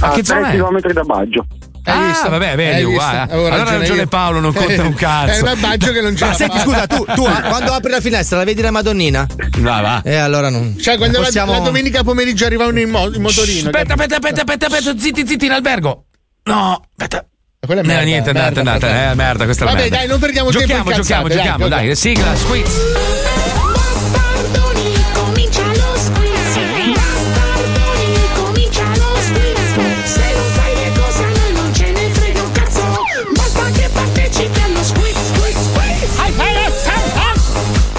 A 0.00 0.06
A 0.08 0.10
che 0.14 0.22
3 0.22 0.24
zona 0.24 0.50
è? 0.50 0.56
km 0.56 0.92
da 0.92 1.02
Baggio. 1.02 1.46
Hai 1.84 1.94
ah, 2.00 2.06
visto? 2.06 2.30
vabbè, 2.30 2.54
vedi, 2.54 2.84
uguale. 2.84 3.18
Avevo 3.18 3.48
Allora 3.48 3.70
ha 3.70 3.78
ragione 3.78 4.02
io. 4.02 4.06
Paolo, 4.06 4.38
non 4.38 4.52
conta 4.52 4.82
un 4.86 4.94
cazzo. 4.94 5.32
È 5.32 5.40
un 5.40 5.48
abbaggio 5.48 5.90
che 5.90 6.00
non 6.00 6.14
ce 6.16 6.24
Ma 6.24 6.30
la 6.30 6.36
senti, 6.36 6.58
scusa, 6.60 6.86
tu, 6.86 7.04
tu 7.12 7.24
ah, 7.24 7.40
quando 7.48 7.72
apri 7.72 7.90
la 7.90 8.00
finestra 8.00 8.38
la 8.38 8.44
vedi 8.44 8.62
la 8.62 8.70
Madonnina? 8.70 9.26
Va, 9.58 9.80
va. 9.80 10.02
E 10.04 10.14
allora 10.14 10.48
non. 10.48 10.76
Cioè, 10.78 10.96
quando 10.96 11.18
la- 11.18 11.24
possiamo... 11.24 11.50
la, 11.52 11.58
domenica 11.58 12.04
pomeriggio 12.04 12.44
arrivavano 12.46 12.78
in, 12.78 12.88
mo- 12.88 13.12
in 13.12 13.20
motorino. 13.20 13.70
Aspetta, 13.70 13.94
aspetta, 13.94 14.14
aspetta, 14.14 14.40
aspetta, 14.42 14.66
aspetta, 14.66 14.96
zitti, 14.96 15.26
zitti, 15.26 15.46
in 15.46 15.52
albergo. 15.52 16.04
No, 16.44 16.82
aspetta. 16.96 17.24
Quella 17.64 17.80
è 17.80 17.84
No, 17.84 17.90
merda, 17.92 18.04
niente, 18.04 18.30
andate, 18.30 18.54
merda, 18.62 18.70
andate. 18.72 18.92
merda. 18.92 19.10
Eh, 19.10 19.14
merda, 19.14 19.44
questa 19.44 19.62
è 19.62 19.66
la 19.66 19.72
Vabbè, 19.72 19.82
merda. 19.82 19.96
dai, 19.98 20.06
non 20.08 20.18
perdiamo 20.20 20.50
tempo 20.50 20.66
Giochiamo, 20.66 20.90
in 20.90 20.96
giochiamo, 20.96 21.28
giochiamo, 21.28 21.68
dai, 21.68 21.86
dai, 21.86 21.96
sigla, 21.96 22.36
squiz. 22.36 23.61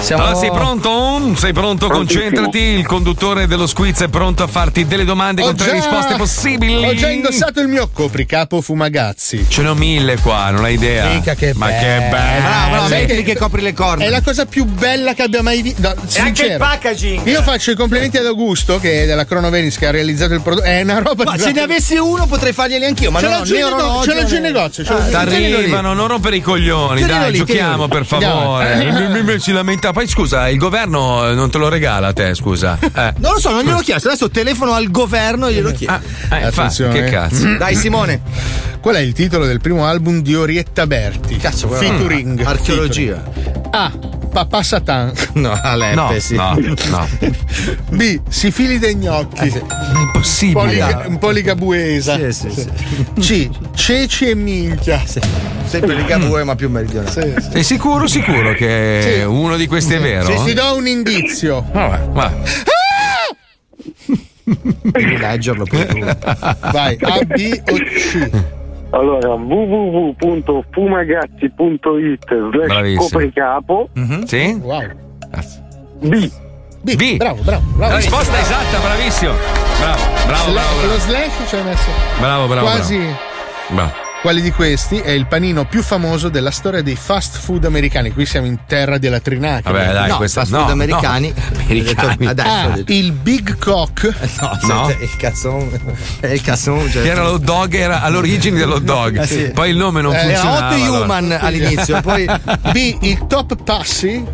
Siamo- 0.04 0.22
Allora 0.24 0.36
sei 0.38 0.50
pronto? 0.50 1.34
Sei 1.34 1.52
pronto? 1.54 1.88
Concentrati. 1.88 2.58
Il 2.58 2.84
conduttore 2.86 3.46
dello 3.46 3.66
squiz 3.66 4.00
è 4.02 4.08
pronto 4.08 4.42
a 4.42 4.46
farti 4.46 4.84
delle 4.86 5.06
domande 5.06 5.40
con 5.40 5.56
tre 5.56 5.72
risposte 5.72 6.16
possibili. 6.16 6.84
Ho 6.86 6.94
già 6.94 7.08
indossato 7.10 7.60
il 7.60 7.68
mio 7.68 7.88
copricapo 7.90 8.60
fumagazzi. 8.60 9.46
Ce 9.48 9.62
ne 9.62 9.68
ho 9.68 9.74
mille 9.74 10.18
qua, 10.18 10.50
non 10.50 10.64
hai 10.64 10.74
idea. 10.74 11.06
Mica 11.08 11.34
che 11.34 11.52
Ma 11.54 11.68
bello. 11.68 11.78
che 11.80 12.08
bello. 12.10 12.42
Bravo, 12.42 12.70
bravo, 12.70 12.88
Sai 12.88 13.00
metti- 13.00 13.14
che, 13.14 13.22
che 13.32 13.38
copri 13.38 13.62
le 13.62 13.72
corna. 13.72 14.04
È 14.04 14.08
la 14.10 14.20
cosa 14.20 14.44
più 14.44 14.66
bella 14.66 15.14
che 15.14 15.22
abbia 15.22 15.40
mai 15.42 15.62
visto. 15.62 15.80
No, 15.80 15.94
E 16.12 16.20
anche 16.20 16.44
il 16.44 16.56
packaging. 16.58 17.26
Io 17.26 17.42
faccio 17.42 17.70
i 17.70 17.74
complimenti 17.74 18.18
ad 18.18 18.26
Augusto, 18.26 18.78
che 18.78 19.04
è 19.04 19.06
della 19.06 19.24
Cronovenis, 19.24 19.78
che 19.78 19.86
ha 19.86 19.90
realizzato 19.90 20.34
il 20.34 20.42
prodotto. 20.42 20.66
È 20.66 20.82
una 20.82 20.98
roba 20.98 21.24
Ma 21.24 21.36
di- 21.36 21.40
se 21.42 21.52
ne 21.52 21.62
avessi 21.62 21.94
uno 21.96 22.26
potrei 22.26 22.52
farglieli 22.52 22.84
anch'io, 22.84 23.10
ma 23.10 23.20
Ce 23.20 23.26
non 23.26 23.36
l'ho 23.36 23.40
ho 23.40 23.44
giù 23.46 23.54
né 23.54 23.58
in 23.60 23.64
nego- 23.64 23.76
orologio. 23.76 24.10
ce 24.10 24.16
l'ho 24.20 24.24
giù 24.26 24.34
in 24.36 24.42
né- 24.42 24.50
negozio, 24.50 24.84
ce 24.84 24.92
l'ho 24.92 24.98
Ah, 24.98 25.02
giù 25.02 25.06
in 25.08 25.12
negozio. 25.14 25.38
T'arrivano, 25.56 25.94
non 25.94 26.08
rompere 26.08 26.36
i 26.36 26.42
coglioni, 26.42 27.06
dai, 27.06 27.32
giochiamo 27.32 27.88
per 27.88 28.04
favore. 28.04 28.72
Andiamo. 28.74 29.08
Mi, 29.08 29.22
mi 29.22 29.40
si 29.40 29.50
lamenta. 29.52 29.92
Poi 29.94 30.08
scusa, 30.08 30.48
il 30.48 30.58
governo 30.58 31.32
non 31.34 31.50
te 31.52 31.58
lo 31.58 31.68
regala 31.68 32.08
a 32.08 32.12
te, 32.12 32.34
scusa. 32.34 32.76
Eh. 32.94 33.12
Non 33.18 33.34
lo 33.34 33.38
so, 33.38 33.50
non 33.50 33.62
gliel'ho 33.62 33.80
chiesto. 33.80 34.08
Adesso 34.08 34.28
telefono 34.30 34.72
al 34.72 34.90
governo 34.90 35.46
e 35.46 35.52
glielo 35.52 35.70
chiedo. 35.72 35.94
Eh, 35.94 35.96
infatti, 35.96 36.44
Attenzione. 36.46 36.92
che 37.04 37.10
cazzo? 37.10 37.56
Dai, 37.56 37.76
Simone. 37.76 38.20
Qual 38.80 38.96
è 38.96 38.98
il 38.98 39.12
titolo 39.12 39.46
del 39.46 39.60
primo 39.60 39.86
album 39.86 40.20
di 40.20 40.34
Orietta 40.34 40.86
Berti? 40.86 41.36
Cazzo, 41.36 41.68
guarda. 41.68 41.86
Featuring. 41.86 42.40
Archeologia. 42.44 43.22
Featuring. 43.22 43.63
A. 43.76 43.90
Papà 44.34 44.62
Satan. 44.62 45.12
No, 45.34 45.52
Aleppe, 45.62 45.94
No, 45.94 46.18
sì. 46.18 46.34
no, 46.36 46.56
no. 46.90 47.08
B. 47.90 48.20
Si 48.28 48.50
fili 48.50 48.78
dei 48.78 48.94
gnocchi. 48.96 49.48
È 49.48 49.62
impossibile. 49.96 50.60
Poliga- 50.60 51.04
un 51.06 51.18
po' 51.18 51.30
ligabuesa. 51.30 52.16
Sì, 52.16 52.32
sì, 52.32 52.50
sì. 52.50 52.68
C. 53.20 53.50
Ceci 53.74 54.28
e 54.30 54.34
minchia. 54.34 55.02
Sempre 55.66 55.94
Ligabue, 55.94 56.44
ma 56.44 56.54
più 56.54 56.68
meridionale. 56.70 57.10
Sì, 57.10 57.42
sì. 57.42 57.50
Sei 57.52 57.62
sicuro, 57.64 58.06
sicuro 58.06 58.52
che 58.54 59.16
Sì. 59.18 59.22
uno 59.24 59.56
di 59.56 59.66
questi 59.66 59.94
è 59.94 60.00
vero? 60.00 60.26
Se 60.26 60.44
ti 60.44 60.52
do 60.52 60.76
un 60.76 60.86
indizio. 60.86 61.64
Vabbè, 61.72 62.04
vabbè. 62.10 62.34
Devi 64.82 65.16
leggerlo 65.16 65.64
per 65.64 65.86
tu. 65.92 65.98
Vai, 66.70 66.96
A, 67.00 67.18
B 67.24 67.62
o 67.70 67.74
C. 67.76 68.30
Allora, 68.94 69.34
www.fumagazzi.it 69.34 72.24
slash 72.52 72.94
copricapo 72.96 73.88
Sì? 74.24 74.58
Wow. 74.62 74.82
B. 76.00 76.30
B. 76.82 76.94
B. 76.96 77.16
Bravo, 77.16 77.42
bravo, 77.42 77.64
La 77.72 77.76
bravo. 77.76 77.96
risposta 77.96 78.38
esatta, 78.38 78.78
bravissimo. 78.78 79.32
Bravo, 79.80 80.02
bravo, 80.26 80.50
Sla- 80.50 80.52
bravo. 80.52 80.74
Lo 80.80 80.86
Bravo, 80.86 80.98
slash 81.00 81.48
ci 81.48 81.56
hai 81.56 81.64
messo? 81.64 81.90
bravo, 82.20 82.46
bravo. 82.46 82.66
Quasi. 82.66 83.00
bravo. 83.68 83.92
Quale 84.24 84.40
di 84.40 84.52
questi 84.52 84.96
è 85.00 85.10
il 85.10 85.26
panino 85.26 85.66
più 85.66 85.82
famoso 85.82 86.30
della 86.30 86.50
storia 86.50 86.80
dei 86.80 86.96
fast 86.96 87.36
food 87.36 87.66
americani? 87.66 88.10
Qui 88.10 88.24
siamo 88.24 88.46
in 88.46 88.60
terra 88.66 88.96
della 88.96 89.20
Trinacria. 89.20 89.70
Vabbè, 89.70 89.92
dai, 89.92 90.08
no, 90.08 90.16
questa 90.16 90.40
fast 90.40 90.52
no, 90.52 90.58
food 90.60 90.66
no. 90.68 90.72
americani. 90.72 91.34
Americani. 91.68 92.26
Adesso 92.26 92.48
ho 92.48 92.70
A. 92.70 92.74
detto. 92.74 92.92
Il 92.92 93.12
Big 93.12 93.58
Cock. 93.58 94.14
No, 94.40 94.58
No. 94.62 94.86
senti, 94.88 95.04
il 95.04 95.16
cazzone. 95.18 95.80
È 96.20 96.26
il 96.28 96.40
cazzone. 96.40 96.90
Cioè. 96.90 97.02
Che 97.02 97.08
era 97.10 97.22
l'hot 97.22 97.42
dog, 97.42 97.74
era 97.74 98.00
all'origine 98.00 98.56
dell'hot 98.56 98.80
dog. 98.82 99.20
Eh, 99.20 99.26
sì. 99.26 99.50
Poi 99.52 99.68
il 99.68 99.76
nome 99.76 100.00
non 100.00 100.14
Eh, 100.14 100.18
funzionava. 100.20 100.56
Era 100.56 100.66
8 100.68 100.84
allora. 100.84 101.04
human 101.04 101.38
all'inizio, 101.38 102.00
poi 102.00 102.24
B. 102.72 102.96
Il 103.02 103.26
Top 103.26 103.62
Passy. 103.62 104.24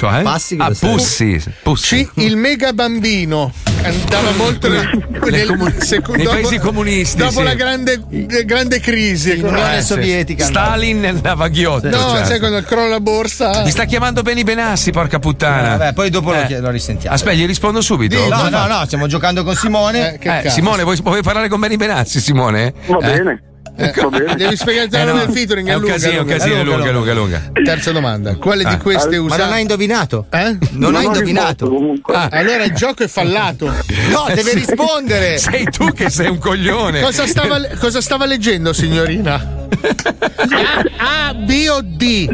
Cioè? 0.00 0.22
Passi 0.22 0.56
ah? 0.58 0.70
Pussy. 0.78 1.38
Pussy. 1.62 2.06
C. 2.06 2.10
Il 2.14 2.36
Mega 2.36 2.72
Bambino. 2.72 3.52
Andava 3.82 4.30
molto 4.32 4.70
nel, 4.70 4.88
nel 5.30 5.46
comun- 5.46 5.74
seco- 5.78 6.14
nei 6.14 6.24
dopo- 6.24 6.36
paesi 6.36 6.58
comunisti, 6.58 7.18
Dopo 7.18 7.32
sì. 7.40 7.42
la 7.42 7.52
grande, 7.54 8.00
grande 8.46 8.80
crisi. 8.80 9.36
l'Unione 9.38 9.76
Eh. 9.76 9.82
Sovietica. 9.82 10.44
Stalin 10.46 11.00
nel 11.00 11.20
navaghiotto. 11.22 11.90
No, 11.90 12.12
certo. 12.12 12.24
sai 12.24 12.38
quando 12.38 12.62
crolla 12.62 12.88
la 12.88 13.00
borsa. 13.00 13.62
Mi 13.62 13.70
sta 13.70 13.84
chiamando 13.84 14.22
Beni 14.22 14.42
Benassi, 14.42 14.90
porca 14.90 15.18
puttana. 15.18 15.76
Vabbè, 15.76 15.92
poi 15.92 16.08
dopo 16.08 16.30
lo, 16.30 16.36
Eh. 16.46 16.60
lo 16.60 16.70
risentiamo. 16.70 17.14
Aspetta, 17.14 17.34
gli 17.36 17.44
rispondo 17.46 17.82
subito. 17.82 18.16
Dillo. 18.16 18.34
No, 18.36 18.48
no, 18.48 18.66
no, 18.66 18.82
stiamo 18.86 19.06
giocando 19.06 19.44
con 19.44 19.54
Simone. 19.54 20.14
Eh, 20.14 20.18
che 20.18 20.40
Eh. 20.44 20.50
Simone, 20.50 20.82
vuoi, 20.82 20.96
vuoi 21.02 21.22
parlare 21.22 21.48
con 21.48 21.60
Beni 21.60 21.76
Benassi, 21.76 22.20
Simone? 22.20 22.72
Va 22.86 22.96
Eh? 22.96 23.00
bene. 23.18 23.42
Devi 24.36 24.56
spiegare 24.56 24.86
il 24.86 24.94
Eh, 24.94 25.04
no. 25.04 25.12
del 25.18 25.30
featuring. 25.30 25.68
È 25.68 25.74
un 25.74 25.80
lunga, 25.80 25.94
casino, 25.94 26.18
lunga. 26.20 26.36
casino, 26.36 26.62
lunga, 26.62 26.76
lunga, 26.76 26.92
lunga, 26.92 27.12
lunga. 27.14 27.42
Terza 27.64 27.92
domanda. 27.92 28.36
Quale 28.36 28.64
di 28.64 28.74
Ah. 28.74 28.78
queste 28.78 29.16
Ma 29.18 29.24
usa? 29.24 29.44
non 29.44 29.52
hai 29.52 29.60
indovinato? 29.62 30.26
Eh? 30.30 30.58
Non 30.72 30.94
hai 30.96 31.04
indovinato. 31.06 31.94
Ah. 32.12 32.28
Allora 32.30 32.64
il 32.64 32.74
gioco 32.74 33.02
è 33.04 33.08
fallato. 33.08 33.68
No, 34.10 34.24
deve 34.34 34.54
rispondere. 34.54 35.38
Sei 35.38 35.64
tu 35.64 35.92
che 35.92 36.10
sei 36.10 36.28
un 36.28 36.38
coglione. 36.38 37.00
Cosa 37.00 37.26
stava, 37.26 37.58
cosa 37.78 38.00
stava 38.00 38.26
leggendo, 38.26 38.72
signorina? 38.72 39.58
A, 40.98 41.28
A, 41.28 41.34
B 41.34 41.66
o 41.70 41.80
D? 41.82 42.28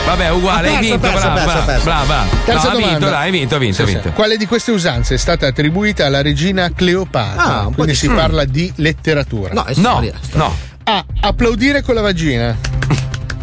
Vabbè, 0.07 0.31
uguale, 0.31 0.69
hai 0.69 0.75
perso, 0.75 0.89
vinto, 0.91 0.99
perso, 1.01 1.19
brava, 1.21 1.35
perso, 1.35 1.47
brava, 1.53 1.65
perso. 1.65 1.85
brava. 1.85 2.25
Terza 2.45 2.63
No, 2.63 2.69
ha 2.71 2.77
vinto, 2.77 2.87
domanda. 2.87 3.11
dai, 3.11 3.23
hai 3.27 3.31
vinto, 3.31 3.55
ha 3.55 3.59
vinto, 3.59 3.83
ha 3.83 3.85
Sì, 3.87 3.91
sì. 3.93 3.99
vinto. 4.01 4.13
Quale 4.13 4.37
di 4.37 4.47
queste 4.47 4.71
usanze 4.73 5.15
è 5.15 5.19
stata 5.19 5.47
attribuita 5.47 6.07
alla 6.07 6.23
regina 6.23 6.71
Cleopatra? 6.75 7.45
Ah, 7.61 7.63
Quindi 7.73 7.93
di- 7.93 7.95
si 7.99 8.09
Mm. 8.09 8.17
parla 8.17 8.45
di 8.45 8.73
letteratura. 8.77 9.53
No, 9.55 9.65
è 9.65 9.75
No, 9.77 9.91
storia. 9.91 10.13
no. 10.33 10.57
A. 10.85 11.05
Applaudire 11.21 11.83
con 11.83 11.95
la 11.95 12.01
vagina. 12.01 12.57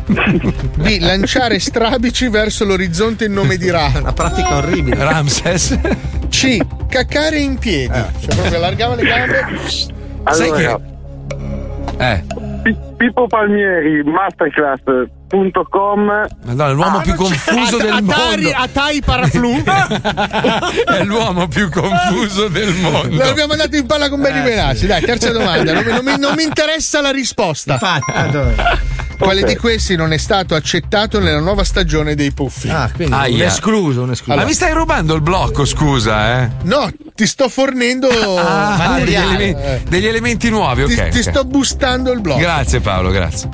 B. 0.07 0.97
Lanciare 0.99 1.59
strabici 1.61 2.27
verso 2.29 2.65
l'orizzonte 2.65 3.25
in 3.25 3.33
nome 3.33 3.57
di 3.57 3.69
Ra. 3.69 3.91
Una 3.95 4.13
pratica 4.13 4.55
orribile. 4.57 5.01
Ramses. 5.03 5.77
C. 6.29 6.57
Caccare 6.87 7.37
in 7.39 7.57
piedi. 7.57 7.93
Cioè 8.19 8.35
proprio 8.35 8.57
allargava 8.57 8.95
le 8.95 9.03
gambe. 9.03 9.45
Sai 9.67 10.51
che. 10.51 10.65
Allora, 10.65 10.79
Eh, 11.99 12.23
Pi- 12.63 12.77
Pippo 12.97 13.27
Palmieri, 13.27 14.03
masterclass.com 15.31 16.27
Madonna, 16.45 16.71
l'uomo 16.71 17.01
più 17.01 17.15
confuso 17.15 17.77
del 17.81 17.91
Atari, 17.91 18.43
mondo. 18.43 18.57
Atari 18.57 19.01
Paraflu. 19.01 19.63
È 20.87 21.03
l'uomo 21.03 21.47
più 21.47 21.69
confuso 21.69 22.47
del 22.47 22.73
mondo. 22.75 23.17
L'abbiamo 23.17 23.47
mandato 23.49 23.75
in 23.75 23.85
palla 23.85 24.09
con 24.09 24.21
Benny 24.21 24.41
Benassi. 24.43 24.85
Dai, 24.87 25.01
terza 25.01 25.31
domanda. 25.31 25.73
Non 25.73 25.83
mi, 25.83 25.91
non 25.91 26.03
mi- 26.05 26.17
non 26.19 26.33
mi 26.35 26.43
interessa 26.43 27.01
la 27.01 27.11
risposta. 27.11 27.73
Infatti, 27.73 28.11
eh, 28.15 28.29
dove- 28.29 28.95
Quale 29.17 29.41
di 29.43 29.55
questi 29.55 29.95
non 29.95 30.13
è 30.13 30.17
stato 30.17 30.53
accettato 30.53 31.19
nella 31.19 31.39
nuova 31.39 31.63
stagione 31.63 32.13
dei 32.13 32.31
Puffi? 32.31 32.69
Ah, 32.69 32.87
quindi 32.93 33.13
un 33.15 33.19
Aia. 33.19 33.45
escluso, 33.47 34.03
un 34.03 34.11
escluso. 34.11 34.37
Ma 34.37 34.45
mi 34.45 34.53
stai 34.53 34.73
rubando 34.73 35.15
il 35.15 35.21
blocco, 35.21 35.65
scusa, 35.65 36.41
eh? 36.43 36.49
No, 36.65 36.87
ti 37.15 37.25
sto 37.25 37.49
fornendo. 37.49 38.07
Ah, 38.47 38.99
degli, 38.99 39.15
elementi, 39.15 39.89
degli 39.89 40.05
elementi 40.05 40.49
nuovi, 40.51 40.83
ok. 40.83 40.89
ti, 40.89 40.95
ti 41.09 41.17
ok. 41.17 41.21
sto 41.29 41.43
boostando 41.45 42.11
il 42.11 42.21
blocco. 42.21 42.39
Grazie 42.39 42.79
Paolo, 42.79 43.09
grazie. 43.09 43.49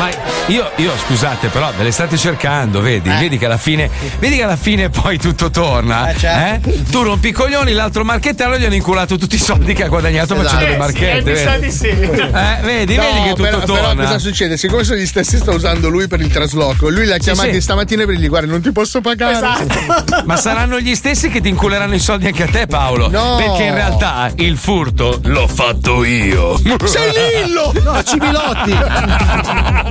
Ma 0.02 0.10
io, 0.48 0.72
io, 0.78 0.92
scusate, 1.06 1.50
però 1.50 1.72
ve 1.78 1.84
le 1.84 1.92
state 1.92 2.18
cercando, 2.18 2.82
vedi? 2.82 3.08
Vedi 3.08 3.38
che 3.38 3.46
alla 3.46 3.60
fine. 3.60 3.88
Vedi 4.18 4.38
che 4.38 4.44
alla 4.44 4.56
fine 4.56 4.90
poi 4.90 5.20
tutto 5.20 5.52
torna. 5.52 6.10
Eh, 6.10 6.18
certo. 6.18 6.70
eh? 6.70 6.84
Tu 6.90 7.04
rompi 7.04 7.28
i 7.28 7.32
coglioni, 7.32 7.72
l'altro 7.74 8.04
marchettaro 8.04 8.58
gli 8.58 8.66
hanno 8.66 8.74
inculato 8.74 9.16
tutti 9.20 9.36
i 9.36 9.40
soldi 9.40 9.76
che 9.76 9.84
ha 9.84 9.88
guadagnato 9.90 10.34
facendo 10.36 10.66
le 10.66 10.78
marchette. 10.78 11.32
Eh, 11.32 11.36
sa 11.36 11.52
vedi? 11.52 11.66
di 11.68 11.72
sì. 11.72 11.88
Eh, 11.90 12.58
vedi, 12.64 12.96
No, 12.96 13.04
vedi 13.04 13.22
che 13.22 13.30
tutto 13.30 13.44
però, 13.44 13.60
però 13.60 13.84
torna. 13.90 14.04
cosa 14.06 14.18
succede? 14.18 14.58
Siccome 14.58 14.84
sono 14.84 14.98
gli 14.98 15.06
stessi 15.06 15.38
sta 15.38 15.52
usando 15.52 15.88
lui 15.90 16.08
per 16.08 16.20
il 16.20 16.30
trasloco, 16.32 16.90
lui 16.90 17.06
l'ha 17.06 17.18
chiamati 17.20 17.54
sì. 17.54 17.62
stamattina 17.62 18.04
per 18.06 18.16
dirgli 18.16 18.28
guarda 18.28 18.50
non 18.50 18.62
ti 18.62 18.72
posso 18.72 19.02
pagare. 19.02 19.34
Esatto. 19.36 20.24
Ma 20.26 20.36
saranno 20.36 20.80
gli 20.80 20.96
stessi 20.96 21.30
che 21.30 21.42
ti 21.42 21.50
inculeranno 21.50 21.94
i 21.94 22.00
soldi 22.00 22.26
anche 22.26 22.42
a 22.44 22.48
te, 22.48 22.66
Paolo. 22.66 23.08
No. 23.08 23.36
Perché 23.36 23.64
in 23.66 23.76
realtà 23.76 24.32
il 24.38 24.58
furto 24.58 25.20
l'ho 25.26 25.48
fatto 25.48 26.04
io. 26.04 26.60
Sei 26.86 27.12
Lillo! 27.46 27.72
No, 27.84 28.02
Civilotti! 28.04 29.90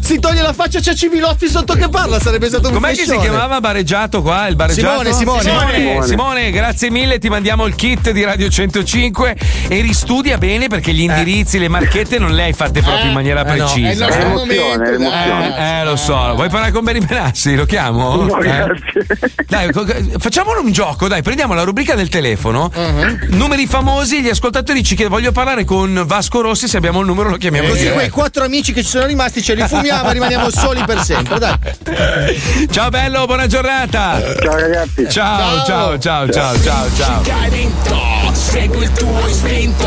Si 0.00 0.18
toglie 0.18 0.42
la 0.42 0.52
faccia, 0.52 0.80
c'è 0.80 0.94
Civilotti 0.94 1.48
sotto 1.48 1.74
che 1.74 1.88
parla, 1.88 2.20
sarebbe 2.20 2.48
stato 2.48 2.68
un 2.68 2.74
Com'è 2.74 2.94
che 2.94 3.04
si 3.04 3.16
chiamava 3.18 3.60
Bareggiato 3.60 4.22
qua? 4.22 4.46
Il 4.46 4.56
Bareggiato? 4.56 5.02
Simone, 5.12 5.12
Simone. 5.12 5.42
Simone, 5.42 5.74
Simone. 5.74 6.06
Simone, 6.06 6.50
grazie 6.50 6.90
mille, 6.90 7.18
ti 7.18 7.28
mandiamo 7.28 7.66
il 7.66 7.74
kit 7.74 8.10
di 8.10 8.24
Radio 8.24 8.48
105 8.48 9.36
e 9.68 9.80
ristudia 9.80 10.38
bene 10.38 10.68
perché 10.68 10.92
gli 10.92 11.00
indirizzi, 11.02 11.58
le 11.58 11.68
marchette 11.68 12.18
non 12.18 12.32
le 12.32 12.44
hai 12.44 12.52
fatte 12.52 12.80
proprio 12.82 13.06
in 13.06 13.12
maniera 13.12 13.40
Eh 13.40 13.56
no, 13.56 13.64
precisa. 13.66 13.88
è 13.88 13.92
il 13.92 13.98
nostro 13.98 14.20
eh. 14.20 14.32
momento, 14.32 14.98
dai. 15.08 15.52
Eh, 15.52 15.78
eh, 15.80 15.84
lo 15.84 15.96
so. 15.96 16.34
Vuoi 16.34 16.48
parlare 16.48 16.72
con 16.72 16.84
Benny 16.84 17.04
Benassi? 17.04 17.54
Lo 17.54 17.66
chiamo? 17.66 18.24
No, 18.24 18.38
Eh? 18.40 18.66
Dai, 19.46 19.70
facciamolo 20.18 20.60
un 20.60 20.72
gioco, 20.72 21.08
dai, 21.08 21.22
prendiamo 21.22 21.54
la 21.54 21.62
rubrica 21.64 21.94
del 21.94 22.08
telefono, 22.08 22.70
Uh-huh. 22.78 23.18
numeri 23.30 23.66
famosi, 23.66 24.20
gli 24.22 24.28
ascoltatori 24.28 24.82
ci 24.82 24.94
chiedono 24.94 25.16
voglio 25.16 25.32
parlare 25.32 25.64
con 25.64 26.04
Vasco 26.06 26.40
Rossi, 26.40 26.68
se 26.68 26.76
abbiamo 26.76 27.00
il 27.00 27.06
numero 27.06 27.30
lo 27.30 27.36
chiamiamo. 27.36 27.68
Così 27.68 27.90
quei 27.90 28.08
quattro 28.10 28.44
amici 28.44 28.72
che 28.72 28.82
ci 28.82 28.87
sono 28.88 29.04
rimasti 29.04 29.42
ce 29.42 29.54
li 29.54 29.62
fumiamo 29.68 30.08
e 30.08 30.12
rimaniamo 30.14 30.50
soli 30.50 30.82
per 30.84 31.02
sempre. 31.02 31.38
Dai. 31.38 31.58
Ciao 32.70 32.88
bello, 32.88 33.26
buona 33.26 33.46
giornata. 33.46 34.18
Ciao 34.40 34.58
ragazzi. 34.58 35.06
Ciao, 35.10 35.64
ciao, 35.66 35.98
ciao, 35.98 36.30
ciao, 36.30 36.62
ciao, 36.62 36.94
ciao. 36.94 38.32
Segui 38.32 38.84
il 38.84 38.92
tuo 38.92 39.26
istinto. 39.28 39.86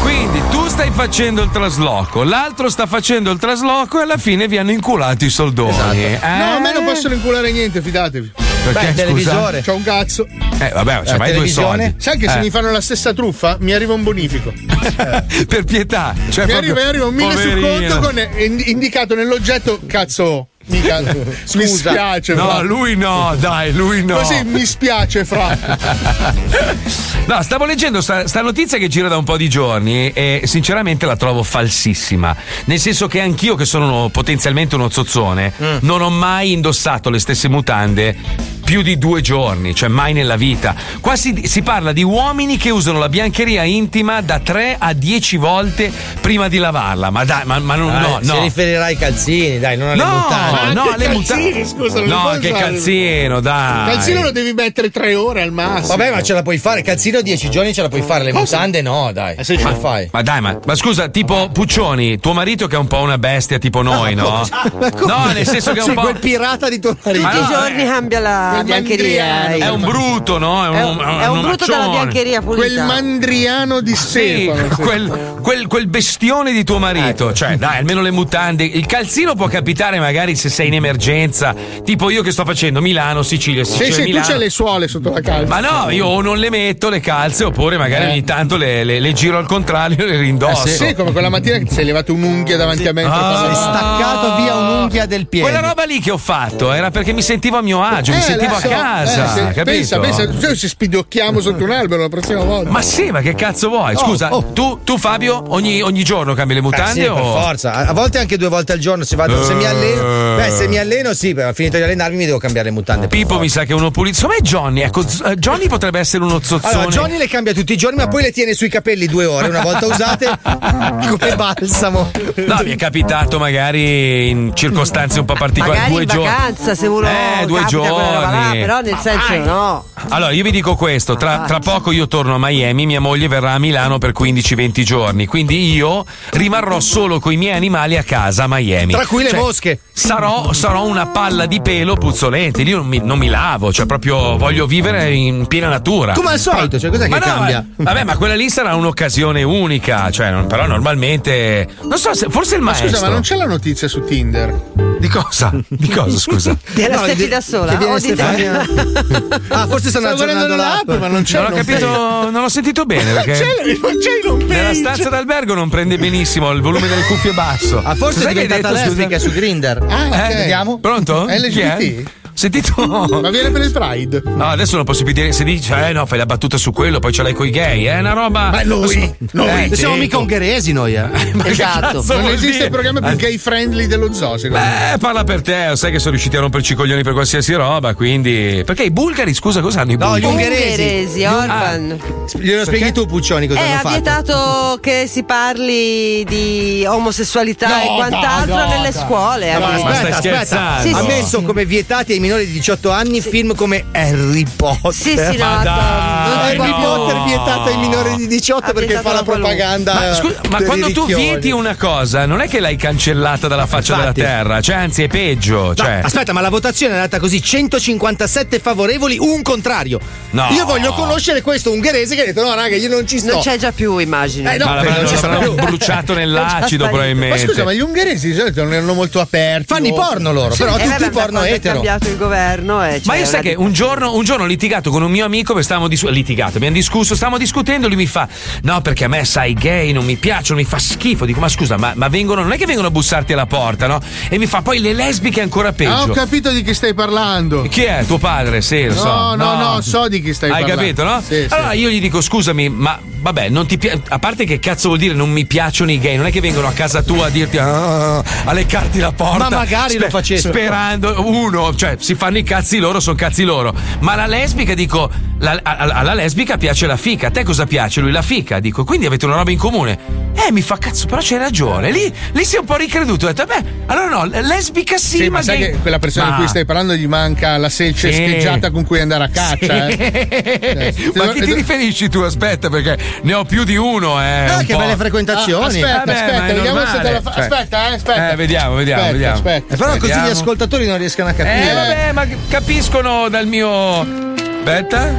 Quindi 0.00 0.42
tu 0.50 0.66
stai 0.66 0.90
facendo 0.90 1.42
il 1.42 1.50
trasloco, 1.50 2.24
l'altro 2.24 2.68
sta 2.68 2.86
facendo 2.86 3.30
il 3.30 3.38
trasloco 3.38 4.00
e 4.00 4.02
alla 4.02 4.18
fine 4.18 4.48
vi 4.48 4.58
hanno 4.58 4.72
inculato 4.72 5.24
i 5.24 5.30
soldoni. 5.30 6.04
Eh? 6.04 6.18
No, 6.20 6.56
a 6.56 6.58
me 6.58 6.72
non 6.72 6.84
possono 6.84 7.14
inculare 7.14 7.52
niente, 7.52 7.80
fidatevi. 7.80 8.32
Perché, 8.64 8.86
Beh, 8.86 8.94
televisore. 8.94 9.60
C'ho 9.62 9.74
un 9.74 9.82
cazzo. 9.82 10.26
Eh, 10.58 10.70
vabbè, 10.70 11.02
c'è 11.04 11.14
Eh, 11.14 11.18
mai 11.18 11.32
due 11.34 11.48
soldi. 11.48 11.94
Sai 11.98 12.16
che 12.18 12.28
se 12.28 12.38
Eh. 12.38 12.40
mi 12.40 12.50
fanno 12.50 12.70
la 12.70 12.80
stessa 12.80 13.12
truffa 13.12 13.56
mi 13.60 13.72
arriva 13.72 13.92
un 13.92 14.02
bonifico. 14.02 14.52
per 15.46 15.64
pietà. 15.64 16.14
Cioè 16.30 16.46
mi 16.46 16.52
proprio- 16.52 16.72
arriva, 16.72 16.74
mi 16.74 16.80
arriva 16.82 17.06
un 17.06 17.14
mille 17.14 17.36
sul 17.40 17.60
poverino. 17.60 17.94
conto 17.94 18.06
con 18.08 18.18
eh, 18.18 18.44
ind- 18.44 18.66
indicato 18.66 19.14
nell'oggetto 19.14 19.80
cazzo. 19.86 20.48
Mica, 20.66 21.00
mi 21.54 21.66
spiace, 21.66 22.34
No, 22.34 22.48
fra. 22.48 22.60
lui 22.60 22.96
no, 22.96 23.34
dai, 23.38 23.72
lui 23.72 24.04
no. 24.04 24.16
Così 24.18 24.42
mi 24.44 24.64
spiace, 24.64 25.24
fra. 25.24 25.56
No, 27.26 27.40
stavo 27.42 27.64
leggendo 27.64 28.02
sta, 28.02 28.26
sta 28.28 28.42
notizia 28.42 28.76
che 28.76 28.86
gira 28.88 29.08
da 29.08 29.16
un 29.16 29.24
po' 29.24 29.38
di 29.38 29.48
giorni 29.48 30.10
e 30.12 30.42
sinceramente 30.44 31.06
la 31.06 31.16
trovo 31.16 31.42
falsissima. 31.42 32.36
Nel 32.66 32.78
senso 32.78 33.06
che 33.06 33.20
anch'io, 33.22 33.54
che 33.54 33.64
sono 33.64 33.86
uno- 33.86 34.08
potenzialmente 34.10 34.74
uno 34.74 34.90
zozzone, 34.90 35.52
Mm. 35.58 35.76
non 35.80 36.02
ho 36.02 36.10
mai 36.10 36.52
indossato 36.52 37.08
le 37.08 37.18
stesse 37.18 37.48
mutande 37.48 38.14
più 38.62 38.82
di 38.82 38.98
due 38.98 39.22
giorni, 39.22 39.74
cioè 39.74 39.88
mai 39.88 40.12
nella 40.12 40.36
vita. 40.36 40.74
Qua 41.00 41.16
si, 41.16 41.44
si 41.46 41.62
parla 41.62 41.92
di 41.92 42.02
uomini 42.02 42.58
che 42.58 42.68
usano 42.68 42.98
la 42.98 43.08
biancheria 43.08 43.62
intima 43.62 44.20
da 44.20 44.38
3 44.40 44.76
a 44.78 44.92
10 44.92 45.36
volte 45.38 45.90
prima 46.20 46.48
di 46.48 46.58
lavarla. 46.58 47.08
Ma 47.08 47.24
dai, 47.24 47.42
ma, 47.46 47.58
ma 47.58 47.74
non, 47.74 47.90
Dai, 47.90 48.00
no, 48.02 48.18
Si 48.20 48.26
no. 48.28 48.40
riferirà 48.42 48.84
ai 48.84 48.98
calzini, 48.98 49.58
dai, 49.58 49.78
non 49.78 49.88
alle 49.88 50.02
No, 50.04 50.10
mutande. 50.10 50.53
No, 50.72 50.84
calzini, 50.86 51.14
mutande. 51.14 51.64
scusa, 51.66 52.00
No, 52.00 52.04
usare. 52.30 52.50
calzino, 52.50 53.40
dai. 53.40 53.94
Calzino 53.94 54.22
lo 54.22 54.30
devi 54.30 54.52
mettere 54.52 54.90
tre 54.90 55.14
ore 55.14 55.42
al 55.42 55.52
massimo. 55.52 55.96
Vabbè, 55.96 56.10
ma 56.12 56.22
ce 56.22 56.32
la 56.34 56.42
puoi 56.42 56.58
fare. 56.58 56.82
Calzino 56.82 57.20
10 57.20 57.50
giorni 57.50 57.72
ce 57.74 57.82
la 57.82 57.88
puoi 57.88 58.02
fare. 58.02 58.24
Le 58.24 58.32
mutande 58.32 58.82
no, 58.82 59.10
dai. 59.12 59.36
Eh, 59.38 59.44
sì, 59.44 59.56
Ce 59.56 59.64
la 59.64 59.74
sì. 59.74 59.80
fai. 59.80 60.08
Ma 60.12 60.22
dai, 60.22 60.40
ma, 60.40 60.58
ma 60.64 60.74
scusa, 60.74 61.08
tipo 61.08 61.48
Puccioni, 61.52 62.18
tuo 62.18 62.32
marito 62.32 62.66
che 62.66 62.76
è 62.76 62.78
un 62.78 62.86
po' 62.86 62.98
una 63.00 63.18
bestia 63.18 63.58
tipo 63.58 63.82
noi, 63.82 64.14
no? 64.14 64.42
No, 65.06 65.30
nel 65.32 65.46
senso 65.46 65.72
che 65.72 65.78
è 65.78 65.82
un 65.82 65.86
Sei 65.86 65.94
po'. 65.94 66.00
quel 66.02 66.18
pirata 66.18 66.68
di 66.68 66.78
tuo 66.78 66.96
marito. 67.02 67.24
Tutti 67.28 67.38
Ma 67.38 67.44
i 67.44 67.52
giorni 67.52 67.84
cambia 67.84 68.20
la 68.20 68.62
biancheria. 68.64 69.24
mandriano. 69.24 69.64
È 69.64 69.68
un 69.70 69.80
brutto, 69.80 70.38
no? 70.38 70.64
È 70.64 70.68
un, 70.68 70.74
È 70.76 70.82
un- 70.82 71.20
è 71.20 71.26
un 71.28 71.40
brutto 71.42 71.64
dalla 71.66 71.84
omaccione. 71.86 72.10
biancheria 72.10 72.40
pulita. 72.40 72.66
Quel 72.66 72.82
mandriano 72.84 73.80
di 73.80 73.94
Sì, 73.94 74.48
Stefano. 74.50 74.68
sì. 74.74 74.80
quel, 74.82 75.38
quel- 75.42 75.66
quel 75.66 75.86
bestione 75.86 76.52
di 76.52 76.64
tuo 76.64 76.78
marito, 76.78 77.32
cioè 77.32 77.56
dai, 77.56 77.78
almeno 77.78 78.00
le 78.02 78.10
mutande. 78.10 78.64
Il 78.64 78.86
calzino 78.86 79.34
può 79.34 79.46
capitare 79.48 79.98
magari 79.98 80.34
se 80.44 80.50
sei 80.50 80.66
in 80.66 80.74
emergenza, 80.74 81.54
tipo 81.84 82.10
io 82.10 82.22
che 82.22 82.30
sto 82.30 82.44
facendo 82.44 82.82
Milano, 82.82 83.22
Sicilia, 83.22 83.64
Sì, 83.64 83.72
Sicilia, 83.72 83.92
sì, 83.94 84.00
tu 84.02 84.06
Milano. 84.08 84.26
c'hai 84.26 84.38
le 84.38 84.50
suole 84.50 84.88
sotto 84.88 85.10
la 85.10 85.20
calza. 85.22 85.46
Ma 85.48 85.60
no, 85.60 85.90
io 85.90 86.06
o 86.06 86.20
non 86.20 86.36
le 86.36 86.50
metto 86.50 86.90
le 86.90 87.00
calze 87.00 87.44
oppure 87.44 87.78
magari 87.78 88.04
Eh. 88.04 88.08
ogni 88.10 88.24
tanto 88.24 88.56
le, 88.58 88.84
le- 88.84 89.00
le 89.00 89.12
giro 89.14 89.38
al 89.38 89.46
contrario 89.46 90.04
e 90.04 90.06
le 90.06 90.18
rindosso. 90.18 90.68
Sì, 90.68 90.92
come 90.94 91.12
quella 91.12 91.30
mattina 91.30 91.56
che 91.58 91.64
ti 91.64 91.74
sei 91.74 91.86
levato 91.86 92.12
un'unghia 92.12 92.56
davanti 92.58 92.86
a 92.86 92.92
me. 92.92 93.04
Ah. 93.04 93.44
Sei 93.46 93.54
staccato 93.54 94.42
via 94.42 94.54
un'unghia 94.54 95.06
del 95.06 95.26
piede. 95.28 95.48
Quella 95.50 95.66
roba 95.66 95.84
lì 95.84 96.00
che 96.00 96.10
ho 96.10 96.18
fatto 96.18 96.72
era 96.72 96.90
perché 96.90 97.12
mi 97.14 97.22
sentivo 97.22 97.56
a 97.56 97.62
mio 97.62 97.82
agio, 97.82 98.12
mi 98.12 98.18
Eh, 98.18 98.22
sentivo 98.22 98.50
lo 98.50 98.56
a 98.56 98.60
so. 98.60 98.68
casa. 98.68 99.24
Eh, 99.24 99.28
sì. 99.28 99.40
capito? 99.54 99.62
Pensa, 99.64 99.98
pensa, 99.98 100.28
noi 100.46 100.56
ci 100.56 100.68
spidocchiamo 100.68 101.40
sotto 101.40 101.64
un 101.64 101.70
albero 101.70 102.02
la 102.02 102.08
prossima 102.08 102.42
volta. 102.44 102.70
Ma 102.70 102.82
sì, 102.82 103.10
ma 103.10 103.20
che 103.20 103.34
cazzo 103.34 103.68
vuoi? 103.70 103.96
Scusa, 103.96 104.28
Tu, 104.52 104.80
tu, 104.84 104.98
Fabio, 104.98 105.42
ogni, 105.48 105.80
ogni 105.80 106.02
giorno 106.04 106.34
cambi 106.34 106.52
le 106.54 106.58
Eh 106.60 106.62
mutande 106.62 107.02
sì, 107.02 107.06
o. 107.06 107.14
per 107.14 107.22
forza. 107.24 107.72
A 107.72 107.82
a 107.86 107.92
volte 107.92 108.18
anche 108.18 108.36
due 108.36 108.48
volte 108.48 108.72
al 108.72 108.78
giorno. 108.78 109.04
Se, 109.04 109.14
vado, 109.14 109.42
se 109.44 109.54
mi 109.54 109.64
alleno, 109.64 110.33
beh, 110.36 110.50
se 110.50 110.68
mi 110.68 110.78
alleno, 110.78 111.14
sì, 111.14 111.32
beh, 111.34 111.52
finito 111.54 111.76
di 111.76 111.82
allenarmi 111.82 112.16
mi 112.16 112.26
devo 112.26 112.38
cambiare 112.38 112.68
le 112.68 112.74
mutande. 112.74 113.08
Pippo 113.08 113.38
mi 113.38 113.48
sa 113.48 113.64
che 113.64 113.72
è 113.72 113.74
uno 113.74 113.90
pulito. 113.90 114.16
Secondo 114.16 114.36
me 114.40 114.46
Johnny, 114.48 114.80
ecco, 114.82 115.04
eh, 115.26 115.34
Johnny 115.36 115.68
potrebbe 115.68 115.98
essere 115.98 116.22
uno 116.24 116.40
zozzone. 116.42 116.72
Allora, 116.74 116.88
Johnny 116.90 117.16
le 117.18 117.28
cambia 117.28 117.52
tutti 117.52 117.72
i 117.72 117.76
giorni, 117.76 117.96
ma 117.96 118.08
poi 118.08 118.22
le 118.22 118.32
tiene 118.32 118.54
sui 118.54 118.68
capelli 118.68 119.06
due 119.06 119.24
ore. 119.24 119.48
Una 119.48 119.62
volta 119.62 119.86
usate, 119.86 120.26
come 120.42 121.34
balsamo. 121.36 122.10
No, 122.46 122.60
mi 122.64 122.70
è 122.72 122.76
capitato 122.76 123.38
magari 123.38 124.28
in 124.30 124.52
circostanze 124.54 125.18
un 125.20 125.26
po' 125.26 125.34
particolari. 125.34 125.90
Magari 125.90 125.92
due 125.92 126.02
in 126.02 126.08
giorni. 126.08 126.24
vacanza 126.24 126.74
se 126.74 126.86
uno 126.86 127.06
Eh, 127.08 127.46
due 127.46 127.60
roba 127.60 127.60
là, 127.60 127.66
giorni. 127.68 128.60
però 128.60 128.80
nel 128.80 128.98
senso 129.00 129.34
no. 129.38 129.84
Allora, 130.08 130.32
io 130.32 130.42
vi 130.42 130.50
dico 130.50 130.74
questo: 130.76 131.16
tra, 131.16 131.44
tra 131.46 131.58
poco 131.58 131.90
io 131.92 132.06
torno 132.08 132.34
a 132.34 132.38
Miami, 132.38 132.86
mia 132.86 133.00
moglie 133.00 133.28
verrà 133.28 133.52
a 133.52 133.58
Milano 133.58 133.98
per 133.98 134.12
15-20 134.12 134.82
giorni. 134.82 135.26
Quindi 135.26 135.72
io 135.72 136.04
rimarrò 136.30 136.80
solo 136.80 137.18
con 137.20 137.32
i 137.32 137.36
miei 137.36 137.54
animali 137.54 137.96
a 137.96 138.02
casa 138.02 138.44
a 138.44 138.48
Miami. 138.48 138.92
Tra 138.92 139.06
cui 139.06 139.22
le 139.22 139.30
Cioè, 139.30 139.38
mosche. 139.38 139.78
Sarò, 139.92 140.23
sarò 140.52 140.84
una 140.84 141.06
palla 141.06 141.46
di 141.46 141.60
pelo 141.60 141.94
puzzolente. 141.96 142.62
Io 142.62 142.76
non 142.78 142.86
mi, 142.86 143.00
non 143.02 143.18
mi 143.18 143.28
lavo, 143.28 143.72
cioè 143.72 143.86
proprio 143.86 144.36
voglio 144.36 144.66
vivere 144.66 145.12
in 145.12 145.46
piena 145.46 145.68
natura. 145.68 146.12
Come 146.14 146.30
al 146.32 146.38
solito, 146.38 146.78
cioè, 146.78 146.90
cos'è 146.90 147.08
Ma 147.08 147.18
che 147.18 147.28
no, 147.28 147.34
cambia? 147.34 147.64
Vabbè, 147.76 148.04
ma 148.04 148.16
quella 148.16 148.34
lì 148.34 148.48
sarà 148.50 148.74
un'occasione 148.74 149.42
unica. 149.42 150.10
Cioè, 150.10 150.30
non- 150.30 150.46
però 150.46 150.66
normalmente. 150.66 151.66
Non 151.82 151.98
so, 151.98 152.14
se, 152.14 152.26
forse 152.30 152.54
il 152.56 152.60
Ma 152.62 152.70
maestro. 152.70 152.88
scusa, 152.90 153.06
ma 153.06 153.12
non 153.12 153.20
c'è 153.22 153.36
la 153.36 153.46
notizia 153.46 153.88
su 153.88 154.04
Tinder? 154.04 154.72
Di 154.98 155.08
cosa? 155.08 155.52
Di 155.68 155.88
cosa, 155.88 156.18
scusa? 156.18 156.56
Della 156.72 156.96
No, 156.96 157.02
Steffi 157.02 157.22
di- 157.24 157.28
da 157.28 157.40
sola. 157.40 157.76
che. 157.76 157.98
Stefania. 158.00 158.66
Ah, 159.48 159.66
forse 159.66 159.88
stanno 159.90 160.08
aggiornando 160.08 160.56
l'app. 160.56 160.88
l'app, 160.88 160.98
ma 161.00 161.06
non 161.08 161.22
c'è 161.22 161.40
Non 161.40 161.52
ho 161.52 161.54
capito, 161.54 161.86
non 162.30 162.42
ho 162.42 162.48
sentito 162.48 162.84
bene 162.84 163.12
perché. 163.12 163.32
C'è, 163.32 163.78
non 163.80 163.92
c'è 163.98 164.10
il 164.22 164.28
home 164.28 164.44
Nella 164.44 164.74
stanza 164.74 165.08
d'albergo 165.08 165.54
non 165.54 165.68
prende 165.68 165.96
benissimo 165.98 166.50
il 166.52 166.60
volume 166.60 166.88
delle 166.88 167.02
cuffie 167.04 167.32
basso. 167.32 167.80
Ah, 167.84 167.94
forse 167.94 168.20
Cos'è 168.20 168.30
è 168.30 168.32
che 168.32 168.40
hai 168.40 168.46
diventata 168.46 168.74
detto, 168.74 168.88
scusa? 168.90 168.96
lesbica 168.96 169.18
su 169.18 169.30
Grinder. 169.30 169.86
Ah, 169.88 170.08
Eh, 170.14 170.34
vediamo. 170.34 170.78
Pronto? 170.78 171.26
LGBT? 171.28 172.04
Sentito? 172.34 172.74
Ma 173.22 173.30
viene 173.30 173.50
per 173.50 173.62
il 173.62 173.70
Pride. 173.72 174.22
No, 174.24 174.46
adesso 174.46 174.76
non 174.76 174.84
posso 174.84 175.04
più 175.04 175.12
dire. 175.12 175.32
Se 175.32 175.44
dici, 175.44 175.72
eh 175.72 175.92
no, 175.92 176.04
fai 176.04 176.18
la 176.18 176.26
battuta 176.26 176.56
su 176.58 176.72
quello, 176.72 176.98
poi 176.98 177.12
ce 177.12 177.22
l'hai 177.22 177.32
coi 177.32 177.50
gay. 177.50 177.84
È 177.84 177.98
una 177.98 178.12
roba. 178.12 178.50
Ma 178.50 178.62
noi, 178.62 179.14
noi. 179.32 179.48
Eh, 179.48 179.66
Non 179.68 179.74
siamo 179.76 179.94
mica 179.94 180.18
ungheresi 180.18 180.72
noi, 180.72 180.94
eh. 180.94 181.08
Esatto. 181.44 182.02
Non 182.06 182.26
esiste 182.26 182.50
dire? 182.52 182.64
il 182.64 182.70
programma 182.70 183.00
più 183.00 183.10
Eh, 183.10 183.16
gay 183.16 183.38
friendly 183.38 183.86
dello 183.86 184.12
zoo, 184.12 184.36
secondo 184.36 184.64
me. 184.64 184.94
Eh, 184.94 184.98
parla 184.98 185.22
per 185.24 185.42
te, 185.42 185.72
sai 185.74 185.92
che 185.92 185.98
sono 185.98 186.10
riusciti 186.10 186.36
a 186.36 186.40
romperci 186.40 186.72
i 186.72 186.76
coglioni 186.76 187.02
per 187.02 187.12
qualsiasi 187.12 187.54
roba, 187.54 187.94
quindi. 187.94 188.62
Perché 188.66 188.82
i 188.82 188.90
bulgari, 188.90 189.32
scusa, 189.32 189.60
cosa 189.60 189.82
hanno 189.82 189.92
i 189.92 189.96
No, 189.96 190.10
bulgari? 190.10 190.22
gli 190.22 190.26
ungheresi. 190.34 190.82
Ungheresi, 190.82 191.24
Orban. 191.24 192.00
Glielo 192.40 192.64
spieghi 192.64 192.92
tu, 192.92 193.06
Puccioni, 193.06 193.46
cosa 193.46 193.60
Eh, 193.60 193.62
hanno 193.62 193.74
ha 193.74 193.78
fatto? 193.78 193.90
vietato 193.90 194.78
che 194.80 195.06
si 195.08 195.22
parli 195.22 196.24
di 196.24 196.84
omosessualità 196.86 197.68
No, 197.68 197.82
e 197.82 197.86
quant'altro 197.96 198.54
dai, 198.56 198.68
no, 198.68 198.74
nelle 198.76 198.92
scuole. 198.92 199.52
No, 199.58 199.64
aspetta, 199.66 199.88
aspetta. 199.98 200.16
scherzando? 200.18 200.82
Sì, 200.88 200.94
ha 200.94 201.00
sì. 201.00 201.06
messo 201.06 201.42
come 201.42 201.64
vietati 201.64 202.12
ai 202.12 202.20
minori 202.24 202.46
di 202.46 202.52
18 202.52 202.90
anni 202.90 203.20
film 203.20 203.54
come 203.54 203.84
Harry 203.92 204.44
Potter. 204.56 204.92
Sì, 204.94 205.10
sì, 205.10 205.36
no, 205.36 205.44
Ma 205.44 205.62
dai, 205.62 206.56
Harry 206.56 206.70
può. 206.72 206.96
Potter 206.96 207.22
vietato 207.24 207.68
ai 207.68 207.76
minori 207.76 208.16
di 208.16 208.26
18 208.26 208.72
perché 208.72 208.98
fa 209.00 209.12
la 209.12 209.22
propaganda. 209.22 209.92
Ma, 209.94 210.14
scusa, 210.14 210.40
ma 210.48 210.62
quando 210.62 210.90
tu 210.92 211.04
vieti 211.06 211.50
una 211.50 211.76
cosa, 211.76 212.24
non 212.24 212.40
è 212.40 212.48
che 212.48 212.60
l'hai 212.60 212.76
cancellata 212.76 213.46
dalla 213.46 213.66
faccia 213.66 213.94
Infatti. 213.94 214.20
della 214.22 214.32
terra, 214.32 214.60
cioè 214.62 214.76
anzi 214.76 215.02
è 215.02 215.06
peggio. 215.08 215.66
No, 215.68 215.74
Cioè. 215.74 216.00
aspetta, 216.02 216.32
ma 216.32 216.40
la 216.40 216.48
votazione 216.48 216.92
è 216.94 216.96
andata 216.96 217.18
così: 217.18 217.42
157 217.42 218.58
favorevoli, 218.58 219.18
un 219.20 219.42
contrario. 219.42 219.98
No. 220.30 220.48
Io 220.50 220.64
voglio 220.64 220.92
conoscere 220.94 221.42
questo 221.42 221.70
ungherese 221.72 222.14
che 222.14 222.22
ha 222.22 222.24
detto: 222.24 222.42
no, 222.42 222.54
raga, 222.54 222.76
io 222.76 222.88
non 222.88 223.06
ci 223.06 223.18
sto. 223.18 223.32
Non 223.34 223.42
c'è 223.42 223.58
già 223.58 223.72
più, 223.72 223.98
immagino. 223.98 224.50
Eh, 224.50 224.56
no, 224.56 224.64
ma 224.66 224.80
perché 224.80 225.00
non 225.00 225.08
ci 225.08 225.16
sono 225.16 225.38
più. 225.38 225.52
bruciato 225.54 226.14
nell'acido 226.14 226.84
Ma 226.84 226.90
probabilmente. 226.90 227.46
scusa, 227.46 227.64
ma 227.64 227.72
gli 227.72 227.80
ungheresi 227.80 228.28
di 228.32 228.34
solito 228.38 228.62
non 228.62 228.72
erano 228.72 228.94
molto 228.94 229.20
aperti. 229.20 229.66
Fanno 229.74 229.86
i 229.88 229.92
porno 229.92 230.32
loro, 230.32 230.52
Sì. 230.54 230.62
però 230.62 230.76
Eh, 230.76 230.82
tutti 230.82 231.02
vabbè, 231.02 231.10
porno 231.10 231.42
è 231.42 231.52
etero. 231.52 231.74
cambiato 231.74 232.08
il 232.14 232.18
governo 232.20 232.82
e 232.84 233.00
Ma 233.04 233.16
io 233.16 233.26
sai 233.26 233.42
che 233.42 233.54
un 233.56 233.72
giorno, 233.72 234.14
un 234.14 234.24
giorno 234.24 234.44
ho 234.44 234.46
litigato 234.46 234.90
con 234.90 235.02
un 235.02 235.10
mio 235.10 235.24
amico 235.24 235.48
perché 235.52 235.64
stavamo 235.64 235.88
dis- 235.88 236.08
litigato, 236.08 236.56
abbiamo 236.56 236.74
discusso, 236.74 237.14
stavamo 237.14 237.38
discutendo, 237.38 237.86
lui 237.88 237.96
mi 237.96 238.06
fa: 238.06 238.26
No, 238.62 238.80
perché 238.80 239.04
a 239.04 239.08
me 239.08 239.24
sai, 239.24 239.50
i 239.50 239.54
gay 239.54 239.92
non 239.92 240.04
mi 240.04 240.16
piacciono, 240.16 240.58
mi 240.58 240.64
fa 240.64 240.78
schifo. 240.78 241.24
Dico, 241.24 241.40
ma 241.40 241.48
scusa, 241.48 241.76
ma, 241.76 241.92
ma 241.94 242.08
vengono, 242.08 242.42
non 242.42 242.52
è 242.52 242.56
che 242.56 242.66
vengono 242.66 242.88
a 242.88 242.90
bussarti 242.90 243.32
alla 243.32 243.46
porta, 243.46 243.86
no? 243.86 244.00
E 244.28 244.38
mi 244.38 244.46
fa 244.46 244.62
poi 244.62 244.78
le 244.78 244.92
lesbiche 244.92 245.40
ancora 245.40 245.72
peggio. 245.72 245.90
Ah, 245.92 246.02
ho 246.02 246.08
capito 246.08 246.50
di 246.50 246.62
chi 246.62 246.72
stai 246.74 246.94
parlando. 246.94 247.62
Chi 247.68 247.82
è? 247.82 248.04
Tuo 248.06 248.18
padre? 248.18 248.60
Sì, 248.62 248.84
lo 248.86 248.94
so. 248.94 249.04
No, 249.04 249.34
no, 249.34 249.56
no, 249.56 249.80
so 249.80 250.08
di 250.08 250.22
chi 250.22 250.32
stai 250.32 250.50
Hai 250.50 250.60
parlando. 250.62 250.82
capito, 250.82 251.04
no? 251.04 251.20
Sì, 251.20 251.46
sì. 251.48 251.54
allora 251.54 251.72
io 251.72 251.88
gli 251.90 252.00
dico: 252.00 252.20
scusami, 252.20 252.68
ma 252.68 252.98
vabbè, 253.02 253.48
non 253.48 253.66
ti 253.66 253.76
piace. 253.78 254.00
A 254.08 254.18
parte 254.18 254.44
che 254.44 254.58
cazzo 254.58 254.88
vuol 254.88 255.00
dire 255.00 255.14
non 255.14 255.30
mi 255.30 255.44
piacciono 255.46 255.90
i 255.90 255.98
gay? 255.98 256.16
Non 256.16 256.26
è 256.26 256.30
che 256.30 256.40
vengono 256.40 256.66
a 256.68 256.72
casa 256.72 257.02
tua 257.02 257.26
a 257.26 257.30
dirti 257.30 257.58
"Ah", 257.58 258.18
a 258.18 258.52
leccarti 258.52 258.98
la 258.98 259.12
porta. 259.12 259.48
Ma 259.50 259.56
magari 259.56 259.98
lo 259.98 260.08
facessero. 260.08 260.52
Sperando, 260.52 261.14
uno, 261.26 261.74
cioè, 261.74 261.96
si 262.04 262.14
fanno 262.14 262.36
i 262.36 262.42
cazzi 262.42 262.78
loro, 262.78 263.00
sono 263.00 263.16
cazzi 263.16 263.44
loro. 263.44 263.74
Ma 264.00 264.14
la 264.14 264.26
lesbica, 264.26 264.74
dico, 264.74 265.10
la- 265.38 265.58
a- 265.62 265.76
a- 265.76 265.98
alla 266.00 266.12
lesbica 266.12 266.58
piace 266.58 266.86
la 266.86 266.98
fica. 266.98 267.28
A 267.28 267.30
te 267.30 267.42
cosa 267.44 267.64
piace? 267.64 268.00
Lui 268.02 268.12
la 268.12 268.20
fica. 268.20 268.60
Dico, 268.60 268.84
quindi 268.84 269.06
avete 269.06 269.24
una 269.24 269.36
roba 269.36 269.50
in 269.50 269.56
comune. 269.58 269.98
Eh, 270.34 270.52
mi 270.52 270.60
fa 270.60 270.76
cazzo, 270.76 271.06
però 271.06 271.20
c'hai 271.24 271.38
ragione. 271.38 271.90
Lì, 271.90 272.12
lì 272.32 272.44
si 272.44 272.56
è 272.56 272.58
un 272.58 272.66
po' 272.66 272.76
ricreduto. 272.76 273.24
Ho 273.26 273.32
detto, 273.32 273.46
beh, 273.46 273.64
allora 273.86 274.08
no, 274.08 274.24
lesbica 274.42 274.98
sì, 274.98 275.16
Sì, 275.16 275.22
ma, 275.28 275.38
ma 275.38 275.42
sai 275.42 275.58
gay- 275.58 275.70
che 275.70 275.78
quella 275.78 275.98
persona 275.98 276.26
Ma- 276.26 276.30
di 276.32 276.38
cui 276.40 276.48
stai 276.48 276.64
parlando 276.66 276.94
gli 276.94 277.06
manca 277.06 277.56
la 277.56 277.68
selce 277.70 278.12
Sì. 278.12 278.22
scheggiata 278.22 278.70
con 278.70 278.84
cui 278.84 279.00
andare 279.00 279.24
a 279.24 279.28
caccia. 279.28 279.86
eh. 279.88 280.92
Sì. 280.94 281.12
Ma 281.14 281.28
chi 281.28 281.40
ti 281.40 281.54
riferisci 281.54 282.08
tu? 282.10 282.20
Aspetta, 282.20 282.68
perché 282.68 282.98
ne 283.22 283.32
ho 283.34 283.44
più 283.44 283.64
di 283.64 283.76
uno. 283.76 284.20
Eh, 284.20 284.24
Ah, 284.46 284.56
un 284.58 284.66
che 284.66 284.74
po'. 284.74 284.80
belle 284.80 284.96
frequentazioni. 284.96 285.62
Ah, 285.64 285.66
aspetta, 285.68 285.96
Vabbè, 286.04 286.12
aspetta, 286.12 286.40
vediamo 286.52 286.78
se 286.80 286.84
te 286.84 286.92
normale. 286.92 287.12
la 287.12 287.20
fa. 287.20 287.32
Cioè- 287.32 287.42
Aspetta, 287.44 287.88
eh, 287.90 287.94
aspetta. 287.94 288.30
Eh, 288.32 288.36
vediamo, 288.36 288.74
vediamo, 288.74 289.00
Aspetta, 289.02 289.12
vediamo. 289.12 289.34
aspetta. 289.36 289.74
Eh, 289.74 289.76
però 289.76 289.90
così 289.92 290.00
Vediamo. 290.06 290.26
gli 290.26 290.30
ascoltatori 290.30 290.86
non 290.86 290.98
riescono 290.98 291.28
a 291.28 291.32
capire. 291.32 291.70
Eh, 291.70 291.74
vabbè, 291.74 291.93
ma 292.12 292.26
capiscono 292.48 293.28
dal 293.28 293.46
mio. 293.46 294.00
Aspetta. 294.00 295.12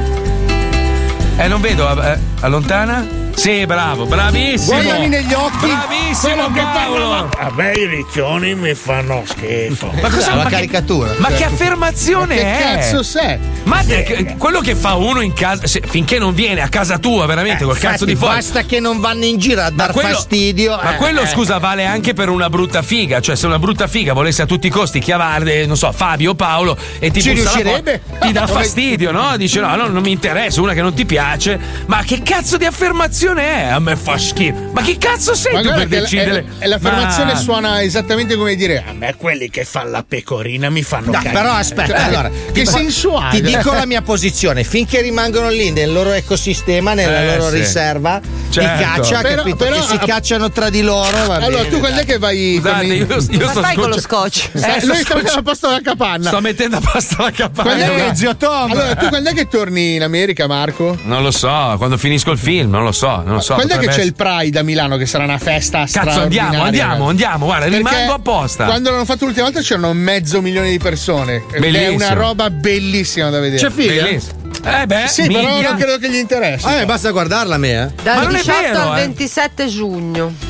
Eh, 1.36 1.48
non 1.48 1.60
vedo. 1.60 2.02
eh, 2.02 2.18
allontana? 2.40 3.25
Sì, 3.36 3.66
bravo, 3.66 4.06
bravissimo. 4.06 4.80
Guardami 4.80 5.08
negli 5.08 5.32
occhi. 5.34 5.66
Bravissimo, 5.66 6.50
che 6.52 6.60
Paolo. 6.60 7.28
A 7.38 7.52
me 7.54 7.72
i 7.72 7.86
riccioni 7.86 8.54
mi 8.54 8.74
fanno 8.74 9.22
schifo. 9.26 9.92
Ma 10.00 10.08
cosa 10.10 10.30
la 10.30 10.36
ma 10.42 10.44
che- 10.44 10.54
caricatura. 10.56 11.14
Ma 11.18 11.28
che 11.28 11.44
affermazione 11.44 12.34
Che 12.34 12.42
è? 12.58 12.58
cazzo 12.78 13.02
sei? 13.02 13.38
Ma 13.64 13.82
che- 13.84 14.34
quello 14.38 14.60
che 14.60 14.74
fa 14.74 14.94
uno 14.94 15.20
in 15.20 15.32
casa, 15.34 15.66
se- 15.66 15.82
finché 15.86 16.18
non 16.18 16.34
viene 16.34 16.62
a 16.62 16.68
casa 16.68 16.98
tua, 16.98 17.26
veramente, 17.26 17.62
col 17.64 17.78
cazzo 17.78 18.04
di 18.06 18.16
fuori. 18.16 18.36
Basta 18.36 18.62
che 18.64 18.80
non 18.80 19.00
vanno 19.00 19.24
in 19.26 19.38
giro 19.38 19.60
a 19.62 19.70
dar 19.70 19.92
quello- 19.92 20.14
fastidio. 20.14 20.74
Ma 20.82 20.94
eh, 20.94 20.96
quello, 20.96 21.20
eh. 21.20 21.26
scusa, 21.26 21.58
vale 21.58 21.84
anche 21.84 22.14
per 22.14 22.30
una 22.30 22.48
brutta 22.48 22.80
figa. 22.82 23.20
Cioè, 23.20 23.36
se 23.36 23.46
una 23.46 23.58
brutta 23.58 23.86
figa 23.86 24.12
volesse 24.14 24.42
a 24.42 24.46
tutti 24.46 24.66
i 24.66 24.70
costi 24.70 24.98
chiavarle, 24.98 25.66
non 25.66 25.76
so, 25.76 25.92
Fabio 25.92 26.30
o 26.30 26.34
Paolo 26.34 26.76
e 26.98 27.10
ti 27.10 27.20
Ci 27.22 27.32
riuscirebbe? 27.32 28.00
porta, 28.04 28.26
ti 28.26 28.32
dà 28.32 28.46
fastidio, 28.46 29.12
no? 29.12 29.36
Dice: 29.36 29.60
no, 29.60 29.76
no, 29.76 29.86
non 29.88 30.02
mi 30.02 30.10
interessa, 30.10 30.60
una 30.62 30.72
che 30.72 30.82
non 30.82 30.94
ti 30.94 31.04
piace. 31.04 31.60
Ma 31.86 32.02
che 32.02 32.22
cazzo 32.22 32.56
di 32.56 32.64
affermazione 32.64 33.25
è? 33.34 33.62
A 33.68 33.78
me 33.78 33.96
fa 33.96 34.16
schifo. 34.18 34.70
Ma 34.72 34.82
che 34.82 34.96
cazzo 34.98 35.34
sei 35.34 35.54
Ma 35.54 35.62
tu 35.62 35.72
per 35.72 35.86
decidere? 35.88 36.44
è- 36.58 36.64
è 36.64 36.66
l'affermazione 36.66 37.32
Ma- 37.32 37.38
suona 37.38 37.82
esattamente 37.82 38.36
come 38.36 38.54
dire 38.54 38.84
A 38.86 38.92
me 38.92 39.14
quelli 39.16 39.50
che 39.50 39.64
fanno 39.64 39.90
la 39.90 40.04
pecorina 40.06 40.70
mi 40.70 40.82
fanno 40.82 41.06
No, 41.06 41.12
cagare. 41.12 41.30
però 41.34 41.52
aspetta, 41.52 41.86
Cioè, 41.98 42.02
allora, 42.06 42.30
che 42.52 42.62
ti- 42.62 42.66
senso 42.66 43.16
ha? 43.16 43.28
Ti 43.30 43.40
dico 43.42 43.72
la 43.72 43.86
mia 43.86 44.02
posizione, 44.02 44.64
finché 44.64 45.00
rimangono 45.00 45.48
lì 45.50 45.70
nel 45.70 45.92
loro 45.92 46.12
ecosistema, 46.12 46.94
nella 46.94 47.22
Eh, 47.22 47.36
loro 47.38 47.50
sì. 47.50 47.56
riserva 47.58 48.20
Certo. 48.50 48.76
di 48.76 48.82
caccia, 48.82 49.20
Però- 49.20 49.36
capito? 49.42 49.56
però- 49.56 49.76
che 49.76 49.82
si 49.82 49.98
cacciano 49.98 50.50
tra 50.50 50.70
di 50.70 50.82
loro. 50.82 51.16
Va 51.26 51.34
Allora, 51.36 51.62
bene, 51.62 51.68
tu 51.68 51.78
quando 51.78 52.00
è 52.00 52.04
che 52.04 52.18
vai 52.18 52.56
Scusate, 52.58 52.84
io, 52.86 52.94
io 52.94 53.06
Ma 53.44 53.50
sto 53.50 53.60
fai 53.62 53.74
con 53.74 53.88
lo 53.90 54.00
scotch? 54.00 54.48
Eh, 54.52 54.58
Eh, 54.58 54.86
lui 54.86 54.96
sta 54.96 55.14
scocci- 55.18 55.36
a 55.38 55.42
posto 55.42 55.70
la 55.70 55.80
capanna. 55.82 56.28
Sto 56.28 56.40
mettendo 56.40 56.76
a 56.76 56.80
posto 56.80 57.22
la 57.22 57.30
capanna. 57.30 57.74
Quando 57.74 57.84
è 57.94 58.08
che- 58.08 58.14
zio 58.16 58.36
Tom. 58.36 58.70
Allora, 58.70 58.94
tu 58.94 59.08
quando 59.08 59.30
è 59.30 59.34
che 59.34 59.48
torni 59.48 59.94
in 59.96 60.02
America, 60.02 60.46
Marco? 60.46 60.96
Non 61.04 61.22
lo 61.22 61.30
so, 61.30 61.74
quando 61.76 61.96
finisco 61.96 62.30
il 62.30 62.38
film, 62.38 62.70
non 62.70 62.82
lo 62.84 62.92
so, 62.92 63.15
non 63.24 63.42
so. 63.42 63.54
quando 63.54 63.74
è 63.74 63.78
che 63.78 63.88
c'è 63.88 64.02
il 64.02 64.14
Pride 64.14 64.58
a 64.58 64.62
Milano, 64.62 64.96
che 64.96 65.06
sarà 65.06 65.24
una 65.24 65.38
festa 65.38 65.86
Cazzo, 65.90 66.20
andiamo, 66.22 66.62
andiamo, 66.62 67.08
andiamo, 67.08 67.46
guarda, 67.46 67.64
Perché 67.66 67.78
rimango 67.78 68.12
apposta. 68.14 68.64
Quando 68.64 68.90
l'hanno 68.90 69.04
fatto 69.04 69.24
l'ultima 69.24 69.44
volta 69.46 69.60
c'erano 69.60 69.92
mezzo 69.92 70.40
milione 70.40 70.70
di 70.70 70.78
persone. 70.78 71.44
Ed 71.50 71.54
è 71.54 71.58
Bellissimo. 71.60 71.94
una 71.94 72.12
roba 72.12 72.50
bellissima 72.50 73.30
da 73.30 73.40
vedere. 73.40 73.62
C'è 73.62 73.70
figa? 73.70 74.02
Bellissimo. 74.02 74.34
Eh 74.64 74.86
beh, 74.86 75.04
Sì, 75.06 75.26
però 75.26 75.48
minchia. 75.48 75.68
non 75.70 75.78
credo 75.78 75.98
che 75.98 76.10
gli 76.10 76.16
interessi. 76.16 76.66
Eh, 76.68 76.84
basta 76.86 77.10
guardarla 77.10 77.54
a 77.54 77.58
me, 77.58 77.82
eh. 77.82 78.02
Dal 78.02 78.22
non 78.24 78.34
è 78.34 78.38
18 78.38 78.60
vero, 78.60 78.90
al 78.90 78.98
eh. 78.98 79.00
27 79.02 79.66
giugno. 79.66 80.45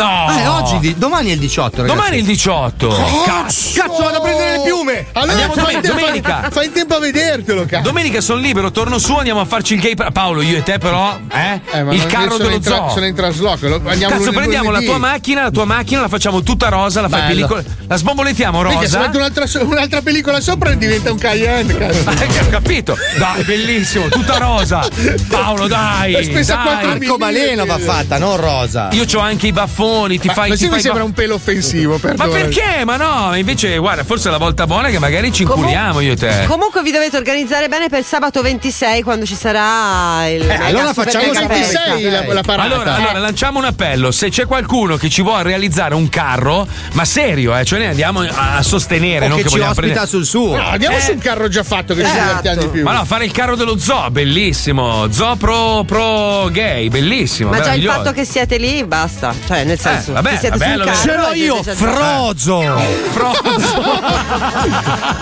No. 0.00 0.26
Ah, 0.26 0.40
è 0.40 0.48
oggi, 0.48 0.94
domani 0.96 1.28
è 1.30 1.32
il 1.32 1.38
18, 1.38 1.76
ragazzi. 1.82 1.94
Domani 1.94 2.16
è 2.16 2.18
il 2.20 2.24
18. 2.26 2.88
Cazzo. 3.24 3.80
Cazzo, 3.80 4.02
vado 4.02 4.16
a 4.16 4.20
prendere 4.20 4.56
le 4.56 4.62
piume! 4.64 5.06
Allora 5.12 5.30
Andiamo 5.32 5.52
fai, 5.54 5.62
domen- 5.62 5.76
in 5.76 5.82
tempo, 5.82 5.98
domenica. 6.00 6.48
fai 6.50 6.66
in 6.66 6.72
tempo 6.72 6.94
a 6.94 6.98
vedertelo, 6.98 7.66
cazzo. 7.66 7.82
Domenica 7.82 8.20
sono 8.20 8.40
libero, 8.40 8.70
torno 8.70 8.98
su, 8.98 9.14
andiamo 9.14 9.40
a 9.40 9.44
farci 9.44 9.74
il 9.74 9.80
gay. 9.80 9.94
Paolo, 10.12 10.40
io 10.42 10.56
e 10.58 10.62
te, 10.62 10.78
però, 10.78 11.18
eh? 11.32 11.60
Eh, 11.72 11.82
ma 11.82 11.92
il 11.92 12.06
carro 12.06 12.36
dello 12.38 12.54
in 12.54 12.60
tra- 12.62 12.76
zoo. 12.76 12.88
Sono 12.90 13.06
in 13.06 13.14
trasloco. 13.14 13.68
lo- 13.68 13.74
Andiamo 13.84 13.98
Cazzo, 13.98 14.16
lunedì- 14.16 14.36
prendiamo 14.36 14.64
la 14.70 14.78
lunedì. 14.78 14.86
tua 14.86 14.98
macchina, 14.98 15.42
la 15.42 15.50
tua 15.50 15.64
macchina, 15.64 16.00
la 16.00 16.08
facciamo 16.08 16.42
tutta 16.42 16.68
rosa, 16.68 17.00
la 17.00 17.08
fai 17.08 17.20
Bello. 17.20 17.32
pellicola. 17.46 17.62
La 17.88 17.96
sbombolettiamo 17.96 18.58
se 18.70 18.74
rosa. 18.74 18.98
metto 19.00 19.16
un'altra, 19.18 19.46
so- 19.46 19.64
un'altra 19.64 20.00
pellicola 20.02 20.40
sopra 20.40 20.72
diventa 20.74 21.10
un 21.12 21.18
Cayenne, 21.18 21.76
cazzo. 21.78 22.10
Eh, 22.10 22.26
che 22.26 22.40
ho 22.40 22.48
capito. 22.48 22.96
Dai, 23.18 23.42
bellissimo, 23.44 24.08
tutta 24.08 24.38
rosa. 24.38 24.88
Paolo, 25.28 25.66
dai. 25.66 26.14
È 26.14 26.22
spesa 26.22 26.54
dai. 26.64 26.90
Arcobaleno 26.90 27.66
va 27.66 27.78
fatta, 27.78 28.18
non 28.18 28.36
rosa. 28.36 28.88
Io 28.92 29.04
ho 29.14 29.18
anche 29.18 29.48
i 29.48 29.52
baffoni, 29.52 29.88
ti 30.18 30.26
Ma 30.26 30.32
fai. 30.32 30.48
così 30.50 30.62
ti 30.62 30.66
mi 30.66 30.72
fai 30.74 30.80
sembra 30.82 31.02
baff- 31.02 31.08
un 31.16 31.22
pelo 31.22 31.34
offensivo, 31.34 31.92
Ma 31.94 31.98
perdona. 31.98 32.30
perché? 32.32 32.84
Ma 32.84 32.96
no, 32.96 33.34
invece, 33.36 33.76
guarda, 33.78 34.04
forse 34.04 34.28
è 34.28 34.30
la 34.32 34.38
volta 34.38 34.66
buona 34.66 34.88
che 34.88 34.98
magari 34.98 35.32
ci 35.32 35.42
inculiamo 35.42 36.00
io 36.00 36.12
e 36.12 36.16
te. 36.16 36.44
Comunque 36.46 36.82
vi 36.82 36.90
dovete 36.90 37.16
organizzare 37.16 37.68
bene 37.68 37.88
per 37.88 38.04
sabato 38.04 38.42
26 38.42 39.02
quando 39.02 39.24
ci 39.26 39.34
sarà 39.34 40.28
il. 40.28 40.44
mega 40.46 40.64
allora 40.66 40.92
facciamo 40.92 41.26
il 41.32 41.36
festa. 41.36 41.94
26 41.96 42.10
la, 42.10 42.32
la 42.32 42.42
parata. 42.42 42.74
Allora, 42.74 42.94
allora, 42.94 43.18
lanciamo 43.18 43.58
un 43.58 43.64
appello. 43.64 44.10
Se 44.10 44.28
c'è 44.30 44.46
qualcuno 44.46 44.96
che 44.96 45.08
ci 45.08 45.22
vuole 45.22 45.42
realizzare 45.42 45.94
un 45.94 46.08
carro, 46.08 46.66
ma 46.92 47.04
serio, 47.04 47.56
eh, 47.56 47.64
cioè 47.64 47.78
noi 47.78 47.88
andiamo 47.88 48.20
a 48.20 48.62
sostenere, 48.62 49.26
O 49.26 49.28
non 49.28 49.36
che 49.38 49.42
che 49.44 49.48
ci 49.50 49.58
ospita 49.58 49.74
prendere. 49.80 50.06
sul 50.06 50.24
suo. 50.24 50.56
No, 50.56 50.66
andiamo 50.68 50.96
Eh. 50.96 51.00
su 51.00 51.12
un 51.12 51.18
carro 51.18 51.48
già 51.48 51.62
fatto 51.62 51.94
che 51.94 52.02
ci 52.04 52.10
Esatto. 52.10 52.26
divertiamo 52.26 52.60
di 52.62 52.68
più. 52.68 52.82
Ma 52.82 52.92
no, 52.92 53.04
fare 53.04 53.24
il 53.24 53.32
carro 53.32 53.56
dello 53.56 53.78
zoo, 53.78 54.10
bellissimo. 54.10 55.10
Zoo 55.10 55.36
pro, 55.36 55.84
pro 55.86 56.48
gay, 56.50 56.88
bellissimo. 56.88 57.50
Ma 57.50 57.60
già 57.60 57.74
il 57.74 57.84
fatto 57.84 58.12
che 58.12 58.24
siate 58.24 58.56
lì, 58.58 58.84
basta. 58.84 59.34
Cioè, 59.46 59.64
nel 59.70 59.80
senso, 59.80 60.12
vabbè, 60.12 60.30
che 60.30 60.38
siete 60.38 60.56
vabbè, 60.58 60.94
sul. 60.94 61.10
Ce 61.10 61.16
l'ho 61.16 61.32
io, 61.32 61.60
già- 61.62 61.74
Frozo! 61.74 62.60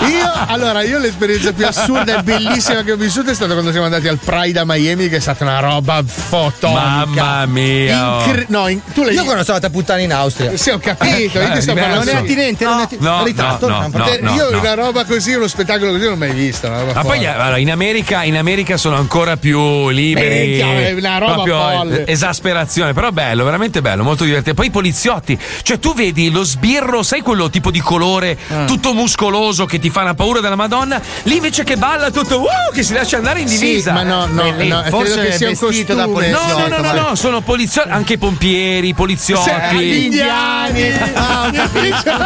Io, 0.09 0.33
allora, 0.47 0.83
io 0.83 0.99
l'esperienza 0.99 1.53
più 1.53 1.67
assurda 1.67 2.19
e 2.19 2.23
bellissima 2.23 2.83
che 2.83 2.93
ho 2.93 2.97
vissuto 2.97 3.31
è 3.31 3.35
stata 3.35 3.53
quando 3.53 3.71
siamo 3.71 3.87
andati 3.87 4.09
al 4.09 4.19
Pride 4.19 4.59
a 4.59 4.65
Miami, 4.65 5.09
che 5.09 5.17
è 5.17 5.21
stata 5.21 5.45
una 5.45 5.61
roba 5.61 6.03
fotonica. 6.05 6.81
Mamma 6.81 7.47
mia. 7.47 8.25
Incre- 8.25 8.47
no, 8.49 8.69
in- 8.69 8.81
tu 8.95 9.03
l'hai 9.03 9.15
Io 9.15 9.25
quando 9.25 9.43
sono 9.45 9.57
andata 9.57 9.67
a 9.67 9.71
puttana 9.71 10.01
in 10.01 10.13
Austria. 10.13 10.57
Sì, 10.57 10.71
ho 10.71 10.79
capito, 10.79 11.39
io 11.39 11.49
Eh, 11.49 11.53
ti 11.53 11.61
sto 11.63 11.73
diverso. 11.73 11.75
parlando. 11.75 12.05
Non 12.05 12.15
è 12.15 12.19
attinente, 12.19 12.65
non 12.65 12.79
è 12.79 12.83
attinente. 12.83 13.09
No, 13.09 13.25
Ritratto? 13.25 13.69
no, 13.69 13.81
no, 13.93 14.05
no, 14.21 14.35
io 14.35 14.51
no. 14.51 14.59
una 14.59 14.75
roba 14.75 15.05
così, 15.05 15.35
uno 15.35 15.47
spettacolo 15.47 15.91
così 15.93 16.03
non 16.03 16.13
l'ho 16.13 16.17
mai 16.19 16.33
visto. 16.33 16.67
Una 16.69 16.81
roba 16.81 16.93
Ma 16.95 17.01
poi 17.03 17.17
folle. 17.19 17.29
allora, 17.29 17.59
in, 17.59 17.71
America, 17.71 18.23
in 18.25 18.37
America 18.37 18.77
sono 18.77 18.97
ancora 18.97 19.37
più 19.37 19.89
liberi. 19.91 20.59
È 20.59 20.93
una 20.93 21.19
roba 21.19 21.43
folle. 21.45 22.07
esasperazione, 22.07 22.93
però 22.93 23.11
bello, 23.11 23.45
veramente 23.45 23.81
bello, 23.83 24.03
molto 24.03 24.25
divertente. 24.25 24.38
Poi 24.43 24.67
i 24.67 24.71
poliziotti, 24.71 25.39
cioè 25.63 25.79
tu 25.79 25.95
vedi 25.95 26.31
lo 26.31 26.43
sbirro, 26.45 27.03
sai 27.03 27.21
quello 27.21 27.51
tipo 27.51 27.71
di 27.71 27.81
colore 27.81 28.37
Ah. 28.49 28.65
tutto 28.65 28.93
muscoloso 28.95 29.65
che 29.67 29.79
ti 29.79 29.91
fa 29.91 30.03
una 30.03 30.15
paura 30.15 30.41
della 30.41 30.57
Madonna? 30.57 31.01
Lì 31.25 31.37
invece 31.37 31.65
che 31.65 31.77
balla 31.77 32.11
tutto, 32.11 32.39
wow, 32.39 32.73
che 32.73 32.83
si 32.83 32.93
lascia 32.95 33.17
andare 33.17 33.41
in 33.41 33.49
Sì, 33.49 33.59
divisa. 33.59 33.93
ma 33.93 34.03
no, 34.03 34.27
no, 34.27 34.43
Bellissimo. 34.43 34.75
no, 34.83 34.89
Forse 34.89 35.13
credo 35.13 35.29
che 35.29 35.37
sia 35.37 35.49
un 35.49 35.57
vestito 35.61 35.95
da 35.95 36.05
costume. 36.05 36.31
No, 36.31 36.39
no, 36.39 36.47
no, 36.47 36.55
no, 36.55 36.69
Poliziotto, 36.69 37.09
no, 37.09 37.15
sono 37.15 37.41
poliziotti, 37.41 37.89
anche 37.91 38.19
pompieri, 38.19 38.95
poliziotti. 38.95 39.51
Sì, 39.71 39.77
gli 39.79 40.03
indiani. 40.05 40.93
Ah, 41.15 41.47
ho 41.47 41.51
capito. 41.53 42.17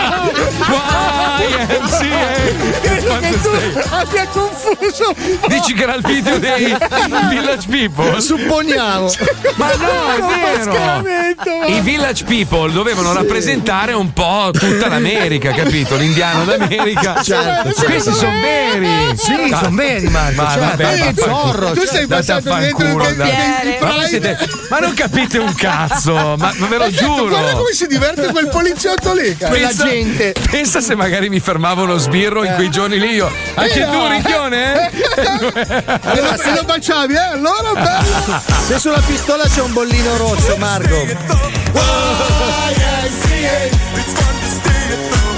YMCA. 1.39 2.81
Credo 2.81 3.19
che 3.21 3.41
tu 3.41 3.49
abbia 3.91 4.27
confuso. 4.29 5.15
Dici 5.49 5.75
che 5.75 5.83
era 5.83 5.95
il 5.95 6.03
video 6.05 6.39
dei 6.39 6.77
Village 7.29 7.67
People? 7.69 8.21
Supponiamo. 8.21 9.11
Ma 9.57 9.71
no, 9.75 10.13
è 10.15 10.21
vero! 10.65 11.67
I 11.67 11.81
Village 11.81 12.01
Village 12.03 12.25
People 12.25 12.73
dovevano 12.73 13.13
rappresentare 13.13 13.93
un 13.93 14.13
po' 14.13 14.51
tutta 14.53 14.89
l'America, 14.89 15.53
capito? 15.53 15.95
L'indiano 15.95 16.43
d'America. 16.45 17.23
Certo, 17.23 17.69
Questi 17.85 18.11
certo. 18.13 18.13
sono 18.13 18.41
veri. 18.41 19.17
Sì, 19.17 19.49
Ma- 19.49 19.59
sono 19.59 19.77
veri, 19.77 20.09
Marco. 20.09 20.43
Ma 20.43 20.49
certo. 20.51 20.67
vabbè, 20.83 20.99
Ma 21.05 21.13
zorro, 21.15 21.71
Tu 21.71 21.87
sei 21.87 22.03
a 22.03 22.07
passato 22.09 22.55
dentro 22.55 22.87
il 22.87 23.01
andate. 23.01 23.79
di 24.11 24.19
ma, 24.21 24.37
ma 24.71 24.79
non 24.81 24.95
capite 24.95 25.39
un 25.39 25.55
cazzo, 25.55 26.13
ma, 26.37 26.53
ma 26.57 26.67
ve 26.67 26.77
lo 26.77 26.89
detto, 26.91 27.05
giuro. 27.05 27.29
Guarda 27.29 27.53
come 27.53 27.73
si 27.73 27.87
diverte 27.87 28.27
quel 28.33 28.49
poliziotto 28.49 29.13
lì, 29.15 29.37
cara. 29.37 29.53
Pensa, 29.55 29.87
pensa 30.51 30.81
se 30.81 30.97
magari 30.97 31.29
mi 31.29 31.39
fermavo 31.39 31.85
uno 31.85 31.99
sbirro 31.99 32.43
in 32.43 32.53
quei 32.57 32.69
giorni 32.69 32.99
lì 32.99 33.13
io. 33.15 33.31
Anche 33.55 33.81
Eh, 33.81 33.87
tu. 33.89 34.07
Ricchione? 34.09 34.91
Allora, 36.03 36.37
se 36.37 36.51
lo 36.53 36.65
baciavi, 36.65 37.15
eh? 37.15 37.19
Allora 37.19 37.73
bello. 37.75 38.43
Se 38.67 38.79
sulla 38.81 39.01
pistola 39.07 39.45
c'è 39.45 39.61
un 39.61 39.73
bollino 39.73 40.17
rosso, 40.17 40.57
Marco. 40.57 41.92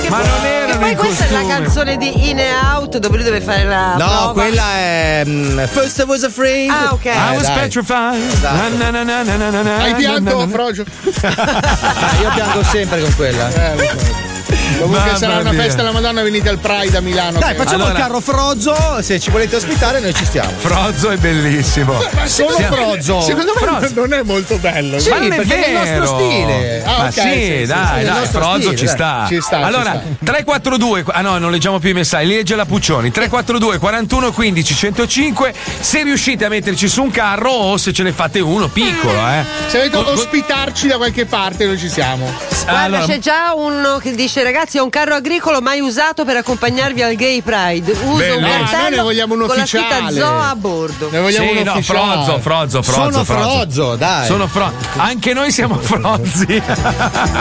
Ma 0.09 0.19
non 0.19 0.45
E 0.45 0.49
erano 0.49 0.79
poi 0.79 0.91
in 0.91 0.97
questa 0.97 1.25
è 1.25 1.31
la 1.31 1.39
costume. 1.41 1.63
canzone 1.65 1.97
di 1.97 2.31
In 2.31 2.39
and 2.39 2.65
Out 2.75 2.99
dove 2.99 3.17
lui 3.17 3.25
deve 3.25 3.41
fare 3.41 3.65
la 3.65 3.95
No, 3.97 4.07
prova. 4.07 4.33
quella 4.33 4.63
è. 4.75 5.23
mm, 5.27 5.65
First 5.65 5.99
I 6.01 6.05
was 6.05 6.23
afraid. 6.23 6.71
Ah, 6.71 6.93
ok. 6.93 7.05
Eh, 7.07 7.11
I 7.11 7.37
was 7.37 7.47
dai. 7.47 7.55
petrified. 7.59 8.43
Na, 8.43 8.69
na, 8.69 8.91
na, 8.91 9.03
na, 9.03 9.23
na, 9.23 9.37
na, 9.37 9.51
na, 9.51 9.63
na, 9.63 9.77
Hai 9.79 9.95
pianto. 9.95 10.47
Frogio? 10.49 10.85
Ah, 11.25 12.21
io 12.21 12.31
piango 12.35 12.63
sempre 12.65 13.01
con 13.01 13.15
quella. 13.17 13.49
Eh, 13.53 13.75
lo 13.77 13.83
so. 13.83 14.34
Comunque 14.79 14.99
Mamma 14.99 15.17
sarà 15.17 15.39
una 15.39 15.51
mia. 15.53 15.63
festa 15.63 15.81
alla 15.83 15.93
Madonna, 15.93 16.23
venite 16.23 16.49
al 16.49 16.59
Pride 16.59 16.97
a 16.97 17.01
Milano. 17.01 17.39
Dai, 17.39 17.51
che- 17.53 17.57
facciamo 17.63 17.85
Allora- 17.85 17.99
il 17.99 18.05
carro 18.05 18.21
Frozzo. 18.21 19.03
Se 19.03 19.21
ci 19.21 19.31
volete 19.31 19.57
ospitare, 19.57 20.01
noi 20.01 20.15
ci 20.15 20.25
stiamo. 20.25 20.51
Frozzo 20.57 21.11
è 21.11 21.17
bellissimo. 21.17 21.93
Ma 22.13 22.27
solo 22.27 22.55
Siamo- 22.55 22.77
Frozzo. 22.77 23.21
Secondo 23.23 23.53
me 23.55 23.67
Frozzo. 23.67 23.93
non 23.95 24.13
è 24.13 24.23
molto 24.23 24.57
bello. 24.59 24.99
Sì, 24.99 25.11
Ma 25.11 25.19
non 25.19 25.33
è 25.33 25.37
perché 25.37 25.65
è 25.65 25.69
il 25.69 25.75
nostro 25.75 26.17
vero. 26.17 26.19
stile. 26.19 26.83
Ah, 26.85 26.97
Ma 26.99 27.05
ok, 27.05 27.13
sì, 27.13 27.21
sì, 27.21 27.29
sì, 27.29 27.65
dai, 27.67 27.99
sì, 28.01 28.05
dai, 28.11 28.27
Frozzo 28.27 28.61
stile, 28.61 28.77
ci 28.77 28.85
dai. 28.85 28.95
sta. 28.95 29.25
Ci 29.29 29.41
sta, 29.41 29.57
ci 29.59 29.63
Allora, 29.65 29.91
sta. 29.91 30.03
342, 30.25 31.05
ah 31.09 31.21
no, 31.21 31.39
non 31.39 31.51
leggiamo 31.51 31.79
più 31.79 31.91
i 31.91 31.95
messaggi, 31.95 32.27
legge 32.29 32.55
la 32.57 32.65
Puccioni. 32.67 33.11
342 33.11 33.79
41 33.79 34.33
15 34.33 34.75
105. 34.75 35.53
Se 35.81 36.03
riuscite 36.03 36.45
a 36.45 36.49
metterci 36.49 36.89
su 36.89 37.03
un 37.03 37.11
carro 37.11 37.51
o 37.51 37.77
se 37.77 37.93
ce 37.93 38.03
ne 38.03 38.13
fate 38.13 38.41
uno 38.41 38.69
piccolo, 38.69 39.19
eh. 39.29 39.45
Se 39.69 39.79
volete 39.89 39.97
ospitarci 40.11 40.87
da 40.89 40.97
qualche 40.97 41.27
parte, 41.27 41.67
noi 41.67 41.79
ci 41.79 41.89
siamo. 41.89 42.33
Guarda, 42.65 42.81
Allora, 42.83 43.05
c'è 43.07 43.19
già 43.19 43.53
uno 43.55 43.99
che 43.99 44.15
dice: 44.15 44.43
Ragazzi, 44.43 44.53
ho 44.55 44.85
un 44.85 44.91
carro 44.91 45.15
agricolo 45.15 45.61
mai 45.61 45.81
usato 45.81 46.25
per 46.25 46.37
accompagnarvi 46.37 47.03
al 47.03 47.15
Gay 47.17 47.43
Pride. 47.43 47.91
Uso 47.93 48.17
Bello. 48.17 48.37
un 48.37 48.43
No, 48.43 48.49
cartello 48.49 48.83
noi 48.83 48.91
ne 48.97 49.03
vogliamo 49.03 49.35
un 49.35 49.47
con 49.47 49.57
la 49.57 49.67
scritta 49.67 49.87
ufficiale. 49.99 50.21
Zoa 50.21 50.49
a 50.51 50.55
bordo. 50.57 51.09
Ne 51.11 51.19
vogliamo 51.21 51.51
sì, 51.51 51.57
un 51.57 51.63
no, 51.65 51.73
ufficiale. 51.73 51.99
Frozzo, 52.25 52.41
Frozzo, 52.41 52.83
Frozzo. 52.83 53.11
Sono 53.11 53.25
Frozzo, 53.25 53.97
dai. 53.97 54.27
Sono 54.27 54.47
Fro- 54.47 54.73
Anche 54.97 55.33
noi 55.35 55.51
siamo 55.51 55.77
Frozzi. 55.79 56.63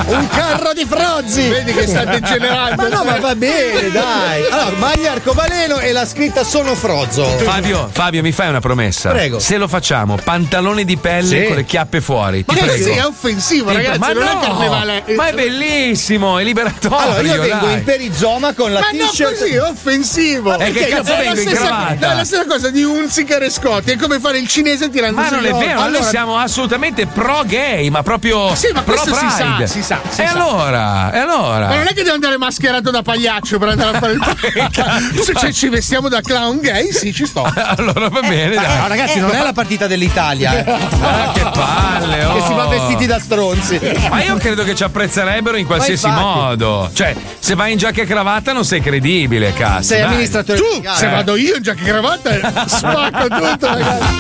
Un 0.08 0.28
carro 0.30 0.74
di 0.74 0.86
Frozzi. 0.86 1.48
Vedi 1.50 1.74
che 1.74 1.88
sta 1.88 2.04
degenerando. 2.06 2.82
Ma 2.82 2.88
no, 2.90 3.04
ma 3.04 3.20
va 3.20 3.36
bene, 3.36 3.90
dai. 3.92 4.46
Allora, 4.50 4.76
maglia 4.78 5.12
arcobaleno 5.12 5.80
e 5.80 5.92
la 5.92 6.06
scritta 6.06 6.44
sono 6.44 6.74
Frozzo. 6.76 7.24
Fabio, 7.26 7.90
Fabio, 7.92 8.22
mi 8.22 8.32
fai 8.32 8.50
una 8.50 8.60
promessa? 8.60 9.12
Prego. 9.12 9.40
Se 9.40 9.58
lo 9.58 9.68
facciamo, 9.68 10.18
pantalone 10.24 10.84
di 10.84 10.98
pelle 10.98 11.42
Sì. 11.42 11.48
con 11.48 11.56
le 11.58 11.66
chiappe 11.66 12.02
fuori. 12.02 12.44
Ma 12.48 12.54
ti 12.54 12.60
che 12.60 12.66
prego. 12.66 12.84
sì, 12.86 12.92
è 12.92 13.06
offensivo, 13.06 13.70
Ti- 13.70 13.76
ragazzi. 13.76 14.00
ma 14.00 14.12
non 14.14 14.24
no, 14.24 14.30
è 14.42 14.44
carnevale. 14.46 15.04
ma 15.16 15.28
è 15.28 15.34
bellissimo, 15.34 16.38
è 16.40 16.44
liberatorio. 16.44 17.03
Allora, 17.04 17.22
io 17.22 17.42
vengo 17.42 17.66
dai. 17.66 17.74
in 17.76 17.84
perizoma 17.84 18.54
con 18.54 18.72
la 18.74 18.80
Ma 18.80 18.88
t-shirt. 18.92 19.38
così, 19.40 19.52
è 19.54 19.62
offensivo. 19.62 20.54
Eh, 20.58 20.66
che 20.66 20.72
Perché 20.72 20.96
cazzo 20.96 21.14
è 21.14 21.16
la 21.18 21.22
vengo 21.34 21.42
in 21.42 21.48
stessa- 21.48 21.66
cravatta? 21.66 22.12
È 22.12 22.16
la 22.16 22.24
stessa 22.26 22.46
cosa 22.46 22.70
di 22.70 22.84
Unziker 22.84 23.44
e 23.44 23.50
Scotti. 23.50 23.92
È 23.92 23.98
come 23.98 24.20
fare 24.20 24.38
il 24.40 24.48
cinese 24.48 24.90
tirando 24.90 25.20
Ma 25.20 25.30
non 25.30 25.46
è 25.46 25.52
vero, 25.54 25.82
allora, 25.82 26.00
noi 26.00 26.10
siamo 26.10 26.38
assolutamente 26.38 27.06
pro 27.08 27.42
gay, 27.46 27.90
ma 27.90 28.04
proprio 28.04 28.56
Sì, 28.56 28.70
ma 28.74 28.82
pro 28.82 28.94
questo 28.96 29.14
si 29.16 29.30
sa, 29.30 29.44
pride. 29.46 29.68
si 29.68 29.82
sa, 29.84 30.00
si 30.10 30.22
e 30.22 30.28
sa. 30.28 30.34
allora? 30.34 31.12
E 31.12 31.18
allora? 31.20 31.68
Ma 31.68 31.76
non 31.76 31.88
è 31.88 31.94
che 31.94 32.04
devo 32.04 32.14
andare 32.16 32.38
mascherato 32.38 32.90
da 32.92 33.02
pagliaccio 33.02 33.58
per 33.60 33.68
andare 33.70 33.98
a 33.98 34.00
fare 34.00 34.14
il 34.14 34.22
Se 35.24 35.34
cioè, 35.36 35.52
ci 35.52 35.70
vestiamo 35.70 36.10
da 36.10 36.22
clown 36.22 36.60
gay, 36.60 36.92
sì, 36.92 37.14
ci 37.14 37.26
sto. 37.26 37.44
allora 37.78 38.10
va 38.10 38.22
bene, 38.22 38.56
dai. 38.56 38.78
No, 38.78 38.88
ragazzi, 38.88 39.20
non 39.20 39.32
è 39.32 39.42
la 39.42 39.54
partita 39.54 39.88
dell'Italia. 39.88 40.64
eh. 40.64 40.92
Ah, 41.04 41.32
che 41.34 41.42
palle, 41.54 42.24
oh. 42.26 42.34
Che 42.36 42.42
si 42.48 42.54
va 42.54 42.66
vestiti 42.68 43.06
da 43.06 43.20
stronzi. 43.20 43.80
Ma 44.10 44.24
io 44.24 44.36
credo 44.38 44.64
che 44.64 44.74
ci 44.76 44.84
apprezzerebbero 44.84 45.58
in 45.58 45.66
qualsiasi 45.66 46.08
modo. 46.08 46.90
Cioè, 46.94 47.16
se 47.40 47.56
vai 47.56 47.72
in 47.72 47.78
giacca 47.78 48.04
e 48.04 48.06
cravatta 48.06 48.54
non 48.54 48.64
sei 48.66 48.80
credibile, 48.82 49.52
cazzo. 49.54 49.84
Sei 49.84 50.00
dai. 50.02 50.08
amministratore 50.10 50.58
Tu, 50.60 50.66
delegale. 50.70 50.98
se 50.98 51.08
vado 51.08 51.36
io 51.36 51.56
in 51.56 51.62
giacca 51.64 51.82
e 51.82 51.86
cravatta, 51.86 52.68
spacco 52.68 53.28
tutto, 53.28 53.68
ragazzi. 53.68 54.14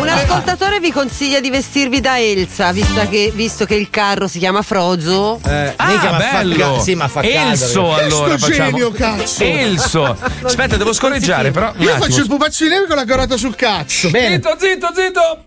Un 0.00 0.08
ascoltatore 0.08 0.80
vi 0.80 0.90
consiglia 0.90 1.40
di 1.40 1.50
vestirvi 1.50 2.00
da 2.00 2.18
Elsa, 2.18 2.72
vista 2.72 3.06
che- 3.06 3.30
visto 3.34 3.64
che 3.66 3.74
il 3.74 3.90
carro 3.90 4.26
si 4.26 4.38
chiama 4.38 4.62
Frozzo. 4.62 5.38
Eh, 5.46 5.72
Ah, 5.76 5.90
fa 5.98 6.12
bello! 6.16 6.76
ca- 6.76 6.80
sì, 6.80 6.94
ma 6.94 7.08
fa 7.08 7.20
caldo, 7.20 7.38
Elso 7.50 7.94
allora 7.94 8.38
facciamo. 8.38 8.70
genio, 8.70 8.90
cazzo. 8.92 9.42
Elso. 9.44 10.16
Aspetta, 10.42 10.76
devo 10.76 10.92
scorreggiare, 10.92 11.50
però. 11.50 11.72
Io 11.76 11.90
attimo. 11.92 12.04
faccio 12.06 12.20
il 12.22 12.26
pupazzo 12.28 12.66
nero 12.66 12.86
con 12.86 12.96
la 12.96 13.04
carota 13.04 13.36
sul 13.36 13.54
cazzo. 13.54 14.08
Bene. 14.10 14.34
Zitto, 14.36 14.56
zitto, 14.58 14.88
zitto. 14.94 15.44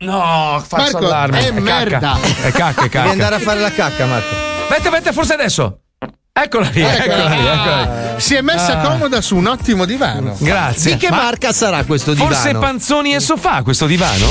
No, 0.00 0.62
falso 0.66 0.92
Marco, 0.92 1.06
allarme. 1.06 1.38
è 1.40 1.48
cacca. 1.48 1.60
merda. 1.60 2.18
È 2.42 2.50
cacca, 2.52 2.70
è 2.70 2.74
Devi 2.74 2.88
cacca. 2.88 3.10
andare 3.10 3.34
a 3.34 3.38
fare 3.38 3.60
la 3.60 3.70
cacca, 3.72 4.06
Marco. 4.06 4.34
Aspetta, 4.68 4.88
aspetta, 4.88 5.12
forse 5.12 5.32
adesso. 5.34 5.78
Eccola 6.40 6.68
lì, 6.72 6.80
eccola 6.80 7.28
lì, 7.28 7.46
eccola 7.46 8.12
lì. 8.14 8.20
Si 8.20 8.34
è 8.34 8.40
messa 8.42 8.80
Ah. 8.80 8.86
comoda 8.88 9.20
su 9.20 9.34
un 9.36 9.46
ottimo 9.46 9.84
divano. 9.84 10.36
Grazie. 10.38 10.92
Di 10.92 10.98
che 10.98 11.10
Ma 11.10 11.16
marca 11.16 11.52
sarà 11.52 11.82
questo 11.84 12.12
divano? 12.12 12.32
Forse 12.32 12.54
panzoni 12.54 13.14
e 13.14 13.20
sofà 13.20 13.62
questo 13.62 13.86
divano? 13.86 14.26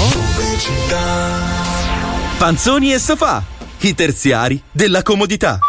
Panzoni 2.38 2.94
e 2.94 3.00
sofà, 3.00 3.44
i 3.80 3.94
terziari 3.94 4.62
della 4.72 5.02
comodità. 5.04 5.60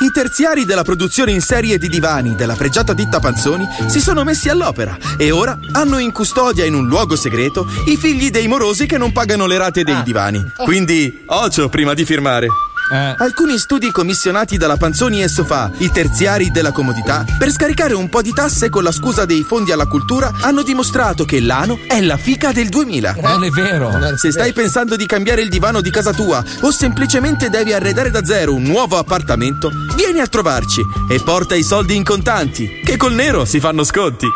I 0.00 0.12
terziari 0.12 0.64
della 0.64 0.84
produzione 0.84 1.32
in 1.32 1.40
serie 1.40 1.76
di 1.76 1.88
divani 1.88 2.36
della 2.36 2.54
pregiata 2.54 2.92
ditta 2.92 3.18
Panzoni 3.18 3.66
si 3.88 3.98
sono 4.00 4.22
messi 4.22 4.48
all'opera 4.48 4.96
e 5.18 5.32
ora 5.32 5.58
hanno 5.72 5.98
in 5.98 6.12
custodia 6.12 6.64
in 6.64 6.74
un 6.74 6.86
luogo 6.86 7.16
segreto 7.16 7.66
i 7.86 7.96
figli 7.96 8.30
dei 8.30 8.46
morosi 8.46 8.86
che 8.86 8.96
non 8.96 9.10
pagano 9.10 9.46
le 9.46 9.58
rate 9.58 9.82
dei 9.82 10.00
divani. 10.04 10.40
Quindi, 10.56 11.24
ocio 11.26 11.68
prima 11.68 11.94
di 11.94 12.04
firmare. 12.04 12.46
Alcuni 12.90 13.58
studi 13.58 13.90
commissionati 13.90 14.56
dalla 14.56 14.76
Panzoni 14.76 15.22
e 15.22 15.28
Sofà, 15.28 15.70
i 15.78 15.90
terziari 15.90 16.50
della 16.50 16.72
comodità, 16.72 17.24
per 17.38 17.50
scaricare 17.50 17.94
un 17.94 18.08
po' 18.08 18.22
di 18.22 18.32
tasse 18.32 18.68
con 18.70 18.82
la 18.82 18.92
scusa 18.92 19.24
dei 19.24 19.44
fondi 19.44 19.72
alla 19.72 19.86
cultura, 19.86 20.32
hanno 20.40 20.62
dimostrato 20.62 21.24
che 21.24 21.40
l'ano 21.40 21.78
è 21.86 22.00
la 22.00 22.16
fica 22.16 22.52
del 22.52 22.68
2000. 22.68 23.16
Non 23.20 23.44
è 23.44 23.50
vero. 23.50 23.92
Se 24.16 24.30
stai 24.30 24.52
pensando 24.52 24.96
di 24.96 25.06
cambiare 25.06 25.42
il 25.42 25.48
divano 25.48 25.80
di 25.80 25.90
casa 25.90 26.12
tua 26.12 26.42
o 26.60 26.70
semplicemente 26.70 27.50
devi 27.50 27.72
arredare 27.72 28.10
da 28.10 28.24
zero 28.24 28.54
un 28.54 28.62
nuovo 28.62 28.96
appartamento, 28.96 29.70
vieni 29.94 30.20
a 30.20 30.26
trovarci 30.26 30.80
e 31.08 31.20
porta 31.22 31.54
i 31.54 31.62
soldi 31.62 31.94
in 31.94 32.04
contanti, 32.04 32.80
che 32.84 32.96
col 32.96 33.14
nero 33.14 33.44
si 33.44 33.60
fanno 33.60 33.84
sconti. 33.84 34.26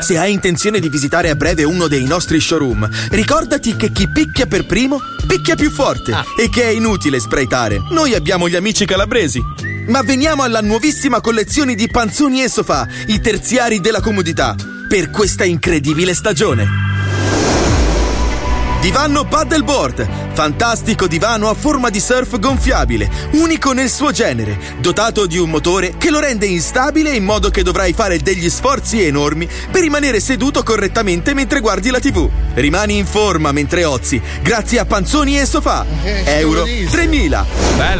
Se 0.00 0.16
hai 0.16 0.32
intenzione 0.32 0.80
di 0.80 0.88
visitare 0.88 1.28
a 1.28 1.34
breve 1.34 1.62
uno 1.64 1.86
dei 1.86 2.04
nostri 2.04 2.40
showroom, 2.40 2.88
ricordati 3.10 3.76
che 3.76 3.92
chi 3.92 4.08
picchia 4.08 4.46
per 4.46 4.64
primo 4.64 5.00
picchia 5.26 5.54
più 5.54 5.70
forte 5.70 6.12
e 6.40 6.48
che 6.48 6.62
è 6.62 6.68
inutile 6.68 7.20
spraytare. 7.20 7.82
Noi 7.90 8.14
abbiamo 8.14 8.48
gli 8.48 8.56
amici 8.56 8.86
calabresi. 8.86 9.42
Ma 9.88 10.02
veniamo 10.02 10.42
alla 10.42 10.62
nuovissima 10.62 11.20
collezione 11.20 11.74
di 11.74 11.88
panzoni 11.88 12.42
e 12.42 12.48
sofà, 12.48 12.88
i 13.06 13.20
terziari 13.20 13.80
della 13.80 14.00
comodità, 14.00 14.54
per 14.88 15.10
questa 15.10 15.44
incredibile 15.44 16.14
stagione. 16.14 16.85
Divano 18.80 19.24
paddleboard, 19.24 20.08
fantastico 20.32 21.08
divano 21.08 21.48
a 21.48 21.54
forma 21.54 21.90
di 21.90 21.98
surf 21.98 22.38
gonfiabile, 22.38 23.10
unico 23.32 23.72
nel 23.72 23.90
suo 23.90 24.12
genere, 24.12 24.58
dotato 24.78 25.26
di 25.26 25.38
un 25.38 25.50
motore 25.50 25.94
che 25.98 26.10
lo 26.10 26.20
rende 26.20 26.46
instabile 26.46 27.10
in 27.10 27.24
modo 27.24 27.50
che 27.50 27.64
dovrai 27.64 27.92
fare 27.92 28.18
degli 28.18 28.48
sforzi 28.48 29.02
enormi 29.02 29.48
per 29.70 29.80
rimanere 29.80 30.20
seduto 30.20 30.62
correttamente 30.62 31.34
mentre 31.34 31.58
guardi 31.60 31.90
la 31.90 31.98
TV. 31.98 32.28
Rimani 32.54 32.96
in 32.96 33.06
forma 33.06 33.50
mentre 33.50 33.84
ozi, 33.84 34.20
grazie 34.40 34.78
a 34.78 34.84
panzoni 34.84 35.38
e 35.38 35.46
sofà. 35.46 35.84
Euro 36.24 36.64
3000. 36.90 37.46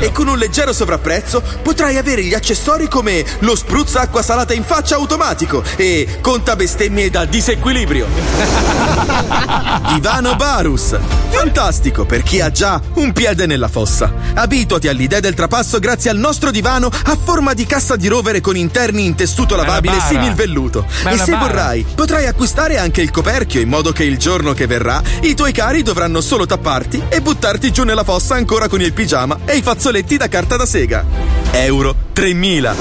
E 0.00 0.12
con 0.12 0.28
un 0.28 0.38
leggero 0.38 0.72
sovrapprezzo 0.72 1.42
potrai 1.62 1.96
avere 1.96 2.22
gli 2.22 2.34
accessori 2.34 2.88
come 2.88 3.24
lo 3.40 3.56
spruzza 3.56 4.00
acqua 4.02 4.22
salata 4.22 4.54
in 4.54 4.62
faccia 4.62 4.94
automatico 4.94 5.62
e 5.76 6.18
conta 6.20 6.54
bestemmie 6.54 7.10
da 7.10 7.24
disequilibrio. 7.24 8.06
Divano 9.92 10.36
Barus. 10.66 10.98
Fantastico 11.28 12.04
per 12.04 12.22
chi 12.22 12.40
ha 12.40 12.50
già 12.50 12.80
un 12.94 13.12
piede 13.12 13.46
nella 13.46 13.68
fossa. 13.68 14.12
Abituati 14.34 14.88
all'idea 14.88 15.20
del 15.20 15.34
trapasso 15.34 15.78
grazie 15.78 16.10
al 16.10 16.16
nostro 16.16 16.50
divano 16.50 16.88
a 16.88 17.16
forma 17.22 17.54
di 17.54 17.66
cassa 17.66 17.94
di 17.94 18.08
rovere 18.08 18.40
con 18.40 18.56
interni 18.56 19.04
in 19.04 19.14
tessuto 19.14 19.54
lavabile 19.54 20.00
simil 20.00 20.34
velluto. 20.34 20.84
E 21.04 21.16
se 21.16 21.30
bara. 21.30 21.38
vorrai, 21.38 21.86
potrai 21.94 22.26
acquistare 22.26 22.78
anche 22.78 23.00
il 23.00 23.12
coperchio 23.12 23.60
in 23.60 23.68
modo 23.68 23.92
che 23.92 24.02
il 24.02 24.18
giorno 24.18 24.54
che 24.54 24.66
verrà 24.66 25.00
i 25.22 25.34
tuoi 25.34 25.52
cari 25.52 25.82
dovranno 25.82 26.20
solo 26.20 26.46
tapparti 26.46 27.04
e 27.08 27.20
buttarti 27.20 27.70
giù 27.70 27.84
nella 27.84 28.04
fossa 28.04 28.34
ancora 28.34 28.66
con 28.66 28.80
il 28.80 28.92
pigiama 28.92 29.38
e 29.44 29.56
i 29.56 29.62
fazzoletti 29.62 30.16
da 30.16 30.28
carta 30.28 30.56
da 30.56 30.66
sega. 30.66 31.04
Euro 31.52 31.94
3000. 32.12 32.74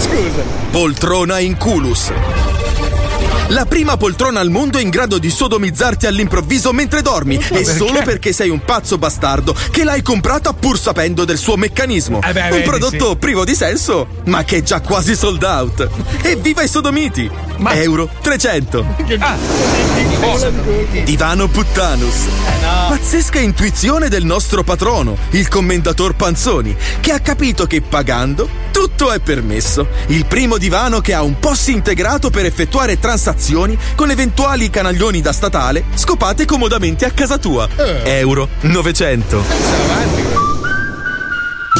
Scusa. 0.00 0.42
Poltrona 0.70 1.38
in 1.38 1.56
culus. 1.56 2.10
La 3.52 3.66
prima 3.66 3.98
poltrona 3.98 4.40
al 4.40 4.48
mondo 4.48 4.78
in 4.78 4.88
grado 4.88 5.18
di 5.18 5.28
sodomizzarti 5.28 6.06
all'improvviso 6.06 6.72
mentre 6.72 7.02
dormi. 7.02 7.34
E 7.36 7.38
perché? 7.38 7.64
solo 7.64 8.00
perché 8.02 8.32
sei 8.32 8.48
un 8.48 8.64
pazzo 8.64 8.96
bastardo 8.96 9.54
che 9.70 9.84
l'hai 9.84 10.00
comprata 10.00 10.54
pur 10.54 10.78
sapendo 10.78 11.26
del 11.26 11.36
suo 11.36 11.56
meccanismo. 11.56 12.22
Eh 12.22 12.32
beh, 12.32 12.44
un 12.44 12.48
vedi, 12.48 12.62
prodotto 12.62 13.10
sì. 13.10 13.16
privo 13.16 13.44
di 13.44 13.54
senso, 13.54 14.06
ma 14.24 14.42
che 14.44 14.58
è 14.58 14.62
già 14.62 14.80
quasi 14.80 15.14
sold 15.14 15.42
out. 15.42 15.86
Evviva 16.22 16.62
i 16.62 16.68
sodomiti! 16.68 17.30
Euro 17.68 18.08
300. 18.22 18.86
Divano 21.04 21.48
Puttanus. 21.48 22.24
Pazzesca 22.88 23.38
intuizione 23.38 24.08
del 24.08 24.24
nostro 24.24 24.62
patrono, 24.62 25.16
il 25.32 25.48
commendator 25.48 26.14
Panzoni, 26.14 26.74
che 27.00 27.12
ha 27.12 27.18
capito 27.20 27.66
che 27.66 27.82
pagando 27.82 28.48
tutto 28.72 29.12
è 29.12 29.20
permesso. 29.20 29.86
Il 30.08 30.26
primo 30.26 30.58
divano 30.58 31.00
che 31.00 31.14
ha 31.14 31.22
un 31.22 31.38
POS 31.38 31.68
integrato 31.68 32.30
per 32.30 32.46
effettuare 32.46 32.98
transazioni 32.98 33.78
con 33.94 34.10
eventuali 34.10 34.68
canaglioni 34.70 35.20
da 35.20 35.32
statale 35.32 35.84
scopate 35.94 36.44
comodamente 36.44 37.04
a 37.04 37.12
casa 37.12 37.38
tua. 37.38 37.68
Euro 38.02 38.48
900. 38.62 39.44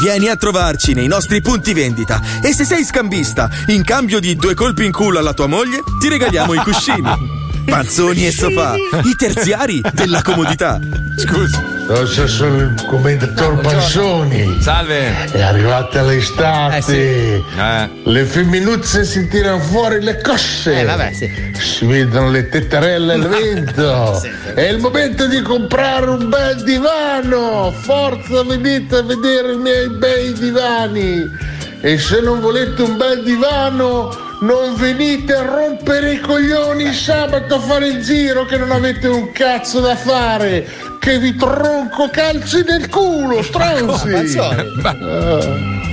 Vieni 0.01 0.29
a 0.29 0.35
trovarci 0.35 0.93
nei 0.93 1.07
nostri 1.07 1.41
punti 1.41 1.73
vendita 1.73 2.21
e 2.41 2.53
se 2.53 2.63
sei 2.65 2.83
scambista, 2.83 3.49
in 3.67 3.83
cambio 3.83 4.19
di 4.19 4.35
due 4.35 4.53
colpi 4.53 4.85
in 4.85 4.91
culo 4.91 5.19
alla 5.19 5.33
tua 5.33 5.47
moglie, 5.47 5.81
ti 5.99 6.09
regaliamo 6.09 6.53
i 6.53 6.59
cuscini. 6.59 7.41
Panzoni 7.65 8.27
e 8.27 8.31
sofà, 8.31 8.75
i 8.75 9.15
terziari 9.17 9.81
della 9.93 10.21
comodità. 10.21 10.79
Scusa. 11.17 11.72
Sono 11.85 12.61
il 12.61 12.85
commendatore 12.87 13.61
Pansoni. 13.61 14.57
Salve. 14.61 15.29
È 15.31 15.41
arrivata 15.41 16.01
l'estate. 16.01 17.35
Eh. 17.35 17.89
Le 18.05 18.23
femminuzze 18.23 19.03
si 19.03 19.27
tirano 19.27 19.59
fuori 19.59 20.01
le 20.01 20.21
cosce. 20.21 20.79
Eh, 20.79 20.85
vabbè, 20.85 21.11
sì. 21.11 21.29
Si 21.53 21.85
vedono 21.85 22.29
le 22.29 22.47
tettarelle 22.47 23.13
al 23.13 23.27
vento. 23.27 24.21
È 24.55 24.61
il 24.61 24.79
momento 24.79 25.27
di 25.27 25.41
comprare 25.41 26.09
un 26.09 26.29
bel 26.29 26.63
divano. 26.63 27.71
Forza, 27.71 28.43
venite 28.43 28.95
a 28.95 29.01
vedere 29.03 29.51
i 29.51 29.57
miei 29.57 29.89
bei 29.89 30.31
divani. 30.33 31.51
E 31.85 31.97
se 31.97 32.21
non 32.21 32.39
volete 32.39 32.81
un 32.81 32.95
bel 32.95 33.23
divano, 33.23 34.15
non 34.39 34.73
venite 34.75 35.33
a 35.33 35.41
rompere 35.41 36.13
i 36.13 36.19
coglioni 36.21 36.93
sabato 36.93 37.55
a 37.55 37.59
fare 37.59 37.87
il 37.89 38.01
giro 38.01 38.45
che 38.45 38.55
non 38.57 38.71
avete 38.71 39.09
un 39.09 39.33
cazzo 39.33 39.81
da 39.81 39.93
fare. 39.97 40.65
Che 40.97 41.19
vi 41.19 41.35
tronco 41.35 42.09
calci 42.09 42.63
nel 42.65 42.87
culo, 42.87 43.43
stronzi. 43.43 44.37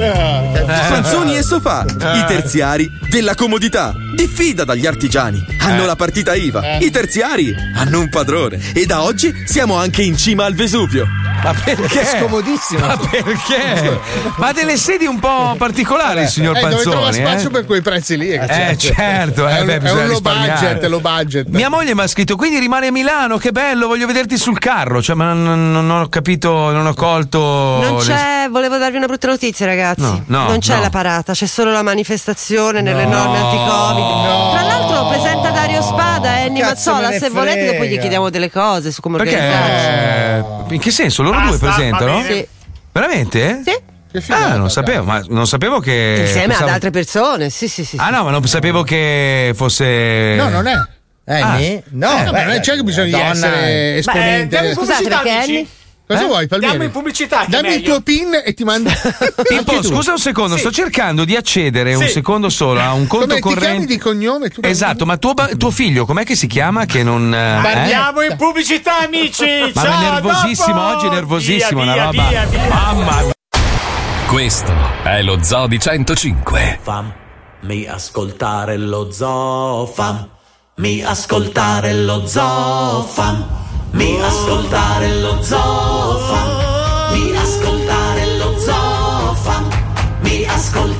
Panzoni 0.88 1.36
e 1.36 1.42
sofà, 1.42 1.84
i 1.88 2.24
terziari 2.26 2.88
della 3.08 3.34
comodità. 3.34 3.92
Diffida 4.14 4.62
dagli 4.64 4.86
artigiani. 4.86 5.44
Hanno 5.58 5.82
Eh. 5.82 5.86
la 5.86 5.96
partita 5.96 6.34
IVA. 6.34 6.78
Eh. 6.78 6.84
I 6.84 6.90
terziari 6.90 7.52
hanno 7.74 7.98
un 7.98 8.08
padrone. 8.08 8.60
E 8.74 8.86
da 8.86 9.02
oggi 9.02 9.34
siamo 9.44 9.74
anche 9.74 10.02
in 10.02 10.16
cima 10.16 10.44
al 10.44 10.54
Vesuvio. 10.54 11.06
Ma 11.42 11.54
perché? 11.64 12.04
Scomodissimo. 12.04 12.86
Ma 12.86 12.96
perché? 12.96 14.00
Ma 14.36 14.48
ha 14.48 14.52
delle 14.52 14.76
sedi 14.76 15.06
un 15.06 15.18
po' 15.18 15.54
particolari, 15.56 16.22
il 16.22 16.28
signor 16.28 16.56
eh, 16.56 16.60
dove 16.60 16.82
trova 16.82 17.00
Panzoni. 17.04 17.26
spazio 17.26 17.48
eh? 17.48 17.52
per 17.52 17.64
quei 17.66 17.82
prezzi 17.82 18.16
lì. 18.16 18.30
Eh, 18.30 18.76
certo, 18.76 19.48
eh, 19.48 19.58
è 19.58 19.64
beh, 19.64 19.74
è 19.74 19.80
bisogna 19.80 20.02
un 20.02 20.08
low 20.08 20.20
budget, 20.20 20.84
low 20.84 21.00
budget. 21.00 21.48
Mia 21.48 21.68
moglie 21.68 21.94
mi 21.94 22.02
ha 22.02 22.06
scritto, 22.06 22.36
quindi 22.36 22.58
rimani 22.58 22.88
a 22.88 22.92
Milano, 22.92 23.38
che 23.38 23.52
bello, 23.52 23.86
voglio 23.86 24.06
vederti 24.06 24.36
sul 24.36 24.58
carro. 24.58 25.02
Cioè, 25.02 25.16
ma 25.16 25.32
non, 25.32 25.70
non 25.72 25.90
ho 25.90 26.08
capito, 26.08 26.70
non 26.70 26.86
ho 26.86 26.94
colto. 26.94 27.38
Non 27.38 27.98
c'è, 27.98 28.48
volevo 28.50 28.76
darvi 28.78 28.96
una 28.96 29.06
brutta 29.06 29.28
notizia, 29.28 29.66
ragazzi. 29.66 30.02
No, 30.02 30.22
no, 30.26 30.48
non 30.48 30.58
c'è 30.58 30.76
no. 30.76 30.82
la 30.82 30.90
parata, 30.90 31.32
c'è 31.32 31.46
solo 31.46 31.70
la 31.70 31.82
manifestazione 31.82 32.80
nelle 32.80 33.04
No, 33.04 33.16
norme 33.16 33.38
anti-Covid. 33.38 34.50
Tra 34.52 34.62
l'altro 34.62 34.79
Spada 35.92 36.38
e 36.38 36.42
Annie 36.46 36.62
Cazzo 36.62 36.92
Mazzola. 36.92 37.18
Se 37.18 37.28
volete, 37.30 37.66
dopo 37.72 37.84
gli 37.84 37.98
chiediamo 37.98 38.30
delle 38.30 38.50
cose 38.50 38.90
su 38.92 39.00
come 39.00 39.16
organizzarci. 39.18 39.86
Perché? 39.86 40.74
In 40.74 40.80
che 40.80 40.90
senso? 40.90 41.22
Loro 41.22 41.38
due 41.40 41.50
Basta, 41.58 41.66
presentano? 41.66 42.12
va 42.12 42.20
bene. 42.20 42.34
Sì. 42.34 42.48
Veramente? 42.92 43.62
Sì. 43.64 44.32
Ah, 44.32 44.56
non 44.56 44.70
sapevo, 44.70 45.04
ma 45.04 45.22
non 45.28 45.46
sapevo 45.46 45.78
che. 45.78 46.16
Insieme 46.22 46.46
pensavo- 46.48 46.66
ad 46.66 46.74
altre 46.74 46.90
persone, 46.90 47.48
sì, 47.50 47.68
sì, 47.68 47.84
sì. 47.84 47.96
Ah, 47.98 48.10
no, 48.10 48.24
ma 48.24 48.30
non 48.30 48.44
sapevo 48.46 48.82
che 48.82 49.52
fosse. 49.54 50.34
No, 50.36 50.48
non 50.48 50.66
è. 50.66 50.74
Eh, 51.24 51.40
Ah. 51.40 51.52
No, 51.52 51.58
Eh, 51.58 51.82
no, 51.90 52.08
beh, 52.24 52.30
ma 52.32 52.42
non 52.44 52.58
c'è 52.60 52.74
che 52.74 52.82
bisogno 52.82 53.04
di 53.04 53.10
donna- 53.12 53.30
essere 53.30 53.96
esponente. 53.98 54.56
in 54.66 54.72
Scusate, 54.74 55.04
perché? 55.04 55.30
Annie? 55.30 55.66
Cosa 56.10 56.22
Eh? 56.24 56.26
vuoi, 56.26 56.48
Palmieri? 56.48 56.72
Diamo 56.72 56.86
in 56.86 56.90
pubblicità. 56.90 57.44
Dammi 57.46 57.72
il 57.72 57.82
tuo 57.82 58.00
pin 58.00 58.30
e 58.44 58.52
ti 58.52 58.64
mando. 58.64 58.90
Pippo, 59.46 59.80
scusa 59.80 60.10
un 60.10 60.18
secondo, 60.18 60.56
sto 60.56 60.72
cercando 60.72 61.24
di 61.24 61.36
accedere 61.36 61.94
un 61.94 62.02
Sì. 62.06 62.14
secondo 62.14 62.48
solo 62.48 62.80
a 62.80 62.92
un 62.94 63.06
conto 63.06 63.26
Come 63.26 63.36
ti 63.36 63.42
chiami 63.42 63.54
corrente. 63.60 63.86
di 63.86 63.98
cognome? 63.98 64.48
Tu 64.48 64.60
Esatto, 64.64 65.06
ma 65.06 65.18
tuo, 65.18 65.34
ba- 65.34 65.50
tuo 65.56 65.70
figlio 65.70 66.06
com'è 66.06 66.24
che 66.24 66.34
si 66.34 66.48
chiama? 66.48 66.84
Che 66.84 67.04
non. 67.04 67.32
eh? 67.32 67.38
Andiamo 67.38 68.22
in 68.22 68.34
pubblicità, 68.36 68.98
amici. 69.04 69.44
Ma 69.72 69.82
Ciao, 69.82 70.00
è 70.00 70.10
nervosissimo 70.10 70.74
dopo. 70.82 70.96
oggi, 70.96 71.06
è 71.06 71.10
nervosissimo, 71.10 71.82
Via, 71.84 71.92
una 71.92 71.92
via, 71.92 72.04
roba. 72.06 72.28
via, 72.28 72.44
via. 72.46 72.68
Mamma 72.68 73.20
mia. 73.22 73.32
Questo 74.26 74.72
è 75.04 75.22
lo 75.22 75.38
Zoo 75.44 75.68
di 75.68 75.78
105. 75.78 76.80
Fammi 76.82 77.86
ascoltare 77.86 78.76
lo 78.76 79.12
zoo, 79.12 79.86
fammi 79.86 81.02
ascoltare 81.04 81.94
lo 81.94 82.26
zoo, 82.26 83.02
fammi 83.02 83.44
ascoltare 84.22 85.20
lo 85.20 85.42
zoo, 85.42 86.18
fammi 86.18 87.36
ascoltare 87.36 88.36
lo 88.36 88.58
zoo, 88.58 89.34
fammi 89.34 90.44
ascoltare 90.46 90.99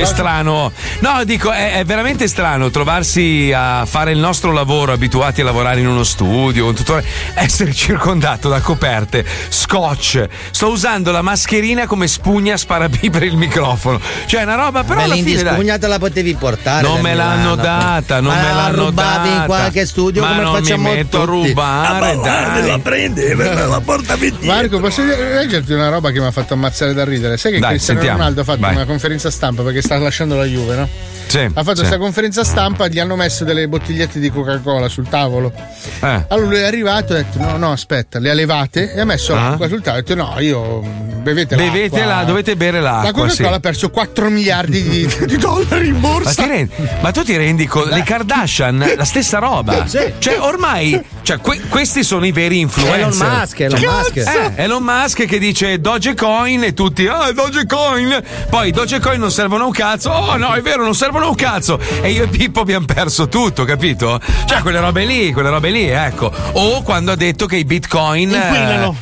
Che 0.00 0.06
strano. 0.06 0.72
No, 1.00 1.24
dico, 1.24 1.50
è, 1.50 1.74
è 1.74 1.84
veramente 1.84 2.26
strano 2.26 2.70
trovarsi 2.70 3.52
a 3.54 3.84
fare 3.84 4.12
il 4.12 4.18
nostro 4.18 4.50
lavoro, 4.52 4.92
abituati 4.92 5.42
a 5.42 5.44
lavorare 5.44 5.80
in 5.80 5.88
uno 5.88 6.04
studio, 6.04 6.66
un 6.66 6.74
tutore, 6.74 7.04
essere 7.34 7.74
circondato 7.74 8.48
da 8.48 8.60
coperte, 8.60 9.24
scotch. 9.50 10.26
Sto 10.50 10.68
usando 10.68 11.10
la 11.12 11.20
mascherina 11.20 11.86
come 11.86 12.06
spugna 12.08 12.56
sparapi 12.56 13.10
per 13.12 13.24
il 13.24 13.36
microfono. 13.36 14.00
Cioè, 14.24 14.40
è 14.40 14.44
una 14.44 14.54
roba, 14.54 14.84
però 14.84 15.00
Beh, 15.00 15.04
alla 15.04 15.14
fine. 15.14 15.24
dai, 15.26 15.34
l'indispugnata 15.34 15.86
la 15.88 15.98
potevi 15.98 16.34
portare. 16.34 16.86
Non 16.86 17.00
me 17.02 17.14
l'hanno 17.14 17.54
Milano. 17.56 17.56
data, 17.56 18.20
non 18.20 18.34
Ma 18.34 18.40
me 18.40 18.52
l'hanno 18.54 18.84
rubavi 18.86 19.28
data. 19.28 19.40
in 19.40 19.46
qualche 19.46 19.86
studio 19.86 20.22
Ma 20.22 20.28
come 20.28 20.42
non 20.42 20.54
facciamo 20.54 20.88
mi 20.88 20.94
metto 20.94 21.22
a 21.22 21.24
tutti. 21.26 21.48
rubare, 21.48 21.88
Ah, 22.10 22.14
ma 22.16 22.22
dai. 22.22 22.66
la 22.68 22.78
prendi 22.78 23.22
e 23.22 23.34
me 23.34 23.54
la 23.54 23.80
porta 23.84 24.16
Marco, 24.40 24.80
posso 24.80 25.02
dire- 25.02 25.34
leggerti 25.34 25.72
una 25.74 25.88
roba 25.90 26.10
che 26.10 26.20
mi 26.20 26.26
ha 26.26 26.30
fatto 26.30 26.54
ammazzare 26.54 26.94
da 26.94 27.04
ridere? 27.04 27.36
Sai 27.36 27.52
che 27.52 27.58
Dai, 27.58 27.70
Cristiano 27.72 28.00
sentiamo. 28.00 28.18
Ronaldo 28.18 28.40
ha 28.40 28.44
fatto 28.44 28.60
Vai. 28.60 28.74
una 28.74 28.84
conferenza 28.86 29.30
stampa 29.30 29.62
perché 29.62 29.82
sta 29.90 29.98
lasciando 29.98 30.36
la 30.36 30.44
Juve, 30.44 30.76
no? 30.76 30.88
Sì, 31.30 31.38
Ha 31.38 31.50
fatto 31.62 31.68
sì. 31.74 31.76
questa 31.76 31.98
conferenza 31.98 32.42
stampa, 32.42 32.88
gli 32.88 32.98
hanno 32.98 33.14
messo 33.14 33.44
delle 33.44 33.68
bottigliette 33.68 34.18
di 34.18 34.30
Coca-Cola 34.32 34.88
sul 34.88 35.08
tavolo. 35.08 35.52
Eh. 36.00 36.24
Allora 36.28 36.48
lui 36.48 36.56
è 36.58 36.64
arrivato 36.64 37.14
e 37.14 37.20
ha 37.20 37.22
detto: 37.22 37.38
No, 37.38 37.56
no, 37.56 37.70
aspetta, 37.70 38.18
le 38.18 38.30
ha 38.30 38.34
levate 38.34 38.92
e 38.92 38.98
ha 39.00 39.04
messo 39.04 39.32
Ah. 39.36 39.50
l'acqua 39.50 39.68
sul 39.68 39.80
tavolo. 39.80 40.02
Ha 40.02 40.06
detto: 40.06 40.20
No, 40.20 40.40
io 40.40 40.82
mm, 40.82 41.22
bevete 41.22 41.54
l'acqua. 41.54 41.72
Bevete 41.72 42.04
la, 42.04 42.24
dovete 42.24 42.56
bere 42.56 42.80
l'acqua. 42.80 43.02
La 43.04 43.12
Coca-Cola 43.12 43.48
sì. 43.48 43.54
ha 43.54 43.60
perso 43.60 43.90
4 43.90 44.28
miliardi 44.28 44.82
di, 44.82 45.08
di 45.26 45.36
dollari 45.36 45.86
in 45.86 45.94
Ma, 46.00 46.08
borsa. 46.08 46.42
ti 46.42 46.48
rendi- 46.48 46.72
ma 47.00 47.10
tu 47.12 47.22
ti 47.22 47.36
rendi 47.36 47.66
conto? 47.66 47.94
Le 47.94 48.02
Kardashian, 48.02 48.92
la 48.96 49.04
stessa 49.04 49.38
roba. 49.38 49.86
Sì. 49.90 50.12
Cioè, 50.18 50.40
ormai, 50.40 51.00
cioè, 51.22 51.38
que- 51.38 51.60
questi 51.68 52.02
sono 52.02 52.26
i 52.26 52.32
veri 52.32 52.58
influencer. 52.58 52.98
Elon 53.00 53.38
Musk, 53.38 53.60
Elon 53.60 53.78
Cioè, 53.80 53.88
Musk. 53.90 54.16
Eh, 54.16 54.52
Elon 54.56 54.82
Musk 54.82 55.24
che 55.26 55.38
dice 55.38 55.80
Dogecoin 55.80 56.64
e 56.64 56.74
tutti, 56.74 57.06
ah, 57.06 57.30
Dogecoin. 57.32 58.20
Poi 58.48 58.70
Dogecoin 58.72 59.20
non 59.20 59.30
servono 59.30 59.62
a 59.64 59.66
un 59.66 59.72
cazzo. 59.72 60.10
Oh 60.10 60.36
no, 60.36 60.54
è 60.54 60.60
vero, 60.60 60.82
non 60.82 60.94
servono 60.94 61.18
un 61.28 61.34
cazzo. 61.34 61.78
E 62.02 62.10
io 62.10 62.24
e 62.24 62.28
Pippo 62.28 62.60
abbiamo 62.60 62.86
perso 62.86 63.28
tutto, 63.28 63.64
capito? 63.64 64.20
Cioè, 64.46 64.60
quelle 64.60 64.80
robe 64.80 65.04
lì, 65.04 65.32
quelle 65.32 65.50
robe 65.50 65.70
lì, 65.70 65.88
ecco. 65.88 66.30
O 66.52 66.82
quando 66.82 67.12
ha 67.12 67.16
detto 67.16 67.46
che 67.46 67.56
i 67.56 67.64
bitcoin 67.64 68.32
eh, 68.32 68.48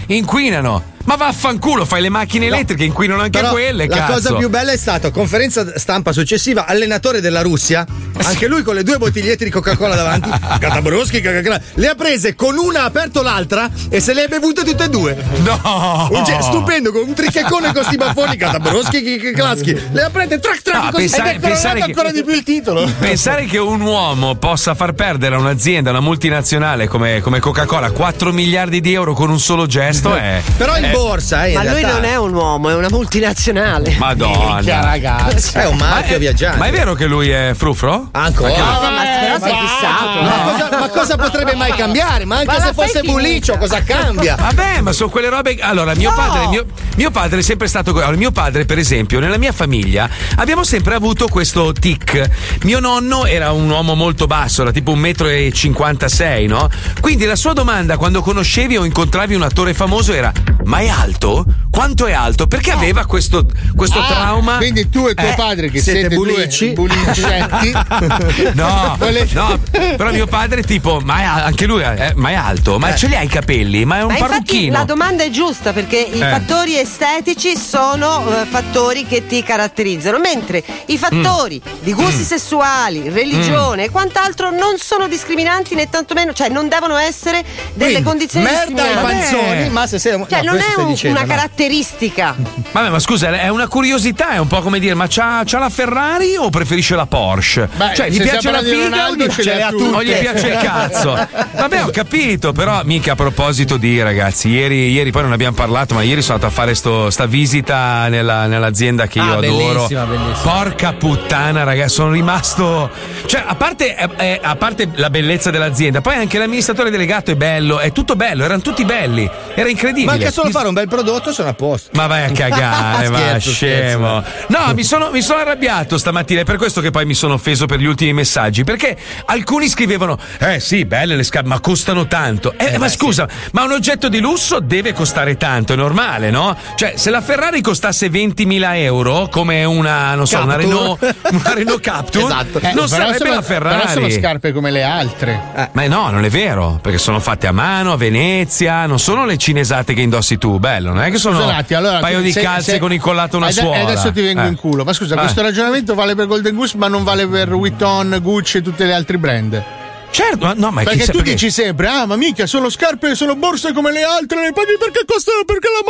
Inquinano. 0.07 0.97
Ma 1.09 1.17
vaffanculo, 1.17 1.87
fai 1.87 2.03
le 2.03 2.11
macchine 2.11 2.49
elettriche, 2.49 2.85
inquinano 2.85 3.23
anche 3.23 3.39
Però 3.41 3.53
quelle, 3.53 3.87
la 3.89 3.97
cazzo. 3.97 4.13
cosa 4.13 4.35
più 4.35 4.51
bella 4.51 4.73
è 4.73 4.77
stata 4.77 5.11
conferenza 5.11 5.79
stampa 5.79 6.13
successiva, 6.13 6.67
allenatore 6.67 7.23
della 7.23 7.41
Russia, 7.41 7.87
anche 8.25 8.47
lui 8.47 8.63
con 8.63 8.75
le 8.75 8.83
due 8.83 8.99
bottigliette 8.99 9.43
di 9.43 9.51
Coca-Cola 9.51 9.95
davanti, 9.95 10.29
Catabroschi, 10.61 11.23
le 11.23 11.89
ha 11.89 11.95
prese 11.95 12.35
con 12.35 12.59
una 12.59 12.81
ha 12.83 12.85
aperto 12.85 13.23
l'altra 13.23 13.71
e 13.89 14.01
se 14.01 14.13
le 14.13 14.25
ha 14.25 14.29
bevute 14.29 14.65
tutte 14.65 14.85
e 14.85 14.89
due. 14.91 15.17
No! 15.39 16.09
Un 16.11 16.25
ge- 16.25 16.43
stupendo, 16.43 16.93
con 16.93 17.09
un 17.09 17.15
trichecone 17.15 17.73
con 17.73 17.85
sti 17.85 17.97
baffoni, 17.97 18.37
Catabroschi, 18.37 19.33
Klaschi, 19.35 19.81
le 19.93 20.03
ha 20.03 20.11
prese 20.11 20.39
track 20.39 20.61
track 20.61 20.85
No, 20.85 20.91
così. 20.91 21.05
pensare- 21.09 21.31
ed 21.31 21.37
è 21.37 21.41
coronato 21.41 21.55
pensare 21.63 21.79
che- 21.79 21.85
ancora 21.87 22.11
di 22.13 22.23
più 22.23 22.35
il 22.35 22.43
titolo. 22.43 22.91
Pensare 22.99 23.47
che 23.47 23.57
un 23.57 23.81
uomo 23.81 24.35
possa 24.35 24.75
far 24.75 24.93
perdere 24.93 25.37
a 25.37 25.39
un'azienda, 25.39 25.89
una 25.89 26.01
multinazionale 26.01 26.87
come, 26.87 27.23
come 27.23 27.41
Coca-Cola 27.41 27.93
4 27.93 28.31
miliardi 28.31 28.83
di 28.83 28.93
euro 28.93 29.15
con 29.15 29.31
un 29.31 29.41
solo 29.41 29.65
gesto 29.65 30.15
è. 30.15 30.43
Però 30.59 30.77
in 30.77 30.85
è- 30.85 30.97
borsa, 30.99 31.45
eh, 31.47 31.49
in 31.51 31.55
Ma 31.55 31.63
lui 31.65 31.81
realtà. 31.81 31.93
non 31.93 32.05
è 32.05 32.17
un 32.17 32.35
uomo, 32.35 32.71
è 32.71 32.75
una 32.75 32.89
multinazionale. 32.91 33.97
Madonna. 33.99 34.55
Minchia, 34.55 34.81
ragazzi. 34.83 35.57
È 35.57 35.67
un 35.67 35.77
marchio 35.77 36.11
Ma 36.11 36.17
è- 36.17 36.19
viaggiante. 36.19 36.59
Ma 36.59 36.67
è 36.67 36.71
vero 36.71 36.95
che 36.95 37.07
lui 37.07 37.29
è 37.31 37.53
frufro? 37.55 38.09
Ancora? 38.13 38.49
No, 38.57 38.57
ma 38.91 39.03
però 39.21 39.39
sei 39.39 39.55
fissato. 39.61 40.23
Ma, 40.23 40.45
no? 40.45 40.51
cosa, 40.53 40.79
ma 40.79 40.89
cosa 40.89 41.17
potrebbe 41.17 41.55
mai 41.55 41.73
cambiare? 41.73 42.25
Ma 42.25 42.37
anche 42.39 42.47
Ma 42.59 42.61
se 42.61 42.73
fosse. 42.73 43.03
Bulicio, 43.03 43.57
cosa 43.59 43.83
cambia? 43.83 44.35
Vabbè, 44.41 44.81
ma 44.81 44.93
sono 44.93 45.09
quelle 45.11 45.29
robe. 45.29 45.57
Allora, 45.61 45.95
mio, 45.95 46.11
No. 46.11 46.17
padre, 46.17 46.47
mio, 46.49 46.67
mio 46.97 47.11
padre 47.11 47.39
è 47.41 47.43
sempre 47.43 47.69
stato. 47.69 47.91
Allora, 47.91 48.17
mio 48.17 48.31
padre, 48.33 48.65
per 48.65 48.79
esempio, 48.79 49.21
nella 49.21 49.39
mia 49.39 49.53
famiglia 49.53 50.09
abbiamo 50.37 50.65
sempre 50.65 50.95
avuto 50.95 51.29
questo 51.29 51.73
tic. 51.73 52.29
Mio 52.63 52.81
nonno 52.81 53.25
era 53.27 53.53
un 53.53 53.69
uomo 53.71 53.95
molto 53.95 54.27
basso, 54.27 54.63
era 54.63 54.73
tipo 54.73 54.91
un 54.93 54.99
metro 54.99 55.29
e 55.29 55.51
56, 55.53 56.47
no? 56.47 56.69
Quindi 57.01 57.25
la 57.25 57.37
sua 57.37 57.53
domanda 57.53 57.97
quando 57.97 58.21
conoscevi 58.23 58.77
o 58.77 58.85
incontravi 58.85 59.35
un 59.35 59.43
attore 59.43 59.75
famoso 59.75 60.13
era: 60.13 60.33
Ma 60.65 60.79
è 60.79 60.88
alto? 60.89 61.45
Quanto 61.71 62.07
è 62.07 62.13
alto? 62.13 62.47
Perché 62.47 62.71
aveva 62.73 63.07
questo, 63.07 63.47
questo 63.77 64.01
Ah, 64.01 64.07
trauma. 64.07 64.57
Quindi 64.57 64.89
tu 64.89 65.07
e 65.07 65.15
tuo 65.15 65.27
Eh, 65.29 65.35
padre 65.35 65.71
che 65.71 65.81
siete 65.81 66.01
siete, 66.01 66.15
bulici? 66.17 66.73
due 66.73 66.87
bulicetti. 66.89 67.73
No, 68.55 68.97
Volete- 68.99 69.35
no, 69.35 69.59
però 69.97 70.11
mio 70.11 70.27
padre 70.27 70.63
tipo, 70.63 71.01
ma 71.01 71.19
è, 71.21 71.25
anche 71.25 71.67
lui, 71.67 71.83
è, 71.83 72.13
ma 72.17 72.31
è 72.31 72.35
alto, 72.35 72.79
ma 72.79 72.95
ce 72.95 73.07
li 73.09 73.17
ha 73.17 73.23
i 73.23 73.29
capelli, 73.29 73.85
ma 73.85 73.99
è 73.99 74.03
un 74.03 74.09
Ma 74.13 74.19
infatti 74.19 74.31
parrucchino. 74.33 74.73
la 74.79 74.85
domanda 74.85 75.23
è 75.25 75.31
giusta 75.31 75.73
perché 75.73 75.99
i 75.99 76.21
Eh. 76.21 76.29
fattori 76.31 76.79
estetici 76.79 77.57
sono 77.57 78.25
eh, 78.43 78.45
fattori 78.47 79.07
che 79.07 79.27
ti 79.27 79.43
caratterizzano, 79.43 80.19
mentre 80.19 80.63
i 80.87 80.99
fattori 80.99 81.61
Mm. 81.65 81.83
di 81.83 81.93
gusti 81.93 82.23
sessuali, 82.23 83.09
religione 83.09 83.85
e 83.85 83.91
quant'altro 83.91 84.51
non 84.51 84.79
sono 84.79 85.07
discriminanti 85.09 85.75
né 85.75 85.89
tantomeno, 85.89 86.33
cioè 86.33 86.49
non 86.49 86.69
devono 86.69 86.97
essere 86.97 87.43
delle 87.75 87.93
Quindi, 87.93 88.03
condizioni 88.03 88.45
merda 88.45 88.65
discriminanti. 88.83 89.35
panzoni, 89.35 89.69
ma 89.71 89.87
se 89.87 89.99
sei 89.99 90.13
Cioè, 90.29 90.43
no, 90.43 90.51
non 90.53 90.55
questo 90.57 90.68
è 90.69 90.73
stai 90.73 90.85
un- 90.85 90.91
dicendo, 90.91 91.19
una 91.19 91.27
no. 91.27 91.35
caratteristica. 91.35 92.35
Vabbè, 92.73 92.89
ma 92.91 92.99
scusa, 92.99 93.31
è 93.39 93.49
una 93.49 93.67
curiosità, 93.69 94.31
è 94.31 94.39
un 94.39 94.47
po' 94.47 94.61
come 94.61 94.79
dire, 94.79 94.95
ma 94.95 95.07
c'ha, 95.09 95.43
c'ha 95.45 95.59
la 95.59 95.69
Ferrari 95.71 96.37
o 96.37 96.49
preferisce 96.51 96.95
la 96.95 97.07
Porsche? 97.07 97.69
Beh, 97.75 97.95
cioè, 97.95 98.09
gli 98.11 98.21
piace 98.21 98.51
la 98.51 98.63
figa 98.63 99.09
o 99.09 99.15
gli, 99.15 99.27
ce 99.29 99.43
le 99.43 99.63
ha 99.63 99.69
o 99.71 100.03
gli 100.03 100.13
piace 100.13 100.49
il 100.49 100.59
cazzo? 100.59 101.13
Vabbè, 101.57 101.85
ho 101.85 101.91
capito, 101.91 102.53
però 102.53 102.81
mica 102.85 103.13
a 103.13 103.17
proposito 103.17 103.77
di 103.77 104.01
ragazzi, 104.03 104.49
ieri, 104.49 104.91
ieri 104.91 105.11
poi 105.11 105.23
non 105.23 105.33
abbiamo 105.33 105.55
parlato, 105.55 105.95
ma 105.95 106.03
ieri 106.03 106.23
sono 106.23 106.35
andato 106.35 106.53
a 106.53 106.55
fare 106.57 106.75
sto- 106.75 107.11
sta 107.11 107.27
visita 107.27 108.09
nella- 108.09 108.47
nell'azienda 108.47 109.07
che 109.07 109.19
io 109.19 109.25
Ah, 109.25 109.37
adoro. 109.37 109.73
bellissima, 109.75 110.05
bellissima. 110.05 110.53
Porca 110.53 110.93
puttana, 110.93 111.63
ragazzi, 111.65 111.95
sono 111.95 112.13
rimasto. 112.13 112.91
Cioè, 113.27 113.43
a 113.47 113.55
parte, 113.55 113.97
eh, 113.97 114.09
eh, 114.17 114.41
a 114.43 114.57
parte 114.57 114.89
la 114.95 115.11
bellezza 115.11 115.51
dell'azienda, 115.51 116.01
poi 116.01 116.15
anche 116.17 116.39
l'amministratore 116.39 116.91
delegato 116.91 117.31
è 117.31 117.37
bello, 117.37 117.79
è 117.79 117.93
tutto 117.93 118.15
bello, 118.17 118.45
erano 118.45 118.61
tutti 118.61 118.85
belli, 118.85 119.29
era 119.55 119.69
incredibile. 119.69 120.07
Manca 120.13 120.31
solo 120.31 120.51
fare 120.59 120.69
un 120.69 120.75
bel 120.75 120.89
prodotto, 120.89 121.33
sono 121.33 121.49
a 121.51 121.55
posto. 121.55 121.91
Ma 121.93 122.07
vai 122.09 122.25
a 122.25 122.31
cagare, 122.33 123.09
ma 123.11 123.19
Scherzo, 123.19 123.51
scemo. 123.53 124.23
No, 124.49 124.73
mi 124.75 124.83
sono, 124.83 125.11
mi 125.11 125.23
sono 125.23 125.41
arrabbiato 125.41 125.97
stamattina, 125.99 126.41
è 126.41 126.45
per 126.45 126.57
questo 126.57 126.81
che 126.81 126.91
poi 126.91 127.07
mi 127.07 127.15
sono 127.15 127.35
offeso 127.35 127.67
per 127.67 127.79
gli 127.79 127.85
ultimi 127.85 128.13
messaggi. 128.13 128.65
Perché 128.65 128.97
alcuni 129.27 129.69
scrivevano: 129.69 130.19
Eh 130.41 130.59
sì, 130.61 130.85
belle 130.85 131.15
le 131.17 131.23
scarpe, 131.23 131.49
ma 131.49 131.61
costano 131.61 132.07
tanto. 132.07 132.55
Eh, 132.57 132.77
ma 132.79 132.89
scusa, 132.89 133.29
ma 133.53 133.63
un 133.65 133.73
oggetto 133.73 134.09
di 134.09 134.19
lusso 134.19 134.59
deve 134.61 134.93
costare 134.93 135.37
tanto, 135.37 135.75
è 135.75 135.77
normale, 135.77 136.31
no? 136.31 136.57
Cioè, 136.75 136.95
se 136.97 137.11
la 137.11 137.21
Ferrari 137.21 137.61
costasse 137.61 138.09
20.000 138.09 138.77
euro, 138.77 139.29
come 139.31 139.65
una, 139.65 140.15
non 140.15 140.27
so, 140.27 140.43
una. 140.43 140.57
Renault, 140.57 141.15
una 141.31 141.55
Renault 141.55 141.81
Captur, 141.81 142.23
Esatto. 142.31 142.61
Eh, 142.61 142.73
non 142.75 142.89
sarebbe 142.89 143.19
sono- 143.19 143.35
la 143.35 143.43
Ferrari. 143.43 143.79
Però 143.81 143.91
sono 143.93 144.11
scarpe 144.11 144.53
come 144.53 144.71
le 144.71 144.83
altre. 144.83 145.71
Ma 145.73 145.87
no, 145.87 146.11
non 146.11 146.25
è 146.25 146.31
vero, 146.31 146.79
perché 146.83 146.99
sono 146.99 147.21
fatte 147.21 147.47
a 147.47 147.53
mano 147.53 147.93
a 147.93 147.97
Venezia, 147.97 148.87
non 148.87 148.99
sono 148.99 149.25
le 149.25 149.37
cinesate 149.37 149.95
che 149.95 150.01
indossi 150.01 150.39
tu, 150.39 150.48
bello, 150.59 150.93
non 150.93 151.03
è 151.03 151.11
che 151.11 151.19
sono 151.19 151.37
Scusa 151.39 151.49
un 151.51 151.55
attimo, 151.55 151.79
allora, 151.81 151.95
un 151.97 152.01
paio 152.01 152.21
di 152.21 152.33
se- 152.33 152.41
calze 152.41 152.73
se- 152.73 152.79
con 152.79 152.93
incollato 152.93 153.37
una 153.37 153.47
da- 153.47 153.53
suola. 153.53 153.77
E 153.77 153.81
adesso 153.83 154.11
ti 154.13 154.23
vengo 154.23 154.43
Eh. 154.43 154.47
in 154.47 154.57
culo. 154.57 154.85
Ma 154.85 154.93
scusa, 154.93 155.15
Eh. 155.15 155.19
questo 155.19 155.43
ragionamento 155.43 155.95
vale 155.95 156.15
per 156.15 156.27
Golden 156.27 156.55
Goose, 156.55 156.77
ma 156.79 156.89
non 156.89 157.05
vale 157.05 157.27
per 157.27 157.49
Vuitton, 157.51 158.19
Gucci 158.23 158.59
e 158.59 158.63
tutti 158.63 158.85
gli 158.85 158.91
altri 158.91 159.19
brand. 159.19 159.63
Certo, 160.11 160.47
ma 160.47 160.55
no, 160.57 160.71
ma 160.71 160.83
perché 160.83 161.05
tu 161.07 161.13
perché- 161.19 161.31
dici 161.33 161.51
sempre: 161.51 161.87
Ah, 161.89 162.07
ma 162.07 162.17
mica 162.17 162.47
sono 162.47 162.69
scarpe, 162.71 163.15
sono 163.15 163.37
borse 163.37 163.73
come 163.73 163.93
le 163.93 164.03
altre, 164.03 164.41
le 164.41 164.53
paghi 164.53 164.77
perché 164.79 165.05
costano 165.07 165.45
perché 165.45 165.69
la 165.69 165.85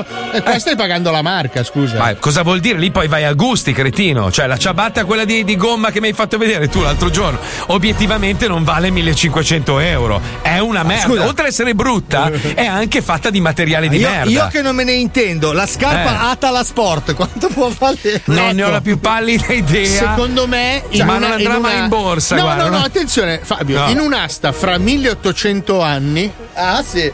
marca. 0.00 0.32
E 0.32 0.42
qua 0.42 0.58
stai 0.58 0.76
pagando 0.76 1.10
la 1.10 1.20
marca, 1.22 1.62
scusa. 1.64 1.98
Ma 1.98 2.14
cosa 2.14 2.42
vuol 2.42 2.60
dire? 2.60 2.78
Lì 2.78 2.90
poi 2.90 3.08
vai 3.08 3.24
a 3.24 3.32
gusti, 3.34 3.72
cretino. 3.72 4.30
Cioè, 4.30 4.46
la 4.46 4.56
ciabatta, 4.56 5.04
quella 5.04 5.24
di, 5.24 5.44
di 5.44 5.56
gomma 5.56 5.90
che 5.90 6.00
mi 6.00 6.06
hai 6.08 6.12
fatto 6.14 6.38
vedere 6.38 6.68
tu 6.68 6.80
l'altro 6.80 7.10
giorno, 7.10 7.38
obiettivamente 7.66 8.46
non 8.48 8.64
vale 8.64 8.90
1500 8.90 9.78
euro. 9.80 10.20
È 10.42 10.58
una 10.58 10.82
merda. 10.82 11.04
scusa. 11.06 11.26
Oltre 11.26 11.44
ad 11.46 11.50
essere 11.50 11.74
brutta, 11.74 12.30
è 12.54 12.64
anche 12.66 13.02
fatta 13.02 13.30
di 13.30 13.40
materiale 13.40 13.88
di 13.88 13.98
io, 13.98 14.08
merda. 14.08 14.30
io 14.30 14.48
che 14.48 14.62
non 14.62 14.74
me 14.74 14.84
ne 14.84 14.92
intendo, 14.92 15.52
la 15.52 15.66
scarpa 15.66 16.12
Eh. 16.12 16.30
Atala 16.30 16.64
Sport, 16.64 17.14
quanto 17.14 17.48
può 17.48 17.70
valere? 17.78 18.22
non 18.26 18.54
ne 18.54 18.62
ho 18.62 18.70
la 18.70 18.80
più 18.80 18.98
pallida 19.00 19.52
idea. 19.52 19.86
Secondo 20.10 20.46
me, 20.46 20.82
Cioè, 20.90 21.04
ma 21.04 21.18
non 21.18 21.32
andrà 21.32 21.54
in 21.56 21.60
mai 21.60 21.74
una- 21.74 21.82
in 21.84 21.88
borsa. 21.88 22.36
No, 22.36 22.42
guarda, 22.42 22.68
no, 22.68 22.78
no, 22.78 22.84
attenzione, 22.84 23.39
Fabio. 23.42 23.80
No. 23.80 23.90
In 23.90 23.98
un'asta 24.00 24.52
fra 24.52 24.78
1800 24.78 25.80
anni. 25.82 26.30
Ah, 26.54 26.82
sì. 26.86 27.10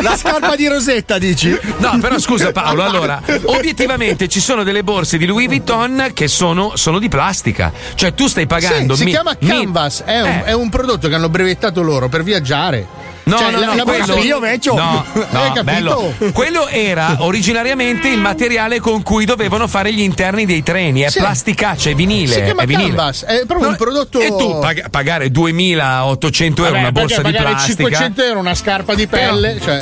La 0.00 0.16
scarpa 0.16 0.56
di 0.56 0.66
Rosetta, 0.66 1.18
dici? 1.18 1.56
No, 1.78 1.98
però 2.00 2.18
scusa 2.18 2.50
Paolo, 2.50 2.82
allora, 2.82 3.20
obiettivamente 3.44 4.26
ci 4.28 4.40
sono 4.40 4.62
delle 4.64 4.82
borse 4.82 5.16
di 5.18 5.26
Louis 5.26 5.46
Vuitton 5.46 6.10
che 6.14 6.28
sono, 6.28 6.72
sono 6.76 6.98
di 6.98 7.08
plastica. 7.08 7.72
Cioè 7.94 8.14
tu 8.14 8.26
stai 8.26 8.46
pagando... 8.46 8.94
Sì, 8.94 9.00
si 9.00 9.04
mi- 9.06 9.10
chiama 9.12 9.36
mi- 9.38 9.48
Canvas, 9.48 10.02
è, 10.04 10.20
un, 10.20 10.26
Eh. 10.26 10.44
è 10.44 10.52
un 10.52 10.68
prodotto 10.70 11.08
che 11.08 11.14
hanno 11.14 11.28
brevettato 11.28 11.82
loro 11.82 12.08
per 12.08 12.22
viaggiare. 12.22 12.86
No, 13.24 13.38
Cioè, 13.38 13.50
no, 13.52 13.60
no, 13.64 13.74
la 13.76 13.82
quello, 13.84 14.16
io 14.16 14.40
vecchio. 14.40 14.74
no, 14.74 15.04
no, 15.30 15.62
bello. 15.62 16.12
quello 16.32 16.66
era 16.66 17.16
originariamente 17.20 18.08
il 18.08 18.18
materiale 18.18 18.80
con 18.80 19.02
cui 19.02 19.24
dovevano 19.24 19.68
fare 19.68 19.92
gli 19.92 20.00
interni 20.00 20.44
dei 20.44 20.62
treni, 20.64 21.02
è 21.02 21.08
Sì. 21.10 21.20
plasticaccia, 21.20 21.90
è 21.90 21.94
vinile. 21.94 22.34
Si 22.34 22.42
chiama 22.42 22.62
è 22.62 22.66
vinile. 22.66 22.88
Canvas, 22.88 23.22
è 23.24 23.46
proprio 23.46 23.60
No, 23.66 23.68
un 23.68 23.76
prodotto. 23.76 24.18
E 24.20 24.26
tu 24.28 24.58
pag- 24.58 24.90
pagare 24.90 25.30
2800 25.30 26.62
euro 26.62 26.74
Vabbè, 26.74 26.82
una 26.88 26.92
borsa 26.92 27.22
di 27.22 27.30
plastica? 27.30 27.74
500 27.88 28.22
euro 28.24 28.38
una 28.40 28.54
scarpa 28.54 28.94
di 28.94 29.06
pelle, 29.06 29.60
cioè. 29.62 29.80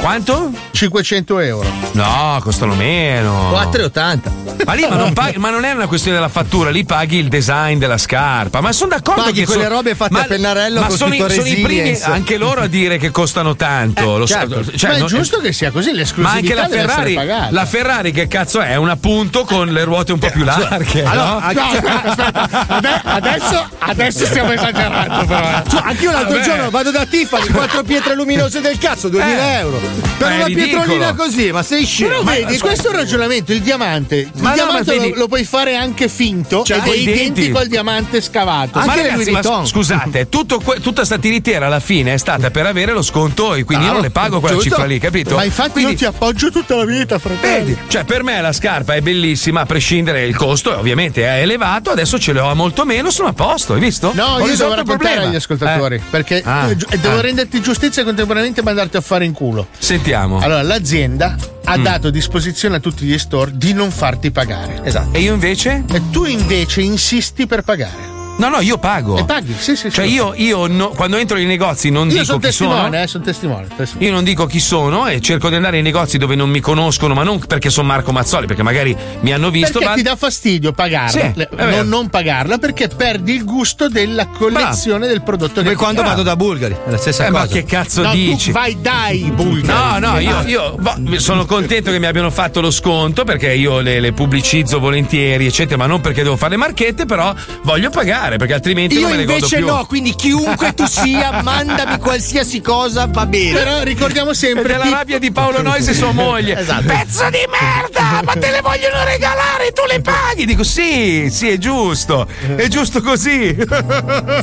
Quanto? 0.00 0.52
500 0.70 1.38
euro. 1.40 1.68
No, 1.92 2.38
costano 2.42 2.74
meno. 2.74 3.50
4,80. 3.50 4.64
Ma 4.64 4.72
lì 4.74 4.86
ma 4.88 4.96
non, 4.96 5.12
paghi- 5.14 5.38
ma 5.38 5.50
non 5.50 5.64
è 5.64 5.72
una 5.72 5.86
questione 5.86 6.16
della 6.16 6.28
fattura, 6.28 6.70
lì 6.70 6.84
paghi 6.84 7.16
il 7.18 7.28
design 7.28 7.78
della 7.78 7.98
scarpa. 7.98 8.60
Ma 8.60 8.72
sono 8.72 8.90
d'accordo 8.90 9.22
Paghi 9.22 9.40
che 9.40 9.46
quelle 9.46 9.64
sono- 9.64 9.74
robe 9.76 9.94
fatte 9.94 10.12
ma- 10.12 10.20
a 10.20 10.24
pennarello 10.24 10.80
ma 10.80 10.86
con 10.86 10.96
sono, 10.96 11.14
i- 11.14 11.18
sono 11.18 11.46
i 11.46 11.56
primi 11.56 11.98
anche 12.02 12.36
loro 12.36 12.60
a 12.62 12.66
dire 12.66 12.98
che 12.98 13.10
costano 13.10 13.56
tanto. 13.56 14.16
lo 14.18 14.26
so- 14.26 14.34
certo. 14.34 14.64
cioè, 14.76 14.90
Ma 14.90 14.96
è 14.96 14.98
non- 15.00 15.08
giusto 15.08 15.38
che 15.40 15.52
sia 15.52 15.70
così, 15.70 15.90
Ma 15.90 15.96
l'esclusività 15.96 16.36
anche 16.36 16.54
la 16.54 16.68
Ferrari, 16.68 17.18
la 17.50 17.64
Ferrari 17.66 18.12
che 18.12 18.28
cazzo 18.28 18.60
è? 18.60 18.76
Un 18.76 18.88
appunto 18.90 19.44
con 19.44 19.66
le 19.68 19.82
ruote 19.84 20.12
un 20.12 20.18
po' 20.18 20.30
più 20.30 20.44
larghe. 20.44 21.04
allora, 21.04 21.24
no? 21.24 21.52
No, 21.52 21.62
aspetta, 21.72 22.02
aspetta. 22.04 22.66
Ade- 22.68 23.00
adesso, 23.04 23.68
adesso 23.78 24.24
stiamo 24.26 24.52
esagerando, 24.52 25.24
però. 25.26 25.48
eh. 25.48 25.62
Cioè, 25.68 25.80
anch'io 25.84 26.10
l'altro 26.12 26.34
Vabbè. 26.34 26.44
giorno 26.44 26.70
vado 26.70 26.90
da 26.90 27.04
Tiffany, 27.06 27.48
quattro 27.48 27.82
pietre 27.82 28.14
luminose 28.14 28.60
del 28.60 28.78
cazzo, 28.78 29.08
2000 29.08 29.38
Eh. 29.40 29.58
euro. 29.58 29.80
Per 30.18 30.28
Ma 30.28 30.34
una 30.34 30.44
ridicolo. 30.46 30.82
pietrolina 30.82 31.14
così, 31.14 31.52
ma 31.52 31.62
sei 31.62 31.84
scemo. 31.84 32.08
Però 32.10 32.22
Ma- 32.22 32.32
vedi, 32.32 32.58
questo 32.58 32.88
è 32.88 32.90
un 32.90 32.96
ragionamento, 32.96 33.52
il 33.52 33.60
diamante. 33.60 34.16
Il 34.16 34.30
Ma 34.36 34.48
no, 34.50 34.54
diamante 34.54 34.94
ma 34.96 35.00
vedi- 35.02 35.12
lo, 35.12 35.18
lo 35.20 35.28
puoi 35.28 35.44
fare 35.44 35.76
anche 35.76 36.08
finto 36.08 36.64
Cioè, 36.64 36.78
ed 36.78 36.86
è 36.86 36.94
identico 36.96 37.58
al 37.58 37.66
diamante 37.66 38.20
scavato. 38.22 38.78
ma 38.78 38.84
Anche 38.84 39.02
le 39.02 39.08
ragazzi, 39.10 39.30
ma 39.30 39.64
scusate, 39.66 40.28
tutto 40.28 40.58
que- 40.60 40.80
tutta 40.80 41.04
sta 41.04 41.18
tiritiera 41.18 41.66
alla 41.66 41.80
fine 41.80 42.14
è 42.14 42.16
stata 42.16 42.50
per 42.50 42.64
avere 42.66 42.92
lo 42.92 43.02
sconto 43.02 43.54
e 43.54 43.64
quindi 43.64 43.84
io 43.84 43.92
non 43.92 44.00
le 44.00 44.10
pago 44.10 44.40
quella 44.40 44.54
Giusto? 44.56 44.70
cifra 44.70 44.84
lì, 44.86 44.98
capito? 44.98 45.34
Ma 45.36 45.44
infatti 45.44 45.70
Quindi- 45.72 45.92
io 45.92 45.96
ti 45.98 46.04
appoggio 46.06 46.50
tutta 46.50 46.76
la 46.76 46.84
vita, 46.86 47.18
fratello. 47.18 47.64
Vedi, 47.64 47.78
cioè 47.88 48.04
per 48.04 48.22
me 48.22 48.40
la 48.40 48.52
scarpa 48.52 48.94
è 48.94 49.00
bellissima, 49.02 49.60
a 49.60 49.66
prescindere 49.66 50.24
il 50.26 50.34
costo, 50.34 50.76
ovviamente 50.76 51.24
è 51.24 51.42
elevato, 51.42 51.90
adesso 51.90 52.18
ce 52.18 52.32
l'ho 52.32 52.48
a 52.48 52.54
molto 52.54 52.84
meno, 52.86 53.10
sono 53.10 53.28
a 53.28 53.32
posto, 53.34 53.74
hai 53.74 53.80
visto? 53.80 54.12
No, 54.14 54.24
Ho 54.36 54.38
io 54.46 54.56
devo 54.56 54.70
raccontare 54.70 54.96
problema. 54.98 55.22
agli 55.28 55.34
ascoltatori 55.36 55.96
Eh. 55.96 56.00
perché 56.10 56.42
Ah, 56.44 56.68
devo 56.72 57.18
ah. 57.18 57.20
renderti 57.20 57.60
giustizia 57.60 58.00
e 58.02 58.04
contemporaneamente 58.04 58.62
mandarti 58.62 58.96
a 58.96 59.00
fare 59.02 59.24
in 59.24 59.32
culo. 59.32 59.68
Sentiamo. 59.78 60.38
Allora, 60.40 60.62
l'azienda 60.62 61.36
ha 61.64 61.76
Mm. 61.78 61.82
dato 61.82 62.10
disposizione 62.10 62.76
a 62.76 62.80
tutti 62.80 63.04
gli 63.04 63.18
store 63.18 63.52
di 63.54 63.72
non 63.72 63.90
farti 63.90 64.30
pagare. 64.30 64.80
Esatto. 64.84 65.16
E 65.16 65.20
io 65.20 65.32
invece? 65.34 65.84
E 65.92 66.02
tu 66.10 66.24
invece 66.24 66.80
insisti 66.82 67.46
per 67.46 67.62
pagare. 67.62 68.14
No, 68.38 68.48
no, 68.48 68.60
io 68.60 68.76
pago. 68.78 69.16
E 69.18 69.24
paghi, 69.24 69.54
sì, 69.58 69.76
sì, 69.76 69.90
Cioè 69.90 70.06
sì. 70.06 70.12
io, 70.12 70.32
io 70.36 70.66
no- 70.66 70.90
quando 70.90 71.16
entro 71.16 71.36
nei 71.36 71.46
negozi 71.46 71.90
non 71.90 72.06
Io 72.08 72.12
dico 72.12 72.24
sono 72.24 72.38
chi 72.38 72.52
sono. 72.52 72.70
testimone, 72.70 73.02
eh, 73.02 73.06
sono 73.06 73.24
testimone. 73.24 73.66
testimone. 73.74 74.06
Io 74.06 74.12
non 74.12 74.24
dico 74.24 74.46
chi 74.46 74.60
sono 74.60 75.06
e 75.06 75.20
cerco 75.20 75.48
di 75.48 75.54
andare 75.54 75.78
in 75.78 75.84
negozi 75.84 76.18
dove 76.18 76.34
non 76.34 76.50
mi 76.50 76.60
conoscono, 76.60 77.14
ma 77.14 77.22
non 77.22 77.38
perché 77.38 77.70
sono 77.70 77.86
Marco 77.88 78.12
Mazzoli, 78.12 78.46
perché 78.46 78.62
magari 78.62 78.94
mi 79.20 79.32
hanno 79.32 79.50
visto. 79.50 79.72
Perché 79.78 79.88
ma... 79.88 79.94
ti 79.94 80.02
dà 80.02 80.16
fastidio 80.16 80.72
pagarla, 80.72 81.08
Sì, 81.10 81.46
non, 81.56 81.88
non 81.88 82.08
pagarla 82.10 82.58
perché 82.58 82.88
perdi 82.88 83.34
il 83.34 83.44
gusto 83.44 83.88
della 83.88 84.26
collezione 84.26 85.06
del 85.06 85.22
prodotto 85.22 85.60
Come 85.60 85.70
che 85.70 85.76
quando 85.76 86.02
vado 86.02 86.22
da 86.22 86.36
Bulgari, 86.36 86.74
è 86.86 86.90
la 86.90 86.98
stessa 86.98 87.26
Eh, 87.26 87.30
cosa. 87.30 87.42
ma 87.44 87.46
che 87.48 87.64
cazzo 87.64 88.02
No, 88.02 88.10
tu 88.10 88.16
dici? 88.16 88.50
vai 88.52 88.76
dai 88.80 89.30
bulgari. 89.34 90.00
No, 90.00 90.10
no, 90.12 90.18
io, 90.18 90.42
io 90.46 90.74
va- 90.78 90.98
sono 91.16 91.46
contento 91.46 91.90
che 91.90 91.98
mi 91.98 92.06
abbiano 92.06 92.30
fatto 92.30 92.60
lo 92.60 92.70
sconto 92.70 93.24
perché 93.24 93.52
io 93.54 93.80
le, 93.80 93.98
le 94.00 94.12
pubblicizzo 94.12 94.78
volentieri, 94.78 95.46
eccetera, 95.46 95.78
ma 95.78 95.86
non 95.86 96.00
perché 96.02 96.22
devo 96.22 96.36
fare 96.36 96.50
le 96.50 96.56
marchette, 96.58 97.06
però 97.06 97.34
voglio 97.62 97.88
pagare 97.90 98.24
perché 98.36 98.54
altrimenti 98.54 98.94
Io 98.96 99.02
non 99.02 99.10
me 99.10 99.16
le 99.18 99.22
godo 99.24 99.36
invece 99.36 99.56
più. 99.58 99.66
no, 99.66 99.84
quindi 99.86 100.14
chiunque 100.16 100.74
tu 100.74 100.84
sia, 100.86 101.38
mandami 101.46 101.98
qualsiasi 101.98 102.60
cosa, 102.60 103.06
va 103.08 103.24
bene. 103.26 103.52
Però 103.56 103.82
ricordiamo 103.82 104.34
sempre 104.34 104.74
Ed 104.74 104.80
è 104.80 104.84
la 104.84 104.90
rabbia 104.96 105.18
di 105.20 105.30
Paolo 105.30 105.62
Nois 105.62 105.86
e 105.86 105.94
sua 105.94 106.10
moglie. 106.12 106.58
Esatto. 106.58 106.86
Pezzo 106.86 107.30
di 107.30 107.38
merda! 107.48 108.22
Ma 108.24 108.32
te 108.32 108.50
le 108.50 108.60
vogliono 108.60 109.04
regalare, 109.04 109.70
tu 109.72 109.82
le 109.88 110.00
paghi! 110.00 110.44
Dico 110.44 110.64
sì, 110.64 111.28
sì, 111.30 111.48
è 111.50 111.58
giusto. 111.58 112.26
È 112.56 112.66
giusto 112.66 113.00
così. 113.00 113.54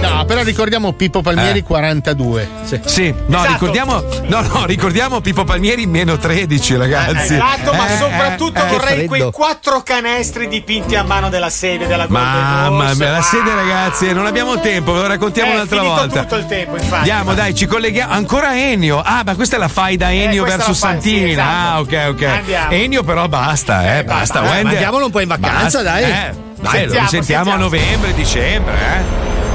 No, 0.00 0.24
però 0.26 0.42
ricordiamo 0.42 0.92
Pippo 0.92 1.20
Palmieri 1.22 1.58
Eh. 1.58 1.62
42. 1.62 2.48
Sì, 2.84 3.12
no, 3.26 3.38
Esatto. 3.38 3.52
ricordiamo. 3.52 4.04
No, 4.26 4.40
no, 4.42 4.64
ricordiamo 4.66 5.20
Pippo 5.20 5.44
Palmieri 5.44 5.86
meno 5.86 6.16
13, 6.18 6.76
ragazzi. 6.76 7.34
Esatto, 7.34 7.72
ma 7.72 7.88
Eh, 7.88 7.96
soprattutto 7.96 8.58
eh, 8.60 8.64
eh. 8.66 8.68
vorrei 8.68 9.06
quei 9.06 9.30
quattro 9.32 9.82
canestri 9.82 10.48
dipinti 10.48 10.94
a 10.96 11.02
mano 11.02 11.28
della 11.28 11.50
sede 11.50 11.86
della 11.86 12.06
Mamma 12.08 12.88
Horse. 12.88 13.04
Mia, 13.08 13.18
la 13.18 13.22
sede, 13.22 13.54
ragazzi, 13.54 14.12
non 14.12 14.26
abbiamo 14.26 14.58
tempo, 14.60 14.92
ve 14.92 15.00
lo 15.00 15.06
raccontiamo 15.06 15.50
è 15.50 15.54
un'altra 15.54 15.82
volta. 15.82 16.20
tutto 16.22 16.36
il 16.36 16.46
tempo, 16.46 16.74
infatti. 16.76 16.94
Andiamo, 16.96 17.34
dai, 17.34 17.54
ci 17.54 17.66
colleghiamo. 17.66 18.12
Ancora 18.12 18.56
Ennio. 18.58 19.00
Ah, 19.04 19.22
ma 19.24 19.34
questa 19.34 19.56
è 19.56 19.58
la 19.58 19.68
faida 19.68 20.12
Ennio 20.12 20.42
questa 20.44 20.64
verso 20.66 20.74
fai, 20.74 21.00
sì, 21.00 21.08
Santina. 21.10 21.30
esatto. 21.42 21.68
Ah, 21.68 21.80
ok, 21.80 22.06
ok. 22.14 22.22
Andiamo. 22.22 22.70
Ennio, 22.72 23.02
però 23.02 23.28
basta, 23.28 23.98
eh. 23.98 24.04
basta. 24.04 24.40
eh, 24.42 24.46
Wender. 24.48 24.64
mandiamolo 24.64 25.04
un 25.06 25.10
po' 25.10 25.20
in 25.20 25.28
vacanza, 25.28 25.60
Basta, 25.62 25.82
dai. 25.82 26.02
Eh, 26.04 26.06
dai, 26.08 26.32
lo 26.60 26.70
Sentiamo, 26.70 27.00
risentiamo 27.04 27.04
a 27.04 27.12
sentiamo. 27.12 27.56
novembre, 27.62 28.14
dicembre, 28.14 28.74
eh. 28.74 29.47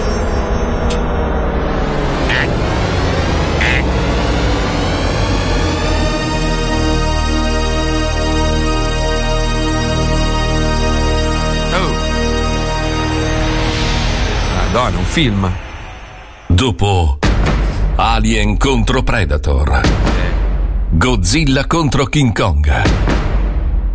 Film. 15.14 15.48
Dopo 16.48 17.20
Alien 17.98 18.58
contro 18.58 19.04
Predator, 19.04 19.80
Godzilla 20.90 21.68
contro 21.68 22.06
King 22.08 22.34
Kong 22.34 22.82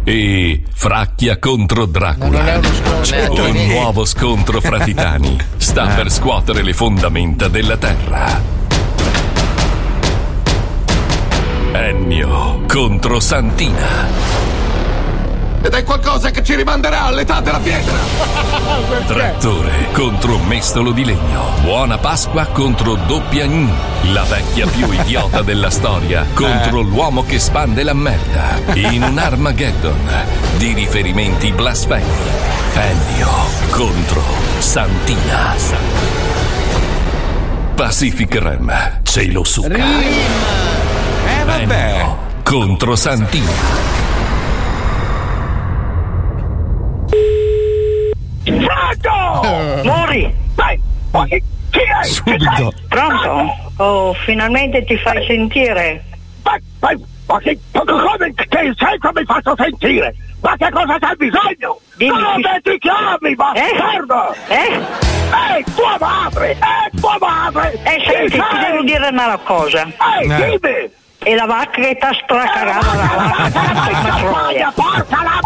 e 0.05 0.62
Fracchia 0.73 1.40
contro 1.40 1.86
Dracula. 1.86 2.61
Scontro. 3.03 3.49
Un 3.49 3.66
nuovo 3.66 4.05
scontro 4.05 4.61
fra 4.61 4.78
titani 4.78 5.36
sta 5.57 5.89
per 5.89 6.09
scuotere 6.12 6.62
le 6.62 6.73
fondamenta 6.73 7.49
della 7.49 7.77
Terra. 7.77 8.40
Ennio 11.73 12.62
contro 12.69 13.19
Santina. 13.19 14.58
Ed 15.69 15.74
è 15.74 15.85
qualcosa 15.85 16.31
che 16.31 16.43
ci 16.43 16.55
rimanderà 16.55 17.03
all'età 17.03 17.43
della 17.43 17.59
pietra. 17.59 17.93
Trattore 19.05 19.89
contro 19.93 20.39
mestolo 20.39 20.93
di 20.93 21.05
legno. 21.05 21.43
Buona 21.61 21.99
Pasqua 21.99 22.47
contro 22.47 22.95
Doppia 22.95 23.45
Gnu. 23.45 23.69
La 24.15 24.23
vecchia 24.23 24.66
più 24.66 24.89
idiota 24.99 25.43
della 25.43 25.69
storia 25.69 26.24
contro 26.32 26.81
l'uomo 26.81 27.23
che 27.23 27.39
spande 27.39 27.82
la 27.82 27.93
merda. 27.93 28.59
In 28.77 29.03
un 29.03 29.19
Armageddon 29.19 30.11
di 30.57 30.73
riferimenti 30.73 31.53
blasfemi. 31.53 32.16
Ennio 32.73 33.28
contro 33.69 34.23
Santina. 34.61 35.55
Pacific 37.74 38.32
Rim. 38.40 39.01
Cielo 39.03 39.45
succa. 39.45 40.01
Eh, 40.01 41.45
vabbè. 41.45 41.93
Ennio 41.93 42.19
contro 42.43 42.97
Santina. 42.97 44.08
Pronto! 48.53 49.83
Mori! 49.85 50.35
Dai! 50.55 50.81
Ma 51.12 51.25
chi, 51.27 51.37
è? 51.70 52.05
Subito. 52.05 52.73
Pronto? 52.89 53.55
Oh, 53.77 54.12
finalmente 54.25 54.85
ti 54.85 54.97
fai 54.99 55.25
sentire. 55.27 56.05
Ma, 56.43 56.57
ma, 56.81 56.91
ma 57.27 57.39
che, 57.39 57.59
come, 57.73 58.35
che 58.35 58.47
senso 58.77 59.11
mi 59.15 59.25
faccio 59.25 59.55
sentire? 59.57 60.15
Ma 60.41 60.55
che 60.57 60.69
cosa 60.70 60.99
c'hai 60.99 61.16
bisogno? 61.16 61.81
Dimmi. 61.97 62.19
Dove 62.19 62.61
ti 62.62 62.79
chiami, 62.79 63.35
bastardo? 63.35 64.35
Eh? 64.49 64.81
Eh, 65.59 65.65
tua 65.75 65.97
madre! 66.01 66.53
Eh, 66.53 66.97
tua 67.01 67.16
madre! 67.20 67.73
Eh, 67.83 68.03
senti, 68.07 68.31
ti 68.39 68.59
devo 68.61 68.83
dire 68.83 69.09
una 69.09 69.37
cosa. 69.39 69.83
Eh, 69.87 70.25
Eh. 70.25 70.59
dimmi! 70.61 70.91
E 71.20 71.35
la 71.35 71.47
vacca 71.47 71.81
che 71.83 71.97
t'ha 71.99 72.12
stracagata 72.23 72.95
la 72.95 73.51
vacca 73.53 73.91
in 73.91 74.03
matroia. 74.03 74.73
Porca 74.75 75.23
la 75.23 75.41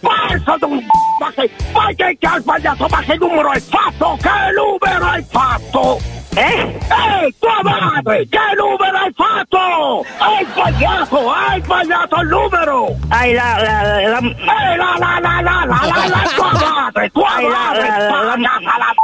Pazzo 0.00 0.56
d'un 0.58 0.80
ma 1.20 1.30
che 1.34 1.50
ma 1.72 1.86
che 1.94 2.16
ha 2.22 2.38
sbagliato 2.40 2.86
ma 2.88 3.00
che 3.02 3.16
numero 3.18 3.50
hai 3.50 3.60
fatto 3.60 4.16
che 4.20 4.30
numero 4.56 5.04
hai 5.06 5.24
fatto 5.30 6.00
Eh? 6.34 6.78
eh 6.88 7.34
tua 7.38 7.60
madre 7.62 8.26
che 8.28 8.38
numero 8.56 8.96
hai 8.96 9.12
fatto 9.14 10.04
hai 10.18 10.46
sbagliato 10.50 11.30
hai 11.30 11.62
sbagliato 11.62 12.20
il 12.20 12.28
numero 12.28 12.96
Hai 13.10 13.32
la... 13.34 13.56
la, 13.58 13.82
la, 13.82 14.08
la 14.08 14.18
eh 14.18 14.76
la 14.76 14.96
la 14.98 15.18
la 15.20 15.40
la 15.40 15.64
la 15.64 15.78
la 15.84 16.06
la 16.08 16.22
tua 16.34 16.52
madre 16.52 17.10
tua 17.10 17.28
Hai 17.34 17.42
la- 17.44 17.48
madre 17.50 17.88
la- 17.88 17.98
la- 17.98 18.24
la- 18.24 18.36
bastarda 18.36 18.78
la 18.78 18.94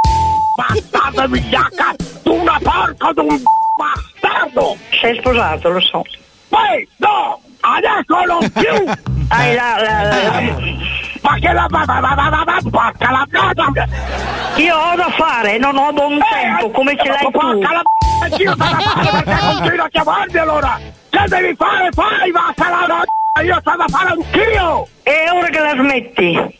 bastarda 0.57 1.27
vigliacca 1.27 1.95
tu 2.23 2.33
una 2.33 2.57
porca 2.61 3.13
d'un 3.13 3.41
bastardo 3.77 4.75
sei 4.99 5.15
sposato, 5.17 5.69
lo 5.69 5.79
so. 5.79 6.03
Poi, 6.51 6.87
no! 6.97 7.39
Adesso 7.61 8.25
non 8.27 8.51
più! 8.51 8.75
Hai 9.33 9.55
la... 9.55 9.75
la, 9.79 10.03
la, 10.03 10.23
la- 10.23 10.51
Ma 11.21 11.35
che 11.39 11.53
la 11.53 11.65
va 11.69 11.83
va 11.85 11.99
va 12.01 12.13
va 12.15 12.29
va 12.29 12.43
va 12.43 12.57
porca 12.69 13.11
la 13.11 13.25
porca! 13.31 13.87
Io 14.57 14.75
ho 14.75 14.95
da 14.95 15.09
fare, 15.11 15.57
non 15.57 15.77
ho 15.77 15.93
buon 15.93 16.19
tempo, 16.29 16.69
come 16.71 16.95
ce 16.97 17.07
l'hai 17.07 17.31
tu. 17.31 17.31
Porca 17.31 17.71
la 17.71 17.81
anch'io 18.23 18.51
sto 18.53 18.63
da 18.63 18.79
fare 18.79 19.23
perché 19.23 19.45
continua 19.45 19.85
a 19.85 19.89
chiamarmi 19.89 20.37
allora! 20.37 20.79
Che 21.09 21.23
devi 21.27 21.55
fare? 21.55 21.89
Fai, 21.91 22.31
vacca 22.31 22.69
la 22.69 22.85
no! 22.87 23.43
Io 23.43 23.57
sto 23.61 23.73
da 23.77 23.85
fare 23.87 24.09
anch'io! 24.09 24.87
E 25.03 25.29
ora 25.33 25.47
che 25.47 25.59
la 25.59 25.73
smetti? 25.77 26.59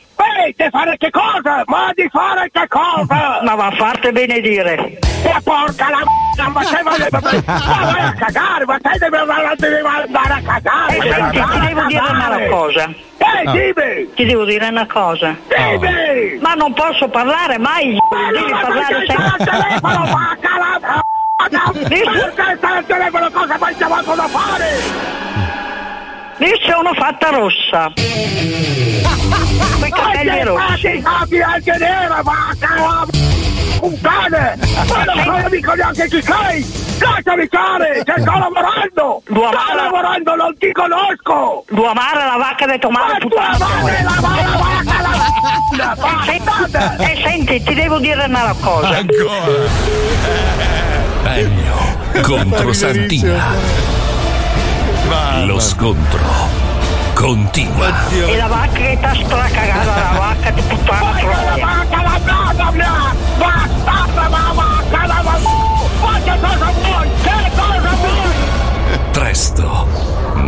Di 0.56 0.68
fare 0.69 0.98
che 0.98 1.10
cosa? 1.10 1.64
Ma 1.68 1.91
di 1.93 2.07
fare 2.11 2.49
che 2.52 2.68
cosa? 2.68 3.39
Ma 3.43 3.56
va 3.56 3.68
a 3.68 3.72
farti 3.72 4.11
benedire. 4.11 4.99
Ma 5.23 5.39
porca 5.43 5.89
la 5.89 5.99
m***a, 5.99 6.49
ma 6.49 6.64
sei 6.64 6.84
ma 6.84 6.91
ma 7.11 7.91
vai 7.91 8.02
a 8.02 8.14
cagare, 8.14 8.65
ma 8.65 8.77
te 8.80 8.89
devi 8.99 9.15
andare 9.15 10.34
a 10.34 10.41
cagare. 10.41 10.98
Eh, 10.98 11.02
senti, 11.02 11.41
ti 11.41 11.60
devo 11.68 11.85
dire 11.88 12.10
una 12.10 12.48
cosa. 12.49 12.84
Ehi, 13.18 13.45
No. 13.45 13.52
dimmi! 13.53 14.14
Ti 14.14 14.26
devo 14.26 14.45
dire 14.45 14.68
una 14.68 14.85
cosa. 14.88 15.35
Dimmi! 15.48 16.38
Ma 16.41 16.53
non 16.53 16.73
posso 16.73 17.07
parlare 17.07 17.57
mai, 17.57 17.98
devi 18.34 18.52
parlare 18.52 19.06
sempre. 19.07 19.45
telefono, 19.45 20.06
vacca 20.11 20.57
la 20.57 20.80
m***a! 20.80 21.72
Perché 21.72 22.34
stai 22.57 22.77
al 22.77 22.85
telefono, 22.85 23.30
cosa 23.31 23.57
hai 23.60 23.76
chiamato 23.76 24.14
da 24.15 24.27
fare? 24.27 25.40
Io 26.41 26.57
sono 26.65 26.91
fatta 26.95 27.30
rossa. 27.30 27.91
Quei 29.80 29.91
capelli 29.91 30.43
rossi. 30.43 30.88
i 30.88 31.01
capi 31.01 31.39
anche 31.41 31.76
nera, 31.77 32.22
vacca 32.23 32.76
m***a, 32.77 33.05
puttane! 33.80 34.57
Ma 34.88 35.03
non 35.26 35.47
mica 35.51 35.73
neanche 35.73 36.07
chi 36.07 36.22
sei! 36.22 36.65
Lasciami 36.99 37.45
stare, 37.45 38.01
che 38.03 38.13
sto 38.18 38.31
lavorando! 38.31 39.22
Sto 39.23 39.34
Duamara- 39.34 39.76
lavorando, 39.76 40.35
non 40.35 40.57
ti 40.57 40.72
conosco! 40.72 41.63
Duamara 41.69 42.26
la 42.26 42.38
vacca 42.38 42.65
madre, 42.89 43.19
tua 43.27 43.57
madre, 43.59 44.03
la 44.03 44.18
va- 44.19 44.41
la 44.41 44.57
vacca, 44.57 45.01
la 45.01 45.95
puttana. 45.95 46.95
E 47.01 47.11
Eh, 47.11 47.22
senti, 47.23 47.63
ti 47.63 47.73
devo 47.76 47.99
dire 47.99 48.23
una 48.26 48.55
cosa. 48.61 48.89
Meglio 48.89 49.30
contro 52.23 52.73
Santina. 52.73 53.55
Lo 55.45 55.59
scontro 55.59 56.19
continua. 57.13 58.07
E 58.11 58.38
la 58.38 58.47
vacca 58.47 58.71
che 58.79 58.95
sta 58.97 59.13
stracagata, 59.13 60.11
la 60.13 60.19
vacca 60.19 60.51
di 60.51 60.61
puttana 60.61 61.11
troia. 61.19 61.65
vacca, 61.65 62.01
la 62.01 62.19
brava 62.23 62.71
mia! 62.71 63.15
Bastarda, 63.38 64.27
la 64.29 64.53
vacca, 64.53 65.05
la 65.07 65.21
va- 65.21 65.39
Ma 66.01 66.19
che 66.23 66.39
cosa 66.39 66.71
vuoi? 66.81 67.09
Che 67.23 67.51
cosa 67.55 67.89
vuoi? 67.99 68.99
Presto 69.11 69.88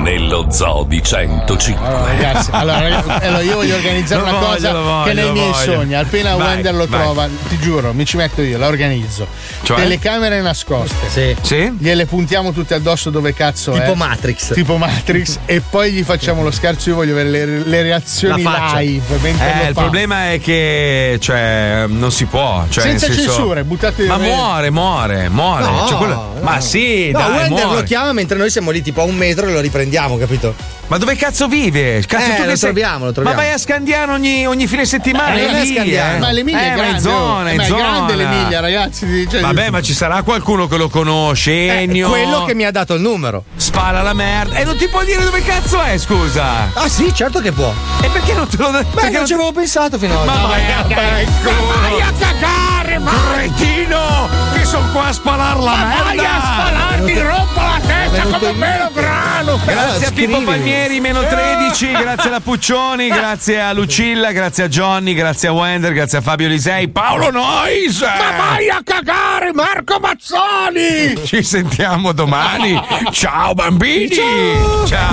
nello 0.03 0.47
zoo 0.51 0.83
di 0.87 1.01
105. 1.01 1.85
Allora, 1.85 2.05
ragazzi, 2.05 2.49
allora, 2.51 3.41
io 3.41 3.55
voglio 3.55 3.75
organizzare 3.75 4.21
Lo 4.21 4.27
una 4.27 4.37
voglio, 4.37 4.53
cosa 4.55 4.71
voglio, 4.73 5.03
che 5.05 5.13
nei 5.13 5.31
miei 5.31 5.51
voglio. 5.51 5.71
sogni, 5.73 5.95
appena 5.95 6.35
Vai, 6.35 6.47
Wender 6.47 6.73
lo 6.75 6.87
vai. 6.87 6.99
trova, 6.99 7.27
ti 7.47 7.57
giuro, 7.59 7.93
mi 7.93 8.05
ci 8.05 8.17
metto 8.17 8.41
io, 8.41 8.57
la 8.57 8.67
organizzo. 8.67 9.25
Cioè? 9.63 9.77
Telecamere 9.77 10.41
nascoste. 10.41 11.35
Sì. 11.41 11.73
Gliele 11.79 12.05
puntiamo 12.05 12.51
tutte 12.51 12.73
addosso 12.73 13.09
dove 13.09 13.33
cazzo 13.33 13.73
è. 13.73 13.79
Tipo 13.79 13.95
Matrix. 13.95 14.53
Tipo 14.53 14.77
Matrix. 14.77 15.39
e 15.45 15.61
poi 15.61 15.91
gli 15.93 16.03
facciamo 16.03 16.43
lo 16.43 16.51
scherzo. 16.51 16.89
Io 16.89 16.95
voglio 16.95 17.13
avere 17.13 17.29
le, 17.29 17.45
le 17.65 17.81
reazioni 17.81 18.43
live. 18.43 19.17
mentre 19.21 19.45
Eh, 19.53 19.63
lo 19.63 19.67
il 19.69 19.73
fa. 19.73 19.81
problema 19.81 20.31
è 20.31 20.39
che 20.41 21.17
cioè, 21.21 21.85
non 21.87 22.11
si 22.11 22.25
può. 22.25 22.65
Cioè, 22.69 22.83
Senza 22.83 23.07
censure, 23.11 23.63
buttate 23.63 24.03
Ma 24.05 24.17
muore, 24.17 24.69
muore, 24.69 25.29
muore. 25.29 25.63
No, 25.63 25.85
Cioè, 25.87 25.97
quello- 25.97 26.31
Ma 26.41 26.59
sì, 26.59 27.09
no, 27.11 27.19
dai, 27.19 27.31
Wender 27.37 27.63
muore. 27.63 27.79
lo 27.79 27.83
chiama 27.85 28.11
mentre 28.11 28.37
noi 28.37 28.49
siamo 28.49 28.69
lì 28.71 28.81
tipo 28.81 28.99
a 28.99 29.05
un 29.05 29.15
metro 29.15 29.47
e 29.47 29.51
lo 29.53 29.61
riprendiamo, 29.61 29.91
capito? 29.93 30.55
Ma 30.87 30.97
dove 30.97 31.15
cazzo 31.15 31.47
vive? 31.47 32.03
Cazzo, 32.05 32.31
Eh, 32.31 32.35
tu 32.35 32.41
lo 32.43 32.49
che 32.49 32.55
sei- 32.57 32.71
troviamo, 32.71 33.05
lo 33.05 33.11
troviamo. 33.13 33.37
Ma 33.37 33.43
vai 33.43 33.53
a 33.53 33.57
Scandiano 33.57 34.13
ogni, 34.13 34.45
ogni 34.45 34.67
fine 34.67 34.85
settimana. 34.85 35.33
Eh, 35.35 35.47
è 35.47 35.51
non 35.51 35.55
è 35.61 35.65
Scandiano. 35.65 36.15
eh. 36.15 36.19
Ma 36.19 36.31
l'Emilia 36.31 36.59
eh, 36.61 36.65
è 36.65 36.69
ma 36.69 36.75
grande, 36.75 36.95
in 36.97 36.99
zona, 37.01 37.43
Ma 37.43 37.49
è 37.51 37.65
zona. 37.65 37.81
grande 37.81 38.15
l'Emilia, 38.15 38.59
ragazzi. 38.59 39.27
Cioè- 39.29 39.41
Vabbè, 39.41 39.69
ma 39.69 39.81
ci 39.81 39.93
sarà 39.93 40.21
qualcuno 40.23 40.67
che 40.67 40.77
lo 40.77 40.89
conosce. 40.89 41.67
Ennio. 41.81 42.07
Eh, 42.07 42.09
quello 42.09 42.43
che 42.45 42.53
mi 42.53 42.65
ha 42.65 42.71
dato 42.71 42.93
il 42.95 43.01
numero. 43.01 43.45
Spara 43.55 44.01
la 44.01 44.13
merda. 44.13 44.55
E 44.57 44.63
non 44.65 44.75
ti 44.77 44.87
può 44.87 45.03
dire 45.03 45.23
dove 45.23 45.41
cazzo 45.43 45.81
è, 45.81 45.97
scusa. 45.97 46.69
Ah, 46.73 46.89
sì, 46.89 47.11
certo 47.13 47.39
che 47.39 47.51
può. 47.51 47.73
E 48.01 48.09
perché 48.09 48.33
non 48.33 48.47
te 48.47 48.57
lo 48.57 48.69
dai? 48.71 48.83
Perché 48.93 49.17
non 49.17 49.25
ci 49.25 49.33
avevo 49.33 49.51
pensato 49.53 49.97
fino 49.97 50.19
ad 50.19 50.25
Ma 50.25 50.33
oggi. 50.43 50.47
vai 50.51 50.61
a 50.71 50.75
fanculo. 50.75 51.65
Vai 51.81 52.01
a 52.01 52.11
cagare, 52.19 52.41
ma 52.41 52.72
Cretino! 53.01 54.29
Che 54.53 54.65
sono 54.65 54.89
qua 54.91 55.07
a 55.07 55.13
spalar 55.13 55.57
la 55.59 55.75
Ma 55.75 55.85
merda! 55.85 56.03
vai 56.03 56.17
a 56.19 56.41
spalarti, 56.41 57.19
rompo 57.19 57.59
la 57.59 57.79
testa 57.85 58.21
come 58.23 58.47
un 58.47 58.57
melo 58.57 58.89
grano. 58.93 59.59
Grazie 59.65 60.05
a 60.07 60.11
Pippo 60.11 60.41
Palmieri, 60.41 60.99
meno 60.99 61.23
13, 61.23 61.91
grazie 61.91 62.29
alla 62.29 62.39
Puccioni, 62.39 63.07
grazie 63.09 63.61
a 63.61 63.73
Lucilla, 63.73 64.31
grazie 64.31 64.63
a 64.63 64.67
Johnny, 64.67 65.13
grazie 65.13 65.49
a 65.49 65.51
Wender, 65.51 65.93
grazie 65.93 66.19
a 66.19 66.21
Fabio 66.21 66.47
Lisei, 66.47 66.87
Paolo 66.89 67.31
Nois! 67.31 68.01
Ma 68.01 68.37
vai 68.37 68.69
a 68.69 68.81
cagare, 68.83 69.51
Marco 69.53 69.99
Mazzoli! 69.99 71.19
Ci 71.25 71.43
sentiamo 71.43 72.11
domani. 72.11 72.79
Ciao 73.11 73.53
bambini! 73.53 74.09
Ciao. 74.11 74.85
Ciao. 74.87 75.11